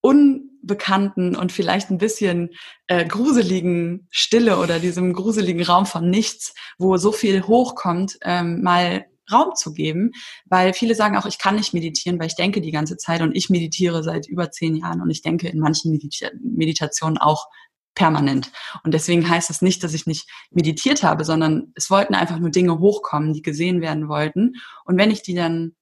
unbekannten 0.00 1.34
und 1.34 1.50
vielleicht 1.50 1.90
ein 1.90 1.98
bisschen 1.98 2.50
äh, 2.86 3.04
gruseligen 3.04 4.06
Stille 4.10 4.58
oder 4.58 4.78
diesem 4.78 5.14
gruseligen 5.14 5.64
Raum 5.64 5.86
von 5.86 6.10
nichts, 6.10 6.54
wo 6.78 6.96
so 6.98 7.10
viel 7.10 7.42
hochkommt, 7.44 8.18
ähm, 8.22 8.62
mal 8.62 9.06
Raum 9.32 9.54
zu 9.54 9.72
geben, 9.72 10.12
weil 10.46 10.72
viele 10.72 10.94
sagen 10.94 11.16
auch, 11.16 11.26
ich 11.26 11.38
kann 11.38 11.56
nicht 11.56 11.74
meditieren, 11.74 12.18
weil 12.18 12.26
ich 12.26 12.36
denke 12.36 12.60
die 12.60 12.72
ganze 12.72 12.96
Zeit 12.96 13.22
und 13.22 13.36
ich 13.36 13.50
meditiere 13.50 14.02
seit 14.02 14.28
über 14.28 14.50
zehn 14.50 14.76
Jahren 14.76 15.00
und 15.00 15.10
ich 15.10 15.22
denke 15.22 15.48
in 15.48 15.58
manchen 15.58 15.90
Medita 15.90 16.28
Meditationen 16.42 17.18
auch 17.18 17.48
permanent. 17.94 18.50
Und 18.82 18.92
deswegen 18.92 19.28
heißt 19.28 19.50
das 19.50 19.62
nicht, 19.62 19.84
dass 19.84 19.94
ich 19.94 20.06
nicht 20.06 20.28
meditiert 20.50 21.02
habe, 21.02 21.24
sondern 21.24 21.72
es 21.74 21.90
wollten 21.90 22.14
einfach 22.14 22.38
nur 22.38 22.50
Dinge 22.50 22.78
hochkommen, 22.78 23.32
die 23.32 23.42
gesehen 23.42 23.80
werden 23.80 24.08
wollten. 24.08 24.54
Und 24.84 24.98
wenn 24.98 25.10
ich 25.10 25.22
die 25.22 25.34
dann 25.34 25.76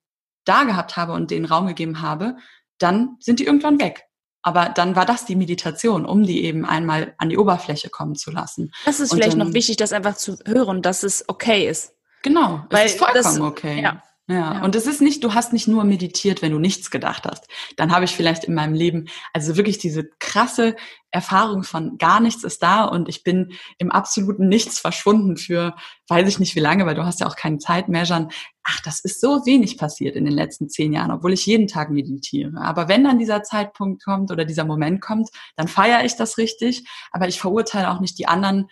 da 0.44 0.64
gehabt 0.64 0.96
habe 0.96 1.12
und 1.12 1.30
den 1.30 1.44
Raum 1.44 1.66
gegeben 1.66 2.02
habe, 2.02 2.36
dann 2.78 3.16
sind 3.20 3.38
die 3.38 3.44
irgendwann 3.44 3.80
weg. 3.80 4.04
Aber 4.42 4.70
dann 4.70 4.96
war 4.96 5.06
das 5.06 5.24
die 5.24 5.36
Meditation, 5.36 6.04
um 6.04 6.24
die 6.24 6.44
eben 6.44 6.64
einmal 6.64 7.14
an 7.18 7.28
die 7.28 7.38
Oberfläche 7.38 7.90
kommen 7.90 8.16
zu 8.16 8.32
lassen. 8.32 8.72
Das 8.84 8.98
ist 8.98 9.12
und 9.12 9.18
vielleicht 9.18 9.38
dann, 9.38 9.46
noch 9.48 9.54
wichtig, 9.54 9.76
das 9.76 9.92
einfach 9.92 10.16
zu 10.16 10.36
hören, 10.44 10.82
dass 10.82 11.04
es 11.04 11.24
okay 11.28 11.68
ist. 11.68 11.94
Genau, 12.22 12.64
Weil 12.70 12.86
es 12.86 12.92
ist 12.92 12.98
vollkommen 12.98 13.22
das, 13.22 13.40
okay. 13.40 13.82
Ja. 13.82 14.02
Ja, 14.28 14.54
Ja. 14.54 14.64
und 14.64 14.76
es 14.76 14.86
ist 14.86 15.00
nicht, 15.00 15.24
du 15.24 15.34
hast 15.34 15.52
nicht 15.52 15.66
nur 15.66 15.82
meditiert, 15.82 16.42
wenn 16.42 16.52
du 16.52 16.60
nichts 16.60 16.92
gedacht 16.92 17.24
hast. 17.26 17.48
Dann 17.76 17.90
habe 17.92 18.04
ich 18.04 18.12
vielleicht 18.14 18.44
in 18.44 18.54
meinem 18.54 18.72
Leben, 18.72 19.08
also 19.32 19.56
wirklich 19.56 19.78
diese 19.78 20.08
krasse 20.20 20.76
Erfahrung 21.10 21.64
von 21.64 21.98
gar 21.98 22.20
nichts 22.20 22.44
ist 22.44 22.62
da 22.62 22.84
und 22.84 23.08
ich 23.08 23.24
bin 23.24 23.52
im 23.78 23.90
absoluten 23.90 24.48
Nichts 24.48 24.78
verschwunden 24.78 25.36
für 25.36 25.74
weiß 26.08 26.28
ich 26.28 26.38
nicht 26.38 26.54
wie 26.54 26.60
lange, 26.60 26.86
weil 26.86 26.94
du 26.94 27.04
hast 27.04 27.18
ja 27.20 27.26
auch 27.26 27.34
keine 27.34 27.58
Zeit 27.58 27.88
measern. 27.88 28.28
Ach, 28.62 28.80
das 28.84 29.00
ist 29.00 29.20
so 29.20 29.44
wenig 29.44 29.76
passiert 29.76 30.14
in 30.14 30.24
den 30.24 30.34
letzten 30.34 30.68
zehn 30.68 30.92
Jahren, 30.92 31.10
obwohl 31.10 31.32
ich 31.32 31.44
jeden 31.44 31.66
Tag 31.66 31.90
meditiere. 31.90 32.52
Aber 32.62 32.88
wenn 32.88 33.02
dann 33.02 33.18
dieser 33.18 33.42
Zeitpunkt 33.42 34.04
kommt 34.04 34.30
oder 34.30 34.44
dieser 34.44 34.64
Moment 34.64 35.00
kommt, 35.00 35.30
dann 35.56 35.66
feiere 35.66 36.04
ich 36.04 36.14
das 36.16 36.38
richtig. 36.38 36.86
Aber 37.10 37.26
ich 37.26 37.40
verurteile 37.40 37.90
auch 37.90 37.98
nicht 37.98 38.18
die 38.18 38.28
anderen 38.28 38.68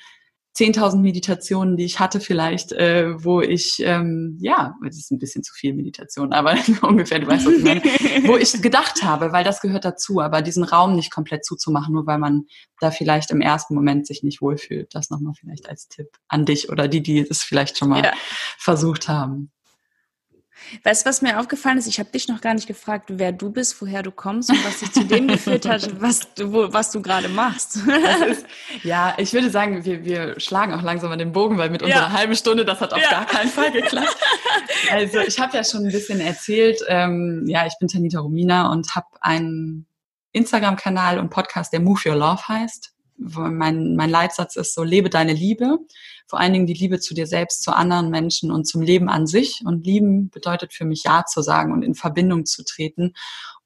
10.000 0.56 0.96
Meditationen, 1.00 1.76
die 1.76 1.84
ich 1.84 2.00
hatte 2.00 2.20
vielleicht, 2.20 2.72
äh, 2.72 3.22
wo 3.24 3.40
ich, 3.40 3.76
ähm, 3.84 4.36
ja, 4.40 4.74
es 4.86 4.98
ist 4.98 5.10
ein 5.12 5.18
bisschen 5.18 5.44
zu 5.44 5.54
viel 5.54 5.74
Meditation, 5.74 6.32
aber 6.32 6.54
ungefähr, 6.82 7.20
du 7.20 7.28
weißt, 7.28 7.46
was 7.46 7.54
ich 7.54 7.62
meine, 7.64 7.80
wo 8.26 8.36
ich 8.36 8.60
gedacht 8.60 9.02
habe, 9.04 9.32
weil 9.32 9.44
das 9.44 9.60
gehört 9.60 9.84
dazu, 9.84 10.20
aber 10.20 10.42
diesen 10.42 10.64
Raum 10.64 10.96
nicht 10.96 11.12
komplett 11.12 11.44
zuzumachen, 11.44 11.94
nur 11.94 12.06
weil 12.06 12.18
man 12.18 12.46
da 12.80 12.90
vielleicht 12.90 13.30
im 13.30 13.40
ersten 13.40 13.74
Moment 13.74 14.06
sich 14.06 14.22
nicht 14.22 14.42
wohlfühlt. 14.42 14.94
Das 14.94 15.10
nochmal 15.10 15.34
vielleicht 15.38 15.68
als 15.68 15.88
Tipp 15.88 16.08
an 16.28 16.44
dich 16.44 16.68
oder 16.68 16.88
die, 16.88 17.02
die 17.02 17.20
es 17.20 17.42
vielleicht 17.42 17.78
schon 17.78 17.90
mal 17.90 18.04
Ja. 18.04 18.12
versucht 18.58 19.08
haben. 19.08 19.52
Weißt 20.84 21.04
du, 21.04 21.08
was 21.10 21.22
mir 21.22 21.38
aufgefallen 21.40 21.78
ist? 21.78 21.86
Ich 21.86 21.98
habe 21.98 22.10
dich 22.10 22.28
noch 22.28 22.40
gar 22.40 22.54
nicht 22.54 22.66
gefragt, 22.66 23.06
wer 23.08 23.32
du 23.32 23.50
bist, 23.50 23.80
woher 23.82 24.02
du 24.02 24.10
kommst 24.10 24.50
und 24.50 24.64
was 24.64 24.80
dich 24.80 24.92
zu 24.92 25.04
dem 25.04 25.28
geführt 25.28 25.66
hat, 25.68 25.88
was 26.00 26.32
du, 26.34 26.52
wo, 26.52 26.72
was 26.72 26.90
du 26.90 27.02
gerade 27.02 27.28
machst. 27.28 27.76
Ist, 28.28 28.46
ja, 28.84 29.14
ich 29.18 29.32
würde 29.32 29.50
sagen, 29.50 29.84
wir, 29.84 30.04
wir 30.04 30.38
schlagen 30.40 30.72
auch 30.74 30.82
langsam 30.82 31.10
an 31.12 31.18
den 31.18 31.32
Bogen, 31.32 31.58
weil 31.58 31.70
mit 31.70 31.82
unserer 31.82 32.00
Ja. 32.02 32.12
halben 32.12 32.36
Stunde, 32.36 32.64
das 32.64 32.80
hat 32.80 32.92
auf 32.92 33.00
Ja. 33.02 33.10
gar 33.10 33.26
keinen 33.26 33.50
Fall 33.50 33.72
geklappt. 33.72 34.16
Also 34.92 35.18
ich 35.20 35.38
habe 35.38 35.56
ja 35.56 35.64
schon 35.64 35.84
ein 35.84 35.92
bisschen 35.92 36.20
erzählt, 36.20 36.80
ähm, 36.88 37.44
ja, 37.46 37.66
ich 37.66 37.74
bin 37.78 37.88
Tanita 37.88 38.20
Romina 38.20 38.70
und 38.72 38.94
habe 38.94 39.06
einen 39.20 39.86
Instagram-Kanal 40.32 41.18
und 41.18 41.30
Podcast, 41.30 41.72
der 41.72 41.80
Move 41.80 42.00
Your 42.08 42.16
Love 42.16 42.48
heißt. 42.48 42.92
Mein, 43.20 43.96
mein 43.96 44.10
Leitsatz 44.10 44.56
ist 44.56 44.74
so, 44.74 44.82
lebe 44.82 45.10
deine 45.10 45.34
Liebe. 45.34 45.78
Vor 46.26 46.40
allen 46.40 46.52
Dingen 46.52 46.66
die 46.66 46.74
Liebe 46.74 47.00
zu 47.00 47.14
dir 47.14 47.26
selbst, 47.26 47.62
zu 47.62 47.74
anderen 47.74 48.10
Menschen 48.10 48.50
und 48.50 48.64
zum 48.66 48.80
Leben 48.80 49.08
an 49.08 49.26
sich. 49.26 49.62
Und 49.64 49.84
lieben 49.84 50.30
bedeutet 50.30 50.72
für 50.72 50.84
mich 50.84 51.04
Ja 51.04 51.24
zu 51.26 51.42
sagen 51.42 51.72
und 51.72 51.82
in 51.82 51.94
Verbindung 51.94 52.46
zu 52.46 52.64
treten. 52.64 53.12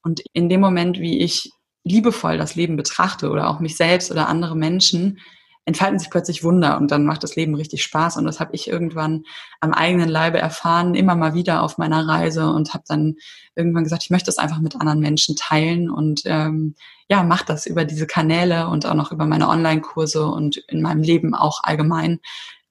Und 0.03 0.23
in 0.33 0.49
dem 0.49 0.61
Moment, 0.61 0.99
wie 0.99 1.21
ich 1.21 1.53
liebevoll 1.85 2.39
das 2.39 2.55
Leben 2.55 2.77
betrachte 2.77 3.31
oder 3.31 3.49
auch 3.49 3.61
mich 3.61 3.77
selbst 3.77 4.11
oder 4.11 4.29
andere 4.29 4.57
Menschen, 4.57 5.21
entfalten 5.67 5.99
sich 5.99 6.11
plötzlich 6.11 6.45
Wunder 6.45 6.77
und 6.79 6.91
dann 6.91 7.07
macht 7.07 7.23
das 7.23 7.37
Leben 7.37 7.55
richtig 7.55 7.83
Spaß. 7.83 8.17
Und 8.17 8.25
das 8.25 8.39
habe 8.39 8.55
ich 8.55 8.69
irgendwann 8.69 9.25
am 9.61 9.73
eigenen 9.73 10.09
Leibe 10.09 10.39
erfahren, 10.39 10.95
immer 10.95 11.15
mal 11.15 11.35
wieder 11.35 11.63
auf 11.63 11.79
meiner 11.79 12.07
Reise 12.07 12.51
und 12.51 12.75
habe 12.75 12.85
dann 12.87 13.17
irgendwann 13.57 13.85
gesagt, 13.85 14.05
ich 14.05 14.11
möchte 14.11 14.27
das 14.27 14.39
einfach 14.39 14.61
mit 14.61 14.77
anderen 14.77 15.01
Menschen 15.01 15.37
teilen 15.37 15.91
und 15.91 16.23
ähm, 16.27 16.75
ja, 17.09 17.23
mache 17.23 17.47
das 17.47 17.67
über 17.67 17.85
diese 17.85 18.07
Kanäle 18.07 18.69
und 18.69 18.87
auch 18.87 18.95
noch 18.95 19.13
über 19.13 19.27
meine 19.27 19.49
Online-Kurse 19.49 20.27
und 20.27 20.57
in 20.69 20.83
meinem 20.83 21.03
Leben 21.03 21.35
auch 21.35 21.61
allgemein, 21.63 22.21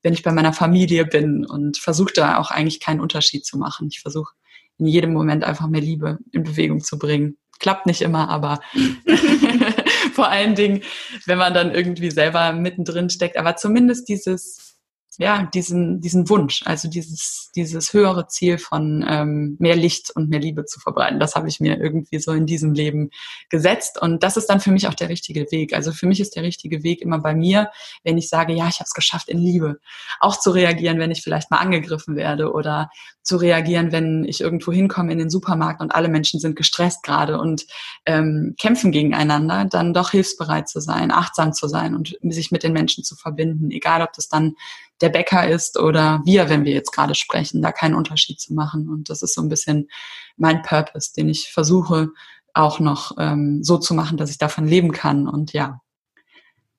wenn 0.04 0.14
ich 0.14 0.24
bei 0.24 0.32
meiner 0.32 0.54
Familie 0.54 1.06
bin 1.06 1.46
und 1.46 1.78
versuche 1.78 2.14
da 2.14 2.38
auch 2.38 2.52
eigentlich 2.52 2.80
keinen 2.80 3.00
Unterschied 3.00 3.46
zu 3.46 3.58
machen. 3.58 3.88
Ich 3.92 4.02
versuche 4.02 4.34
in 4.78 4.86
jedem 4.86 5.14
Moment 5.14 5.44
einfach 5.44 5.68
mehr 5.68 5.82
Liebe 5.82 6.20
in 6.32 6.44
Bewegung 6.44 6.82
zu 6.82 7.00
bringen. 7.00 7.38
Klappt 7.60 7.86
nicht 7.86 8.02
immer, 8.02 8.30
aber 8.30 8.60
vor 10.16 10.30
allen 10.30 10.56
Dingen, 10.56 10.82
wenn 11.26 11.38
man 11.38 11.54
dann 11.54 11.74
irgendwie 11.74 12.12
selber 12.12 12.54
mittendrin 12.54 13.10
steckt, 13.10 13.38
aber 13.38 13.56
zumindest 13.56 14.08
dieses, 14.08 14.74
ja, 15.18 15.44
diesen, 15.54 16.02
diesen 16.02 16.28
Wunsch, 16.30 16.64
also 16.66 16.90
dieses, 16.90 17.52
dieses 17.56 17.94
höhere 17.94 18.28
Ziel 18.28 18.58
von 18.58 19.06
ähm, 19.08 19.58
mehr 19.60 19.76
Licht 19.76 20.10
und 20.16 20.30
mehr 20.30 20.40
Liebe 20.40 20.66
zu 20.66 20.80
verbreiten, 20.80 21.20
das 21.20 21.36
habe 21.36 21.48
ich 21.48 21.60
mir 21.60 21.80
irgendwie 21.80 22.20
so 22.20 22.32
in 22.32 22.48
diesem 22.48 22.74
Leben 22.74 23.12
gesetzt 23.50 24.02
und 24.02 24.24
das 24.24 24.38
ist 24.38 24.48
dann 24.48 24.60
für 24.60 24.72
mich 24.72 24.88
auch 24.88 24.96
der 24.96 25.10
richtige 25.10 25.52
Weg. 25.52 25.74
Also 25.74 25.92
für 25.92 26.08
mich 26.08 26.20
ist 26.20 26.36
der 26.36 26.44
richtige 26.44 26.84
Weg 26.84 27.02
immer 27.02 27.20
bei 27.20 27.36
mir, 27.36 27.70
wenn 28.04 28.18
ich 28.18 28.28
sage, 28.28 28.54
ja, 28.54 28.68
ich 28.68 28.80
habe 28.80 28.86
es 28.86 28.94
geschafft 28.94 29.30
in 29.30 29.38
Liebe, 29.38 29.80
auch 30.20 30.40
zu 30.40 30.50
reagieren, 30.50 31.00
wenn 31.00 31.12
ich 31.12 31.22
vielleicht 31.22 31.52
mal 31.52 31.58
angegriffen 31.58 32.16
werde 32.16 32.52
oder 32.52 32.90
zu 33.24 33.38
reagieren, 33.38 33.92
wenn 33.92 34.26
ich 34.26 34.42
irgendwo 34.42 34.72
hinkomme 34.72 35.12
in 35.12 35.18
den 35.18 35.30
Supermarkt 35.30 35.82
und 35.82 35.96
alle 35.96 36.10
Menschen 36.10 36.40
sind 36.40 36.56
gestresst 36.56 37.04
gerade 37.04 37.40
und 37.40 37.66
ähm, 38.06 38.56
kämpfen 38.60 38.92
gegeneinander, 38.92 39.66
dann 39.66 39.94
doch 39.94 40.12
hilfsbereit 40.12 40.68
zu 40.68 40.82
sein, 40.82 41.10
achtsam 41.10 41.54
zu 41.54 41.68
sein 41.68 41.96
und 41.96 42.18
sich 42.22 42.52
mit 42.52 42.64
den 42.64 42.74
Menschen 42.74 43.04
zu 43.04 43.16
verbinden, 43.16 43.72
egal 43.72 44.02
ob 44.02 44.12
das 44.14 44.28
dann 44.28 44.56
der 45.02 45.10
Bäcker 45.10 45.48
ist 45.48 45.80
oder 45.80 46.22
wir, 46.26 46.50
wenn 46.50 46.66
wir 46.66 46.74
jetzt 46.74 46.92
gerade 46.92 47.16
sprechen, 47.16 47.62
da 47.62 47.72
keinen 47.72 47.96
Unterschied 47.96 48.40
zu 48.40 48.54
machen. 48.54 48.90
Und 48.90 49.10
das 49.10 49.22
ist 49.22 49.34
so 49.34 49.42
ein 49.42 49.50
bisschen 49.50 49.90
mein 50.38 50.62
Purpose, 50.62 51.14
den 51.16 51.30
ich 51.30 51.52
versuche 51.52 52.10
auch 52.54 52.80
noch 52.80 53.16
ähm, 53.18 53.64
so 53.64 53.78
zu 53.78 53.94
machen, 53.94 54.18
dass 54.18 54.30
ich 54.30 54.38
davon 54.38 54.68
leben 54.68 54.92
kann. 54.92 55.28
Und 55.28 55.54
ja, 55.54 55.82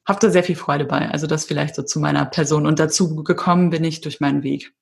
habe 0.07 0.21
da 0.21 0.31
sehr 0.31 0.45
viel 0.45 0.57
Freude 0.57 0.85
bei. 0.85 1.11
Also 1.11 1.27
das 1.27 1.45
vielleicht 1.45 1.75
so 1.75 1.83
zu 1.83 2.01
meiner 2.01 2.25
Person. 2.27 2.67
Und 2.67 2.79
dazu 2.79 3.17
gekommen 3.25 3.71
bin 3.71 3.83
ich 3.85 4.01
durch 4.01 4.21
meinen 4.21 4.43
Weg 4.43 4.73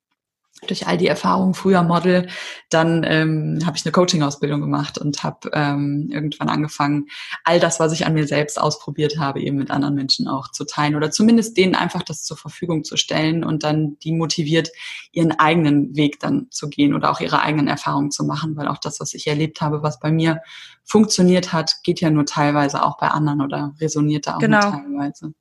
durch 0.67 0.87
all 0.87 0.97
die 0.97 1.09
Erfahrungen, 1.09 1.55
früher 1.55 1.83
Model, 1.83 2.29
dann 2.71 3.05
ähm, 3.05 3.61
habe 3.65 3.77
ich 3.77 3.85
eine 3.85 3.93
Coaching-Ausbildung 3.93 4.61
gemacht 4.61 4.97
und 4.97 5.23
habe 5.25 5.51
ähm, 5.53 6.09
irgendwann 6.11 6.49
angefangen, 6.49 7.09
all 7.45 7.59
das, 7.59 7.81
was 7.81 7.93
ich 7.93 8.07
an 8.07 8.15
mir 8.15 8.27
selbst 8.27 8.61
ausprobiert 8.61 9.19
habe, 9.19 9.41
eben 9.41 9.57
mit 9.57 9.71
anderen 9.71 9.95
Menschen 9.95 10.29
auch 10.29 10.51
zu 10.51 10.65
teilen 10.65 10.95
oder 10.95 11.11
zumindest 11.11 11.57
denen 11.57 11.75
einfach 11.75 12.03
das 12.03 12.23
zur 12.23 12.37
Verfügung 12.37 12.85
zu 12.85 12.97
stellen 12.97 13.45
und 13.45 13.65
dann 13.65 13.99
die 14.01 14.13
motiviert, 14.13 14.71
ihren 15.11 15.33
eigenen 15.33 15.97
Weg 15.97 16.21
dann 16.21 16.47
zu 16.51 16.69
gehen 16.69 16.95
oder 16.95 17.11
auch 17.11 17.21
ihre 17.21 17.43
eigenen 17.43 17.67
Erfahrungen 17.67 18.13
zu 18.13 18.25
machen, 18.25 18.57
weil 18.57 18.69
auch 18.69 18.79
das, 18.79 19.01
was 19.01 19.15
ich 19.15 19.27
erlebt 19.27 19.61
habe, 19.61 19.83
was 19.83 19.99
bei 19.99 20.13
mir 20.13 20.43
funktioniert 20.85 21.53
hat, 21.53 21.83
geht 21.83 22.01
ja 22.01 22.11
nur 22.11 22.25
teilweise 22.27 22.85
auch 22.85 22.99
bei 22.99 23.09
anderen 23.09 23.41
oder 23.41 23.75
resoniert 23.81 24.27
da 24.27 24.37
auch 24.37 24.41
Genau. 24.41 24.61
nur 24.61 24.71
teilweise. 24.71 25.35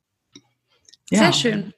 Sehr 1.10 1.34
schön. 1.34 1.74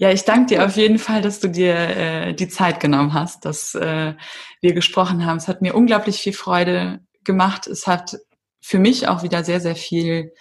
Ja, 0.00 0.12
ich 0.12 0.24
danke 0.24 0.54
dir 0.54 0.64
auf 0.64 0.76
jeden 0.76 1.00
Fall, 1.00 1.22
dass 1.22 1.40
du 1.40 1.48
dir 1.48 1.74
äh, 1.74 2.34
die 2.34 2.48
Zeit 2.48 2.78
genommen 2.78 3.14
hast, 3.14 3.44
dass 3.44 3.74
äh, 3.74 4.14
wir 4.60 4.72
gesprochen 4.72 5.26
haben. 5.26 5.38
Es 5.38 5.48
hat 5.48 5.60
mir 5.60 5.74
unglaublich 5.74 6.18
viel 6.18 6.32
Freude 6.32 7.00
gemacht. 7.24 7.66
Es 7.66 7.88
hat 7.88 8.16
für 8.60 8.78
mich 8.78 9.08
auch 9.08 9.24
wieder 9.24 9.42
sehr, 9.42 9.60
sehr 9.60 9.74
viel 9.74 10.32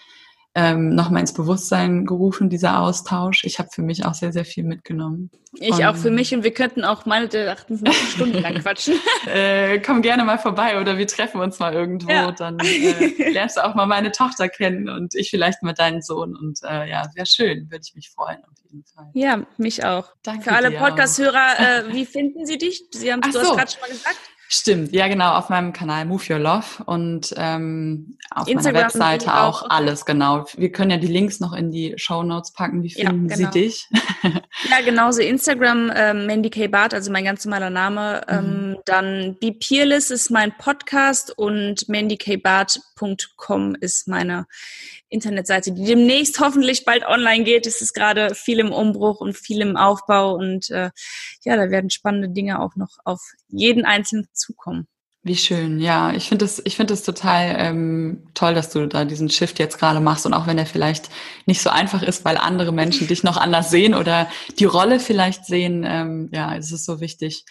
ähm, 0.53 0.89
nochmal 0.95 1.21
ins 1.21 1.33
Bewusstsein 1.33 2.05
gerufen, 2.05 2.49
dieser 2.49 2.79
Austausch. 2.81 3.45
Ich 3.45 3.57
habe 3.57 3.69
für 3.71 3.81
mich 3.81 4.05
auch 4.05 4.13
sehr, 4.13 4.31
sehr 4.31 4.45
viel 4.45 4.63
mitgenommen. 4.63 5.31
Ich 5.53 5.85
auch 5.85 5.95
für 5.95 6.11
mich 6.11 6.33
und 6.35 6.43
wir 6.43 6.53
könnten 6.53 6.83
auch 6.83 7.05
meine 7.05 7.27
58 7.27 8.09
Stunden 8.11 8.41
lang 8.41 8.55
quatschen. 8.61 8.95
Äh, 9.27 9.79
komm 9.79 10.03
gerne 10.03 10.23
mal 10.23 10.37
vorbei 10.37 10.79
oder 10.79 10.97
wir 10.97 11.07
treffen 11.07 11.41
uns 11.41 11.57
mal 11.57 11.73
irgendwo. 11.73 12.09
Ja. 12.11 12.31
Dann 12.31 12.59
äh, 12.59 13.31
lernst 13.31 13.57
du 13.57 13.65
auch 13.65 13.73
mal 13.73 13.85
meine 13.87 14.11
Tochter 14.11 14.49
kennen 14.49 14.89
und 14.89 15.15
ich 15.15 15.29
vielleicht 15.29 15.63
mal 15.63 15.73
deinen 15.73 16.01
Sohn. 16.01 16.35
Und 16.35 16.59
äh, 16.63 16.89
ja, 16.89 17.09
wäre 17.15 17.25
schön, 17.25 17.71
würde 17.71 17.83
ich 17.87 17.95
mich 17.95 18.09
freuen 18.09 18.43
jeden 18.69 18.85
Fall. 18.85 19.09
Ja, 19.13 19.45
mich 19.57 19.83
auch. 19.85 20.09
Danke 20.23 20.43
Für 20.43 20.51
alle 20.53 20.71
Podcast-Hörer, 20.71 21.59
äh, 21.89 21.93
wie 21.93 22.05
finden 22.05 22.45
sie 22.45 22.57
dich? 22.57 22.83
Sie 22.91 23.11
haben 23.11 23.21
hast 23.23 23.33
so. 23.33 23.55
gerade 23.55 23.71
schon 23.71 23.81
mal 23.81 23.89
gesagt. 23.89 24.17
Stimmt, 24.49 24.93
ja 24.93 25.09
genau, 25.09 25.33
auf 25.33 25.49
meinem 25.49 25.73
Kanal 25.73 26.05
Move 26.05 26.23
Your 26.29 26.39
Love 26.39 26.81
und 26.85 27.33
ähm, 27.35 28.17
auf 28.31 28.47
Instagram 28.47 28.73
meiner 28.75 28.85
Webseite 28.85 29.33
auch, 29.33 29.63
auch- 29.63 29.69
alles, 29.69 30.05
genau. 30.05 30.45
Wir 30.55 30.71
können 30.71 30.89
ja 30.89 30.95
die 30.95 31.07
Links 31.07 31.41
noch 31.41 31.51
in 31.51 31.69
die 31.69 31.95
Show 31.97 32.23
Notes 32.23 32.53
packen. 32.53 32.81
Wie 32.81 32.87
Ja, 32.87 33.09
finden 33.09 33.27
Sie 33.27 33.35
genau. 33.35 33.51
dich? 33.51 33.89
Ja, 34.23 34.81
genauso 34.83 35.21
Instagram, 35.21 35.91
ähm, 35.95 36.25
Mandy 36.25 36.49
K. 36.49 36.67
Barth, 36.67 36.93
also 36.93 37.11
mein 37.11 37.23
ganz 37.25 37.45
normaler 37.45 37.69
Name. 37.69 38.21
Mhm. 38.27 38.35
Ähm, 38.35 38.77
dann 38.85 39.37
Be 39.39 39.51
Peerless 39.51 40.09
ist 40.11 40.31
mein 40.31 40.51
Podcast 40.57 41.37
und 41.37 41.87
mandykbarth.com 41.89 43.75
ist 43.79 44.07
meine 44.07 44.47
Internetseite, 45.09 45.71
die 45.71 45.85
demnächst 45.85 46.39
hoffentlich 46.39 46.85
bald 46.85 47.05
online 47.05 47.43
geht. 47.43 47.65
Es 47.65 47.81
ist 47.81 47.93
gerade 47.93 48.35
viel 48.35 48.59
im 48.59 48.71
Umbruch 48.71 49.21
und 49.21 49.37
viel 49.37 49.61
im 49.61 49.77
Aufbau 49.77 50.33
und 50.33 50.69
äh, 50.69 50.91
ja, 51.43 51.55
da 51.55 51.69
werden 51.69 51.89
spannende 51.89 52.29
Dinge 52.29 52.61
auch 52.61 52.75
noch 52.75 52.97
auf 53.05 53.21
jeden 53.49 53.85
Einzelnen 53.85 54.27
zukommen. 54.33 54.87
Wie 55.27 55.35
schön, 55.35 55.79
ja. 55.81 56.13
Ich 56.13 56.29
finde 56.29 56.45
es, 56.45 56.61
ich 56.63 56.77
finde 56.77 56.93
es 56.93 57.03
total 57.03 57.55
ähm, 57.57 58.27
toll, 58.33 58.53
dass 58.53 58.69
du 58.69 58.87
da 58.87 59.03
diesen 59.03 59.29
Shift 59.29 59.59
jetzt 59.59 59.77
gerade 59.77 59.99
machst 59.99 60.25
und 60.25 60.33
auch 60.33 60.47
wenn 60.47 60.57
er 60.57 60.65
vielleicht 60.65 61.09
nicht 61.45 61.61
so 61.61 61.69
einfach 61.69 62.01
ist, 62.01 62.23
weil 62.23 62.37
andere 62.37 62.71
Menschen 62.71 63.07
dich 63.09 63.23
noch 63.23 63.35
anders 63.35 63.69
sehen 63.69 63.93
oder 63.93 64.29
die 64.57 64.65
Rolle 64.65 65.01
vielleicht 65.01 65.45
sehen, 65.45 65.83
ähm, 65.85 66.29
ja, 66.31 66.55
es 66.55 66.71
ist 66.71 66.85
so 66.85 67.01
wichtig, 67.01 67.43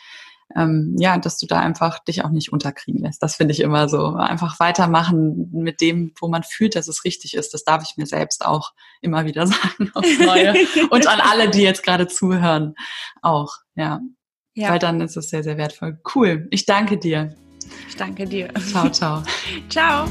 ähm, 0.55 0.95
ja, 0.99 1.19
dass 1.19 1.39
du 1.39 1.47
da 1.47 1.59
einfach 1.59 1.99
dich 2.05 2.25
auch 2.25 2.31
nicht 2.31 2.53
unterkriegen 2.53 3.03
lässt. 3.03 3.23
Das 3.23 3.37
finde 3.37 3.53
ich 3.53 3.61
immer 3.61 3.89
so. 3.89 4.15
Einfach 4.15 4.61
weitermachen 4.61 5.51
mit 5.53 5.81
dem, 5.81 6.13
wo 6.21 6.29
man 6.29 6.45
fühlt, 6.45 6.77
dass 6.77 6.89
es 6.89 7.05
richtig 7.05 7.35
ist. 7.35 7.53
Das 7.53 7.65
darf 7.65 7.83
ich 7.83 7.97
mir 7.97 8.07
selbst 8.07 8.45
auch 8.45 8.73
immer 9.01 9.25
wieder 9.25 9.47
sagen 9.47 9.91
aufs 9.95 10.19
Neue. 10.19 10.55
Und 10.91 11.07
an 11.09 11.21
alle, 11.21 11.51
die 11.51 11.63
jetzt 11.63 11.83
gerade 11.83 12.07
zuhören, 12.07 12.75
auch, 13.23 13.55
ja. 13.75 14.01
ja. 14.55 14.71
Weil 14.71 14.79
dann 14.79 15.01
ist 15.01 15.17
es 15.17 15.31
sehr, 15.31 15.43
sehr 15.43 15.59
wertvoll. 15.59 15.99
Cool. 16.15 16.47
Ich 16.51 16.65
danke 16.65 16.97
dir. 16.97 17.35
Ich 17.89 17.97
danke 17.97 18.27
dir. 18.27 18.53
Ciao, 18.71 18.89
ciao. 18.91 19.23
ciao. 19.69 20.07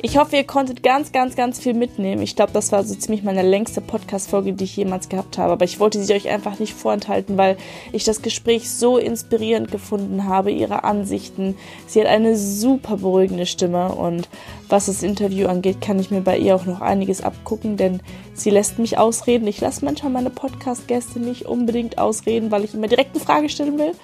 Ich 0.00 0.16
hoffe, 0.16 0.36
ihr 0.36 0.44
konntet 0.44 0.84
ganz, 0.84 1.10
ganz, 1.10 1.34
ganz 1.34 1.58
viel 1.58 1.74
mitnehmen. 1.74 2.22
Ich 2.22 2.36
glaube, 2.36 2.52
das 2.52 2.70
war 2.70 2.84
so 2.84 2.94
ziemlich 2.94 3.24
meine 3.24 3.42
längste 3.42 3.80
Podcast-Folge, 3.80 4.52
die 4.52 4.62
ich 4.62 4.76
jemals 4.76 5.08
gehabt 5.08 5.38
habe. 5.38 5.52
Aber 5.52 5.64
ich 5.64 5.80
wollte 5.80 6.00
sie 6.00 6.14
euch 6.14 6.28
einfach 6.28 6.60
nicht 6.60 6.72
vorenthalten, 6.72 7.36
weil 7.36 7.56
ich 7.90 8.04
das 8.04 8.22
Gespräch 8.22 8.70
so 8.70 8.96
inspirierend 8.96 9.72
gefunden 9.72 10.26
habe, 10.26 10.52
ihre 10.52 10.84
Ansichten. 10.84 11.56
Sie 11.88 12.00
hat 12.00 12.06
eine 12.06 12.36
super 12.36 12.98
beruhigende 12.98 13.44
Stimme 13.44 13.92
und 13.92 14.28
was 14.68 14.86
das 14.86 15.02
Interview 15.02 15.48
angeht, 15.48 15.80
kann 15.80 15.98
ich 15.98 16.12
mir 16.12 16.20
bei 16.20 16.38
ihr 16.38 16.54
auch 16.54 16.64
noch 16.64 16.80
einiges 16.80 17.20
abgucken, 17.20 17.76
denn 17.76 18.00
sie 18.34 18.50
lässt 18.50 18.78
mich 18.78 18.98
ausreden. 18.98 19.48
Ich 19.48 19.60
lasse 19.60 19.84
manchmal 19.84 20.12
meine 20.12 20.30
Podcast-Gäste 20.30 21.18
nicht 21.18 21.46
unbedingt 21.46 21.98
ausreden, 21.98 22.52
weil 22.52 22.62
ich 22.62 22.72
immer 22.72 22.86
direkt 22.86 23.16
eine 23.16 23.24
Frage 23.24 23.48
stellen 23.48 23.78
will, 23.78 23.94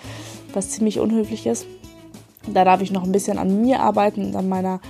was 0.54 0.70
ziemlich 0.70 0.98
unhöflich 0.98 1.46
ist. 1.46 1.66
Da 2.52 2.64
darf 2.64 2.82
ich 2.82 2.90
noch 2.90 3.04
ein 3.04 3.12
bisschen 3.12 3.38
an 3.38 3.62
mir 3.62 3.80
arbeiten 3.80 4.26
und 4.26 4.36
an 4.36 4.48
meiner 4.48 4.80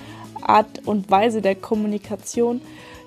Art 0.43 0.87
und 0.87 1.11
Weise 1.11 1.43
der 1.43 1.55
Kommunikation. 1.55 2.61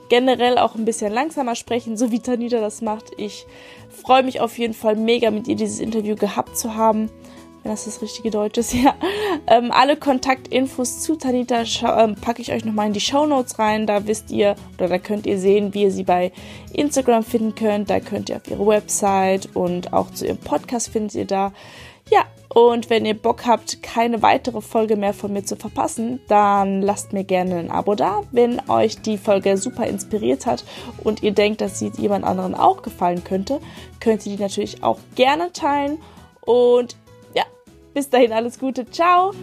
Generell 0.10 0.58
auch 0.58 0.76
ein 0.76 0.86
bisschen 0.86 1.12
langsamer 1.12 1.56
sprechen, 1.56 1.98
so 1.98 2.12
wie 2.12 2.20
Tanita 2.20 2.62
das 2.62 2.82
macht. 2.82 3.12
Ich 3.18 3.46
freue 3.90 4.24
mich 4.24 4.40
auf 4.40 4.58
jeden 4.58 4.74
Fall 4.74 4.96
mega, 4.96 5.32
mit 5.32 5.48
ihr 5.48 5.56
dieses 5.56 5.80
Interview 5.80 6.16
gehabt 6.16 6.58
zu 6.58 6.76
haben. 6.76 7.10
Wenn 7.64 7.72
das 7.72 7.86
das 7.86 8.02
richtige 8.02 8.32
Deutsch 8.32 8.58
ist, 8.58 8.74
ja. 8.74 8.96
Ähm, 9.48 9.72
alle 9.72 9.98
Kontaktinfos 9.98 11.02
zu 11.02 11.16
Tanita 11.16 11.64
ähm, 12.02 12.16
packe 12.16 12.42
ich 12.42 12.54
euch 12.54 12.64
nochmal 12.64 12.88
in 12.88 12.94
die 12.94 13.02
Show 13.02 13.26
Notes 13.26 13.60
rein. 13.60 13.86
Da 13.86 14.08
wisst 14.08 14.32
ihr 14.32 14.56
oder 14.78 14.88
da 14.88 14.98
könnt 14.98 15.26
ihr 15.26 15.38
sehen, 15.38 15.74
wie 15.74 15.84
ihr 15.84 15.92
sie 15.92 16.04
bei 16.04 16.32
Instagram 16.72 17.24
finden 17.24 17.56
könnt. 17.56 17.90
Da 17.90 18.00
könnt 18.00 18.30
ihr 18.30 18.38
auf 18.38 18.50
ihre 18.50 18.66
Website 18.66 19.50
und 19.54 19.92
auch 19.92 20.12
zu 20.12 20.26
ihrem 20.26 20.38
Podcast 20.38 20.90
findet 20.90 21.16
ihr 21.16 21.26
da. 21.26 21.52
Ja, 22.10 22.26
und 22.50 22.90
wenn 22.90 23.06
ihr 23.06 23.14
Bock 23.14 23.46
habt, 23.46 23.84
keine 23.84 24.22
weitere 24.22 24.62
Folge 24.62 24.96
mehr 24.96 25.14
von 25.14 25.34
mir 25.34 25.44
zu 25.44 25.56
verpassen, 25.56 26.22
dann 26.28 26.82
lasst 26.82 27.14
mir 27.14 27.24
gerne 27.24 27.58
ein 27.58 27.72
Abo 27.72 27.96
da. 27.96 28.22
Wenn 28.32 28.62
euch 28.70 29.02
die 29.02 29.18
Folge 29.18 29.58
super 29.58 29.86
inspiriert 29.86 30.46
hat 30.46 30.64
und 31.04 31.22
ihr 31.24 31.34
denkt, 31.34 31.62
dass 31.62 31.80
sie 31.80 31.92
jemand 31.98 32.26
anderen 32.26 32.56
auch 32.56 32.82
gefallen 32.82 33.24
könnte, 33.24 33.60
könnt 34.00 34.26
ihr 34.26 34.38
die 34.38 34.42
natürlich 34.42 34.84
auch 34.84 35.00
gerne 35.16 35.52
teilen. 35.52 35.98
Und 36.42 36.96
ja, 37.36 37.44
bis 37.94 38.10
dahin 38.10 38.32
alles 38.32 38.58
Gute. 38.58 38.90
Ciao! 38.90 39.34